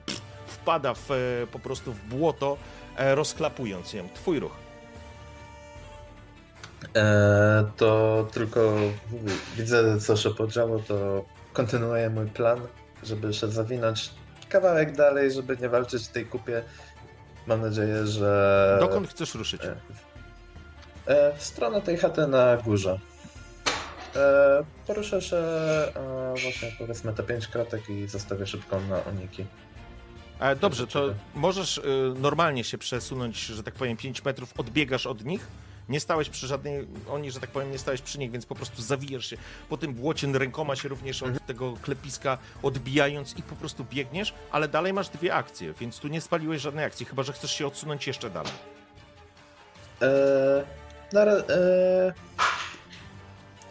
wpada 0.48 0.94
w, 0.94 1.12
e, 1.12 1.16
po 1.52 1.60
prostu 1.60 1.94
w 1.94 2.00
błoto, 2.00 2.58
e, 2.98 3.16
rozklapując 3.16 3.94
ją. 3.94 4.10
Twój 4.14 4.40
ruch. 4.40 4.56
E, 6.96 7.72
to 7.78 8.28
tylko 8.32 8.78
widzę, 9.56 10.00
co 10.00 10.18
się 10.18 10.30
podziało, 10.30 10.80
to 10.80 11.26
kontynuuję 11.54 12.10
mój 12.10 12.28
plan, 12.28 12.60
żeby 13.04 13.34
się 13.34 13.48
zawinąć 13.48 14.12
kawałek 14.50 14.96
dalej, 14.96 15.32
żeby 15.32 15.58
nie 15.58 15.70
walczyć 15.70 16.08
w 16.08 16.12
tej 16.12 16.26
kupie. 16.26 16.64
Mam 17.48 17.62
nadzieję, 17.62 18.08
że. 18.08 18.78
Dokąd 18.80 19.10
chcesz 19.10 19.36
ruszyć? 19.36 19.62
E, 19.66 19.76
e, 21.08 21.38
w 21.38 21.44
stronę 21.44 21.82
tej 21.82 21.98
chaty 21.98 22.28
na 22.28 22.58
górze. 22.58 23.00
E, 24.16 24.64
poruszę 24.88 25.22
się 25.22 25.44
właśnie 26.42 26.72
powiedzmy 26.78 27.14
te 27.14 27.24
pięć 27.24 27.48
kratek 27.48 27.90
i 27.90 28.08
zostawię 28.08 28.48
szybką 28.48 28.82
na 28.90 29.06
oniki. 29.06 29.46
E, 30.40 30.56
dobrze, 30.56 30.88
to 30.88 31.14
możesz 31.36 31.82
normalnie 32.16 32.64
się 32.64 32.78
przesunąć, 32.78 33.38
że 33.38 33.64
tak 33.64 33.74
powiem, 33.74 33.98
5 33.98 34.26
metrów, 34.26 34.54
odbiegasz 34.60 35.06
od 35.06 35.26
nich. 35.26 35.48
Nie 35.90 36.00
stałeś 36.00 36.30
przy 36.30 36.48
żadnej, 36.48 36.88
oni, 37.10 37.32
że 37.32 37.40
tak 37.40 37.50
powiem, 37.50 37.72
nie 37.72 37.78
stałeś 37.78 38.02
przy 38.02 38.20
nich, 38.20 38.32
więc 38.32 38.46
po 38.46 38.56
prostu 38.56 38.82
zawijasz 38.82 39.26
się 39.26 39.38
po 39.70 39.78
tym 39.78 39.94
błocie 39.94 40.28
rękoma 40.34 40.76
się 40.76 40.90
również 40.90 41.24
od 41.24 41.46
tego 41.46 41.74
klepiska 41.82 42.38
odbijając 42.64 43.38
i 43.38 43.44
po 43.44 43.56
prostu 43.56 43.86
biegniesz, 43.86 44.34
ale 44.52 44.68
dalej 44.68 44.94
masz 44.94 45.10
dwie 45.10 45.34
akcje, 45.36 45.74
więc 45.74 46.00
tu 46.00 46.08
nie 46.08 46.22
spaliłeś 46.22 46.62
żadnej 46.62 46.86
akcji, 46.86 47.06
chyba 47.06 47.24
że 47.24 47.34
chcesz 47.34 47.52
się 47.52 47.68
odsunąć 47.68 48.08
jeszcze 48.08 48.30
dalej. 48.30 48.52
E, 50.02 50.08
na, 51.14 51.26
ra- 51.26 51.34
e, 51.50 52.14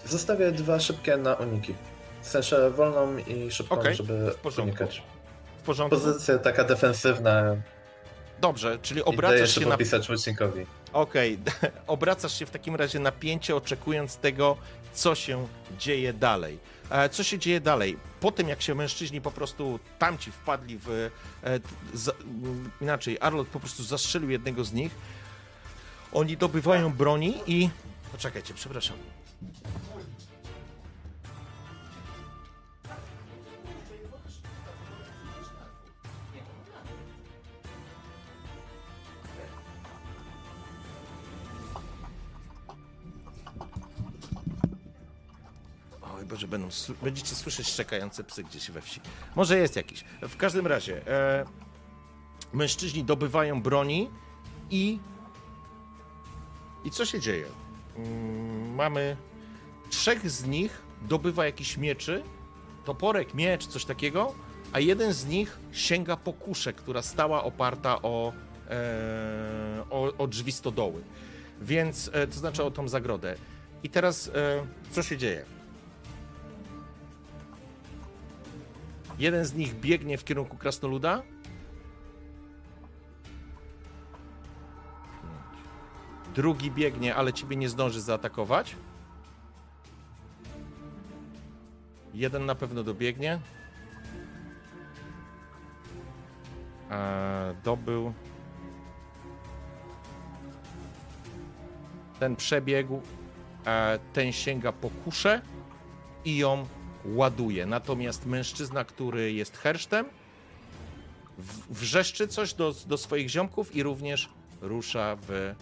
zostawię 0.05 0.52
dwa 0.52 0.80
szybkie 0.80 1.16
na 1.16 1.34
uniki. 1.34 1.74
W 2.22 2.28
sensie 2.28 2.70
wolną 2.70 3.16
i 3.18 3.51
szybką, 3.51 3.74
Okej, 3.80 3.94
żeby 3.94 4.32
unikać. 4.62 5.02
W 5.59 5.62
porządku? 5.62 6.01
Pozycja 6.01 6.38
taka 6.38 6.64
defensywna. 6.64 7.56
Dobrze, 8.40 8.78
czyli 8.82 9.05
obracasz 9.05 9.55
się 9.55 9.60
na 9.60 9.70
popisać 9.70 10.09
łucznikowi. 10.10 10.66
Okej, 10.97 11.39
obracasz 11.86 12.39
się 12.39 12.47
w 12.47 12.51
takim 12.51 12.77
razie 12.77 12.98
napięcie, 12.98 13.56
oczekując 13.56 14.16
tego, 14.16 14.56
co 14.93 15.14
się 15.14 15.47
dzieje 15.78 16.12
dalej. 16.12 16.59
E, 16.90 17.09
Co 17.09 17.23
się 17.23 17.39
dzieje 17.39 17.60
dalej? 17.60 17.97
Po 18.20 18.32
tym, 18.32 18.48
jak 18.48 18.62
się 18.62 18.74
mężczyźni 18.74 19.20
po 19.20 19.31
prostu 19.31 19.78
tamci 19.98 20.31
wpadli 20.32 20.78
w. 20.78 20.89
E, 21.43 21.60
t- 21.60 21.68
za, 21.94 22.12
m, 22.12 22.70
inaczej, 22.81 23.18
Arlot 23.20 23.48
po 23.48 23.60
prostu 23.60 23.82
zastrzelił 23.82 24.31
jednego 24.31 24.64
z 24.64 24.73
nich. 24.73 24.93
Oni 26.12 26.36
dobywają 26.36 26.93
broni 26.93 27.35
i. 27.47 27.70
Poczekajcie, 28.12 28.55
przepraszam. 28.55 28.97
Chyba, 46.26 46.36
że 46.36 46.48
będą, 46.48 46.68
będziecie 47.02 47.34
słyszeć 47.34 47.68
szczekające 47.68 48.24
psy 48.24 48.44
gdzieś 48.44 48.70
we 48.70 48.80
wsi. 48.80 49.00
Może 49.36 49.58
jest 49.58 49.76
jakiś. 49.76 50.04
W 50.22 50.36
każdym 50.36 50.66
razie, 50.66 51.06
e, 51.06 51.44
mężczyźni 52.52 53.04
dobywają 53.04 53.62
broni 53.62 54.10
i... 54.70 54.98
I 56.84 56.90
co 56.90 57.04
się 57.04 57.20
dzieje? 57.20 57.46
Mm, 57.96 58.74
mamy... 58.74 59.16
Trzech 59.90 60.30
z 60.30 60.46
nich 60.46 60.82
dobywa 61.02 61.46
jakiś 61.46 61.76
mieczy, 61.76 62.22
toporek, 62.84 63.34
miecz, 63.34 63.66
coś 63.66 63.84
takiego, 63.84 64.34
a 64.72 64.80
jeden 64.80 65.12
z 65.12 65.26
nich 65.26 65.58
sięga 65.72 66.16
po 66.16 66.32
kuszę, 66.32 66.72
która 66.72 67.02
stała 67.02 67.44
oparta 67.44 68.02
o, 68.02 68.32
e, 68.70 69.84
o, 69.90 70.12
o 70.18 70.26
drzwi 70.26 70.52
stodoły. 70.52 71.02
Więc, 71.60 72.10
e, 72.12 72.26
to 72.26 72.34
znaczy 72.34 72.64
o 72.64 72.70
tą 72.70 72.88
zagrodę. 72.88 73.36
I 73.82 73.90
teraz, 73.90 74.28
e, 74.28 74.66
co 74.90 75.02
się 75.02 75.16
dzieje? 75.16 75.55
Jeden 79.18 79.44
z 79.44 79.55
nich 79.55 79.74
biegnie 79.74 80.18
w 80.18 80.24
kierunku 80.24 80.56
krasnoluda. 80.56 81.22
Drugi 86.34 86.70
biegnie, 86.70 87.14
ale 87.14 87.32
ciebie 87.32 87.56
nie 87.56 87.68
zdąży 87.68 88.01
zaatakować. 88.01 88.76
Jeden 92.14 92.47
na 92.47 92.55
pewno 92.55 92.82
dobiegnie. 92.82 93.40
E, 96.90 97.55
dobył. 97.64 98.12
Ten 102.20 102.36
przebiegł. 102.36 103.01
E, 103.66 103.98
ten 104.12 104.32
sięga 104.32 104.72
po 104.72 104.90
kuszę 104.90 105.43
i 106.24 106.36
ją 106.36 106.66
ładuje. 107.14 107.66
Natomiast 107.66 108.26
mężczyzna, 108.26 108.84
który 108.84 109.32
jest 109.32 109.56
hersztem, 109.56 110.06
wrzeszczy 111.70 112.28
coś 112.28 112.54
do, 112.54 112.72
do 112.86 112.96
swoich 112.96 113.28
ziomków 113.28 113.76
i 113.76 113.82
również 113.82 114.28
rusza 114.60 115.16
w 115.28 115.54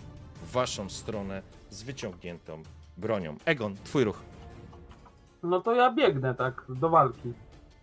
waszą 0.52 0.90
stronę 0.90 1.42
z 1.70 1.82
wyciągniętą 1.82 2.62
bronią. 2.96 3.36
Egon, 3.44 3.76
twój 3.84 4.04
ruch. 4.04 4.22
No 5.42 5.60
to 5.60 5.74
ja 5.74 5.92
biegnę 5.92 6.34
tak 6.34 6.64
do 6.68 6.88
walki. 6.88 7.32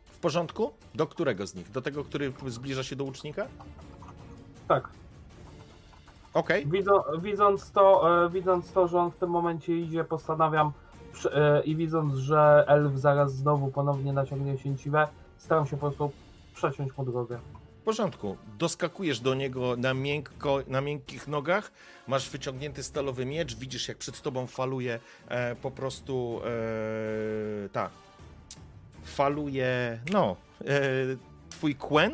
W 0.06 0.18
porządku? 0.18 0.72
Do 0.96 1.08
którego 1.08 1.48
z 1.48 1.56
nich? 1.56 1.72
Do 1.72 1.82
tego, 1.82 2.04
który 2.04 2.34
zbliża 2.48 2.84
się 2.84 2.96
do 2.96 3.04
łucznika? 3.04 3.48
Tak. 4.68 4.90
Okej. 6.34 6.68
Widzo, 6.68 7.06
widząc, 7.22 7.72
to, 7.72 8.24
e, 8.26 8.30
widząc 8.30 8.72
to, 8.72 8.88
że 8.88 9.00
on 9.00 9.12
w 9.12 9.16
tym 9.16 9.30
momencie 9.30 9.78
idzie, 9.78 10.04
postanawiam 10.04 10.72
i 11.66 11.76
widząc, 11.76 12.16
że 12.16 12.64
elf 12.68 12.98
zaraz 12.98 13.36
znowu 13.36 13.72
ponownie 13.72 14.14
naciągnie 14.14 14.58
sięciwę, 14.58 15.08
staram 15.38 15.68
się 15.68 15.78
po 15.78 15.80
prostu 15.80 16.12
przeciąć 16.56 16.98
mu 16.98 17.06
drogę. 17.06 17.40
W 17.82 17.84
porządku. 17.84 18.38
Doskakujesz 18.58 19.20
do 19.20 19.34
niego 19.34 19.76
na, 19.78 19.94
miękko, 19.94 20.60
na 20.68 20.82
miękkich 20.82 21.28
nogach, 21.28 21.72
masz 22.08 22.30
wyciągnięty 22.30 22.84
stalowy 22.84 23.26
miecz, 23.26 23.56
widzisz 23.56 23.88
jak 23.88 23.98
przed 23.98 24.22
tobą 24.22 24.48
faluje 24.48 25.00
e, 25.28 25.56
po 25.56 25.72
prostu 25.72 26.42
e, 27.66 27.70
ta 27.70 27.90
faluje, 29.04 30.00
no 30.12 30.36
e, 30.62 31.31
twój 31.52 31.76
kłen 31.76 32.12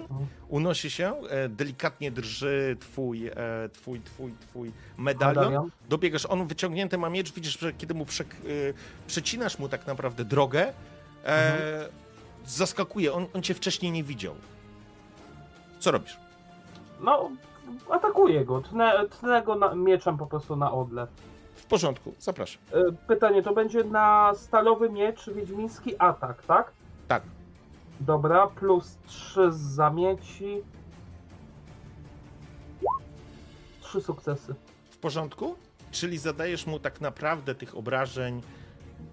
unosi 0.47 0.89
się, 0.89 1.13
e, 1.29 1.49
delikatnie 1.49 2.11
drży 2.11 2.77
twój, 2.79 3.27
e, 3.27 3.33
twój, 3.73 4.01
twój, 4.01 4.33
twój 4.41 4.71
medalion. 4.97 5.69
Dobiegasz, 5.89 6.25
on 6.25 6.47
wyciągnięty 6.47 6.97
ma 6.97 7.09
miecz, 7.09 7.33
widzisz, 7.33 7.59
że 7.59 7.73
kiedy 7.73 7.93
mu 7.93 8.05
przek, 8.05 8.35
y, 8.45 8.73
przecinasz 9.07 9.59
mu 9.59 9.69
tak 9.69 9.87
naprawdę 9.87 10.25
drogę, 10.25 10.73
e, 11.25 11.89
zaskakuje, 12.45 13.13
on, 13.13 13.25
on 13.33 13.41
cię 13.41 13.53
wcześniej 13.53 13.91
nie 13.91 14.03
widział. 14.03 14.35
Co 15.79 15.91
robisz? 15.91 16.17
No, 17.01 17.31
atakuję 17.89 18.45
go, 18.45 18.61
tnę, 18.61 18.93
tnę 19.19 19.41
go 19.41 19.55
na, 19.55 19.75
mieczem 19.75 20.17
po 20.17 20.25
prostu 20.27 20.55
na 20.55 20.71
odlew. 20.71 21.09
W 21.55 21.65
porządku, 21.65 22.13
zapraszam. 22.19 22.61
E, 22.73 22.91
Pytanie, 23.07 23.43
to 23.43 23.53
będzie 23.53 23.83
na 23.83 24.31
stalowy 24.35 24.89
miecz 24.89 25.29
wiedźmiński 25.29 25.95
atak, 25.99 26.41
tak? 26.45 26.71
Tak. 27.07 27.23
Dobra, 27.99 28.47
plus 28.47 28.97
3 29.07 29.51
z 29.51 29.57
zamieci. 29.59 30.57
Trzy 33.81 34.01
sukcesy. 34.01 34.55
W 34.89 34.97
porządku? 34.97 35.55
Czyli 35.91 36.17
zadajesz 36.17 36.65
mu 36.67 36.79
tak 36.79 37.01
naprawdę 37.01 37.55
tych 37.55 37.77
obrażeń 37.77 38.41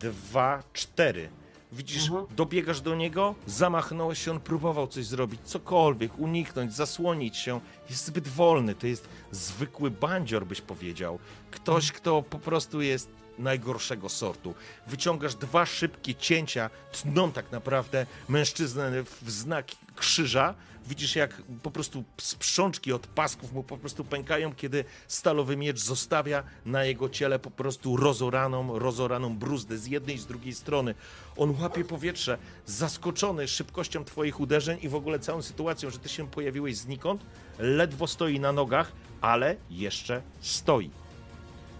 2, 0.00 0.62
4. 0.72 1.28
Widzisz, 1.72 2.08
Mhm. 2.08 2.26
dobiegasz 2.36 2.80
do 2.80 2.94
niego, 2.94 3.34
zamachnąłeś 3.46 4.18
się, 4.24 4.30
on 4.30 4.40
próbował 4.40 4.86
coś 4.86 5.06
zrobić, 5.06 5.40
cokolwiek, 5.44 6.18
uniknąć, 6.18 6.74
zasłonić 6.74 7.36
się. 7.36 7.60
Jest 7.90 8.06
zbyt 8.06 8.28
wolny, 8.28 8.74
to 8.74 8.86
jest 8.86 9.08
zwykły 9.30 9.90
bandzior, 9.90 10.46
byś 10.46 10.60
powiedział. 10.60 11.18
Ktoś, 11.50 11.92
kto 11.92 12.22
po 12.22 12.38
prostu 12.38 12.80
jest 12.82 13.10
najgorszego 13.38 14.08
sortu. 14.08 14.54
Wyciągasz 14.86 15.34
dwa 15.34 15.66
szybkie 15.66 16.14
cięcia, 16.14 16.70
tną 16.92 17.32
tak 17.32 17.52
naprawdę 17.52 18.06
mężczyznę 18.28 19.04
w 19.22 19.30
znak 19.30 19.66
krzyża. 19.96 20.54
Widzisz, 20.86 21.16
jak 21.16 21.42
po 21.62 21.70
prostu 21.70 22.04
sprzączki 22.18 22.92
od 22.92 23.06
pasków 23.06 23.52
mu 23.52 23.62
po 23.62 23.76
prostu 23.76 24.04
pękają, 24.04 24.54
kiedy 24.54 24.84
stalowy 25.08 25.56
miecz 25.56 25.78
zostawia 25.78 26.42
na 26.66 26.84
jego 26.84 27.08
ciele 27.08 27.38
po 27.38 27.50
prostu 27.50 27.96
rozoraną, 27.96 28.78
rozoraną 28.78 29.36
bruzdę 29.36 29.78
z 29.78 29.86
jednej 29.86 30.16
i 30.16 30.18
z 30.18 30.26
drugiej 30.26 30.54
strony. 30.54 30.94
On 31.36 31.60
łapie 31.60 31.84
powietrze, 31.84 32.38
zaskoczony 32.66 33.48
szybkością 33.48 34.04
twoich 34.04 34.40
uderzeń 34.40 34.78
i 34.82 34.88
w 34.88 34.94
ogóle 34.94 35.18
całą 35.18 35.42
sytuacją, 35.42 35.90
że 35.90 35.98
ty 35.98 36.08
się 36.08 36.28
pojawiłeś 36.28 36.76
znikąd, 36.76 37.22
ledwo 37.58 38.06
stoi 38.06 38.40
na 38.40 38.52
nogach, 38.52 38.92
ale 39.20 39.56
jeszcze 39.70 40.22
stoi. 40.40 40.90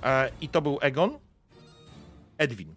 E, 0.03 0.31
I 0.41 0.49
to 0.49 0.63
był 0.63 0.79
Egon. 0.81 1.24
Edwin. 2.39 2.75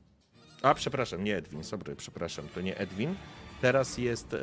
A, 0.62 0.74
przepraszam, 0.74 1.24
nie 1.24 1.38
Edwin, 1.38 1.64
sorry, 1.64 1.96
przepraszam, 1.96 2.48
to 2.56 2.62
nie 2.62 2.78
Edwin. 2.78 3.16
Teraz 3.62 3.98
jest 3.98 4.34
e, 4.34 4.38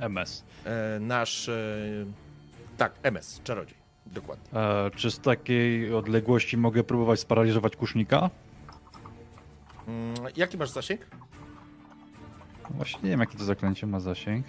MS. 0.00 0.44
e, 0.64 0.98
nasz. 1.00 1.48
E, 1.48 1.72
tak, 2.76 2.98
MS, 3.02 3.40
czarodziej. 3.44 3.76
Dokładnie. 4.06 4.60
E, 4.60 4.90
czy 4.90 5.10
z 5.10 5.18
takiej 5.18 5.94
odległości 5.94 6.56
mogę 6.56 6.84
próbować 6.84 7.20
sparaliżować 7.20 7.76
kusznika? 7.76 8.30
Mm, 9.88 10.14
jaki 10.36 10.56
masz 10.56 10.70
zasięg? 10.70 11.00
Właśnie 12.70 13.00
nie 13.02 13.10
wiem, 13.10 13.20
jaki 13.20 13.36
to 13.36 13.44
zaklęcie 13.44 13.86
ma 13.86 14.00
zasięg. 14.00 14.46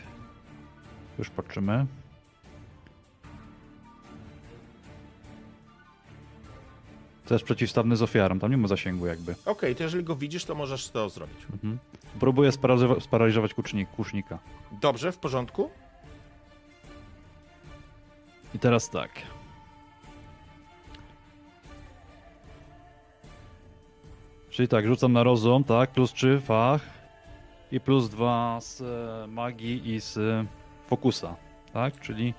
Już 1.20 1.30
patrzymy. 1.30 1.86
To 7.28 7.34
jest 7.36 7.45
przeciwstawny 7.45 7.95
z 7.95 8.02
ofiarą, 8.02 8.40
tam 8.40 8.52
nie 8.52 8.58
ma 8.58 8.68
zasięgu 8.68 9.06
jakby. 9.08 9.36
Okej, 9.45 9.76
to 9.76 9.84
jeżeli 9.84 10.04
go 10.04 10.16
widzisz, 10.16 10.45
to 10.45 10.56
możesz 10.56 10.90
to 10.90 11.10
zrobić. 11.10 11.38
Mhm. 11.54 11.80
Próbuję 12.20 12.50
sparaliżowa- 12.52 13.00
sparaliżować 13.02 13.54
kucznik, 13.54 13.90
kusznika. 13.90 14.40
Dobrze, 14.82 15.12
w 15.12 15.18
porządku. 15.18 15.70
I 18.56 18.60
teraz 18.60 18.90
tak. 18.90 19.10
Czyli 24.50 24.68
tak, 24.68 24.88
rzucam 24.88 25.14
na 25.14 25.24
rozum, 25.24 25.64
tak, 25.64 25.91
plus 25.91 26.14
3 26.14 26.40
fach 26.45 26.82
i 27.72 27.80
plus 27.80 28.10
2 28.10 28.62
z 28.62 28.82
e, 28.82 29.28
magii 29.28 29.90
i 29.95 30.00
z 30.02 30.20
fokusa, 30.88 31.36
tak, 31.74 32.00
czyli 32.00 32.34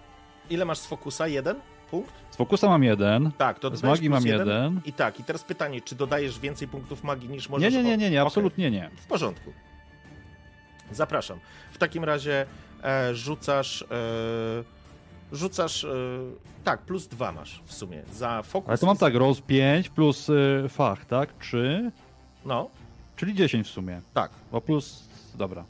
Ile 0.51 0.65
masz 0.65 0.79
z 0.79 0.87
fokusa? 0.87 1.29
Jeden 1.29 1.57
punkt? 1.95 2.13
z 2.31 2.37
fokusa 2.37 2.69
mam 2.69 2.83
jeden, 2.83 3.31
Tak, 3.39 3.59
to 3.59 3.77
z 3.77 3.83
magii 3.83 4.11
mam 4.11 4.27
jeden. 4.27 4.81
I 4.85 4.93
tak, 4.93 5.21
i 5.21 5.25
teraz 5.25 5.45
pytanie, 5.45 5.81
czy 5.81 5.95
dodajesz 5.95 6.39
więcej 6.39 6.69
punktów 6.69 7.05
magii 7.05 7.29
niż 7.29 7.49
Nie, 7.49 7.53
możesz... 7.53 7.75
nie, 7.75 7.83
nie, 7.83 7.97
nie, 7.97 7.97
nie, 7.97 8.07
Okej, 8.07 8.27
absolutnie 8.27 8.71
nie. 8.71 8.91
W 8.97 9.07
porządku. 9.07 9.53
Zapraszam. 10.93 11.39
W 11.73 11.79
takim 11.79 12.05
razie 12.05 12.47
e, 12.85 13.15
rzucasz... 13.15 13.83
E, 13.83 15.37
rzucasz... 15.37 15.85
E, 15.85 15.89
tak, 16.65 16.81
plus 16.81 17.07
dwa 17.09 17.33
masz 17.33 17.63
w 17.65 17.75
sumie. 17.75 18.03
Za 18.13 18.43
fokus... 18.43 18.69
Ale 18.69 18.79
to 18.79 18.87
mam 18.87 18.97
tak, 18.97 19.15
roz 19.15 19.41
5 19.41 19.89
plus 19.89 20.31
e, 20.31 20.69
fach, 20.69 21.05
tak, 21.05 21.33
3, 21.39 21.91
No, 22.45 22.71
czyli 23.17 23.35
10 23.35 23.67
w 23.67 23.71
sumie, 23.71 24.01
tak. 24.15 24.31
bo 24.53 24.61
plus, 24.61 25.09
dobra. 25.35 25.65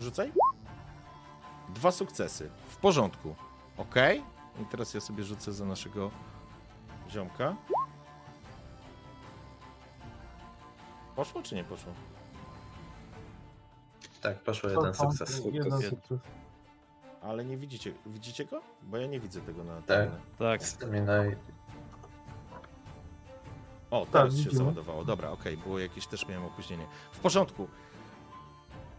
Rzucaj. 0.00 0.32
Dwa 1.68 1.90
sukcesy. 1.92 2.50
W 2.68 2.76
porządku. 2.76 3.34
Ok. 3.76 3.94
I 4.62 4.64
teraz 4.64 4.94
ja 4.94 5.00
sobie 5.00 5.24
rzucę 5.24 5.52
za 5.52 5.64
naszego 5.64 6.10
ziomka. 7.10 7.56
Poszło 11.16 11.42
czy 11.42 11.54
nie 11.54 11.64
poszło? 11.64 11.92
Tak, 14.20 14.38
poszło 14.42 14.70
To 14.70 14.76
jeden 14.76 14.92
tam 14.94 15.10
sukces. 15.12 15.44
Jeden 15.44 15.72
Sukces. 15.72 15.90
sukces. 15.90 16.18
Ale 17.22 17.44
nie 17.44 17.56
widzicie. 17.56 17.92
Widzicie 18.06 18.44
go? 18.44 18.60
Bo 18.82 18.96
ja 18.96 19.06
nie 19.06 19.20
widzę 19.20 19.40
tego 19.40 19.64
na 19.64 19.82
Tak. 19.82 20.08
Tak. 20.38 20.60
O, 23.90 24.06
teraz 24.12 24.32
się 24.32 24.36
widzimy. 24.38 24.54
załadowało. 24.56 25.04
Dobra, 25.04 25.30
okej, 25.30 25.56
było 25.56 25.78
jakieś 25.78 26.06
też 26.06 26.28
miałem 26.28 26.44
opóźnienie. 26.44 26.86
W 27.12 27.18
porządku. 27.18 27.68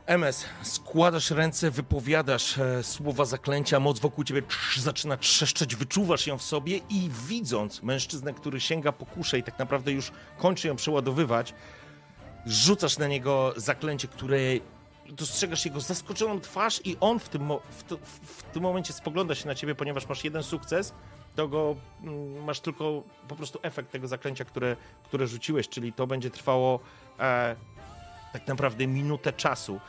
MS, 0.10 0.45
składasz 0.61 1.31
ręce, 1.31 1.72
wypowiadasz 1.72 2.57
e, 2.57 2.84
słowa 2.84 3.26
zaklęcia, 3.26 3.80
moc 3.80 3.99
wokół 3.99 4.23
ciebie 4.23 4.41
trz, 4.41 4.77
zaczyna 4.77 5.18
trzeszczeć, 5.18 5.76
wyczuwasz 5.76 6.27
ją 6.27 6.38
w 6.38 6.44
sobie 6.44 6.77
i 6.90 7.10
widząc 7.27 7.84
mężczyznę, 7.84 8.34
który 8.34 8.60
sięga 8.60 8.91
po 8.91 9.06
kuszę 9.06 9.40
i 9.40 9.44
tak 9.44 9.60
naprawdę 9.60 9.91
już 9.91 10.11
kończy 10.38 10.68
ją 10.68 10.76
przeładowywać, 10.76 11.53
rzucasz 12.45 12.98
na 12.98 13.07
niego 13.07 13.53
zaklęcie, 13.57 14.07
które 14.07 14.38
dostrzegasz 15.10 15.65
jego 15.65 15.80
zaskoczoną 15.80 16.40
twarz 16.41 16.81
i 16.86 16.98
on 16.99 17.19
w 17.19 17.30
tym, 17.30 17.49
w, 17.69 17.84
to, 17.84 17.98
w 18.22 18.44
tym 18.44 18.64
momencie 18.64 18.94
spogląda 18.94 19.36
się 19.36 19.48
na 19.48 19.56
ciebie, 19.56 19.76
ponieważ 19.76 20.10
masz 20.10 20.23
jeden 20.23 20.44
sukces, 20.44 20.94
to 21.36 21.48
go 21.48 21.76
mm, 22.03 22.44
masz 22.44 22.60
tylko 22.60 23.03
po 23.27 23.36
prostu 23.36 23.60
efekt 23.61 23.91
tego 23.91 24.07
zaklęcia, 24.07 24.45
które, 24.45 24.76
które 25.03 25.27
rzuciłeś, 25.27 25.69
czyli 25.69 25.94
to 25.94 26.07
będzie 26.07 26.30
trwało 26.30 26.80
e, 27.19 27.56
tak 28.34 28.48
naprawdę 28.48 28.88
minutę 28.88 29.34
czasu. 29.34 29.80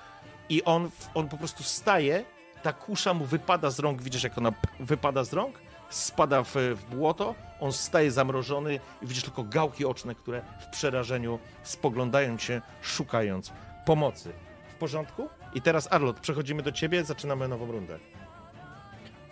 I 0.50 0.64
on, 0.64 0.90
on 1.14 1.28
po 1.28 1.36
prostu 1.36 1.62
staje, 1.62 2.24
ta 2.62 2.72
kusza 2.72 3.14
mu 3.14 3.24
wypada 3.24 3.70
z 3.70 3.78
rąk, 3.78 4.02
widzisz 4.02 4.24
jak 4.24 4.38
ona 4.38 4.52
wypada 4.80 5.24
z 5.24 5.32
rąk, 5.32 5.58
spada 5.90 6.42
w, 6.42 6.54
w 6.54 6.94
błoto, 6.94 7.34
on 7.60 7.72
staje 7.72 8.10
zamrożony 8.10 8.80
i 9.02 9.06
widzisz 9.06 9.24
tylko 9.24 9.44
gałki 9.44 9.84
oczne, 9.84 10.14
które 10.14 10.42
w 10.60 10.66
przerażeniu 10.66 11.38
spoglądają 11.62 12.38
się, 12.38 12.60
szukając 12.82 13.52
pomocy. 13.86 14.32
W 14.74 14.74
porządku? 14.74 15.28
I 15.54 15.62
teraz 15.62 15.92
Arlot, 15.92 16.20
przechodzimy 16.20 16.62
do 16.62 16.72
ciebie, 16.72 17.04
zaczynamy 17.04 17.48
nową 17.48 17.72
rundę. 17.72 17.98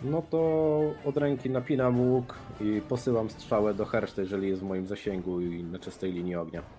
No 0.01 0.21
to 0.29 0.39
od 1.05 1.17
ręki 1.17 1.49
napinam 1.49 1.99
łuk 1.99 2.35
i 2.61 2.81
posyłam 2.89 3.29
strzałę 3.29 3.73
do 3.73 3.85
herszty, 3.85 4.21
jeżeli 4.21 4.49
jest 4.49 4.61
w 4.61 4.65
moim 4.65 4.87
zasięgu 4.87 5.41
i 5.41 5.63
na 5.63 5.79
czystej 5.79 6.13
linii 6.13 6.35
ognia. 6.35 6.78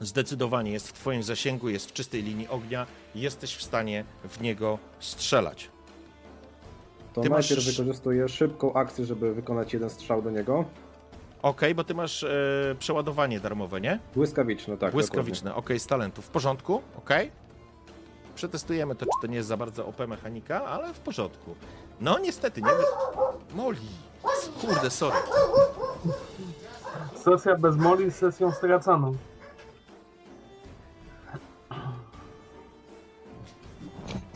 Zdecydowanie 0.00 0.72
jest 0.72 0.88
w 0.88 0.92
twoim 0.92 1.22
zasięgu, 1.22 1.68
jest 1.68 1.90
w 1.90 1.92
czystej 1.92 2.22
linii 2.22 2.48
ognia, 2.48 2.86
jesteś 3.14 3.56
w 3.56 3.62
stanie 3.62 4.04
w 4.28 4.40
niego 4.40 4.78
strzelać. 5.00 5.70
To 7.12 7.20
Ty 7.20 7.30
masz- 7.30 7.50
najpierw 7.50 7.66
wykorzystuję 7.76 8.28
szybką 8.28 8.72
akcję, 8.74 9.04
żeby 9.04 9.34
wykonać 9.34 9.72
jeden 9.72 9.90
strzał 9.90 10.22
do 10.22 10.30
niego. 10.30 10.64
Okej, 11.42 11.74
bo 11.74 11.84
ty 11.84 11.94
masz 11.94 12.22
e, 12.22 12.28
przeładowanie 12.78 13.40
darmowe, 13.40 13.80
nie? 13.80 13.98
Błyskawiczny, 14.14 14.76
tak. 14.78 14.92
Błyskawiczne, 14.92 15.54
okej, 15.54 15.80
z 15.80 15.86
talentu. 15.86 16.22
W 16.22 16.28
porządku, 16.28 16.82
okej. 16.98 17.30
Przetestujemy 18.34 18.94
to, 18.94 19.04
czy 19.04 19.20
to 19.20 19.26
nie 19.26 19.36
jest 19.36 19.48
za 19.48 19.56
bardzo 19.56 19.86
OP 19.86 19.98
mechanika, 20.08 20.64
ale 20.64 20.94
w 20.94 20.98
porządku. 21.00 21.54
No 22.00 22.18
niestety, 22.18 22.62
nie. 22.62 22.68
Moli! 23.54 23.78
Kurde, 24.60 24.90
sorry. 24.90 25.16
Sesja 27.24 27.56
bez 27.58 27.76
moli 27.76 28.10
z 28.10 28.14
sesją 28.16 28.52
straconą. 28.52 29.16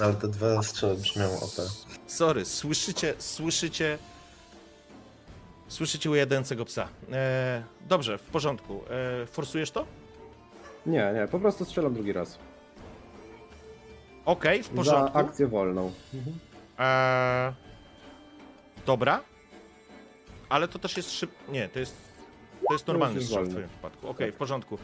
Ale 0.03 0.15
te 0.15 0.29
dwa 0.29 0.63
strzały 0.63 0.95
brzmią 0.97 1.25
OP. 1.41 1.55
Sorry, 2.07 2.45
słyszycie, 2.45 3.15
słyszycie... 3.19 3.99
Słyszycie 5.69 6.11
ujadającego 6.11 6.65
psa. 6.65 6.89
E, 7.13 7.63
dobrze, 7.89 8.19
w 8.19 8.23
porządku. 8.23 8.81
E, 9.23 9.27
forsujesz 9.27 9.71
to? 9.71 9.87
Nie, 10.87 11.13
nie, 11.15 11.29
po 11.29 11.41
prostu 11.41 11.65
strzelam 11.65 11.95
drugi 11.95 12.13
raz. 12.13 12.39
Okej, 14.25 14.63
w 14.63 14.67
Za 14.67 14.73
porządku. 14.75 15.19
akcję 15.19 15.47
wolną. 15.47 15.93
Eee, 16.79 17.53
dobra. 18.87 19.21
Ale 20.49 20.69
to 20.69 20.79
też 20.79 20.97
jest 20.97 21.11
szyb... 21.13 21.31
Nie, 21.49 21.69
to 21.69 21.79
jest, 21.79 21.95
to 22.69 22.75
jest 22.75 22.87
normalny 22.87 23.23
strzał 23.23 23.45
w 23.45 23.49
twoim 23.51 23.69
przypadku. 23.69 24.09
Okej, 24.09 24.33
w 24.33 24.35
porządku. 24.37 24.79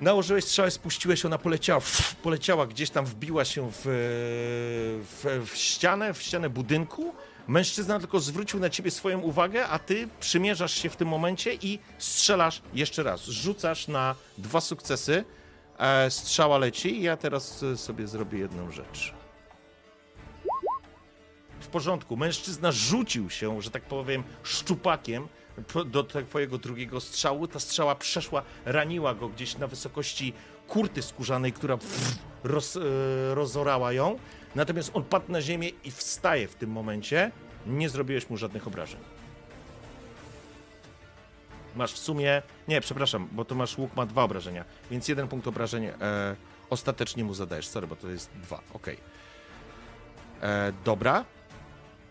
Nałożyłeś 0.00 0.44
strzałę, 0.44 0.70
spuściłeś, 0.70 1.24
ona 1.24 1.38
poleciała, 1.38 1.80
pff, 1.80 2.14
poleciała 2.14 2.66
gdzieś 2.66 2.90
tam, 2.90 3.06
wbiła 3.06 3.44
się 3.44 3.70
w, 3.72 3.80
w, 3.84 5.46
w 5.50 5.56
ścianę, 5.56 6.14
w 6.14 6.22
ścianę 6.22 6.50
budynku. 6.50 7.14
Mężczyzna 7.48 7.98
tylko 7.98 8.20
zwrócił 8.20 8.60
na 8.60 8.70
ciebie 8.70 8.90
swoją 8.90 9.20
uwagę, 9.20 9.68
a 9.68 9.78
ty 9.78 10.08
przymierzasz 10.20 10.74
się 10.74 10.90
w 10.90 10.96
tym 10.96 11.08
momencie 11.08 11.54
i 11.54 11.78
strzelasz 11.98 12.62
jeszcze 12.74 13.02
raz. 13.02 13.24
Rzucasz 13.24 13.88
na 13.88 14.14
dwa 14.38 14.60
sukcesy. 14.60 15.24
E, 15.78 16.10
strzała 16.10 16.58
leci. 16.58 17.02
Ja 17.02 17.16
teraz 17.16 17.62
e, 17.62 17.76
sobie 17.76 18.06
zrobię 18.06 18.38
jedną 18.38 18.70
rzecz. 18.70 19.14
W 21.60 21.66
porządku. 21.66 22.16
Mężczyzna 22.16 22.72
rzucił 22.72 23.30
się, 23.30 23.62
że 23.62 23.70
tak 23.70 23.82
powiem, 23.82 24.22
szczupakiem 24.42 25.28
do 25.86 26.04
twojego 26.04 26.58
drugiego 26.58 27.00
strzału. 27.00 27.48
Ta 27.48 27.60
strzała 27.60 27.94
przeszła, 27.94 28.42
raniła 28.64 29.14
go 29.14 29.28
gdzieś 29.28 29.58
na 29.58 29.66
wysokości 29.66 30.32
kurty 30.68 31.02
skórzanej, 31.02 31.52
która 31.52 31.78
roz, 32.44 32.76
e, 32.76 32.80
rozorała 33.34 33.92
ją. 33.92 34.18
Natomiast 34.54 34.90
on 34.94 35.04
padł 35.04 35.32
na 35.32 35.42
ziemię 35.42 35.68
i 35.84 35.90
wstaje 35.90 36.48
w 36.48 36.54
tym 36.54 36.70
momencie. 36.70 37.30
Nie 37.66 37.88
zrobiłeś 37.88 38.30
mu 38.30 38.36
żadnych 38.36 38.66
obrażeń. 38.66 39.00
Masz 41.76 41.92
w 41.92 41.98
sumie. 41.98 42.42
Nie, 42.68 42.80
przepraszam, 42.80 43.28
bo 43.32 43.44
to 43.44 43.54
masz 43.54 43.78
łuk 43.78 43.96
ma 43.96 44.06
dwa 44.06 44.22
obrażenia, 44.22 44.64
więc 44.90 45.08
jeden 45.08 45.28
punkt 45.28 45.46
obrażeń 45.46 45.84
e, 45.84 45.94
ostatecznie 46.70 47.24
mu 47.24 47.34
zadajesz. 47.34 47.68
Sorry, 47.68 47.86
bo 47.86 47.96
to 47.96 48.08
jest 48.08 48.30
dwa. 48.34 48.60
Okej. 48.74 48.96
E, 50.42 50.72
dobra. 50.84 51.24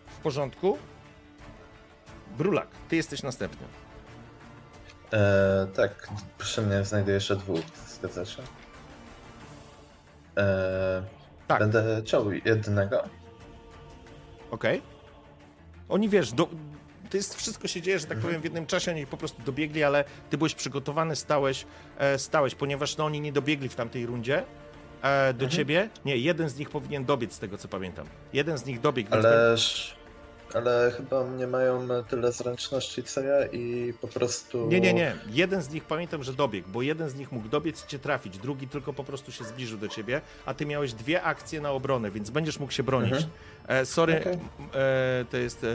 W 0.06 0.18
porządku. 0.18 0.78
Brulak, 2.38 2.68
ty 2.88 2.96
jesteś 2.96 3.22
następny. 3.22 3.66
E, 5.12 5.66
tak, 5.74 6.08
przy 6.38 6.62
mnie 6.62 6.84
znajduje 6.84 7.14
jeszcze 7.14 7.36
dwóch, 7.36 7.60
zgadza 7.88 8.24
się? 8.24 8.42
E, 10.36 11.02
Tak. 11.48 11.58
Będę 11.58 12.02
ciął 12.04 12.32
jednego. 12.32 13.02
Okej. 14.50 14.82
Oni 15.88 16.08
wiesz, 16.08 16.32
do, 16.32 16.48
to 17.10 17.16
jest 17.16 17.34
wszystko 17.34 17.68
się 17.68 17.82
dzieje, 17.82 17.98
że 17.98 18.06
tak 18.06 18.18
powiem, 18.18 18.40
w 18.40 18.44
jednym 18.44 18.66
czasie 18.66 18.90
oni 18.90 19.06
po 19.06 19.16
prostu 19.16 19.42
dobiegli, 19.42 19.84
ale 19.84 20.04
ty 20.30 20.38
byłeś 20.38 20.54
przygotowany, 20.54 21.16
stałeś, 21.16 21.66
e, 21.98 22.18
stałeś, 22.18 22.54
ponieważ 22.54 22.96
no, 22.96 23.04
oni 23.04 23.20
nie 23.20 23.32
dobiegli 23.32 23.68
w 23.68 23.74
tamtej 23.74 24.06
rundzie 24.06 24.44
e, 25.02 25.34
do 25.34 25.48
ciebie. 25.48 25.88
Nie, 26.04 26.16
jeden 26.16 26.48
z 26.48 26.56
nich 26.58 26.70
powinien 26.70 27.04
dobiec, 27.04 27.32
z 27.32 27.38
tego 27.38 27.58
co 27.58 27.68
pamiętam. 27.68 28.06
Jeden 28.32 28.58
z 28.58 28.64
nich 28.66 28.80
dobiegł, 28.80 29.10
więc 29.12 29.24
Ależ. 29.24 29.96
Ale 30.54 30.92
chyba 30.96 31.24
nie 31.38 31.46
mają 31.46 31.88
tyle 32.08 32.32
zręczności 32.32 33.02
co 33.02 33.20
ja 33.20 33.46
i 33.46 33.94
po 34.00 34.08
prostu. 34.08 34.66
Nie, 34.66 34.80
nie, 34.80 34.94
nie. 34.94 35.14
Jeden 35.30 35.62
z 35.62 35.70
nich 35.70 35.84
pamiętam, 35.84 36.24
że 36.24 36.32
dobiegł, 36.32 36.68
bo 36.68 36.82
jeden 36.82 37.10
z 37.10 37.14
nich 37.14 37.32
mógł 37.32 37.48
dobiec 37.48 37.86
cię 37.86 37.98
trafić, 37.98 38.38
drugi 38.38 38.68
tylko 38.68 38.92
po 38.92 39.04
prostu 39.04 39.32
się 39.32 39.44
zbliżył 39.44 39.78
do 39.78 39.88
ciebie, 39.88 40.20
a 40.46 40.54
ty 40.54 40.66
miałeś 40.66 40.92
dwie 40.92 41.22
akcje 41.22 41.60
na 41.60 41.70
obronę, 41.70 42.10
więc 42.10 42.30
będziesz 42.30 42.60
mógł 42.60 42.72
się 42.72 42.82
bronić. 42.82 43.12
Mhm. 43.12 43.30
E, 43.68 43.86
sorry, 43.86 44.14
m, 44.14 44.38
e, 44.74 45.24
to 45.30 45.36
jest 45.36 45.64
e, 45.64 45.74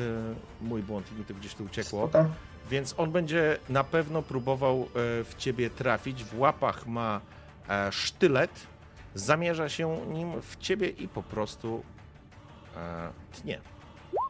mój 0.62 0.84
błąd 0.84 1.12
i 1.12 1.20
mi 1.20 1.26
to 1.26 1.34
gdzieś 1.34 1.56
tu 1.56 1.64
uciekło. 1.64 2.08
Spoko. 2.08 2.30
Więc 2.70 2.96
on 2.98 3.12
będzie 3.12 3.58
na 3.70 3.84
pewno 3.84 4.22
próbował 4.22 4.82
e, 4.82 4.86
w 5.24 5.36
ciebie 5.38 5.70
trafić. 5.70 6.24
W 6.24 6.40
łapach 6.40 6.88
ma 6.88 7.22
e, 7.70 7.92
sztylet, 7.92 8.52
zamierza 9.16 9.70
się 9.70 9.98
nim 10.08 10.42
w 10.42 10.58
ciebie 10.58 10.90
i 10.90 11.08
po 11.08 11.24
prostu 11.24 11.84
e, 12.76 13.10
tnie 13.42 13.62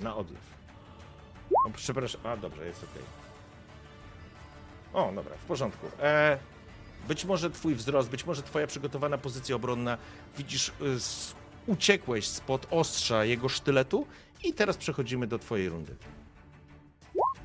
na 0.02 0.16
odlew. 0.16 0.42
Przepraszam, 1.76 2.22
a 2.24 2.38
dobrze, 2.38 2.66
jest 2.66 2.84
okej. 2.84 3.04
O, 4.94 5.12
dobra, 5.16 5.36
w 5.44 5.46
porządku. 5.46 5.88
E, 6.02 6.38
być 7.08 7.26
może 7.26 7.50
twój 7.52 7.76
wzrost, 7.76 8.10
być 8.10 8.26
może 8.26 8.44
twoja 8.44 8.68
przygotowana 8.68 9.18
pozycja 9.18 9.56
obronna, 9.56 9.98
widzisz, 10.38 10.72
y, 10.82 10.86
s- 10.86 11.34
uciekłeś 11.68 12.28
spod 12.28 12.68
ostrza 12.72 13.26
jego 13.26 13.50
sztyletu 13.50 14.08
i 14.44 14.54
teraz 14.54 14.78
przechodzimy 14.78 15.28
do 15.28 15.40
twojej 15.40 15.70
rundy. 15.70 15.96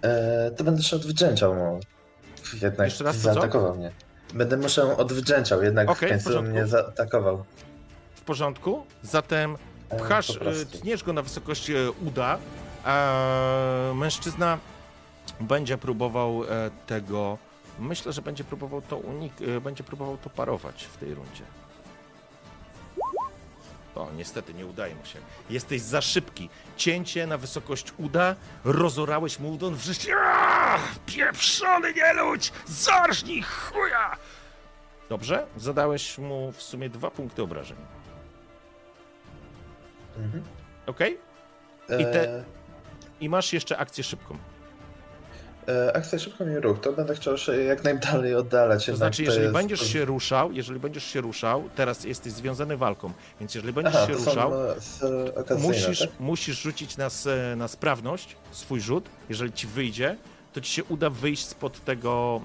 E, 0.03 0.51
to 0.51 0.65
będę 0.65 0.83
się 0.83 0.97
odwdzięczał 0.97 1.55
mu. 1.55 1.81
Jednak 2.63 2.87
Jeszcze 2.87 3.05
raz 3.05 3.17
to 3.17 3.23
co? 3.23 3.35
zaatakował 3.35 3.75
mnie. 3.77 3.93
Będę 4.35 4.57
mu 4.57 4.69
się 4.69 4.83
odwdzięczał, 4.97 5.63
jednak 5.63 5.91
Okej, 5.91 6.09
w 6.21 6.25
końcu 6.25 6.43
mnie 6.43 6.67
zaatakował. 6.67 7.45
W 8.15 8.21
porządku? 8.21 8.87
Zatem 9.03 9.57
pchasz, 9.99 10.27
po 10.27 10.35
prostu. 10.45 10.63
e, 10.63 10.81
tniesz 10.81 11.05
go 11.05 11.13
na 11.13 11.23
wysokość 11.23 11.71
e, 11.71 11.91
uda. 12.07 12.39
E, 12.87 13.93
mężczyzna 13.95 14.59
będzie 15.41 15.79
próbował 15.79 16.45
e, 16.45 16.71
tego. 16.87 17.39
Myślę, 17.79 18.13
że 18.13 18.23
będzie 18.23 18.45
próbował 18.45 18.83
to 18.83 18.97
unik, 18.97 19.33
e, 19.57 19.61
będzie 19.61 19.85
próbował 19.85 20.17
to 20.19 20.31
parować 20.31 20.85
w 20.85 20.97
tej 20.97 21.15
rundzie. 21.15 21.45
O, 23.95 24.09
niestety 24.17 24.55
nie 24.55 24.67
udaje 24.67 24.95
mu 24.95 25.05
się. 25.05 25.19
Jesteś 25.51 25.81
za 25.81 26.01
szybki. 26.01 26.49
Cięcie 26.77 27.27
na 27.27 27.39
wysokość 27.39 27.93
uda, 27.99 28.37
rozorałeś 28.65 29.39
mu 29.39 29.53
udon 29.53 29.75
w 29.75 29.83
życiu. 29.85 30.09
Pieprzony 31.07 31.95
nieludź! 31.95 32.53
Zarżnij 32.67 33.43
chuja! 33.43 34.17
Dobrze, 35.09 35.47
zadałeś 35.57 36.19
mu 36.19 36.53
w 36.53 36.63
sumie 36.63 36.91
dwa 36.91 37.11
punkty 37.11 37.43
obrażeń. 37.43 37.77
Mhm. 40.19 40.43
Okej? 40.87 41.19
I 41.89 42.05
te- 42.05 42.29
E, 42.39 42.45
I 43.21 43.29
masz 43.29 43.53
jeszcze 43.53 43.79
akcję 43.79 44.05
szybką. 44.05 44.37
E, 45.69 45.97
akcja 45.97 46.19
szybko 46.19 46.45
mi 46.45 46.61
ruch, 46.61 46.81
to 46.81 46.93
będę 46.93 47.15
chciał 47.15 47.39
się 47.39 47.53
jak 47.53 47.85
najdalej 47.85 48.35
oddalać. 48.35 48.87
To 48.87 48.97
znaczy, 48.97 49.23
jeżeli 49.23 49.43
jest- 49.43 49.53
będziesz 49.55 49.81
się 49.93 50.05
ruszał, 50.05 50.53
jeżeli 50.53 50.81
będziesz 50.81 51.05
się 51.05 51.21
ruszał, 51.21 51.65
teraz 51.77 52.05
jesteś 52.05 52.33
związany 52.33 52.77
walką, 52.77 53.13
więc 53.41 53.55
jeżeli 53.55 53.73
będziesz 53.75 53.95
Aha, 53.97 54.07
się 54.07 54.13
ruszał, 54.13 54.53
e, 55.51 55.55
musisz, 55.59 55.99
tak? 56.01 56.09
musisz 56.21 56.63
rzucić 56.63 56.97
na, 56.97 57.09
na 57.57 57.69
sprawność 57.69 58.37
swój 58.51 58.81
rzut. 58.81 59.09
Jeżeli 59.29 59.53
ci 59.53 59.67
wyjdzie, 59.67 60.17
to 60.53 60.61
ci 60.61 60.73
się 60.73 60.85
uda 60.85 61.11
wyjść 61.11 61.47
spod 61.47 61.85
tego, 61.85 62.41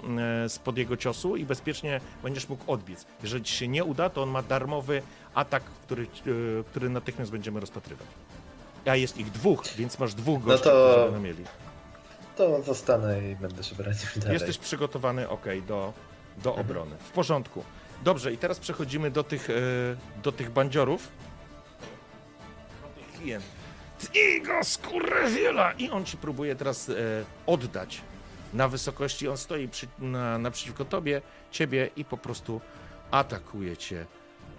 e, 0.45 0.49
spod 0.49 0.77
jego 0.77 0.97
ciosu 0.97 1.35
i 1.35 1.45
bezpiecznie 1.45 2.01
będziesz 2.23 2.49
mógł 2.49 2.71
odbiec. 2.71 3.05
Jeżeli 3.23 3.43
ci 3.43 3.55
się 3.55 3.67
nie 3.67 3.83
uda, 3.83 4.09
to 4.09 4.23
on 4.23 4.29
ma 4.29 4.41
darmowy 4.41 5.01
atak, 5.35 5.63
który, 5.63 6.03
e, 6.03 6.63
który 6.63 6.89
natychmiast 6.89 7.31
będziemy 7.31 7.59
rozpatrywać. 7.59 8.07
A 8.85 8.95
jest 8.95 9.17
ich 9.17 9.31
dwóch, 9.31 9.63
więc 9.77 9.99
masz 9.99 10.13
dwóch 10.13 10.39
No 10.39 10.45
gości, 10.45 10.63
to- 10.63 10.89
którzy 10.91 11.05
będą 11.05 11.19
mieli. 11.27 11.43
To 12.35 12.61
zostanę 12.63 13.29
i 13.31 13.35
będę 13.35 13.63
się 13.63 13.75
bronił 13.75 13.99
dalej. 14.15 14.33
Jesteś 14.33 14.57
przygotowany, 14.57 15.29
ok, 15.29 15.45
do, 15.67 15.93
do 16.43 16.49
Mhm. 16.49 16.65
obrony. 16.67 16.95
W 16.99 17.09
porządku. 17.11 17.63
Dobrze, 18.03 18.33
i 18.33 18.37
teraz 18.37 18.59
przechodzimy 18.59 19.11
do 19.11 19.23
tych, 19.23 19.49
e, 19.49 19.53
do 20.23 20.31
tych 20.31 20.49
bandziorów. 20.51 21.07
Do 22.83 23.01
tych 23.01 23.21
hien. 23.23 23.41
Tnij 23.99 24.41
go, 24.41 24.63
skurwyla! 24.63 25.71
I 25.71 25.89
on 25.89 26.05
ci 26.05 26.17
próbuje 26.17 26.55
teraz 26.55 26.89
e, 26.89 26.93
oddać 27.45 28.01
na 28.53 28.67
wysokości. 28.67 29.27
On 29.27 29.37
stoi 29.37 29.67
przy, 29.67 29.87
na, 29.99 30.37
naprzeciwko 30.37 30.85
tobie, 30.85 31.21
ciebie 31.51 31.89
i 31.95 32.05
po 32.05 32.17
prostu 32.17 32.61
atakuje 33.11 33.77
cię 33.77 34.05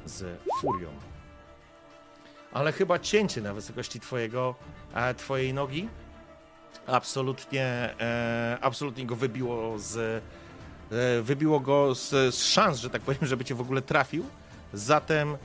z 0.06 0.38
furią. 0.60 0.88
Ale 2.52 2.72
chyba 2.72 2.98
cięcie 2.98 3.40
na 3.40 3.54
wysokości 3.54 4.00
twojego, 4.00 4.54
e, 4.94 5.14
twojej 5.14 5.54
nogi 5.54 5.88
absolutnie, 6.86 7.64
e, 8.00 8.58
absolutnie 8.60 9.06
go 9.06 9.16
wybiło 9.16 9.78
z, 9.78 10.22
e, 10.92 11.22
wybiło 11.22 11.60
go 11.60 11.94
z, 11.94 12.34
z 12.34 12.44
szans, 12.44 12.78
że 12.78 12.90
tak 12.90 13.02
powiem, 13.02 13.26
żeby 13.26 13.44
cię 13.44 13.54
w 13.54 13.60
ogóle 13.60 13.82
trafił. 13.82 14.24
Zatem 14.72 15.36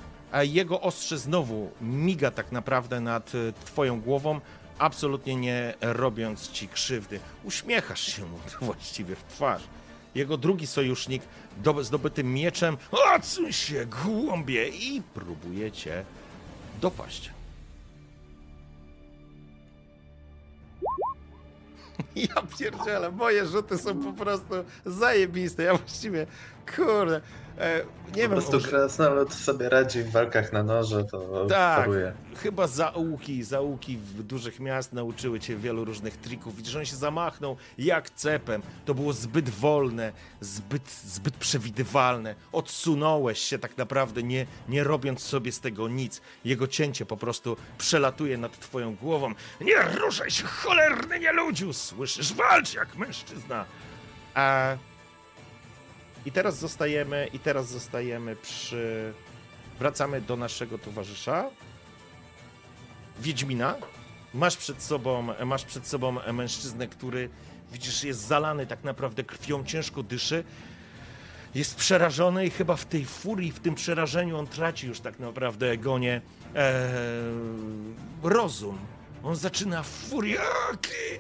jego 0.42 0.82
ostrze 0.82 1.18
znowu 1.18 1.72
miga 1.82 2.32
tak 2.32 2.52
naprawdę 2.52 3.02
nad 3.02 3.32
twoją 3.66 4.02
głową, 4.02 4.42
absolutnie 4.80 5.36
nie 5.36 5.74
robiąc 5.82 6.52
ci 6.52 6.68
krzywdy. 6.68 7.20
Uśmiechasz 7.44 8.02
się 8.02 8.26
mu 8.26 8.38
właściwie 8.68 9.16
w 9.16 9.24
twarz. 9.24 9.64
Jego 10.16 10.38
drugi 10.38 10.68
sojusznik 10.68 11.24
do- 11.58 11.84
zdobytym 11.84 12.34
mieczem 12.34 12.78
odsuń 13.16 13.54
się, 13.54 13.86
głąbie 13.86 14.68
i 14.70 15.02
próbuje 15.14 15.72
cię 15.72 16.06
dopaść. 16.82 17.30
Ja 22.16 22.42
pierdzielę, 22.60 23.12
moje 23.12 23.46
rzuty 23.48 23.78
są 23.78 24.04
po 24.04 24.14
prostu 24.14 24.54
zajebiste. 24.86 25.64
Ja 25.64 25.76
właściwie, 25.78 26.28
kurde, 26.76 27.22
nie 27.57 28.11
po 28.11 28.18
wiem, 28.18 28.32
prostu 28.32 28.52
może- 28.53 28.68
krasnolud 28.68 29.34
sobie 29.34 29.69
radzi 29.69 30.03
w 30.03 30.11
walkach 30.11 30.53
na 30.53 30.64
noże, 30.64 31.03
to 31.03 31.45
Tak. 31.49 31.78
paruje. 31.80 32.14
chyba 32.38 32.68
zaułki, 32.68 33.44
zaułki 33.44 33.98
w 33.98 34.23
dużych 34.23 34.60
miast 34.60 34.94
nauczyły 34.94 35.40
cię 35.40 35.56
wielu 35.57 35.86
różnych 35.86 36.18
trików. 36.18 36.56
Widzisz, 36.56 36.76
on 36.76 36.86
się 36.86 36.95
zamachnął 36.95 37.57
jak 37.78 38.10
cepem. 38.10 38.61
To 38.86 38.94
było 38.95 39.14
zbyt 39.14 39.49
wolne, 39.49 40.11
zbyt, 40.41 40.91
zbyt 40.91 41.38
przewidywalne. 41.38 42.36
Odsunąłeś 42.52 43.40
się 43.40 43.60
tak 43.60 43.78
naprawdę, 43.78 44.23
nie, 44.23 44.45
nie 44.69 44.84
robiąc 44.84 45.22
sobie 45.23 45.52
z 45.52 45.60
tego 45.60 45.88
nic. 45.88 46.22
Jego 46.45 46.68
cięcie 46.68 47.06
po 47.06 47.18
prostu 47.18 47.57
przelatuje 47.78 48.38
nad 48.38 48.60
twoją 48.60 48.95
głową. 48.95 49.34
Nie 49.61 49.82
ruszaj 49.99 50.32
się, 50.32 50.44
cholerny 50.44 51.19
nieludziu! 51.19 51.73
Słyszysz, 51.73 52.34
walcz 52.34 52.73
jak 52.73 52.95
mężczyzna! 52.95 53.65
A... 54.34 54.76
I 56.26 56.31
teraz 56.31 56.57
zostajemy, 56.57 57.27
i 57.34 57.39
teraz 57.39 57.69
zostajemy 57.69 58.35
przy... 58.35 59.14
Wracamy 59.80 60.22
do 60.22 60.38
naszego 60.38 60.77
towarzysza. 60.77 61.49
Wiedźmina. 63.19 63.76
Masz 64.34 64.57
przed 64.57 64.84
sobą, 64.84 65.27
masz 65.45 65.65
przed 65.65 65.88
sobą 65.88 66.34
mężczyznę, 66.34 66.88
który 66.88 67.30
widzisz, 67.72 68.03
jest 68.03 68.19
zalany 68.19 68.68
tak 68.68 68.84
naprawdę 68.84 69.23
krwią, 69.23 69.64
ciężko 69.64 70.03
dyszy. 70.03 70.43
Jest 71.56 71.76
przerażony 71.76 72.45
i 72.45 72.49
chyba 72.49 72.76
w 72.76 72.85
tej 72.85 73.06
furii, 73.06 73.52
w 73.52 73.60
tym 73.60 73.76
przerażeniu 73.76 74.38
on 74.38 74.48
traci 74.48 74.88
już 74.88 74.99
tak 74.99 75.19
naprawdę 75.19 75.77
gonie 75.77 76.22
e, 76.56 76.91
rozum. 78.23 78.77
On 79.23 79.35
zaczyna 79.35 79.84
w 79.84 79.88
furii, 79.88 80.35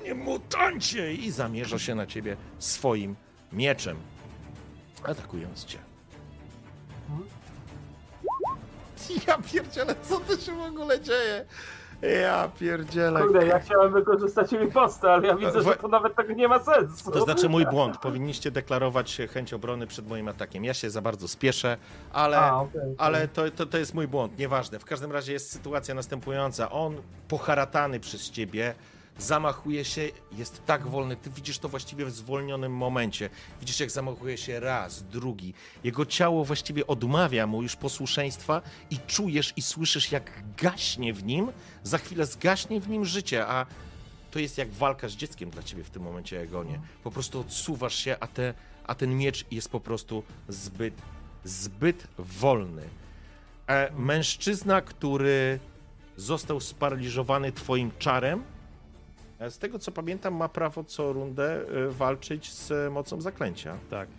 nie 0.03 0.13
mutancie! 0.15 1.13
I 1.13 1.31
zamierza 1.31 1.79
się 1.79 1.95
na 1.95 2.07
ciebie 2.07 2.37
swoim 2.59 3.15
mieczem, 3.51 3.97
atakując 5.03 5.65
cię. 5.65 5.77
Ja 9.27 9.37
pierdzielę, 9.53 9.95
co 10.01 10.19
tu 10.19 10.37
się 10.37 10.51
w 10.55 10.61
ogóle 10.61 11.01
dzieje? 11.01 11.45
Ja 12.21 12.49
pierdzielę. 12.59 13.21
Kurde, 13.21 13.45
ja 13.47 13.59
chciałem 13.59 13.93
wykorzystać 13.93 14.51
ripostę, 14.51 15.13
ale 15.13 15.27
ja 15.27 15.35
widzę, 15.35 15.61
że 15.61 15.75
to 15.75 15.87
nawet 15.87 16.15
tak 16.15 16.35
nie 16.37 16.47
ma 16.47 16.59
sensu. 16.59 17.11
To 17.11 17.23
znaczy 17.23 17.49
mój 17.49 17.65
błąd. 17.65 17.97
Powinniście 17.97 18.51
deklarować 18.51 19.17
chęć 19.33 19.53
obrony 19.53 19.87
przed 19.87 20.07
moim 20.07 20.27
atakiem. 20.27 20.65
Ja 20.65 20.73
się 20.73 20.89
za 20.89 21.01
bardzo 21.01 21.27
spieszę, 21.27 21.77
ale, 22.13 22.37
A, 22.37 22.55
okej. 22.55 22.81
ale 22.97 23.27
to, 23.27 23.51
to, 23.51 23.65
to 23.65 23.77
jest 23.77 23.93
mój 23.93 24.07
błąd. 24.07 24.37
Nieważne. 24.39 24.79
W 24.79 24.85
każdym 24.85 25.11
razie 25.11 25.33
jest 25.33 25.51
sytuacja 25.51 25.95
następująca. 25.95 26.71
On 26.71 27.01
poharatany 27.27 27.99
przez 27.99 28.31
ciebie 28.31 28.73
zamachuje 29.21 29.85
się, 29.85 30.09
jest 30.31 30.65
tak 30.65 30.87
wolny. 30.87 31.15
Ty 31.15 31.29
widzisz 31.29 31.59
to 31.59 31.69
właściwie 31.69 32.05
w 32.05 32.11
zwolnionym 32.11 32.75
momencie. 32.75 33.29
Widzisz, 33.59 33.79
jak 33.79 33.91
zamachuje 33.91 34.37
się 34.37 34.59
raz, 34.59 35.03
drugi. 35.03 35.53
Jego 35.83 36.05
ciało 36.05 36.45
właściwie 36.45 36.87
odmawia 36.87 37.47
mu 37.47 37.63
już 37.63 37.75
posłuszeństwa 37.75 38.61
i 38.89 38.97
czujesz 39.07 39.53
i 39.55 39.61
słyszysz, 39.61 40.11
jak 40.11 40.43
gaśnie 40.57 41.13
w 41.13 41.23
nim, 41.23 41.51
za 41.83 41.97
chwilę 41.97 42.25
zgaśnie 42.25 42.81
w 42.81 42.89
nim 42.89 43.05
życie, 43.05 43.47
a 43.47 43.65
to 44.31 44.39
jest 44.39 44.57
jak 44.57 44.71
walka 44.71 45.07
z 45.07 45.11
dzieckiem 45.11 45.49
dla 45.49 45.63
ciebie 45.63 45.83
w 45.83 45.89
tym 45.89 46.03
momencie, 46.03 46.41
Egonie. 46.41 46.79
Po 47.03 47.11
prostu 47.11 47.39
odsuwasz 47.39 47.95
się, 47.95 48.17
a, 48.19 48.27
te, 48.27 48.53
a 48.83 48.95
ten 48.95 49.17
miecz 49.17 49.45
jest 49.51 49.69
po 49.69 49.79
prostu 49.79 50.23
zbyt, 50.47 50.93
zbyt 51.43 52.07
wolny. 52.17 52.89
E, 53.67 53.91
mężczyzna, 53.91 54.81
który 54.81 55.59
został 56.17 56.59
sparaliżowany 56.59 57.51
twoim 57.51 57.91
czarem, 57.99 58.43
z 59.49 59.57
tego 59.57 59.79
co 59.79 59.91
pamiętam, 59.91 60.33
ma 60.35 60.49
prawo 60.49 60.83
co 60.83 61.13
rundę 61.13 61.61
e, 61.61 61.89
walczyć 61.89 62.53
z 62.53 62.93
mocą 62.93 63.21
zaklęcia. 63.21 63.77
Tak. 63.89 64.09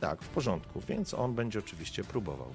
Tak, 0.00 0.22
w 0.22 0.28
porządku, 0.28 0.80
więc 0.88 1.14
on 1.14 1.34
będzie 1.34 1.58
oczywiście 1.58 2.04
próbował. 2.04 2.54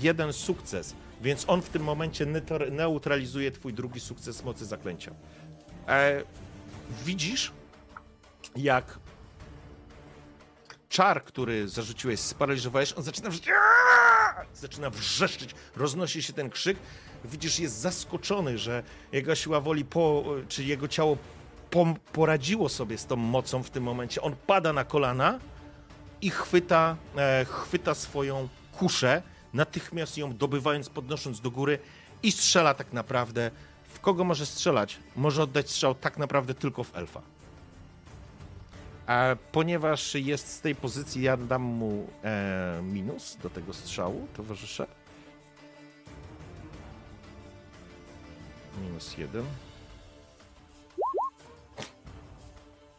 Jeden 0.00 0.32
sukces, 0.32 0.94
więc 1.22 1.44
on 1.48 1.62
w 1.62 1.68
tym 1.68 1.82
momencie 1.84 2.26
neutra- 2.26 2.72
neutralizuje 2.72 3.50
twój 3.52 3.72
drugi 3.72 4.00
sukces 4.00 4.44
mocy 4.44 4.64
zaklęcia. 4.66 5.14
E, 5.88 6.22
widzisz, 7.04 7.52
jak 8.56 8.98
czar, 10.88 11.24
który 11.24 11.68
zarzuciłeś, 11.68 12.20
sparaliżowałeś, 12.20 12.92
on 12.92 13.02
zaczyna 13.02 13.30
wrz- 13.30 13.50
Aaaa! 14.36 14.44
zaczyna 14.54 14.90
wrzeszczeć, 14.90 15.54
roznosi 15.76 16.22
się 16.22 16.32
ten 16.32 16.50
krzyk. 16.50 16.78
Widzisz, 17.24 17.58
jest 17.58 17.78
zaskoczony, 17.78 18.58
że 18.58 18.82
jego 19.12 19.34
siła 19.34 19.60
woli, 19.60 19.84
po, 19.84 20.24
czy 20.48 20.64
jego 20.64 20.88
ciało 20.88 21.16
pom- 21.70 21.96
poradziło 22.12 22.68
sobie 22.68 22.98
z 22.98 23.06
tą 23.06 23.16
mocą 23.16 23.62
w 23.62 23.70
tym 23.70 23.84
momencie. 23.84 24.22
On 24.22 24.36
pada 24.46 24.72
na 24.72 24.84
kolana 24.84 25.38
i 26.22 26.30
chwyta, 26.30 26.96
e, 27.16 27.44
chwyta 27.44 27.94
swoją 27.94 28.48
kuszę, 28.72 29.22
natychmiast 29.52 30.18
ją 30.18 30.36
dobywając, 30.36 30.88
podnosząc 30.88 31.40
do 31.40 31.50
góry 31.50 31.78
i 32.22 32.32
strzela 32.32 32.74
tak 32.74 32.92
naprawdę. 32.92 33.50
W 33.88 34.00
kogo 34.00 34.24
może 34.24 34.46
strzelać? 34.46 34.98
Może 35.16 35.42
oddać 35.42 35.70
strzał 35.70 35.94
tak 35.94 36.18
naprawdę 36.18 36.54
tylko 36.54 36.84
w 36.84 36.96
elfa. 36.96 37.22
A 39.06 39.36
ponieważ 39.52 40.14
jest 40.14 40.48
z 40.48 40.60
tej 40.60 40.74
pozycji, 40.74 41.22
ja 41.22 41.36
dam 41.36 41.62
mu 41.62 42.06
e, 42.24 42.80
minus 42.82 43.36
do 43.42 43.50
tego 43.50 43.74
strzału, 43.74 44.26
towarzysze. 44.36 44.86
Minus 48.82 49.18
jeden. 49.18 49.44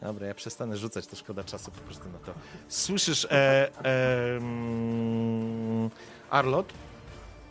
Dobra, 0.02 0.28
ja 0.28 0.34
przestanę 0.34 0.78
rzucać, 0.78 1.08
to 1.08 1.16
szkoda 1.16 1.44
czasu 1.44 1.72
po 1.72 1.82
prostu 1.82 2.10
na 2.10 2.20
to. 2.20 2.34
Słyszysz, 2.68 3.26
e, 3.26 3.32
e, 3.32 4.38
mm, 4.38 5.90
Arlot? 6.30 6.74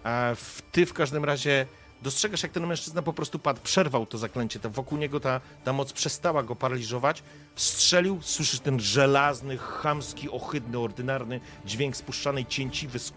E, 0.04 0.34
w, 0.34 0.62
ty 0.72 0.86
w 0.86 0.92
każdym 0.92 1.24
razie 1.24 1.66
dostrzegasz, 2.02 2.42
jak 2.42 2.52
ten 2.52 2.66
mężczyzna 2.66 3.02
po 3.02 3.12
prostu 3.12 3.38
padł, 3.38 3.60
przerwał 3.60 4.06
to 4.06 4.18
zaklęcie, 4.18 4.60
to 4.60 4.70
wokół 4.70 4.98
niego 4.98 5.20
ta, 5.20 5.40
ta 5.64 5.72
moc 5.72 5.92
przestała 5.92 6.42
go 6.42 6.56
paraliżować, 6.56 7.22
strzelił, 7.56 8.18
słyszysz 8.22 8.60
ten 8.60 8.80
żelazny, 8.80 9.58
chamski, 9.58 10.30
ohydny, 10.30 10.78
ordynarny 10.78 11.40
dźwięk 11.64 11.96
spuszczanej 11.96 12.46
cięciwy 12.46 12.98
z 12.98 13.12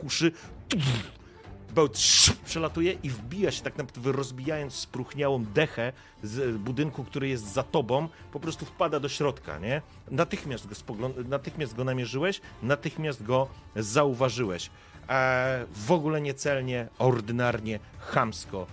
bełt 1.77 1.97
przelatuje 2.45 2.91
i 3.03 3.09
wbija 3.09 3.51
się 3.51 3.63
tak 3.63 3.77
naprawdę 3.77 4.11
rozbijając 4.11 4.73
spróchniałą 4.73 5.45
dechę 5.45 5.93
z 6.23 6.57
budynku, 6.57 7.03
który 7.03 7.27
jest 7.27 7.53
za 7.53 7.63
tobą, 7.63 8.09
po 8.31 8.39
prostu 8.39 8.65
wpada 8.65 8.99
do 8.99 9.09
środka, 9.09 9.59
nie? 9.59 9.81
Natychmiast 10.11 10.67
go, 10.67 10.75
spoglą- 10.75 11.27
natychmiast 11.27 11.75
go 11.75 11.83
namierzyłeś, 11.83 12.41
natychmiast 12.63 13.23
go 13.23 13.47
zauważyłeś. 13.75 14.69
E, 15.09 15.65
w 15.71 15.91
ogóle 15.91 16.21
niecelnie, 16.21 16.87
ordynarnie, 16.99 17.79
chamsko, 17.99 18.67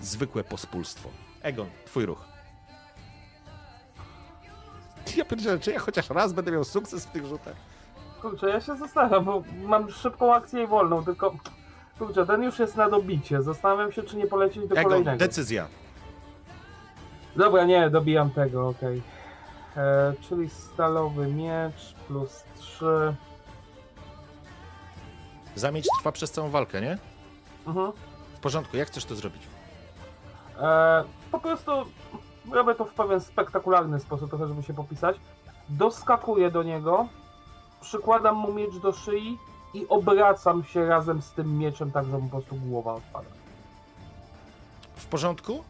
zwykłe 0.00 0.44
pospólstwo. 0.44 1.08
Egon, 1.42 1.66
twój 1.86 2.06
ruch. 2.06 2.24
Ja 5.16 5.24
pierdzielę, 5.24 5.58
czy 5.58 5.72
ja 5.72 5.78
chociaż 5.78 6.10
raz 6.10 6.32
będę 6.32 6.52
miał 6.52 6.64
sukces 6.64 7.06
w 7.06 7.10
tych 7.10 7.26
rzutach? 7.26 7.54
Kurczę, 8.22 8.48
ja 8.48 8.60
się 8.60 8.76
zastanawiam, 8.76 9.24
bo 9.24 9.42
mam 9.62 9.90
szybką 9.90 10.34
akcję 10.34 10.62
i 10.62 10.66
wolną, 10.66 11.04
tylko... 11.04 11.34
Kurczę, 11.98 12.26
ten 12.26 12.42
już 12.42 12.58
jest 12.58 12.76
na 12.76 12.90
dobicie. 12.90 13.42
Zastanawiam 13.42 13.92
się, 13.92 14.02
czy 14.02 14.16
nie 14.16 14.26
polecieć 14.26 14.68
do 14.68 14.74
Egon, 14.76 14.84
kolejnego. 14.92 15.18
decyzja. 15.18 15.66
Dobra, 17.36 17.64
nie, 17.64 17.90
dobijam 17.90 18.30
tego, 18.30 18.68
okej. 18.68 19.02
E, 19.76 20.12
Czyli 20.20 20.48
stalowy 20.50 21.26
miecz 21.26 21.94
plus 22.08 22.44
3. 22.58 23.14
Zamieć 25.56 25.86
trwa 25.98 26.12
przez 26.12 26.30
całą 26.30 26.50
walkę, 26.50 26.80
nie? 26.80 26.98
Mhm. 27.66 27.92
W 28.36 28.40
porządku, 28.40 28.76
jak 28.76 28.88
chcesz 28.88 29.04
to 29.04 29.14
zrobić? 29.14 29.42
E, 30.60 31.04
po 31.30 31.38
prostu 31.38 31.72
robię 32.50 32.74
to 32.74 32.84
w 32.84 32.94
pewien 32.94 33.20
spektakularny 33.20 34.00
sposób, 34.00 34.30
trochę 34.30 34.48
żeby 34.48 34.62
się 34.62 34.74
popisać. 34.74 35.16
Doskakuję 35.68 36.50
do 36.50 36.62
niego, 36.62 37.08
przykładam 37.80 38.36
mu 38.36 38.52
miecz 38.52 38.76
do 38.76 38.92
szyi 38.92 39.38
i 39.74 39.86
obracam 39.88 40.64
się 40.64 40.86
razem 40.86 41.22
z 41.22 41.32
tym 41.32 41.58
mieczem, 41.58 41.90
tak 41.90 42.04
że 42.06 42.18
mu 42.18 42.28
po 42.28 42.36
prostu 42.36 42.56
głowa 42.56 42.94
odpada. 42.94 43.30
W 44.96 45.06
porządku? 45.06 45.64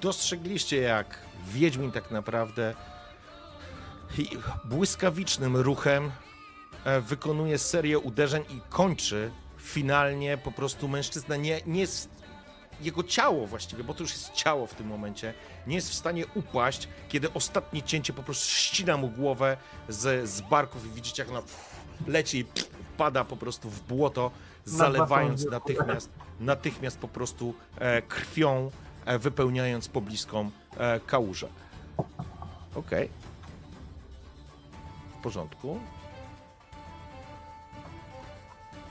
Dostrzegliście, 0.00 0.76
jak 0.76 1.18
Wiedźmin 1.46 1.92
tak 1.92 2.10
naprawdę 2.10 2.74
błyskawicznym 4.64 5.56
ruchem 5.56 6.10
wykonuje 7.02 7.58
serię 7.58 7.98
uderzeń 7.98 8.42
i 8.50 8.60
kończy 8.68 9.30
finalnie 9.58 10.38
po 10.38 10.52
prostu 10.52 10.88
mężczyzna 10.88 11.36
nie, 11.36 11.60
nie 11.66 11.80
jest 11.80 12.08
jego 12.80 13.02
ciało 13.02 13.46
właściwie, 13.46 13.84
bo 13.84 13.94
to 13.94 14.02
już 14.02 14.12
jest 14.12 14.32
ciało 14.32 14.66
w 14.66 14.74
tym 14.74 14.86
momencie, 14.86 15.34
nie 15.66 15.74
jest 15.74 15.90
w 15.90 15.94
stanie 15.94 16.24
upaść, 16.34 16.88
kiedy 17.08 17.32
ostatnie 17.32 17.82
cięcie 17.82 18.12
po 18.12 18.22
prostu 18.22 18.50
ścina 18.50 18.96
mu 18.96 19.08
głowę 19.08 19.56
z, 19.88 20.28
z 20.28 20.40
barków 20.40 20.86
i 20.86 20.88
widzicie 20.88 21.22
jak 21.22 21.30
ona 21.30 21.42
pff, 21.42 21.84
leci 22.06 22.38
i 22.38 22.44
pff, 22.44 22.70
pada 22.96 23.24
po 23.24 23.36
prostu 23.36 23.70
w 23.70 23.80
błoto, 23.80 24.30
zalewając 24.64 25.44
natychmiast, 25.44 26.10
natychmiast 26.40 26.98
po 26.98 27.08
prostu 27.08 27.54
e, 27.78 28.02
krwią, 28.02 28.70
e, 29.04 29.18
wypełniając 29.18 29.88
pobliską 29.88 30.50
e, 30.76 31.00
kałużę. 31.00 31.48
Okej. 32.74 33.08
W 35.18 35.22
porządku. 35.22 35.80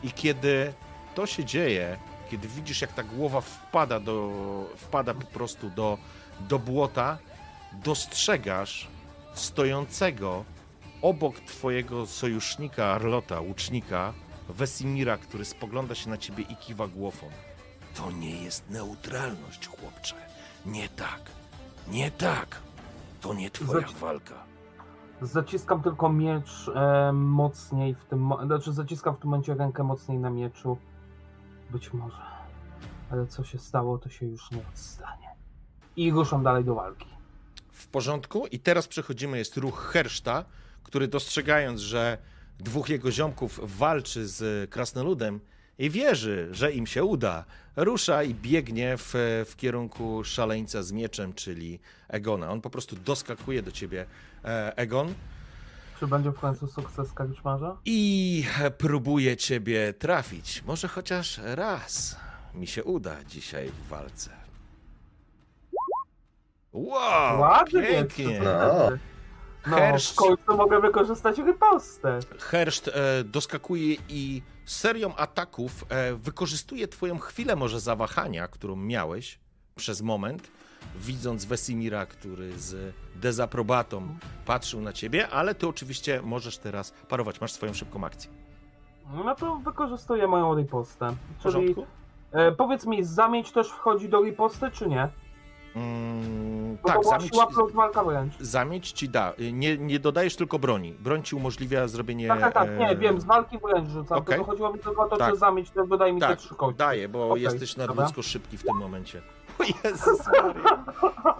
I 0.05 0.11
kiedy 0.11 0.73
to 1.15 1.25
się 1.25 1.45
dzieje, 1.45 1.97
kiedy 2.31 2.47
widzisz, 2.47 2.81
jak 2.81 2.93
ta 2.93 3.03
głowa 3.03 3.41
wpada, 3.41 3.99
do, 3.99 4.31
wpada 4.77 5.13
po 5.13 5.25
prostu 5.25 5.69
do, 5.69 5.97
do 6.39 6.59
błota, 6.59 7.17
dostrzegasz 7.73 8.87
stojącego 9.33 10.45
obok 11.01 11.39
twojego 11.39 12.07
sojusznika 12.07 12.85
Arlota, 12.85 13.39
łucznika, 13.39 14.13
Wesimira, 14.49 15.17
który 15.17 15.45
spogląda 15.45 15.95
się 15.95 16.09
na 16.09 16.17
ciebie 16.17 16.43
i 16.49 16.55
kiwa 16.55 16.87
głową. 16.87 17.29
To 17.95 18.11
nie 18.11 18.43
jest 18.43 18.69
neutralność, 18.69 19.67
chłopcze. 19.67 20.15
Nie 20.65 20.89
tak. 20.89 21.21
Nie 21.87 22.11
tak. 22.11 22.61
To 23.21 23.33
nie 23.33 23.49
twoja 23.49 23.87
Zaci- 23.87 23.95
walka. 23.95 24.43
Zaciskam 25.21 25.83
tylko 25.83 26.09
miecz 26.09 26.71
e, 26.75 27.11
mocniej 27.13 27.95
w 27.95 28.05
tym 28.05 28.33
znaczy 28.45 28.73
zaciskam 28.73 29.15
w 29.15 29.19
tym 29.19 29.29
momencie 29.29 29.53
rękę 29.53 29.83
mocniej 29.83 30.17
na 30.17 30.29
mieczu. 30.29 30.77
Być 31.69 31.93
może. 31.93 32.21
Ale 33.11 33.27
co 33.27 33.43
się 33.43 33.57
stało, 33.57 33.97
to 33.97 34.09
się 34.09 34.25
już 34.25 34.51
nie 34.51 34.67
odstanie. 34.73 35.27
I 35.95 36.11
ruszam 36.11 36.43
dalej 36.43 36.63
do 36.63 36.75
walki. 36.75 37.07
W 37.71 37.87
porządku. 37.87 38.47
I 38.47 38.59
teraz 38.59 38.87
przechodzimy, 38.87 39.37
jest 39.37 39.57
ruch 39.57 39.89
Herszta, 39.93 40.45
który 40.83 41.07
dostrzegając, 41.07 41.81
że 41.81 42.17
dwóch 42.59 42.89
jego 42.89 43.11
ziomków 43.11 43.77
walczy 43.77 44.27
z 44.27 44.69
krasnoludem 44.69 45.39
i 45.79 45.89
wierzy, 45.89 46.47
że 46.51 46.71
im 46.71 46.87
się 46.87 47.03
uda, 47.03 47.45
rusza 47.75 48.23
i 48.23 48.33
biegnie 48.33 48.97
w, 48.97 49.13
w 49.49 49.55
kierunku 49.55 50.23
szaleńca 50.23 50.83
z 50.83 50.91
mieczem, 50.91 51.33
czyli 51.33 51.79
Egona. 52.07 52.51
On 52.51 52.61
po 52.61 52.69
prostu 52.69 52.95
doskakuje 52.95 53.61
do 53.61 53.71
ciebie, 53.71 54.05
e, 54.45 54.77
Egon, 54.77 55.13
Czy 55.99 56.07
będzie 56.07 56.31
w 56.31 56.39
końcu 56.39 56.67
sukces 56.67 57.13
karczmarza? 57.13 57.77
i 57.85 58.45
próbuje 58.77 59.37
ciebie 59.37 59.93
trafić. 59.93 60.63
Może 60.65 60.87
chociaż 60.87 61.39
raz 61.43 62.19
mi 62.53 62.67
się 62.67 62.83
uda 62.83 63.23
dzisiaj 63.23 63.69
w 63.69 63.87
walce. 63.89 64.29
Wow, 66.73 67.39
Ładnie, 67.41 67.81
pięknie. 67.83 68.39
No. 68.43 68.89
No, 69.67 69.77
Herszt. 69.77 70.11
w 70.11 70.15
końcu 70.15 70.57
mogę 70.57 70.81
wykorzystać 70.81 71.37
ripostę. 71.37 72.19
Herszt 72.39 72.87
e, 72.87 73.23
doskakuje 73.23 73.95
i 74.09 74.41
serią 74.65 75.15
ataków 75.15 75.85
e, 75.89 76.15
wykorzystuje 76.15 76.87
twoją 76.87 77.17
chwilę 77.17 77.55
może 77.55 77.79
zawahania, 77.79 78.47
którą 78.47 78.75
miałeś 78.75 79.39
przez 79.75 80.01
moment, 80.01 80.51
widząc 80.95 81.45
Wesimira, 81.45 82.05
który 82.05 82.59
z 82.59 82.95
dezaprobatą 83.15 84.17
patrzył 84.45 84.81
na 84.81 84.93
ciebie, 84.93 85.29
ale 85.29 85.55
ty 85.55 85.67
oczywiście 85.67 86.21
możesz 86.23 86.57
teraz 86.57 86.91
parować, 86.91 87.41
masz 87.41 87.51
swoją 87.51 87.73
szybką 87.73 88.03
akcję. 88.03 88.31
No 89.13 89.35
to 89.35 89.55
wykorzystuję 89.55 90.27
moją 90.27 90.55
ripostę. 90.55 91.15
Czyli 91.43 91.75
e, 92.31 92.51
powiedz 92.51 92.85
mi, 92.85 93.03
zamieć 93.03 93.51
też 93.51 93.69
wchodzi 93.69 94.09
do 94.09 94.21
riposty, 94.21 94.71
czy 94.71 94.87
nie? 94.87 95.09
Mm, 95.75 96.77
Bo 96.81 96.87
tak, 96.87 96.97
to 96.97 97.09
zamieć, 97.09 97.33
zamieć 98.39 98.91
ci 98.91 99.09
da. 99.09 99.33
Nie, 99.53 99.77
nie 99.77 99.99
dodajesz 99.99 100.35
tylko 100.35 100.59
broni. 100.59 100.91
Broń 100.93 101.23
ci 101.23 101.35
umożliwia 101.35 101.87
zrobienie... 101.87 102.27
Tak, 102.27 102.39
tak, 102.39 102.53
tak, 102.53 102.77
nie, 102.79 102.89
e, 102.89 102.95
wiem, 102.95 103.21
z 103.21 103.25
walki 103.25 103.57
wręcz 103.57 103.89
rzucam, 103.89 104.17
okej. 104.17 104.35
tylko 104.35 104.51
chodziło 104.51 104.73
mi 104.73 104.79
tylko 104.79 105.03
o 105.03 105.09
to, 105.09 105.17
Tak. 105.17 105.33
czy 105.33 105.39
zamieć 105.39 105.69
też 105.69 105.87
dodaje 105.87 106.13
mi 106.13 106.21
te 106.21 106.27
Tak, 106.27 106.39
trzy 106.39 106.55
kości. 106.55 106.77
daję, 106.77 107.09
bo 107.09 107.29
Okej, 107.29 107.43
jesteś 107.43 107.77
nadludzko 107.77 108.21
szybki 108.21 108.57
w 108.57 108.63
tym 108.63 108.77
momencie. 108.77 109.21
O 109.59 109.63
Jezus 109.83 110.27
Maria. 110.27 110.85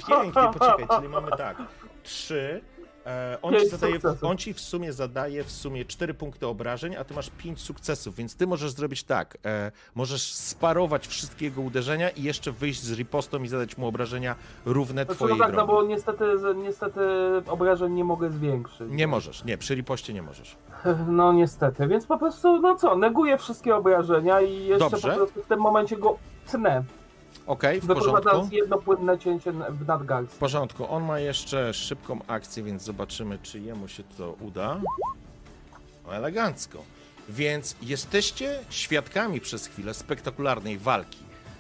Pięknie, 0.08 0.42
poczekaj, 0.60 0.88
czyli 0.98 1.10
mamy 1.10 1.32
tak. 1.38 1.58
Trzy. 2.04 2.62
E, 3.06 3.38
on, 3.42 3.54
ci 3.54 3.70
zadaje, 3.70 4.00
on 4.22 4.38
ci 4.38 4.54
w 4.54 4.60
sumie 4.60 4.94
zadaje 4.94 5.44
w 5.44 5.52
sumie 5.52 5.86
cztery 5.86 6.14
punkty 6.14 6.48
obrażeń, 6.48 6.96
a 6.96 7.04
ty 7.04 7.14
masz 7.14 7.30
pięć 7.30 7.62
sukcesów, 7.62 8.16
więc 8.16 8.36
ty 8.36 8.48
możesz 8.48 8.72
zrobić 8.72 9.04
tak. 9.04 9.38
E, 9.46 9.72
możesz 9.96 10.34
sparować 10.34 11.08
wszystkie 11.08 11.46
jego 11.46 11.62
uderzenia 11.62 12.10
i 12.10 12.24
jeszcze 12.24 12.52
wyjść 12.52 12.84
z 12.84 12.98
ripostą 12.98 13.44
i 13.44 13.48
zadać 13.48 13.78
mu 13.78 13.88
obrażenia 13.88 14.36
równe 14.66 15.04
Znaczy, 15.04 15.16
twojej 15.16 15.38
no 15.38 15.46
tak, 15.46 15.56
no 15.56 15.68
bo 15.68 15.84
niestety, 15.84 16.26
niestety 16.56 17.02
obrażeń 17.48 17.94
nie 17.94 18.04
mogę 18.04 18.30
zwiększyć. 18.30 18.88
Nie 18.90 19.08
możesz, 19.08 19.44
nie, 19.44 19.58
przy 19.58 19.76
ripoście 19.76 20.14
nie 20.14 20.22
możesz. 20.22 20.56
No 21.08 21.34
niestety, 21.34 21.88
więc 21.88 22.06
po 22.06 22.18
prostu, 22.18 22.62
no 22.62 22.76
co, 22.76 22.96
neguję 22.96 23.38
wszystkie 23.38 23.76
obrażenia 23.76 24.42
i 24.42 24.66
jeszcze 24.66 24.90
Dobrze. 24.90 25.10
po 25.10 25.16
prostu 25.16 25.42
w 25.42 25.48
tym 25.48 25.60
momencie 25.60 25.98
go 25.98 26.18
tnę. 26.48 26.84
Okej, 27.48 27.82
w 27.82 27.88
porządku. 27.88 28.50
Jedno 28.52 28.78
płynne 28.78 29.20
cięcie 29.20 29.52
w 29.52 29.56
W 29.84 29.88
nadgarst. 29.88 30.38
porządku. 30.40 30.88
On 30.90 31.04
ma 31.04 31.20
jeszcze 31.20 31.74
szybką 31.74 32.20
akcję, 32.28 32.64
więc 32.64 32.84
zobaczymy, 32.84 33.40
czy 33.44 33.60
jemu 33.60 33.88
się 33.88 34.04
to 34.18 34.36
uda. 34.42 34.82
Elegancko. 36.12 36.84
Więc 37.30 37.76
jesteście 37.82 38.60
świadkami 38.70 39.42
przez 39.42 39.68
chwilę 39.68 39.94
spektakularnej 39.94 40.78
walki. 40.78 41.18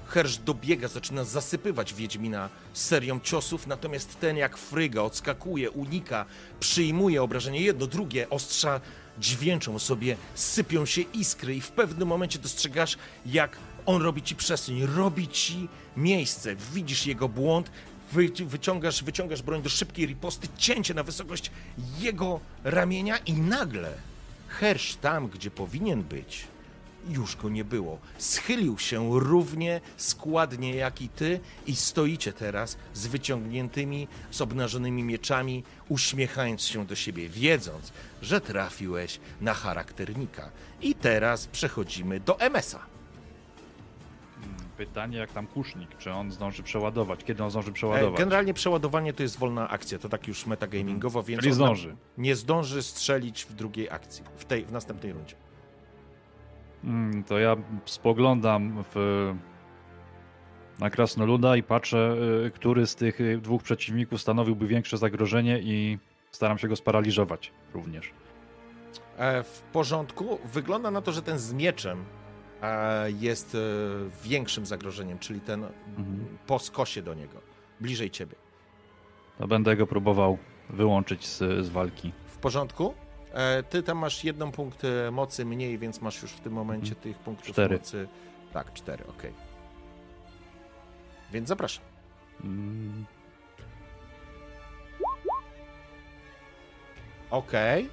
Hersz 0.08 0.38
dobiega, 0.38 0.88
zaczyna 0.88 1.24
zasypywać 1.24 1.94
Wiedźmina 1.94 2.50
serią 2.74 3.20
ciosów, 3.20 3.68
natomiast 3.68 4.20
ten 4.20 4.38
jak 4.38 4.58
fryga 4.58 5.02
odskakuje, 5.02 5.72
unika, 5.72 6.26
przyjmuje 6.60 7.24
obrażenie 7.24 7.62
jedno, 7.62 7.88
drugie, 7.88 8.30
ostrza 8.30 8.82
dźwięczą 9.20 9.80
sobie, 9.80 10.18
sypią 10.36 10.86
się 10.86 11.02
iskry 11.02 11.56
i 11.56 11.62
w 11.62 11.72
pewnym 11.72 12.08
momencie 12.08 12.40
dostrzegasz, 12.40 12.98
jak 13.26 13.58
on 13.86 14.02
robi 14.02 14.22
ci 14.22 14.36
przestrzeń, 14.36 14.86
robi 14.86 15.28
ci 15.28 15.68
miejsce, 15.98 16.56
widzisz 16.56 17.06
jego 17.06 17.30
błąd, 17.30 17.72
wy, 18.12 18.30
wyciągasz, 18.46 19.04
wyciągasz 19.04 19.42
broń 19.42 19.62
do 19.62 19.70
szybkiej 19.70 20.06
riposty, 20.06 20.48
cięcie 20.58 20.94
na 20.94 21.04
wysokość 21.04 21.52
jego 22.00 22.40
ramienia 22.64 23.18
i 23.18 23.34
nagle 23.34 23.94
Hersz 24.48 24.96
tam, 24.96 25.28
gdzie 25.28 25.52
powinien 25.52 26.04
być, 26.04 26.48
już 27.10 27.36
go 27.36 27.50
nie 27.50 27.64
było. 27.64 28.00
Schylił 28.18 28.80
się 28.80 29.20
równie 29.20 29.82
składnie 29.98 30.76
jak 30.76 31.02
i 31.02 31.10
ty 31.10 31.40
i 31.68 31.76
stoicie 31.76 32.34
teraz 32.34 32.78
z 32.94 33.08
wyciągniętymi, 33.08 34.08
z 34.32 34.42
obnażonymi 34.42 35.04
mieczami, 35.04 35.64
uśmiechając 35.90 36.62
się 36.62 36.86
do 36.86 36.96
siebie, 36.96 37.30
wiedząc, 37.30 37.92
że 38.22 38.42
trafiłeś 38.42 39.20
na 39.42 39.54
charakternika. 39.54 40.50
I 40.82 40.96
teraz 40.96 41.48
przechodzimy 41.48 42.20
do 42.20 42.40
MS-a. 42.40 42.95
Pytanie 44.78 45.18
jak 45.18 45.32
tam 45.32 45.48
kusznik, 45.48 45.98
czy 45.98 46.12
on 46.12 46.32
zdąży 46.32 46.64
przeładować, 46.64 47.24
kiedy 47.24 47.44
on 47.44 47.52
zdąży 47.52 47.70
E, 47.70 47.74
przeładować? 47.74 48.20
Generalnie 48.20 48.54
przeładowanie 48.54 49.14
to 49.14 49.24
jest 49.24 49.40
wolna 49.40 49.70
akcja, 49.70 50.00
to 50.00 50.10
tak 50.10 50.28
już 50.28 50.46
metagamingowo, 50.46 51.24
więc 51.24 51.42
Czyli 51.42 51.54
zdąży. 51.54 51.96
nie 52.18 52.36
zdąży 52.36 52.84
strzelić 52.84 53.44
w 53.46 53.54
drugiej 53.54 53.90
akcji, 53.90 54.24
w 54.38 54.46
tej, 54.46 54.66
w 54.66 54.72
następnej 54.72 55.14
rundzie. 55.14 55.36
Mm, 56.84 57.24
to 57.24 57.40
ja 57.40 57.56
spoglądam 57.86 58.84
w, 58.94 59.34
na 60.80 60.90
Krasnoluda 60.90 61.56
i 61.56 61.64
patrzę, 61.64 62.16
y, 62.48 62.52
który 62.52 62.88
z 62.88 62.96
tych 62.96 63.22
y, 63.22 63.38
dwóch 63.38 63.64
przeciwników 63.64 64.22
stanowiłby 64.22 64.68
większe 64.68 64.98
zagrożenie 64.98 65.60
i 65.60 66.00
staram 66.32 66.58
się 66.58 66.68
go 66.68 66.76
sparaliżować 66.76 67.52
również. 67.74 68.12
E, 69.18 69.44
W 69.44 69.62
porządku. 69.62 70.40
Wygląda 70.54 70.92
na 70.92 71.02
to, 71.02 71.12
że 71.12 71.22
ten 71.22 71.40
z 71.40 71.54
mieczem 71.54 72.06
jest 73.20 73.56
e, 73.56 73.60
większym 74.24 74.66
zagrożeniem, 74.66 75.20
czyli 75.20 75.42
ten 75.42 75.64
Mhm. 75.98 76.38
po 76.48 76.60
skosie 76.60 77.02
do 77.02 77.14
niego, 77.14 77.42
bliżej 77.82 78.12
ciebie. 78.12 78.36
To 79.38 79.48
będę 79.48 79.76
go 79.76 79.88
próbował 79.88 80.38
wyłączyć 80.70 81.28
z, 81.28 81.66
z 81.66 81.70
walki. 81.70 82.12
W 82.28 82.38
porządku? 82.38 82.94
E, 83.34 83.64
Ty 83.64 83.84
tam 83.84 83.98
masz 83.98 84.24
jedną 84.24 84.52
punkt 84.52 84.84
e, 84.86 85.12
mocy 85.12 85.46
mniej, 85.46 85.78
więc 85.78 86.02
masz 86.02 86.22
już 86.22 86.32
w 86.32 86.40
tym 86.40 86.54
momencie 86.54 86.88
Mhm. 86.96 87.02
tych 87.04 87.18
punktów 87.24 87.48
Cztery. 87.54 87.78
mocy. 87.78 88.08
Tak, 88.54 88.74
cztery, 88.74 89.04
okej. 89.08 89.34
Więc 91.32 91.48
zapraszam. 91.48 91.84
Mm, 92.44 93.06
Okej. 97.32 97.90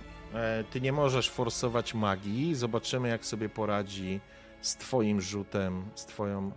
Ty 0.71 0.81
nie 0.81 0.93
możesz 0.93 1.31
forsować 1.31 1.95
magii. 1.95 2.55
Zobaczymy, 2.55 3.09
jak 3.09 3.25
sobie 3.25 3.49
poradzi 3.49 4.21
z 4.63 4.77
twoim 4.77 5.21
rzutem, 5.21 5.85
z 5.95 6.07
twoją... 6.07 6.53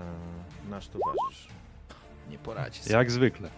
E, 0.00 0.04
nasz 0.70 0.88
towarzysz. 0.88 1.48
Nie 2.30 2.38
poradzi 2.38 2.82
sobie. 2.82 2.96
Jak 2.96 3.10
zwykle. 3.10 3.50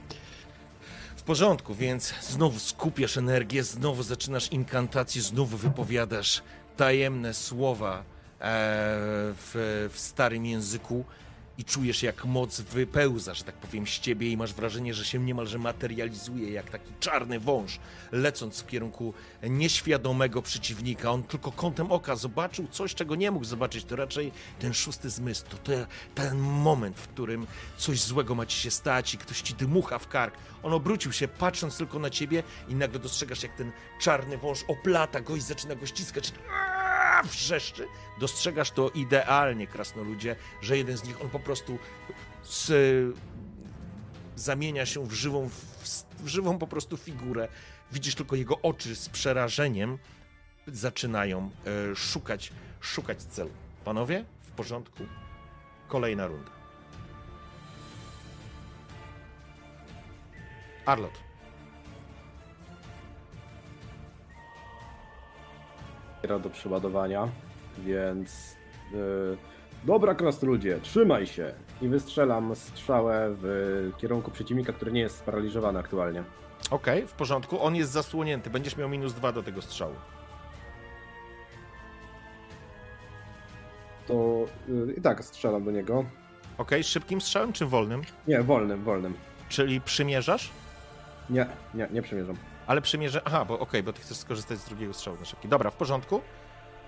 W 1.17 1.23
porządku, 1.23 1.75
więc 1.75 2.15
znowu 2.21 2.59
skupiasz 2.59 3.17
energię, 3.17 3.63
znowu 3.63 4.03
zaczynasz 4.03 4.53
inkantację, 4.53 5.23
znowu 5.23 5.57
wypowiadasz 5.57 6.43
tajemne 6.77 7.35
słowa 7.35 7.99
e, 7.99 8.03
w, 8.41 9.89
w 9.93 9.99
starym 9.99 10.47
języku 10.47 11.05
i 11.63 11.65
czujesz 11.65 12.03
jak 12.03 12.25
moc 12.25 12.61
wypełza, 12.61 13.35
że 13.35 13.45
tak 13.45 13.55
powiem, 13.55 13.87
z 13.87 13.91
ciebie 13.91 14.31
i 14.31 14.37
masz 14.37 14.55
wrażenie, 14.55 14.95
że 14.95 15.05
się 15.05 15.19
niemalże 15.19 15.59
materializuje 15.59 16.53
jak 16.53 16.71
taki 16.71 16.93
czarny 17.01 17.41
wąż, 17.41 17.79
lecąc 18.13 18.61
w 18.61 18.67
kierunku 18.67 19.15
nieświadomego 19.43 20.43
przeciwnika. 20.43 21.11
On 21.11 21.23
tylko 21.23 21.53
kątem 21.53 21.93
oka 21.93 22.17
zobaczył 22.17 22.69
coś, 22.71 22.95
czego 22.95 23.15
nie 23.15 23.31
mógł 23.31 23.45
zobaczyć. 23.45 23.85
To 23.85 23.97
raczej 23.97 24.33
ten 24.59 24.75
szósty 24.75 25.11
zmysł, 25.11 25.45
to 25.49 25.57
te, 25.57 25.87
ten 26.15 26.39
moment, 26.39 26.99
w 26.99 27.09
którym 27.09 27.47
coś 27.77 28.01
złego 28.01 28.35
ma 28.35 28.47
ci 28.47 28.59
się 28.59 28.71
stać 28.71 29.15
i 29.15 29.19
ktoś 29.19 29.41
ci 29.41 29.55
dymucha 29.55 29.99
w 29.99 30.09
kark. 30.09 30.35
On 30.63 30.73
obrócił 30.73 31.13
się, 31.13 31.29
patrząc 31.29 31.77
tylko 31.77 31.99
na 31.99 32.11
ciebie 32.11 32.43
i 32.69 32.75
nagle 32.75 32.99
dostrzegasz, 32.99 33.43
jak 33.43 33.57
ten 33.57 33.73
czarny 34.01 34.39
wąż 34.39 34.59
oplata 34.69 35.21
go 35.21 35.37
i 35.37 35.41
zaczyna 35.41 35.75
go 35.75 35.87
ściskać. 35.87 36.33
Aaaa! 36.51 36.72
Wrzeszczy. 37.25 37.89
Dostrzegasz 38.21 38.71
to 38.71 38.91
idealnie, 38.91 39.67
krasnoludzie, 39.67 40.37
że 40.61 40.77
jeden 40.77 40.97
z 40.97 41.05
nich, 41.05 41.23
on 41.23 41.31
po 41.31 41.41
prostu 41.41 41.79
z, 42.43 42.73
zamienia 44.37 44.87
się 44.87 45.07
w 45.07 45.13
żywą, 45.13 45.49
w, 45.49 45.85
w 46.23 46.29
żywą 46.29 46.59
po 46.59 46.67
prostu 46.67 46.97
figurę. 46.97 47.49
Widzisz 47.93 48.15
tylko 48.15 48.37
jego 48.37 48.61
oczy 48.63 48.97
z 48.97 49.09
przerażeniem 49.09 49.99
zaczynają 50.67 51.51
e, 51.93 51.97
szukać, 51.97 52.53
szukać 52.81 53.23
celu. 53.23 53.51
Panowie, 53.85 54.25
w 54.43 54.51
porządku? 54.51 55.05
Kolejna 55.89 56.27
runda. 56.27 56.51
Arlot. 60.87 61.32
Do 66.29 66.51
przeładowania, 66.51 67.29
więc 67.79 68.57
yy, 68.93 69.37
dobra 69.85 70.15
krasnoludzie, 70.15 70.79
trzymaj 70.83 71.27
się 71.27 71.53
i 71.83 71.89
wystrzelam 71.89 72.57
strzałę 72.57 73.29
w 73.31 73.91
kierunku 73.99 74.31
przeciwnika, 74.31 74.73
który 74.73 74.93
nie 74.93 75.01
jest 75.01 75.17
sparaliżowany 75.17 75.79
aktualnie. 75.79 76.25
Okej, 76.71 77.07
w 77.07 77.13
porządku. 77.13 77.63
On 77.63 77.77
jest 77.77 77.93
zasłonięty. 77.93 78.51
Będziesz 78.51 78.77
miał 78.77 78.89
minus 78.89 79.13
dwa 79.15 79.33
do 79.33 79.43
tego 79.43 79.63
strzału. 79.63 79.95
To 84.07 84.47
yy, 84.69 84.95
i 84.97 85.01
tak 85.01 85.25
strzelam 85.25 85.65
do 85.65 85.71
niego. 85.71 86.05
Okej, 86.59 86.85
szybkim 86.85 87.21
strzałem 87.21 87.53
czy 87.53 87.67
wolnym? 87.67 88.03
Nie, 88.29 88.43
wolnym, 88.43 88.85
wolnym. 88.85 89.15
Czyli 89.49 89.81
przymierzasz? 89.81 90.51
Nie, 91.31 91.47
nie, 91.75 91.89
nie 91.91 92.03
przemierzam. 92.03 92.37
Ale 92.67 92.81
przymierze. 92.81 93.23
Aha, 93.25 93.45
bo 93.45 93.59
okej, 93.59 93.83
bo 93.83 93.93
ty 93.93 94.03
chcesz 94.03 94.17
skorzystać 94.17 94.59
z 94.59 94.65
drugiego 94.65 94.95
strzału 94.95 95.17
na 95.19 95.25
szybki. 95.25 95.49
Dobra, 95.49 95.71
w 95.71 95.75
porządku. 95.75 96.21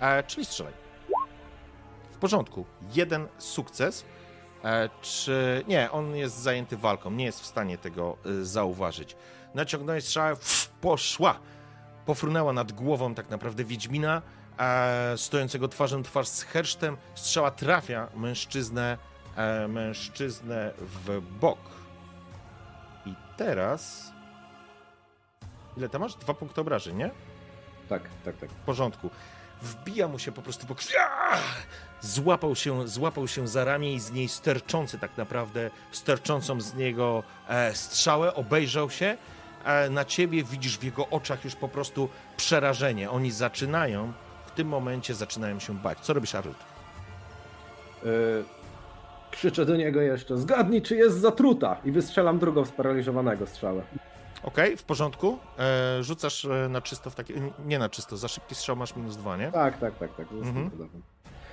E, 0.00 0.22
czyli 0.22 0.46
strzelaj. 0.46 0.72
W 2.12 2.16
porządku. 2.16 2.64
Jeden 2.94 3.28
sukces. 3.38 4.04
E, 4.64 4.88
czy. 5.02 5.64
Nie, 5.68 5.90
on 5.90 6.16
jest 6.16 6.38
zajęty 6.38 6.76
walką, 6.76 7.10
nie 7.10 7.24
jest 7.24 7.40
w 7.40 7.46
stanie 7.46 7.78
tego 7.78 8.16
y, 8.26 8.44
zauważyć. 8.44 9.16
Naciągnąłeś 9.54 10.04
strzałę, 10.04 10.36
poszła. 10.80 11.38
Pofrunęła 12.06 12.52
nad 12.52 12.72
głową 12.72 13.14
tak 13.14 13.30
naprawdę 13.30 13.64
Wiedźmina, 13.64 14.22
e, 14.58 15.14
stojącego 15.16 15.68
twarzą 15.68 16.02
twarz 16.02 16.28
z 16.28 16.42
hersztem. 16.42 16.96
Strzała 17.14 17.50
trafia 17.50 18.08
mężczyznę, 18.16 18.98
e, 19.36 19.68
mężczyznę 19.68 20.72
w 20.78 21.20
bok. 21.40 21.58
I 23.06 23.14
teraz. 23.36 24.13
Ile 25.76 25.88
tam 25.88 26.00
masz? 26.00 26.14
Dwa 26.14 26.34
punkty 26.34 26.60
obrażeń, 26.60 26.96
nie? 26.96 27.10
Tak, 27.88 28.02
tak, 28.24 28.36
tak. 28.36 28.50
W 28.50 28.54
porządku. 28.54 29.10
Wbija 29.62 30.08
mu 30.08 30.18
się 30.18 30.32
po 30.32 30.42
prostu 30.42 30.66
po! 30.66 30.74
Złapał 32.00 32.54
się, 32.54 32.88
złapał 32.88 33.28
się 33.28 33.48
za 33.48 33.64
ramię 33.64 33.94
i 33.94 34.00
z 34.00 34.12
niej 34.12 34.28
sterczący 34.28 34.98
tak 34.98 35.16
naprawdę, 35.16 35.70
sterczącą 35.90 36.60
z 36.60 36.74
niego 36.74 37.22
e, 37.48 37.74
strzałę, 37.74 38.34
obejrzał 38.34 38.90
się 38.90 39.16
e, 39.64 39.90
na 39.90 40.04
ciebie, 40.04 40.44
widzisz 40.44 40.78
w 40.78 40.82
jego 40.82 41.08
oczach 41.08 41.44
już 41.44 41.54
po 41.54 41.68
prostu 41.68 42.08
przerażenie. 42.36 43.10
Oni 43.10 43.30
zaczynają, 43.30 44.12
w 44.46 44.50
tym 44.50 44.68
momencie 44.68 45.14
zaczynają 45.14 45.58
się 45.58 45.74
bać. 45.74 45.98
Co 46.00 46.12
robisz, 46.12 46.34
Arut? 46.34 46.56
Yy, 48.04 48.44
krzyczę 49.30 49.66
do 49.66 49.76
niego 49.76 50.00
jeszcze, 50.00 50.38
zgadnij 50.38 50.82
czy 50.82 50.96
jest 50.96 51.20
zatruta 51.20 51.76
i 51.84 51.92
wystrzelam 51.92 52.38
drugą 52.38 52.64
sparaliżowanego 52.64 53.46
strzałę. 53.46 53.82
Okej, 54.44 54.76
w 54.76 54.82
porządku. 54.82 55.38
E, 55.58 56.02
rzucasz 56.02 56.44
e, 56.44 56.68
na 56.68 56.80
czysto 56.80 57.10
w 57.10 57.14
takie. 57.14 57.34
Nie 57.66 57.78
na 57.78 57.88
czysto, 57.88 58.16
za 58.16 58.28
szybki 58.28 58.54
strzał 58.54 58.76
masz 58.76 58.96
minus 58.96 59.16
dwa, 59.16 59.36
nie? 59.36 59.52
Tak, 59.52 59.78
tak, 59.78 59.98
tak, 59.98 60.14
tak. 60.16 60.26
Mhm. 60.32 60.70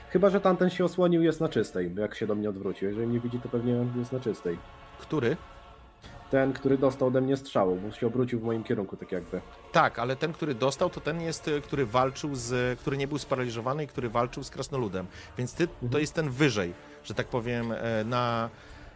Chyba, 0.09 0.29
że 0.29 0.41
tamten 0.41 0.69
się 0.69 0.85
osłonił 0.85 1.23
jest 1.23 1.41
na 1.41 1.49
czystej, 1.49 1.95
jak 1.95 2.15
się 2.15 2.27
do 2.27 2.35
mnie 2.35 2.49
odwrócił. 2.49 2.87
Jeżeli 2.89 3.07
mnie 3.07 3.19
widzi, 3.19 3.39
to 3.39 3.49
pewnie 3.49 3.85
jest 3.95 4.11
na 4.11 4.19
czystej. 4.19 4.57
Który? 4.99 5.37
Ten, 6.31 6.53
który 6.53 6.77
dostał 6.77 7.07
ode 7.07 7.21
mnie 7.21 7.37
strzału, 7.37 7.75
bo 7.75 7.91
się 7.91 8.07
obrócił 8.07 8.39
w 8.39 8.43
moim 8.43 8.63
kierunku, 8.63 8.97
tak 8.97 9.11
jakby. 9.11 9.41
Tak, 9.71 9.99
ale 9.99 10.15
ten, 10.15 10.33
który 10.33 10.55
dostał, 10.55 10.89
to 10.89 11.01
ten 11.01 11.21
jest, 11.21 11.47
y, 11.47 11.61
który 11.61 11.85
walczył 11.85 12.35
z, 12.35 12.79
który 12.79 12.97
nie 12.97 13.07
był 13.07 13.17
sparaliżowany 13.17 13.83
i 13.83 13.87
który 13.87 14.09
walczył 14.09 14.43
z 14.43 14.49
krasnoludem. 14.49 15.07
Więc 15.37 15.53
ty, 15.53 15.67
to 15.67 15.73
Mhm. 15.83 16.01
jest 16.01 16.13
ten 16.13 16.29
wyżej, 16.29 16.73
że 17.03 17.13
tak 17.13 17.27
powiem, 17.27 17.71
e, 17.71 18.03
na, 18.03 18.49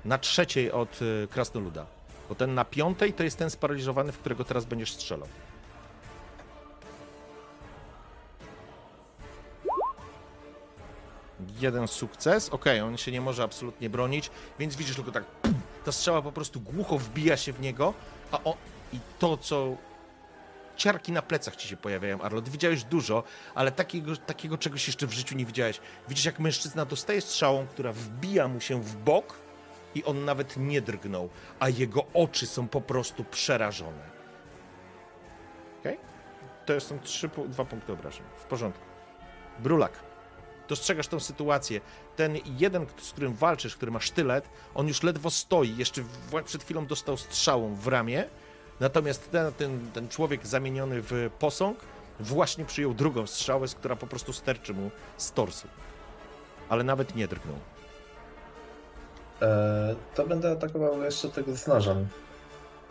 na 0.05 0.17
trzeciej 0.17 0.71
od 0.71 0.99
krasnoluda. 1.29 1.85
Bo 2.29 2.35
ten 2.35 2.53
na 2.53 2.65
piątej 2.65 3.13
to 3.13 3.23
jest 3.23 3.37
ten 3.37 3.49
sparaliżowany, 3.49 4.11
w 4.11 4.19
którego 4.19 4.43
teraz 4.43 4.65
będziesz 4.65 4.93
strzelał. 4.93 5.27
Jeden 11.59 11.87
sukces. 11.87 12.49
Okej, 12.49 12.81
on 12.81 12.97
się 12.97 13.11
nie 13.11 13.21
może 13.21 13.43
absolutnie 13.43 13.89
bronić, 13.89 14.31
więc 14.59 14.75
widzisz 14.75 14.95
tylko 14.95 15.11
tak. 15.11 15.23
Ta 15.85 15.91
strzała 15.91 16.21
po 16.21 16.31
prostu 16.31 16.61
głucho 16.61 16.97
wbija 16.97 17.37
się 17.37 17.53
w 17.53 17.61
niego, 17.61 17.93
a 18.31 18.43
on. 18.43 18.53
I 18.93 18.99
to, 19.19 19.37
co 19.37 19.75
ciarki 20.75 21.11
na 21.11 21.21
plecach 21.21 21.55
ci 21.55 21.67
się 21.67 21.77
pojawiają, 21.77 22.21
Arlot. 22.21 22.49
Widziałeś 22.49 22.83
dużo, 22.83 23.23
ale 23.55 23.71
takiego, 23.71 24.17
takiego 24.17 24.57
czegoś 24.57 24.87
jeszcze 24.87 25.07
w 25.07 25.13
życiu 25.13 25.35
nie 25.35 25.45
widziałeś. 25.45 25.79
Widzisz, 26.09 26.25
jak 26.25 26.39
mężczyzna 26.39 26.85
dostaje 26.85 27.21
strzałą, 27.21 27.67
która 27.67 27.93
wbija 27.93 28.47
mu 28.47 28.61
się 28.61 28.81
w 28.81 28.95
bok 28.95 29.44
i 29.95 30.03
on 30.03 30.25
nawet 30.25 30.57
nie 30.57 30.81
drgnął, 30.81 31.29
a 31.59 31.69
jego 31.69 32.05
oczy 32.13 32.47
są 32.47 32.67
po 32.67 32.81
prostu 32.81 33.23
przerażone. 33.23 34.03
Okej? 35.79 35.99
To 36.65 36.79
są 36.79 36.99
trzy, 36.99 37.29
dwa 37.47 37.65
punkty 37.65 37.93
obrażeń. 37.93 38.23
W 38.37 38.43
porządku. 38.43 38.83
Brulak. 39.59 39.91
Dostrzegasz 40.67 41.07
tą 41.07 41.19
sytuację. 41.19 41.81
Ten 42.15 42.37
jeden, 42.45 42.85
z 42.97 43.11
którym 43.11 43.33
walczysz, 43.33 43.75
który 43.75 43.91
ma 43.91 43.99
sztylet, 43.99 44.49
on 44.75 44.87
już 44.87 45.03
ledwo 45.03 45.29
stoi. 45.29 45.77
Jeszcze 45.77 46.03
przed 46.45 46.63
chwilą 46.63 46.85
dostał 46.85 47.17
strzałą 47.17 47.75
w 47.75 47.87
ramię. 47.87 48.25
Natomiast 48.79 49.31
ten, 49.31 49.53
ten, 49.53 49.91
ten 49.91 50.07
człowiek 50.07 50.47
zamieniony 50.47 51.01
w 51.01 51.29
posąg 51.39 51.79
właśnie 52.19 52.65
przyjął 52.65 52.93
drugą 52.93 53.27
strzałę, 53.27 53.67
która 53.67 53.95
po 53.95 54.07
prostu 54.07 54.33
sterczy 54.33 54.73
mu 54.73 54.91
z 55.17 55.31
torsu. 55.31 55.67
ale 56.69 56.83
nawet 56.83 57.15
nie 57.15 57.27
drgnął. 57.27 57.74
E, 59.41 59.95
to 60.15 60.27
będę 60.27 60.51
atakował 60.51 61.01
jeszcze 61.03 61.29
tego 61.29 61.55
z 61.55 61.67
nożem. 61.67 62.07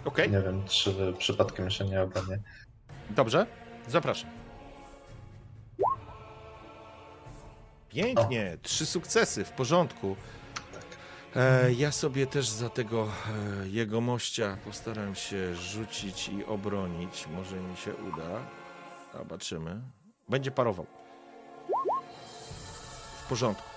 Okej, 0.04 0.30
Nie 0.30 0.40
wiem, 0.40 0.64
czy 0.68 1.12
przypadkiem 1.18 1.70
się 1.70 1.84
nie 1.84 2.02
obronię. 2.02 2.38
dobrze, 3.10 3.46
zapraszam. 3.88 4.30
Pięknie, 7.88 8.58
trzy 8.62 8.86
sukcesy, 8.86 9.44
w 9.44 9.50
porządku. 9.50 10.16
E, 11.36 11.72
ja 11.72 11.92
sobie 11.92 12.26
też 12.26 12.48
za 12.48 12.68
tego 12.68 13.08
e, 13.62 13.68
jego 13.68 14.00
mościa 14.00 14.56
postaram 14.64 15.14
się 15.14 15.54
rzucić 15.54 16.28
i 16.28 16.44
obronić. 16.44 17.26
Może 17.34 17.56
mi 17.56 17.76
się 17.76 17.94
uda. 17.94 18.40
Zobaczymy. 19.18 19.80
Będzie 20.28 20.50
parował. 20.50 20.86
W 23.24 23.28
porządku. 23.28 23.73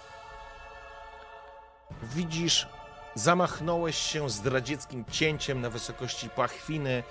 Widzisz, 2.16 2.68
zamachnąłeś 3.16 3.98
się 3.98 4.30
zdradzieckim 4.30 5.06
cięciem 5.06 5.62
na 5.62 5.70
wysokości 5.70 6.30
pachwiny. 6.30 7.04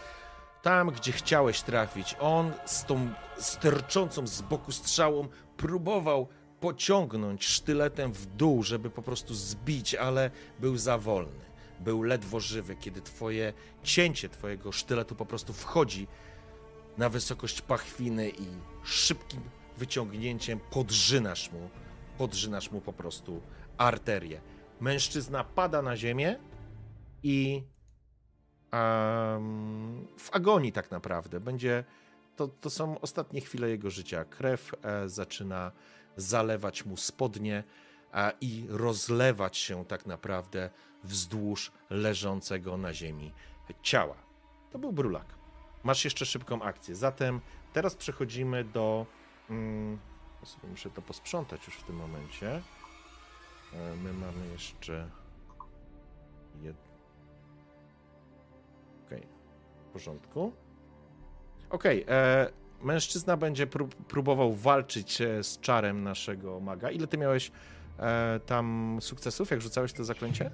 Tam, 0.63 0.91
gdzie 0.91 1.13
chciałeś 1.13 1.63
trafić. 1.63 2.17
On 2.21 2.53
z 2.67 2.85
tą 2.85 3.09
sterczącą 3.39 4.27
z 4.27 4.43
boku 4.43 4.73
strzałą 4.73 5.29
próbował 5.57 6.29
pociągnąć 6.61 7.45
sztyletem 7.45 8.13
w 8.13 8.27
dół, 8.27 8.63
żeby 8.63 8.91
po 8.91 9.03
prostu 9.03 9.35
zbić, 9.35 9.95
ale 9.95 10.31
był 10.61 10.77
za 10.77 10.99
wolny. 10.99 11.45
Był 11.81 12.03
ledwo 12.03 12.41
żywy, 12.41 12.77
kiedy 12.77 13.03
twoje 13.03 13.53
cięcie 13.83 14.29
twojego 14.29 14.73
sztyletu 14.73 15.15
po 15.15 15.27
prostu 15.27 15.53
wchodzi 15.53 16.07
na 16.99 17.09
wysokość 17.09 17.61
pachwiny 17.61 18.31
i 18.31 18.47
szybkim 18.85 19.41
wyciągnięciem 19.79 20.61
podrzynasz 20.71 21.53
mu, 21.53 21.71
podrzynasz 22.19 22.71
mu 22.71 22.81
po 22.81 22.93
prostu 22.93 23.41
arterię. 23.79 24.41
Mężczyzna 24.81 25.45
pada 25.45 25.83
na 25.83 25.97
ziemię 25.97 26.39
i 27.23 27.63
em, 28.71 30.07
w 30.19 30.29
agonii 30.33 30.73
tak 30.73 30.91
naprawdę. 30.91 31.41
Będzie, 31.41 31.85
to, 32.37 32.49
to 32.49 32.71
są 32.71 33.01
ostatnie 33.01 33.41
chwile 33.41 33.69
jego 33.69 33.91
życia. 33.91 34.25
Krew 34.25 34.73
e, 34.83 35.09
zaczyna 35.09 35.73
zalewać 36.17 36.85
mu 36.85 36.97
spodnie 36.97 37.65
a, 38.13 38.33
i 38.41 38.67
rozlewać 38.69 39.57
się 39.57 39.85
tak 39.85 40.07
naprawdę 40.07 40.71
wzdłuż 41.05 41.73
leżącego 41.91 42.77
na 42.77 42.95
ziemi 42.95 43.33
ciała. 43.83 44.17
To 44.71 44.79
był 44.79 44.93
brulak. 44.93 45.27
Masz 45.85 46.05
jeszcze 46.05 46.27
szybką 46.27 46.63
akcję. 46.63 46.97
Zatem 46.97 47.41
teraz 47.73 47.95
przechodzimy 47.95 48.65
do. 48.65 49.07
Mm, 49.51 49.99
muszę 50.71 50.91
to 50.91 51.03
posprzątać 51.03 51.67
już 51.67 51.77
w 51.77 51.83
tym 51.83 51.97
momencie. 51.97 52.63
E, 53.75 53.97
My 53.97 54.13
mamy 54.13 54.49
jeszcze. 54.53 55.09
Jed... 56.63 56.77
Okej, 59.07 59.23
w 59.89 59.93
porządku. 59.93 60.53
Okej, 61.71 62.05
e, 62.09 62.49
mężczyzna 62.83 63.37
będzie 63.37 63.67
prób, 63.67 63.95
próbował 63.95 64.53
walczyć 64.55 65.21
e, 65.21 65.43
z 65.45 65.61
czarem 65.61 66.03
naszego 66.03 66.61
maga. 66.61 66.91
Ile 66.91 67.07
ty 67.07 67.19
miałeś 67.19 67.53
e, 67.99 68.41
tam 68.47 68.99
sukcesów, 69.01 69.51
jak 69.51 69.61
rzucałeś 69.61 69.93
to 69.93 70.05
zaklęcie? 70.05 70.51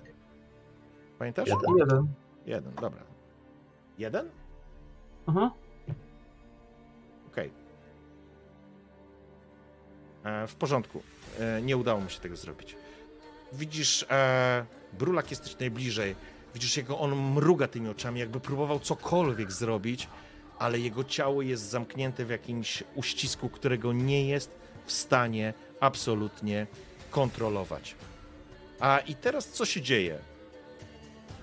Pamiętasz? 1.19 1.49
Jeden. 1.49 1.77
Jeden. 1.79 2.07
Jeden, 2.47 2.75
dobra. 2.75 3.03
Jeden? 3.99 4.31
Mhm. 5.29 5.51
Okej. 7.33 7.51
E, 10.25 10.47
W 10.47 10.55
porządku. 10.55 11.03
E, 11.41 11.63
Nie 11.63 11.77
udało 11.77 12.01
mu 12.01 12.09
się 12.09 12.21
tego 12.21 12.37
zrobić. 12.37 12.77
Widzisz, 13.53 14.07
e, 14.11 14.65
Brulak 14.93 15.31
jesteś 15.31 15.59
najbliżej. 15.59 16.17
Widzisz, 16.55 16.77
jak 16.77 16.91
on 16.91 17.33
mruga 17.33 17.69
tymi 17.69 17.89
oczami, 17.89 18.21
jakby 18.21 18.41
próbował 18.41 18.81
cokolwiek 18.81 19.53
zrobić, 19.53 20.09
ale 20.59 20.79
jego 20.79 21.05
ciało 21.05 21.43
jest 21.43 21.71
zamknięte 21.71 22.25
w 22.25 22.31
jakimś 22.31 22.85
uścisku, 22.95 23.49
którego 23.49 23.93
nie 23.93 24.27
jest 24.27 24.51
w 24.87 24.93
stanie 24.93 25.55
absolutnie 25.81 26.67
kontrolować. 27.11 27.95
A 28.81 28.99
i 28.99 29.15
teraz 29.15 29.49
co 29.49 29.65
się 29.65 29.81
dzieje? 29.81 30.19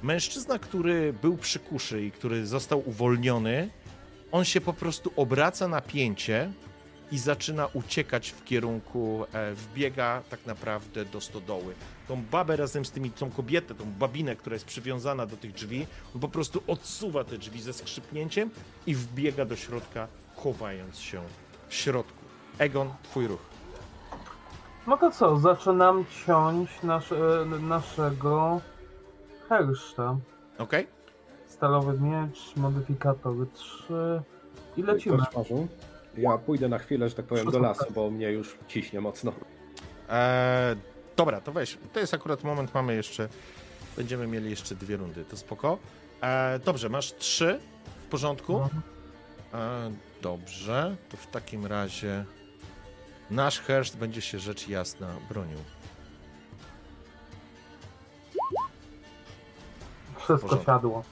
Mężczyzna, 0.03 0.60
który 0.60 1.14
był 1.14 1.38
przy 1.38 1.60
kuszy 1.60 2.03
i 2.03 2.11
który 2.11 2.48
został 2.48 2.90
uwolniony, 2.90 3.69
on 4.31 4.45
się 4.45 4.61
po 4.61 4.73
prostu 4.73 5.11
obraca 5.15 5.68
na 5.68 5.81
pięcie 5.81 6.52
i 7.11 7.18
zaczyna 7.18 7.68
uciekać 7.73 8.30
w 8.30 8.44
kierunku, 8.44 9.26
e, 9.34 9.53
wbiega 9.53 10.22
tak 10.30 10.45
naprawdę 10.45 11.06
do 11.06 11.22
stodoły. 11.22 11.73
Tą 12.07 12.23
babę 12.31 12.56
razem 12.56 12.86
z 12.86 12.91
tymi, 12.91 13.11
tą 13.11 13.31
kobietę, 13.31 13.76
tą 13.76 13.86
babinę, 13.99 14.36
która 14.36 14.53
jest 14.53 14.65
przywiązana 14.65 15.26
do 15.26 15.38
tych 15.38 15.52
drzwi, 15.52 15.88
on 16.15 16.22
po 16.22 16.27
prostu 16.27 16.64
odsuwa 16.68 17.23
te 17.23 17.38
drzwi 17.38 17.61
ze 17.61 17.73
skrzypnięciem 17.73 18.49
i 18.88 18.95
wbiega 18.95 19.45
do 19.45 19.56
środka, 19.56 20.07
chowając 20.36 20.98
się 20.98 21.22
w 21.68 21.76
środku. 21.76 22.26
Egon, 22.57 22.94
twój 23.03 23.27
ruch. 23.27 23.41
No 24.88 24.98
to 24.98 25.11
co, 25.11 25.38
zaczynam 25.38 26.06
ciąć 26.26 26.69
nasz, 26.84 27.11
e, 27.11 27.45
naszego 27.61 28.61
herszta. 29.49 30.18
Okej? 30.57 30.88
Stalowy 31.45 31.99
miecz, 31.99 32.56
modyfikator 32.56 33.36
3 33.53 34.22
i 34.77 34.84
lecimy. 34.84 35.18
Koszmarzu. 35.18 35.68
Ja 36.19 36.37
pójdę 36.37 36.69
na 36.69 36.79
chwilę, 36.79 37.09
że 37.09 37.15
tak 37.15 37.25
powiem, 37.25 37.51
do 37.51 37.59
lasu, 37.59 37.85
bo 37.95 38.11
mnie 38.11 38.31
już 38.31 38.57
ciśnie 38.67 39.01
mocno. 39.01 39.33
Eee, 40.09 40.75
dobra, 41.15 41.41
to 41.41 41.51
weź. 41.51 41.77
To 41.93 41.99
jest 41.99 42.13
akurat 42.13 42.43
moment, 42.43 42.73
mamy 42.73 42.95
jeszcze. 42.95 43.29
Będziemy 43.97 44.27
mieli 44.27 44.49
jeszcze 44.49 44.75
dwie 44.75 44.97
rundy, 44.97 45.25
to 45.25 45.37
spoko. 45.37 45.77
Eee, 46.21 46.59
dobrze, 46.59 46.89
masz 46.89 47.13
trzy 47.13 47.59
w 48.05 48.09
porządku. 48.09 48.57
Mhm. 48.57 48.81
Eee, 49.53 49.93
dobrze, 50.21 50.95
to 51.09 51.17
w 51.17 51.27
takim 51.27 51.65
razie 51.65 52.25
nasz 53.29 53.59
herszt 53.59 53.97
będzie 53.97 54.21
się 54.21 54.39
rzecz 54.39 54.67
jasna 54.67 55.07
bronił. 55.29 55.57
Wszystko 60.17 60.63
siadło. 60.65 61.03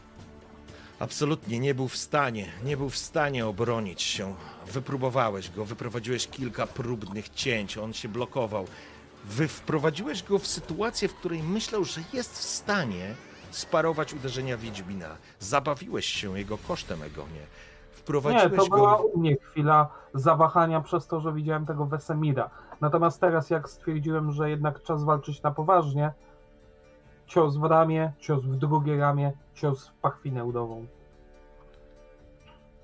Absolutnie 0.99 1.59
nie 1.59 1.75
był 1.75 1.87
w 1.87 1.97
stanie, 1.97 2.45
nie 2.63 2.77
był 2.77 2.89
w 2.89 2.97
stanie 2.97 3.47
obronić 3.47 4.01
się. 4.01 4.35
Wypróbowałeś 4.67 5.49
go, 5.51 5.65
wyprowadziłeś 5.65 6.27
kilka 6.27 6.67
próbnych 6.67 7.29
cięć, 7.29 7.77
on 7.77 7.93
się 7.93 8.09
blokował. 8.09 8.65
Wy 9.25 9.47
wprowadziłeś 9.47 10.23
go 10.23 10.39
w 10.39 10.47
sytuację, 10.47 11.07
w 11.07 11.15
której 11.15 11.43
myślał, 11.43 11.83
że 11.83 12.01
jest 12.13 12.33
w 12.33 12.43
stanie 12.43 13.15
sparować 13.51 14.13
uderzenia 14.13 14.57
Wiedźmina. 14.57 15.09
Zabawiłeś 15.39 16.05
się 16.05 16.39
jego 16.39 16.57
kosztem, 16.57 17.03
Egonie. 17.03 17.33
Nie, 17.33 17.47
Wprowadziłeś 17.91 18.69
to 18.69 18.75
była 18.75 18.97
go... 18.97 19.03
u 19.03 19.19
mnie 19.19 19.35
chwila 19.41 19.89
zawahania 20.13 20.81
przez 20.81 21.07
to, 21.07 21.19
że 21.19 21.33
widziałem 21.33 21.65
tego 21.65 21.85
Wesemira. 21.85 22.49
Natomiast 22.81 23.21
teraz, 23.21 23.49
jak 23.49 23.69
stwierdziłem, 23.69 24.31
że 24.31 24.49
jednak 24.49 24.83
czas 24.83 25.03
walczyć 25.03 25.41
na 25.41 25.51
poważnie, 25.51 26.11
cios 27.27 27.57
w 27.57 27.63
ramię, 27.63 28.11
cios 28.19 28.43
w 28.43 28.55
drugie 28.55 28.97
ramię, 28.97 29.31
cios 29.55 29.87
w 29.87 29.93
pachwinę 29.93 30.45
udową. 30.45 30.87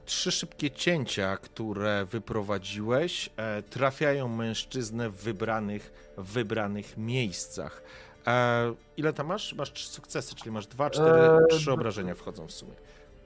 Trzy 0.06 0.32
szybkie 0.32 0.72
cięcia, 0.72 1.38
które 1.38 2.06
wyprowadziłeś, 2.06 3.30
e, 3.38 3.64
trafiają 3.64 4.28
mężczyznę 4.28 5.10
w 5.10 5.16
wybranych, 5.16 6.14
w 6.18 6.34
wybranych 6.34 6.98
miejscach. 6.98 7.84
E, 8.28 8.74
ile 8.98 9.14
tam 9.14 9.28
masz? 9.28 9.54
Masz 9.54 9.74
trzy 9.74 9.88
sukcesy, 9.88 10.36
czyli 10.36 10.52
masz 10.52 10.68
dwa, 10.68 10.90
cztery, 10.90 11.22
Eee, 11.22 11.48
trzy 11.50 11.72
obrażenia 11.72 12.16
wchodzą 12.16 12.48
w 12.48 12.52
sumie. 12.52 12.74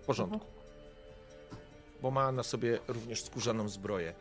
W 0.01 0.05
porządku. 0.05 0.45
Bo 2.01 2.11
ma 2.11 2.31
na 2.31 2.43
sobie 2.43 2.79
również 2.87 3.23
skórzaną 3.23 3.69
zbroję. 3.69 4.13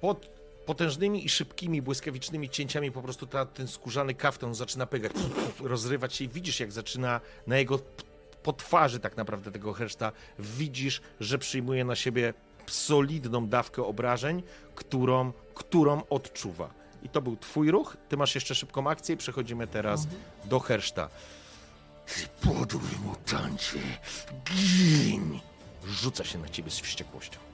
Pod 0.00 0.37
potężnymi 0.68 1.24
i 1.24 1.28
szybkimi, 1.28 1.82
błyskawicznymi 1.82 2.50
cięciami 2.50 2.92
po 2.92 3.02
prostu 3.02 3.26
ta, 3.26 3.46
ten 3.46 3.68
skórzany 3.68 4.14
kaftan 4.14 4.54
zaczyna 4.54 4.86
pygać, 4.86 5.12
rozrywać 5.60 6.14
się 6.14 6.24
i 6.24 6.28
widzisz, 6.28 6.60
jak 6.60 6.72
zaczyna 6.72 7.20
na 7.46 7.58
jego 7.58 7.78
po 8.42 8.52
twarzy 8.52 9.00
tak 9.00 9.16
naprawdę 9.16 9.52
tego 9.52 9.72
herszta 9.72 10.12
widzisz, 10.38 11.00
że 11.20 11.38
przyjmuje 11.38 11.84
na 11.84 11.96
siebie 11.96 12.34
solidną 12.66 13.46
dawkę 13.46 13.84
obrażeń, 13.84 14.42
którą, 14.74 15.32
którą 15.54 16.02
odczuwa. 16.10 16.70
I 17.02 17.08
to 17.08 17.22
był 17.22 17.36
twój 17.36 17.70
ruch. 17.70 17.96
Ty 18.08 18.16
masz 18.16 18.34
jeszcze 18.34 18.54
szybką 18.54 18.90
akcję 18.90 19.14
i 19.14 19.18
przechodzimy 19.18 19.66
teraz 19.66 20.06
do 20.44 20.60
herszta. 20.60 21.08
Ty 22.06 22.46
podły 22.48 22.90
mutancie, 23.04 23.78
gin! 24.44 25.40
Rzuca 25.86 26.24
się 26.24 26.38
na 26.38 26.48
ciebie 26.48 26.70
z 26.70 26.80
wściekłością. 26.80 27.47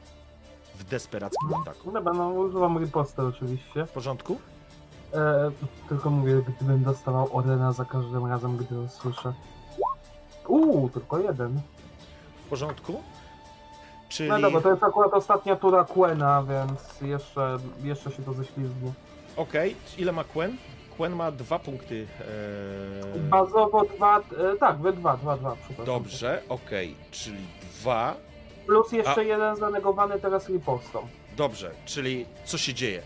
W 0.74 0.84
desperackim 0.84 1.54
ataku. 1.62 1.92
Dobra, 1.92 2.12
no 2.12 2.28
używam 2.28 2.78
riposty 2.78 3.22
oczywiście. 3.22 3.86
W 3.86 3.90
porządku? 3.90 4.38
E, 5.14 5.50
tylko 5.88 6.10
mówię, 6.10 6.42
gdybym 6.48 6.84
dostawał 6.84 7.28
Orena 7.36 7.72
za 7.72 7.84
każdym 7.84 8.26
razem, 8.26 8.56
gdy 8.56 8.88
słyszę. 8.88 9.32
Uuu, 10.48 10.88
tylko 10.88 11.18
jeden. 11.18 11.60
W 12.46 12.48
porządku? 12.48 13.02
Czyli... 14.08 14.28
No 14.28 14.40
dobra, 14.40 14.60
to 14.60 14.70
jest 14.70 14.82
akurat 14.82 15.14
ostatnia 15.14 15.56
tura 15.56 15.84
Quena, 15.84 16.42
więc 16.42 17.00
jeszcze, 17.00 17.56
jeszcze 17.82 18.10
się 18.12 18.22
to 18.22 18.32
ześlizgnie. 18.32 18.92
Okej, 19.36 19.76
ile 19.98 20.12
ma 20.12 20.24
Quen? 20.24 20.56
Quen 20.96 21.16
ma 21.16 21.30
dwa 21.30 21.58
punkty. 21.58 22.06
e, 23.16 23.18
Bazowo 23.18 23.84
dwa, 23.96 24.18
e, 24.18 24.56
tak, 24.60 24.78
wy 24.78 24.92
dwa, 24.92 25.16
dwa, 25.16 25.36
dwa, 25.36 25.56
przepraszam. 25.56 25.84
Dobrze, 25.86 26.42
okej, 26.48 26.96
czyli 27.10 27.46
dwa. 27.80 28.14
Plus 28.66 28.92
jeszcze 28.92 29.20
A- 29.20 29.22
jeden 29.22 29.56
zanegowany 29.56 30.20
teraz 30.20 30.48
ripostą. 30.48 31.08
Dobrze, 31.36 31.70
czyli 31.86 32.26
co 32.44 32.58
się 32.58 32.74
dzieje? 32.74 33.02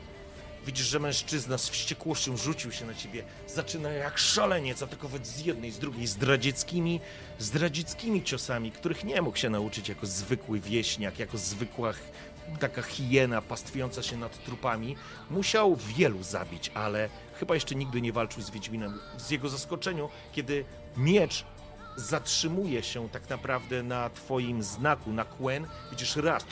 Widzisz, 0.66 0.86
że 0.86 0.98
mężczyzna 0.98 1.58
z 1.58 1.68
wściekłością 1.68 2.36
rzucił 2.36 2.72
się 2.72 2.84
na 2.86 2.94
ciebie, 2.94 3.24
zaczyna 3.46 3.90
jak 3.90 4.18
szaleniec 4.18 4.82
atakować 4.82 5.26
z 5.26 5.46
jednej, 5.46 5.70
z 5.70 5.78
drugiej, 5.78 6.06
zdradzieckimi, 6.06 7.00
zdradzieckimi 7.38 8.22
ciosami, 8.22 8.72
których 8.72 9.04
nie 9.04 9.22
mógł 9.22 9.36
się 9.36 9.50
nauczyć 9.50 9.88
jako 9.88 10.06
zwykły 10.06 10.60
wieśniak, 10.60 11.18
jako 11.18 11.38
zwykła 11.38 11.92
taka 12.60 12.82
hiena 12.82 13.42
pastwiąca 13.42 14.02
się 14.02 14.16
nad 14.16 14.44
trupami. 14.44 14.96
Musiał 15.30 15.76
wielu 15.76 16.22
zabić, 16.22 16.70
ale 16.74 17.08
chyba 17.40 17.54
jeszcze 17.54 17.74
nigdy 17.74 18.00
nie 18.00 18.12
walczył 18.12 18.42
z 18.42 18.50
Wiedźminem. 18.50 18.98
Z 19.18 19.30
jego 19.30 19.48
zaskoczeniu, 19.48 20.08
kiedy 20.32 20.64
miecz 20.96 21.44
zatrzymuje 21.98 22.82
się 22.82 23.08
tak 23.08 23.30
naprawdę 23.30 23.82
na 23.82 24.10
twoim 24.10 24.62
znaku, 24.62 25.12
na 25.12 25.24
Quen, 25.24 25.66
widzisz 25.90 26.16
raz, 26.16 26.46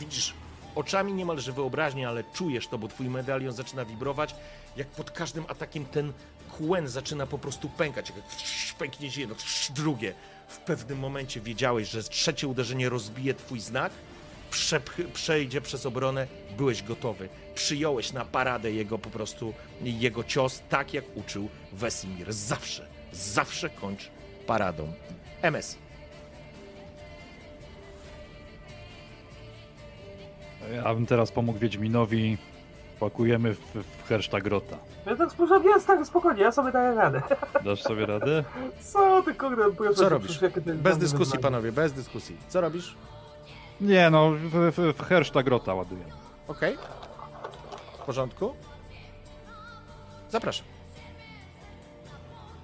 widzisz 0.00 0.34
oczami 0.74 1.12
niemalże 1.12 1.52
wyobraźnię, 1.52 2.08
ale 2.08 2.24
czujesz 2.24 2.68
to, 2.68 2.78
bo 2.78 2.88
twój 2.88 3.08
medalion 3.08 3.52
zaczyna 3.52 3.84
wibrować, 3.84 4.34
jak 4.76 4.88
pod 4.88 5.10
każdym 5.10 5.44
atakiem 5.48 5.84
ten 5.84 6.12
Quen 6.58 6.88
zaczyna 6.88 7.26
po 7.26 7.38
prostu 7.38 7.68
pękać, 7.68 8.10
jak 8.16 8.26
trz, 8.26 8.72
pęknie 8.72 9.10
się 9.10 9.20
jedno, 9.20 9.36
drugie. 9.74 10.14
W 10.48 10.58
pewnym 10.58 10.98
momencie 10.98 11.40
wiedziałeś, 11.40 11.88
że 11.88 12.02
trzecie 12.02 12.48
uderzenie 12.48 12.88
rozbije 12.88 13.34
twój 13.34 13.60
znak, 13.60 13.92
przejdzie 15.14 15.60
przez 15.60 15.86
obronę, 15.86 16.26
byłeś 16.56 16.82
gotowy. 16.82 17.28
Przyjąłeś 17.54 18.12
na 18.12 18.24
paradę 18.24 18.72
jego 18.72 18.98
po 18.98 19.10
prostu, 19.10 19.54
jego 19.82 20.24
cios, 20.24 20.62
tak 20.68 20.94
jak 20.94 21.04
uczył 21.14 21.48
Wesimir. 21.72 22.32
Zawsze, 22.32 22.86
zawsze 23.12 23.70
kończ 23.70 24.10
paradą. 24.46 24.92
MS. 25.42 25.78
Ja 30.74 30.94
bym 30.94 31.06
teraz 31.06 31.32
pomógł 31.32 31.58
Wiedźminowi. 31.58 32.38
Pakujemy 33.00 33.54
w, 33.54 33.58
w 33.74 34.08
Hersztagrota. 34.08 34.76
Ja 35.06 35.16
tak 35.16 35.32
spojrzałem, 35.32 35.64
jest 35.64 35.86
tak 35.86 36.06
spokojnie, 36.06 36.42
ja 36.42 36.52
sobie 36.52 36.72
daję 36.72 36.94
radę. 36.94 37.22
Dasz 37.64 37.82
sobie 37.82 38.06
radę? 38.06 38.44
Co 38.80 39.22
ty 39.22 39.34
kurde, 39.34 39.72
proszę, 39.72 39.94
Co 39.94 40.08
robisz? 40.08 40.38
przecież 40.38 40.64
Bez 40.64 40.98
dyskusji, 40.98 41.18
wyzwanie. 41.24 41.42
panowie, 41.42 41.72
bez 41.72 41.92
dyskusji. 41.92 42.36
Co 42.48 42.60
robisz? 42.60 42.96
Nie 43.80 44.10
no, 44.10 44.30
w, 44.30 44.70
w, 44.72 44.96
w 44.98 45.02
Hersztagrota 45.02 45.74
ładuję. 45.74 46.04
Okej. 46.48 46.76
W 47.98 48.04
porządku. 48.04 48.54
Zapraszam. 50.30 50.66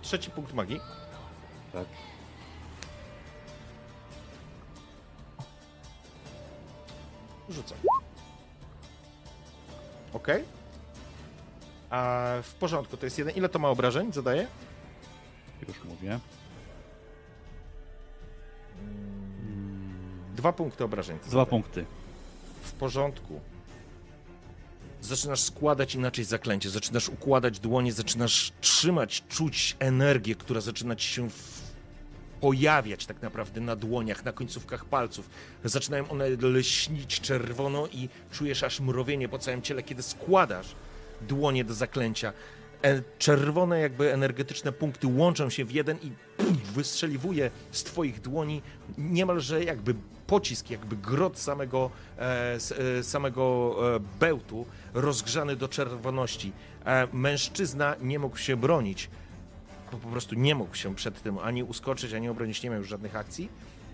Trzeci 0.03 0.31
punkt 0.31 0.55
magii. 0.55 0.81
Tak. 1.73 1.87
Rzucam. 7.49 7.79
Okej. 10.13 10.45
A 11.91 12.27
w 12.43 12.55
porządku, 12.55 12.97
to 12.97 13.07
jest 13.07 13.19
jeden. 13.19 13.35
Ile 13.35 13.49
to 13.49 13.59
ma 13.59 13.69
obrażeń? 13.69 14.13
Zadaję? 14.13 14.47
Już 15.69 15.85
mówię. 15.85 16.19
Dwa 20.35 20.53
punkty 20.53 20.85
obrażeń. 20.85 21.19
Dwa 21.27 21.47
punkty. 21.47 21.85
W 22.63 22.73
porządku. 22.73 23.41
Zaczynasz 25.01 25.41
składać 25.41 25.95
inaczej 25.95 26.25
zaklęcie, 26.25 26.71
zaczynasz 26.71 27.09
układać 27.09 27.61
dłonie, 27.61 27.93
zaczynasz 27.93 28.53
trzymać, 28.61 29.23
czuć 29.29 29.77
energię, 29.79 30.35
która 30.35 30.61
zaczyna 30.61 30.97
ci 30.97 31.09
się 31.09 31.31
w... 31.31 31.63
pojawiać 32.41 33.07
tak 33.07 33.23
naprawdę 33.23 33.61
na 33.61 33.77
dłoniach, 33.77 34.25
na 34.25 34.33
końcówkach 34.33 34.85
palców. 34.85 35.31
Zaczynają 35.65 36.09
one 36.09 36.29
lśnić 36.29 37.21
czerwono 37.21 37.87
i 37.87 38.09
czujesz 38.33 38.63
aż 38.63 38.81
mrowienie 38.81 39.29
po 39.29 39.39
całym 39.39 39.63
ciele, 39.63 39.83
kiedy 39.83 40.03
składasz 40.03 40.75
dłonie 41.21 41.65
do 41.65 41.75
zaklęcia. 41.75 42.33
E, 42.83 43.03
Czerwone 43.19 43.81
jakby 43.81 44.13
energetyczne 44.13 44.73
punkty 44.73 45.07
łączą 45.07 45.51
się 45.51 45.65
w 45.65 45.73
jeden 45.73 45.99
i 46.03 46.11
puf, 46.37 46.57
wystrzeliwuje 46.73 47.51
z 47.73 47.85
twoich 47.85 48.21
dłoni 48.21 48.63
niemalże 48.99 49.65
jakby 49.65 49.95
pocisk, 50.29 50.71
jakby 50.71 50.97
grot 50.97 51.39
samego, 51.39 51.91
e, 52.19 52.59
e, 52.99 53.03
samego 53.03 53.77
e, 53.97 54.01
bełtu 54.21 54.67
rozgrzany 54.95 55.57
do 55.57 55.69
czerwoności. 55.69 56.53
Mężczyzna 57.13 57.97
nie 58.01 58.19
mógł 58.19 58.37
się 58.37 58.57
bronić, 58.57 59.11
bo 59.93 59.99
po 59.99 60.09
prostu 60.09 60.35
nie 60.35 60.55
mógł 60.55 60.75
się 60.75 60.95
przed 60.95 61.23
tym 61.23 61.39
ani 61.39 61.65
uskoczyć, 61.65 62.13
ani 62.13 62.29
obronić, 62.29 62.63
nie 62.63 62.71
miał 62.71 62.79
już 62.79 62.89
żadnych 62.89 63.17
akcji. 63.17 63.49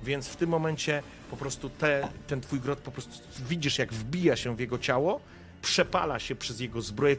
Więc 0.04 0.28
w 0.28 0.36
tym 0.36 0.50
momencie 0.50 1.02
po 1.30 1.36
prostu 1.36 1.70
te, 1.70 2.08
ten 2.26 2.40
twój 2.40 2.60
grot 2.60 2.78
po 2.78 2.90
prostu 2.90 3.12
widzisz, 3.48 3.78
jak 3.78 3.92
wbija 3.92 4.36
się 4.36 4.56
w 4.56 4.60
jego 4.60 4.78
ciało, 4.78 5.20
przepala 5.62 6.18
się 6.18 6.34
przez 6.34 6.60
jego 6.60 6.82
zbroję, 6.82 7.16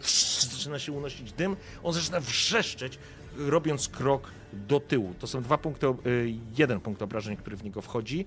zaczyna 0.52 0.80
się 0.80 0.92
unosić 0.92 1.32
dym, 1.32 1.56
on 1.84 1.94
zaczyna 1.94 2.20
wrzeszczeć, 2.20 3.00
robiąc 3.38 3.90
krok 3.90 4.32
do 4.54 4.80
tyłu. 4.80 5.14
To 5.20 5.28
są 5.28 5.42
dwa 5.42 5.58
punkty, 5.58 5.88
jeden 6.58 6.80
punkt 6.80 7.02
obrażeń, 7.02 7.38
który 7.38 7.58
w 7.58 7.64
niego 7.64 7.82
wchodzi, 7.82 8.26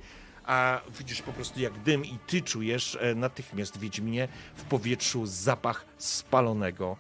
a 0.49 0.81
widzisz 0.99 1.23
po 1.23 1.33
prostu 1.33 1.61
jak 1.61 1.79
dym 1.79 2.05
i 2.05 2.19
ty 2.27 2.43
czujesz 2.43 2.99
e, 3.01 3.15
natychmiast, 3.15 3.79
Wiedźminie, 3.79 4.29
w 4.55 4.65
powietrzu 4.65 5.27
zapach 5.27 5.85
spalonego 5.99 6.97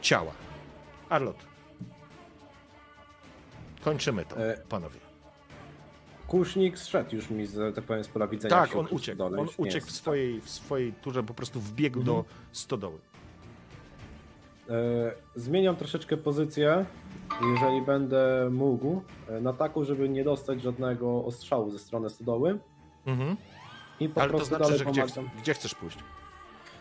ciała. 0.00 0.32
Arlot. 1.08 1.36
Kończymy 3.84 4.24
to, 4.24 4.36
E, 4.36 4.56
panowie. 4.68 5.00
Kusznik 6.26 6.78
zszedł 6.78 7.16
już 7.16 7.30
mi, 7.30 7.46
z, 7.46 7.74
tak 7.74 7.84
powiem, 7.84 8.04
z 8.04 8.08
pola 8.08 8.26
widzenia. 8.26 8.56
Tak, 8.56 8.76
on 8.76 8.86
uciekł. 8.90 9.22
On 9.22 9.48
uciekł 9.56 9.86
w 9.86 9.90
swojej, 9.90 10.40
w 10.40 10.50
swojej 10.50 10.92
turze, 10.92 11.22
po 11.22 11.34
prostu 11.34 11.60
wbiegł 11.60 12.02
do 12.02 12.24
stodoły. 12.52 12.98
E, 14.70 15.12
zmieniam 15.36 15.76
troszeczkę 15.76 16.16
pozycję, 16.16 16.86
jeżeli 17.54 17.82
będę 17.82 18.48
mógł, 18.50 19.02
na 19.40 19.52
taką, 19.52 19.84
żeby 19.84 20.08
nie 20.08 20.24
dostać 20.24 20.62
żadnego 20.62 21.24
ostrzału 21.24 21.70
ze 21.70 21.78
strony 21.78 22.10
stodoły. 22.10 22.58
Mhm. 23.06 23.36
I 24.00 24.08
po 24.08 24.20
Ale 24.20 24.30
to 24.30 24.36
prostu 24.36 24.48
znaczy, 24.56 24.64
dalej 24.64 24.78
że 24.78 24.84
gdzie, 24.84 25.02
pomagam. 25.02 25.30
gdzie 25.42 25.54
chcesz 25.54 25.74
pójść? 25.74 25.98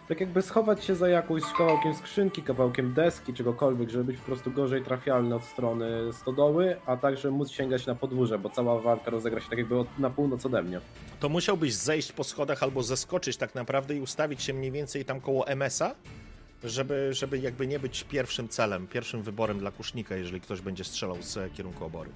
Tak 0.08 0.20
jakby 0.22 0.42
schować 0.42 0.86
się 0.86 0.96
za 0.96 1.10
jakąś 1.10 1.44
kawałkiem 1.58 1.96
skrzynki, 1.96 2.42
kawałkiem 2.44 2.94
deski, 2.94 3.34
czegokolwiek, 3.34 3.90
żeby 3.90 4.04
być 4.04 4.18
po 4.18 4.26
prostu 4.26 4.52
gorzej 4.52 4.84
trafialny 4.84 5.36
od 5.36 5.44
strony 5.44 6.14
stodoły, 6.14 6.78
a 6.86 6.98
także 6.98 7.32
móc 7.32 7.52
sięgać 7.52 7.86
na 7.86 7.96
podwórze, 7.96 8.40
bo 8.40 8.50
cała 8.50 8.80
walka 8.80 9.12
rozegra 9.12 9.42
się 9.42 9.50
tak 9.50 9.58
jakby 9.58 9.80
od, 9.80 10.00
na 10.00 10.10
północ 10.10 10.46
ode 10.46 10.64
mnie. 10.64 10.80
To 11.20 11.30
musiałbyś 11.30 11.74
zejść 11.74 12.12
po 12.12 12.24
schodach 12.24 12.64
albo 12.64 12.84
zeskoczyć 12.84 13.38
tak 13.38 13.56
naprawdę 13.56 13.96
i 13.96 14.02
ustawić 14.02 14.44
się 14.44 14.54
mniej 14.54 14.72
więcej 14.72 15.06
tam 15.06 15.22
koło 15.22 15.48
MS-a, 15.48 15.96
żeby, 16.64 17.10
żeby 17.14 17.40
jakby 17.40 17.68
nie 17.68 17.80
być 17.80 18.04
pierwszym 18.04 18.50
celem, 18.50 18.88
pierwszym 18.88 19.22
wyborem 19.24 19.60
dla 19.60 19.72
kusznika, 19.72 20.16
jeżeli 20.16 20.42
ktoś 20.42 20.62
będzie 20.62 20.84
strzelał 20.84 21.18
z 21.22 21.54
kierunku 21.54 21.86
obory. 21.86 22.10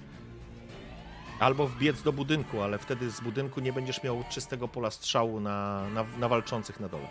Albo 1.40 1.66
wbiec 1.66 2.02
do 2.02 2.12
budynku, 2.12 2.62
ale 2.62 2.78
wtedy 2.78 3.10
z 3.10 3.20
budynku 3.20 3.60
nie 3.60 3.72
będziesz 3.72 4.02
miał 4.02 4.24
czystego 4.30 4.68
pola 4.68 4.90
strzału 4.90 5.40
na, 5.40 5.88
na, 5.94 6.04
na 6.18 6.28
walczących 6.28 6.80
na 6.80 6.88
dole. 6.88 7.08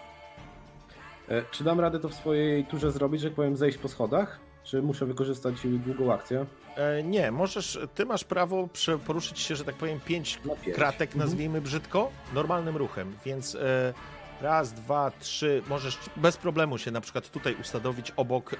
E, 1.29 1.43
Czy 1.51 1.63
dam 1.63 1.79
radę 1.79 1.99
to 1.99 2.09
w 2.09 2.13
swojej 2.13 2.65
turze 2.65 2.91
zrobić, 2.91 3.21
że 3.21 3.31
powiem 3.31 3.57
zejść 3.57 3.77
po 3.77 3.87
schodach? 3.87 4.39
Czy 4.63 4.81
muszę 4.81 5.05
wykorzystać 5.05 5.55
długą 5.63 6.13
akcję? 6.13 6.45
E, 6.75 7.03
nie, 7.03 7.31
możesz, 7.31 7.79
ty 7.95 8.05
masz 8.05 8.23
prawo 8.23 8.69
poruszyć 9.05 9.39
się, 9.39 9.55
że 9.55 9.63
tak 9.65 9.75
powiem, 9.75 9.99
pięć 9.99 10.39
Na 10.45 10.55
pięć. 10.55 10.75
kratek, 10.75 11.09
Mhm. 11.11 11.29
nazwijmy 11.29 11.61
brzydko, 11.61 12.11
normalnym 12.33 12.77
ruchem, 12.77 13.15
więc 13.25 13.55
e, 13.55 13.93
raz, 14.41 14.73
dwa, 14.73 15.11
trzy, 15.19 15.61
możesz 15.69 15.97
bez 16.15 16.37
problemu 16.37 16.77
się 16.77 16.91
na 16.91 17.01
przykład 17.01 17.29
tutaj 17.29 17.55
ustanowić 17.61 18.11
obok, 18.11 18.53
e, 18.53 18.57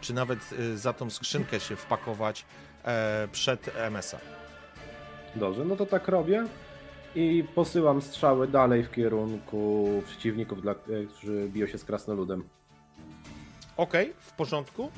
czy 0.00 0.14
nawet 0.14 0.38
e, 0.72 0.76
za 0.76 0.92
tą 0.92 1.10
skrzynkę 1.10 1.60
się 1.60 1.76
wpakować 1.76 2.44
przed 3.32 3.76
MS-a. 3.78 4.18
Dobrze, 5.38 5.64
no 5.64 5.76
to 5.76 5.86
tak 5.86 6.08
robię 6.08 6.46
i 7.14 7.44
posyłam 7.54 8.02
strzały 8.02 8.48
dalej 8.48 8.84
w 8.84 8.90
kierunku 8.90 9.88
przeciwników, 10.06 10.62
dla, 10.62 10.72
e, 10.72 10.76
którzy 11.14 11.48
biją 11.48 11.66
się 11.66 11.78
z 11.78 11.84
krasnoludem. 11.84 12.44
Okej, 13.76 14.12
w 14.18 14.32
porządku. 14.32 14.90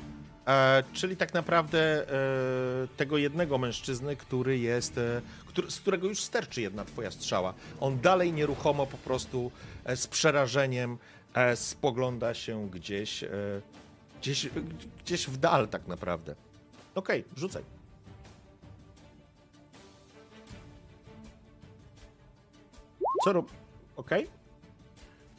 E, 0.47 0.83
czyli 0.93 1.17
tak 1.17 1.33
naprawdę 1.33 1.79
e, 2.13 2.87
tego 2.97 3.17
jednego 3.17 3.57
mężczyzny, 3.57 4.15
który 4.15 4.59
jest, 4.59 4.97
e, 4.97 5.21
który, 5.45 5.71
z 5.71 5.79
którego 5.79 6.07
już 6.07 6.23
sterczy 6.23 6.61
jedna 6.61 6.85
twoja 6.85 7.11
strzała. 7.11 7.53
On 7.79 7.99
dalej 7.99 8.33
nieruchomo 8.33 8.87
po 8.87 8.97
prostu 8.97 9.51
e, 9.83 9.95
z 9.95 10.07
przerażeniem 10.07 10.97
e, 11.33 11.55
spogląda 11.55 12.33
się 12.33 12.69
gdzieś, 12.69 13.23
gdzieś, 14.21 14.49
gdzieś 15.05 15.27
w 15.27 15.37
dal 15.37 15.67
tak 15.67 15.87
naprawdę. 15.87 16.35
Okej, 16.95 17.23
rzucaj. 17.37 17.80
Co 23.23 23.33
rob... 23.33 23.51
Okej. 23.95 24.27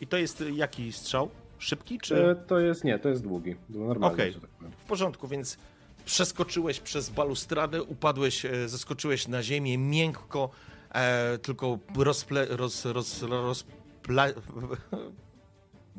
I 0.01 0.07
to 0.07 0.17
jest 0.17 0.41
e, 0.41 0.51
jaki 0.51 0.93
strzał? 0.93 1.29
Szybki 1.59 1.99
czy... 1.99 2.27
E, 2.31 2.35
To 2.35 2.61
jest, 2.61 2.85
nie, 2.85 2.99
to 2.99 3.09
jest 3.09 3.23
długi. 3.23 3.57
Normalny, 3.71 4.15
Okej. 4.15 4.33
że 4.33 4.41
tak. 4.41 4.51
W 4.79 4.85
porządku, 4.85 5.29
więc 5.29 5.59
przeskoczyłeś 6.05 6.81
przez 6.81 7.11
balustradę, 7.11 7.83
upadłeś, 7.83 8.45
e, 8.45 8.69
zeskoczyłeś 8.69 9.29
na 9.29 9.43
ziemię 9.43 9.79
miękko, 9.79 10.51
e, 10.95 11.39
tylko 11.39 11.79
rozple, 11.97 12.47
roz, 12.51 12.85
roz, 12.85 13.23
rozpla... 13.23 14.27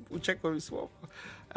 Uciekło 0.09 0.51
mi 0.51 0.61
słowo. 0.61 0.89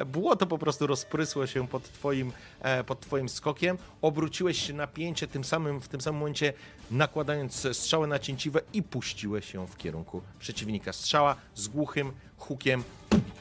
Błoto 0.06 0.46
po 0.46 0.58
prostu 0.58 0.86
rozprysło 0.86 1.46
się 1.46 1.68
pod 1.68 1.82
twoim, 1.92 2.32
e, 2.60 2.84
pod 2.84 3.00
twoim 3.00 3.28
skokiem, 3.28 3.78
obróciłeś 4.02 4.66
się 4.66 4.72
na 4.72 4.86
pięcie, 4.86 5.26
tym 5.26 5.44
samym, 5.44 5.80
w 5.80 5.88
tym 5.88 6.00
samym 6.00 6.18
momencie 6.18 6.52
nakładając 6.90 7.66
strzałę 7.72 8.06
na 8.06 8.18
cięciwe 8.18 8.60
i 8.72 8.82
puściłeś 8.82 9.52
się 9.52 9.66
w 9.66 9.76
kierunku 9.76 10.22
przeciwnika. 10.38 10.92
Strzała 10.92 11.36
z 11.54 11.68
głuchym 11.68 12.12
hukiem 12.38 12.84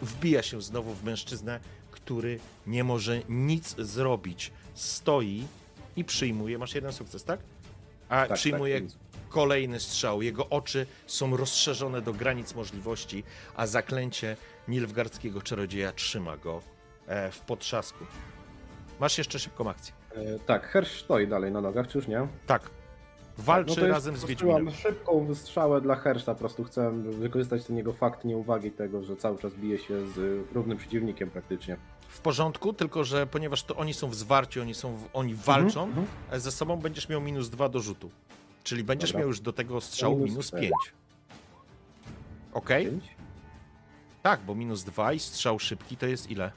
wbija 0.02 0.44
się 0.44 0.62
znowu 0.62 0.94
w 0.94 1.04
mężczyznę, 1.04 1.60
który 1.92 2.40
nie 2.68 2.84
może 2.84 3.22
nic 3.30 3.76
zrobić. 3.78 4.52
Stoi 4.74 5.48
i 5.96 6.04
przyjmuje. 6.04 6.58
Masz 6.58 6.76
jeden 6.76 6.94
sukces, 6.94 7.24
tak? 7.24 7.40
A 8.10 8.28
Tak, 8.28 8.38
przyjmuje 8.38 8.82
tak. 8.82 8.90
Kolejny 9.30 9.80
strzał. 9.80 10.22
Jego 10.22 10.50
oczy 10.50 10.86
są 11.08 11.38
rozszerzone 11.38 12.02
do 12.02 12.14
granic 12.14 12.56
możliwości, 12.56 13.24
a 13.56 13.68
zaklęcie 13.68 14.38
Nilfgardzkiego 14.68 15.42
czarodzieja 15.42 15.92
trzyma 15.92 16.38
go 16.38 16.62
e, 17.08 17.32
w 17.32 17.40
potrzasku. 17.40 18.06
Masz 19.00 19.18
jeszcze 19.18 19.40
szybką 19.40 19.70
akcję. 19.70 19.94
E, 20.16 20.40
Tak, 20.40 20.68
Hersz 20.68 21.04
stoi 21.04 21.28
dalej 21.28 21.52
na 21.52 21.62
nogach, 21.62 21.88
czy 21.88 21.98
już 21.98 22.08
nie? 22.08 22.28
Tak. 22.48 22.70
Walczy 23.38 23.82
No 23.82 23.88
razem 23.88 24.18
z 24.18 24.26
Wiedźminem. 24.26 24.72
szybką 24.72 25.36
strzałę 25.36 25.82
dla 25.82 25.96
Hersza, 25.96 26.34
po 26.34 26.40
prostu 26.40 26.64
chcę 26.64 26.92
wykorzystać 27.02 27.66
ten 27.66 27.78
jego 27.78 27.94
fakt 27.94 28.26
nieuwagi 28.26 28.72
tego, 28.72 29.04
że 29.04 29.16
cały 29.16 29.38
czas 29.38 29.54
bije 29.56 29.78
się 29.78 30.08
z 30.08 30.46
równym 30.54 30.78
przeciwnikiem 30.78 31.30
praktycznie. 31.30 31.78
W 32.10 32.20
porządku, 32.22 32.74
tylko 32.74 33.04
że 33.04 33.28
ponieważ 33.28 33.64
to 33.64 33.76
oni 33.76 33.94
są 33.94 34.10
w 34.10 34.16
zwarciu, 34.16 34.62
oni, 34.62 34.74
są 34.74 34.96
w, 34.96 35.10
oni 35.14 35.36
walczą 35.36 35.84
Mhm, 35.84 36.08
e, 36.32 36.40
ze 36.40 36.52
sobą, 36.52 36.78
będziesz 36.78 37.10
miał 37.10 37.22
minus 37.22 37.50
dwa 37.50 37.70
do 37.70 37.80
rzutu. 37.80 38.10
Czyli 38.66 38.84
będziesz 38.84 39.10
Dobra. 39.10 39.20
miał 39.20 39.28
już 39.28 39.40
do 39.40 39.54
tego 39.54 39.82
strzału 39.82 40.16
Minus 40.16 40.30
minus 40.30 40.48
cztery. 40.48 40.62
5. 40.62 40.74
Okej? 42.54 42.86
Pięć? 42.86 43.04
Tak, 44.24 44.42
bo 44.42 44.56
minus 44.56 44.84
2 44.84 45.14
i 45.14 45.20
strzał 45.20 45.60
szybki 45.60 45.98
to 45.98 46.06
jest 46.06 46.32
ile? 46.32 46.52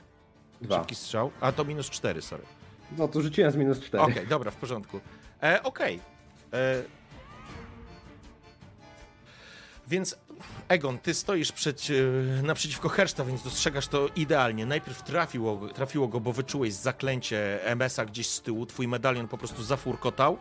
Dwa. 0.60 0.76
Szybki 0.78 0.94
strzał? 0.94 1.30
A 1.40 1.52
to 1.52 1.64
minus 1.64 1.90
4, 1.90 2.22
sorry. 2.22 2.42
No 2.98 3.08
to 3.08 3.22
rzuciłem 3.22 3.50
z 3.50 3.56
minus 3.56 3.80
cztery. 3.80 4.04
Okej, 4.04 4.26
dobra, 4.26 4.50
w 4.50 4.56
porządku. 4.56 5.00
E, 5.42 5.62
Okej. 5.62 6.00
E, 6.52 6.82
Więc 9.88 10.16
Egon, 10.68 10.98
ty 10.98 11.14
stoisz 11.14 11.52
przed, 11.52 11.86
e, 12.38 12.42
naprzeciwko 12.42 12.88
Herszta, 12.88 13.24
więc 13.24 13.42
dostrzegasz 13.42 13.88
to 13.88 14.08
idealnie. 14.16 14.66
Najpierw 14.66 15.02
trafiło, 15.02 15.68
trafiło 15.68 16.08
go, 16.08 16.20
bo 16.20 16.32
wyczułeś 16.32 16.74
zaklęcie 16.74 17.64
MS-a 17.64 18.04
gdzieś 18.04 18.28
z 18.28 18.42
tyłu. 18.42 18.66
Twój 18.66 18.88
medalion 18.88 19.28
po 19.28 19.38
prostu 19.38 19.62
zafurkotał. 19.62 20.38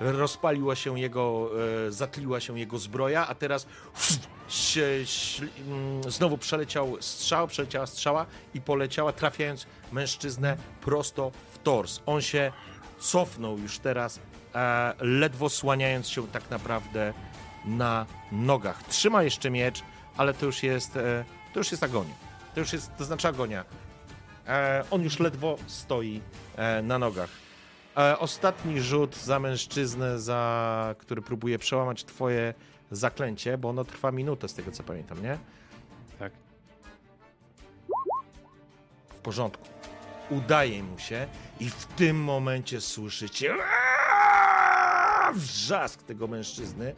Rozpaliła 0.00 0.76
się 0.76 1.00
jego, 1.00 1.50
e, 1.86 1.92
zatliła 1.92 2.40
się 2.40 2.58
jego 2.58 2.78
zbroja, 2.78 3.26
a 3.26 3.34
teraz 3.34 3.66
mm, 4.76 6.10
znowu 6.10 6.38
przeleciał 6.38 6.96
strzał, 7.00 7.48
przeleciała 7.48 7.86
strzała 7.86 8.26
i 8.54 8.60
poleciała, 8.60 9.12
trafiając 9.12 9.66
mężczyznę 9.92 10.56
prosto 10.80 11.32
w 11.52 11.58
tors. 11.58 12.00
On 12.06 12.22
się 12.22 12.52
cofnął 13.00 13.58
już 13.58 13.78
teraz, 13.78 14.20
e, 14.54 14.94
ledwo 15.00 15.48
słaniając 15.48 16.08
się 16.08 16.28
tak 16.28 16.50
naprawdę 16.50 17.12
na 17.68 18.06
nogach. 18.32 18.82
Trzyma 18.82 19.22
jeszcze 19.22 19.50
miecz, 19.50 19.82
ale 20.16 20.34
to 20.34 20.46
już 20.46 20.62
jest, 20.62 20.96
e, 20.96 21.24
to 21.52 21.60
już 21.60 21.70
jest 21.70 21.82
agonia. 21.82 22.14
To 22.54 22.60
już 22.60 22.72
jest, 22.72 22.96
to 22.96 23.04
znaczy 23.04 23.28
agonia. 23.28 23.64
E, 24.46 24.84
on 24.90 25.02
już 25.02 25.20
ledwo 25.20 25.56
stoi 25.66 26.20
e, 26.56 26.82
na 26.82 26.98
nogach. 26.98 27.30
Ostatni 28.18 28.80
rzut 28.80 29.16
za 29.16 29.38
mężczyznę, 29.38 30.18
za, 30.18 30.94
który 30.98 31.22
próbuje 31.22 31.58
przełamać 31.58 32.04
twoje 32.04 32.54
zaklęcie, 32.90 33.58
bo 33.58 33.68
ono 33.68 33.84
trwa 33.84 34.12
minutę 34.12 34.48
z 34.48 34.54
tego 34.54 34.72
co 34.72 34.82
pamiętam, 34.82 35.22
nie? 35.22 35.38
Tak. 36.18 36.32
W 39.08 39.14
porządku. 39.14 39.68
Udaje 40.30 40.82
mu 40.82 40.98
się 40.98 41.26
i 41.60 41.70
w 41.70 41.86
tym 41.86 42.24
momencie 42.24 42.80
słyszycie 42.80 43.54
wrzask 45.34 46.02
tego 46.02 46.26
mężczyzny, 46.26 46.94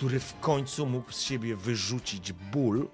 który 0.00 0.20
w 0.20 0.40
końcu 0.40 0.86
mógł 0.86 1.12
z 1.12 1.20
siebie 1.20 1.56
wyrzucić 1.56 2.32
ból, 2.32 2.88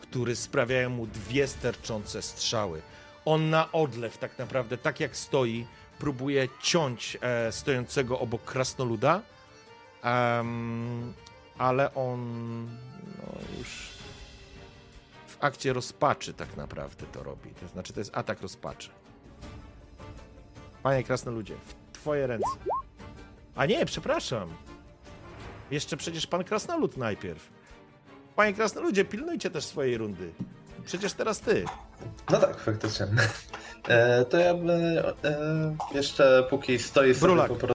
który 0.00 0.36
sprawiają 0.36 0.90
mu 0.90 1.06
dwie 1.06 1.46
sterczące 1.48 2.22
strzały. 2.22 2.82
On 3.24 3.50
na 3.50 3.72
odlew 3.72 4.18
tak 4.18 4.38
naprawdę, 4.38 4.78
tak 4.78 5.00
jak 5.00 5.16
stoi, 5.16 5.66
próbuje 5.98 6.48
ciąć 6.62 7.18
e, 7.20 7.52
stojącego 7.52 8.18
obok 8.18 8.44
krasnoluda, 8.44 9.22
em, 10.02 11.12
ale 11.58 11.94
on 11.94 12.20
no, 13.18 13.58
już 13.58 13.88
w 15.26 15.36
akcie 15.40 15.72
rozpaczy 15.72 16.34
tak 16.34 16.56
naprawdę 16.56 17.06
to 17.06 17.22
robi. 17.22 17.50
To 17.50 17.68
znaczy, 17.68 17.92
to 17.92 18.00
jest 18.00 18.16
atak 18.16 18.42
rozpaczy. 18.42 18.90
Panie 20.82 21.04
krasnoludzie, 21.04 21.54
w 21.64 21.92
twoje 21.92 22.26
ręce. 22.26 22.50
A 23.54 23.66
nie, 23.66 23.86
przepraszam. 23.86 24.71
Jeszcze 25.72 25.96
przecież 25.96 26.26
pan 26.26 26.44
krasnolud 26.44 26.96
najpierw. 26.96 27.48
Panie 28.36 28.54
krasnoludzie, 28.54 29.04
pilnujcie 29.04 29.50
też 29.50 29.64
swojej 29.64 29.98
rundy. 29.98 30.32
Przecież 30.84 31.12
teraz 31.12 31.40
ty. 31.40 31.64
No 32.30 32.38
tak, 32.38 32.60
faktycznie. 32.60 33.06
E, 33.88 34.24
to 34.24 34.38
ja 34.38 34.54
bym 34.54 34.70
e, 34.70 35.76
jeszcze 35.94 36.46
póki 36.50 36.78
stoi 36.78 37.14
sobie 37.14 37.20
Brulak. 37.20 37.48
po 37.48 37.54
prostu 37.54 37.66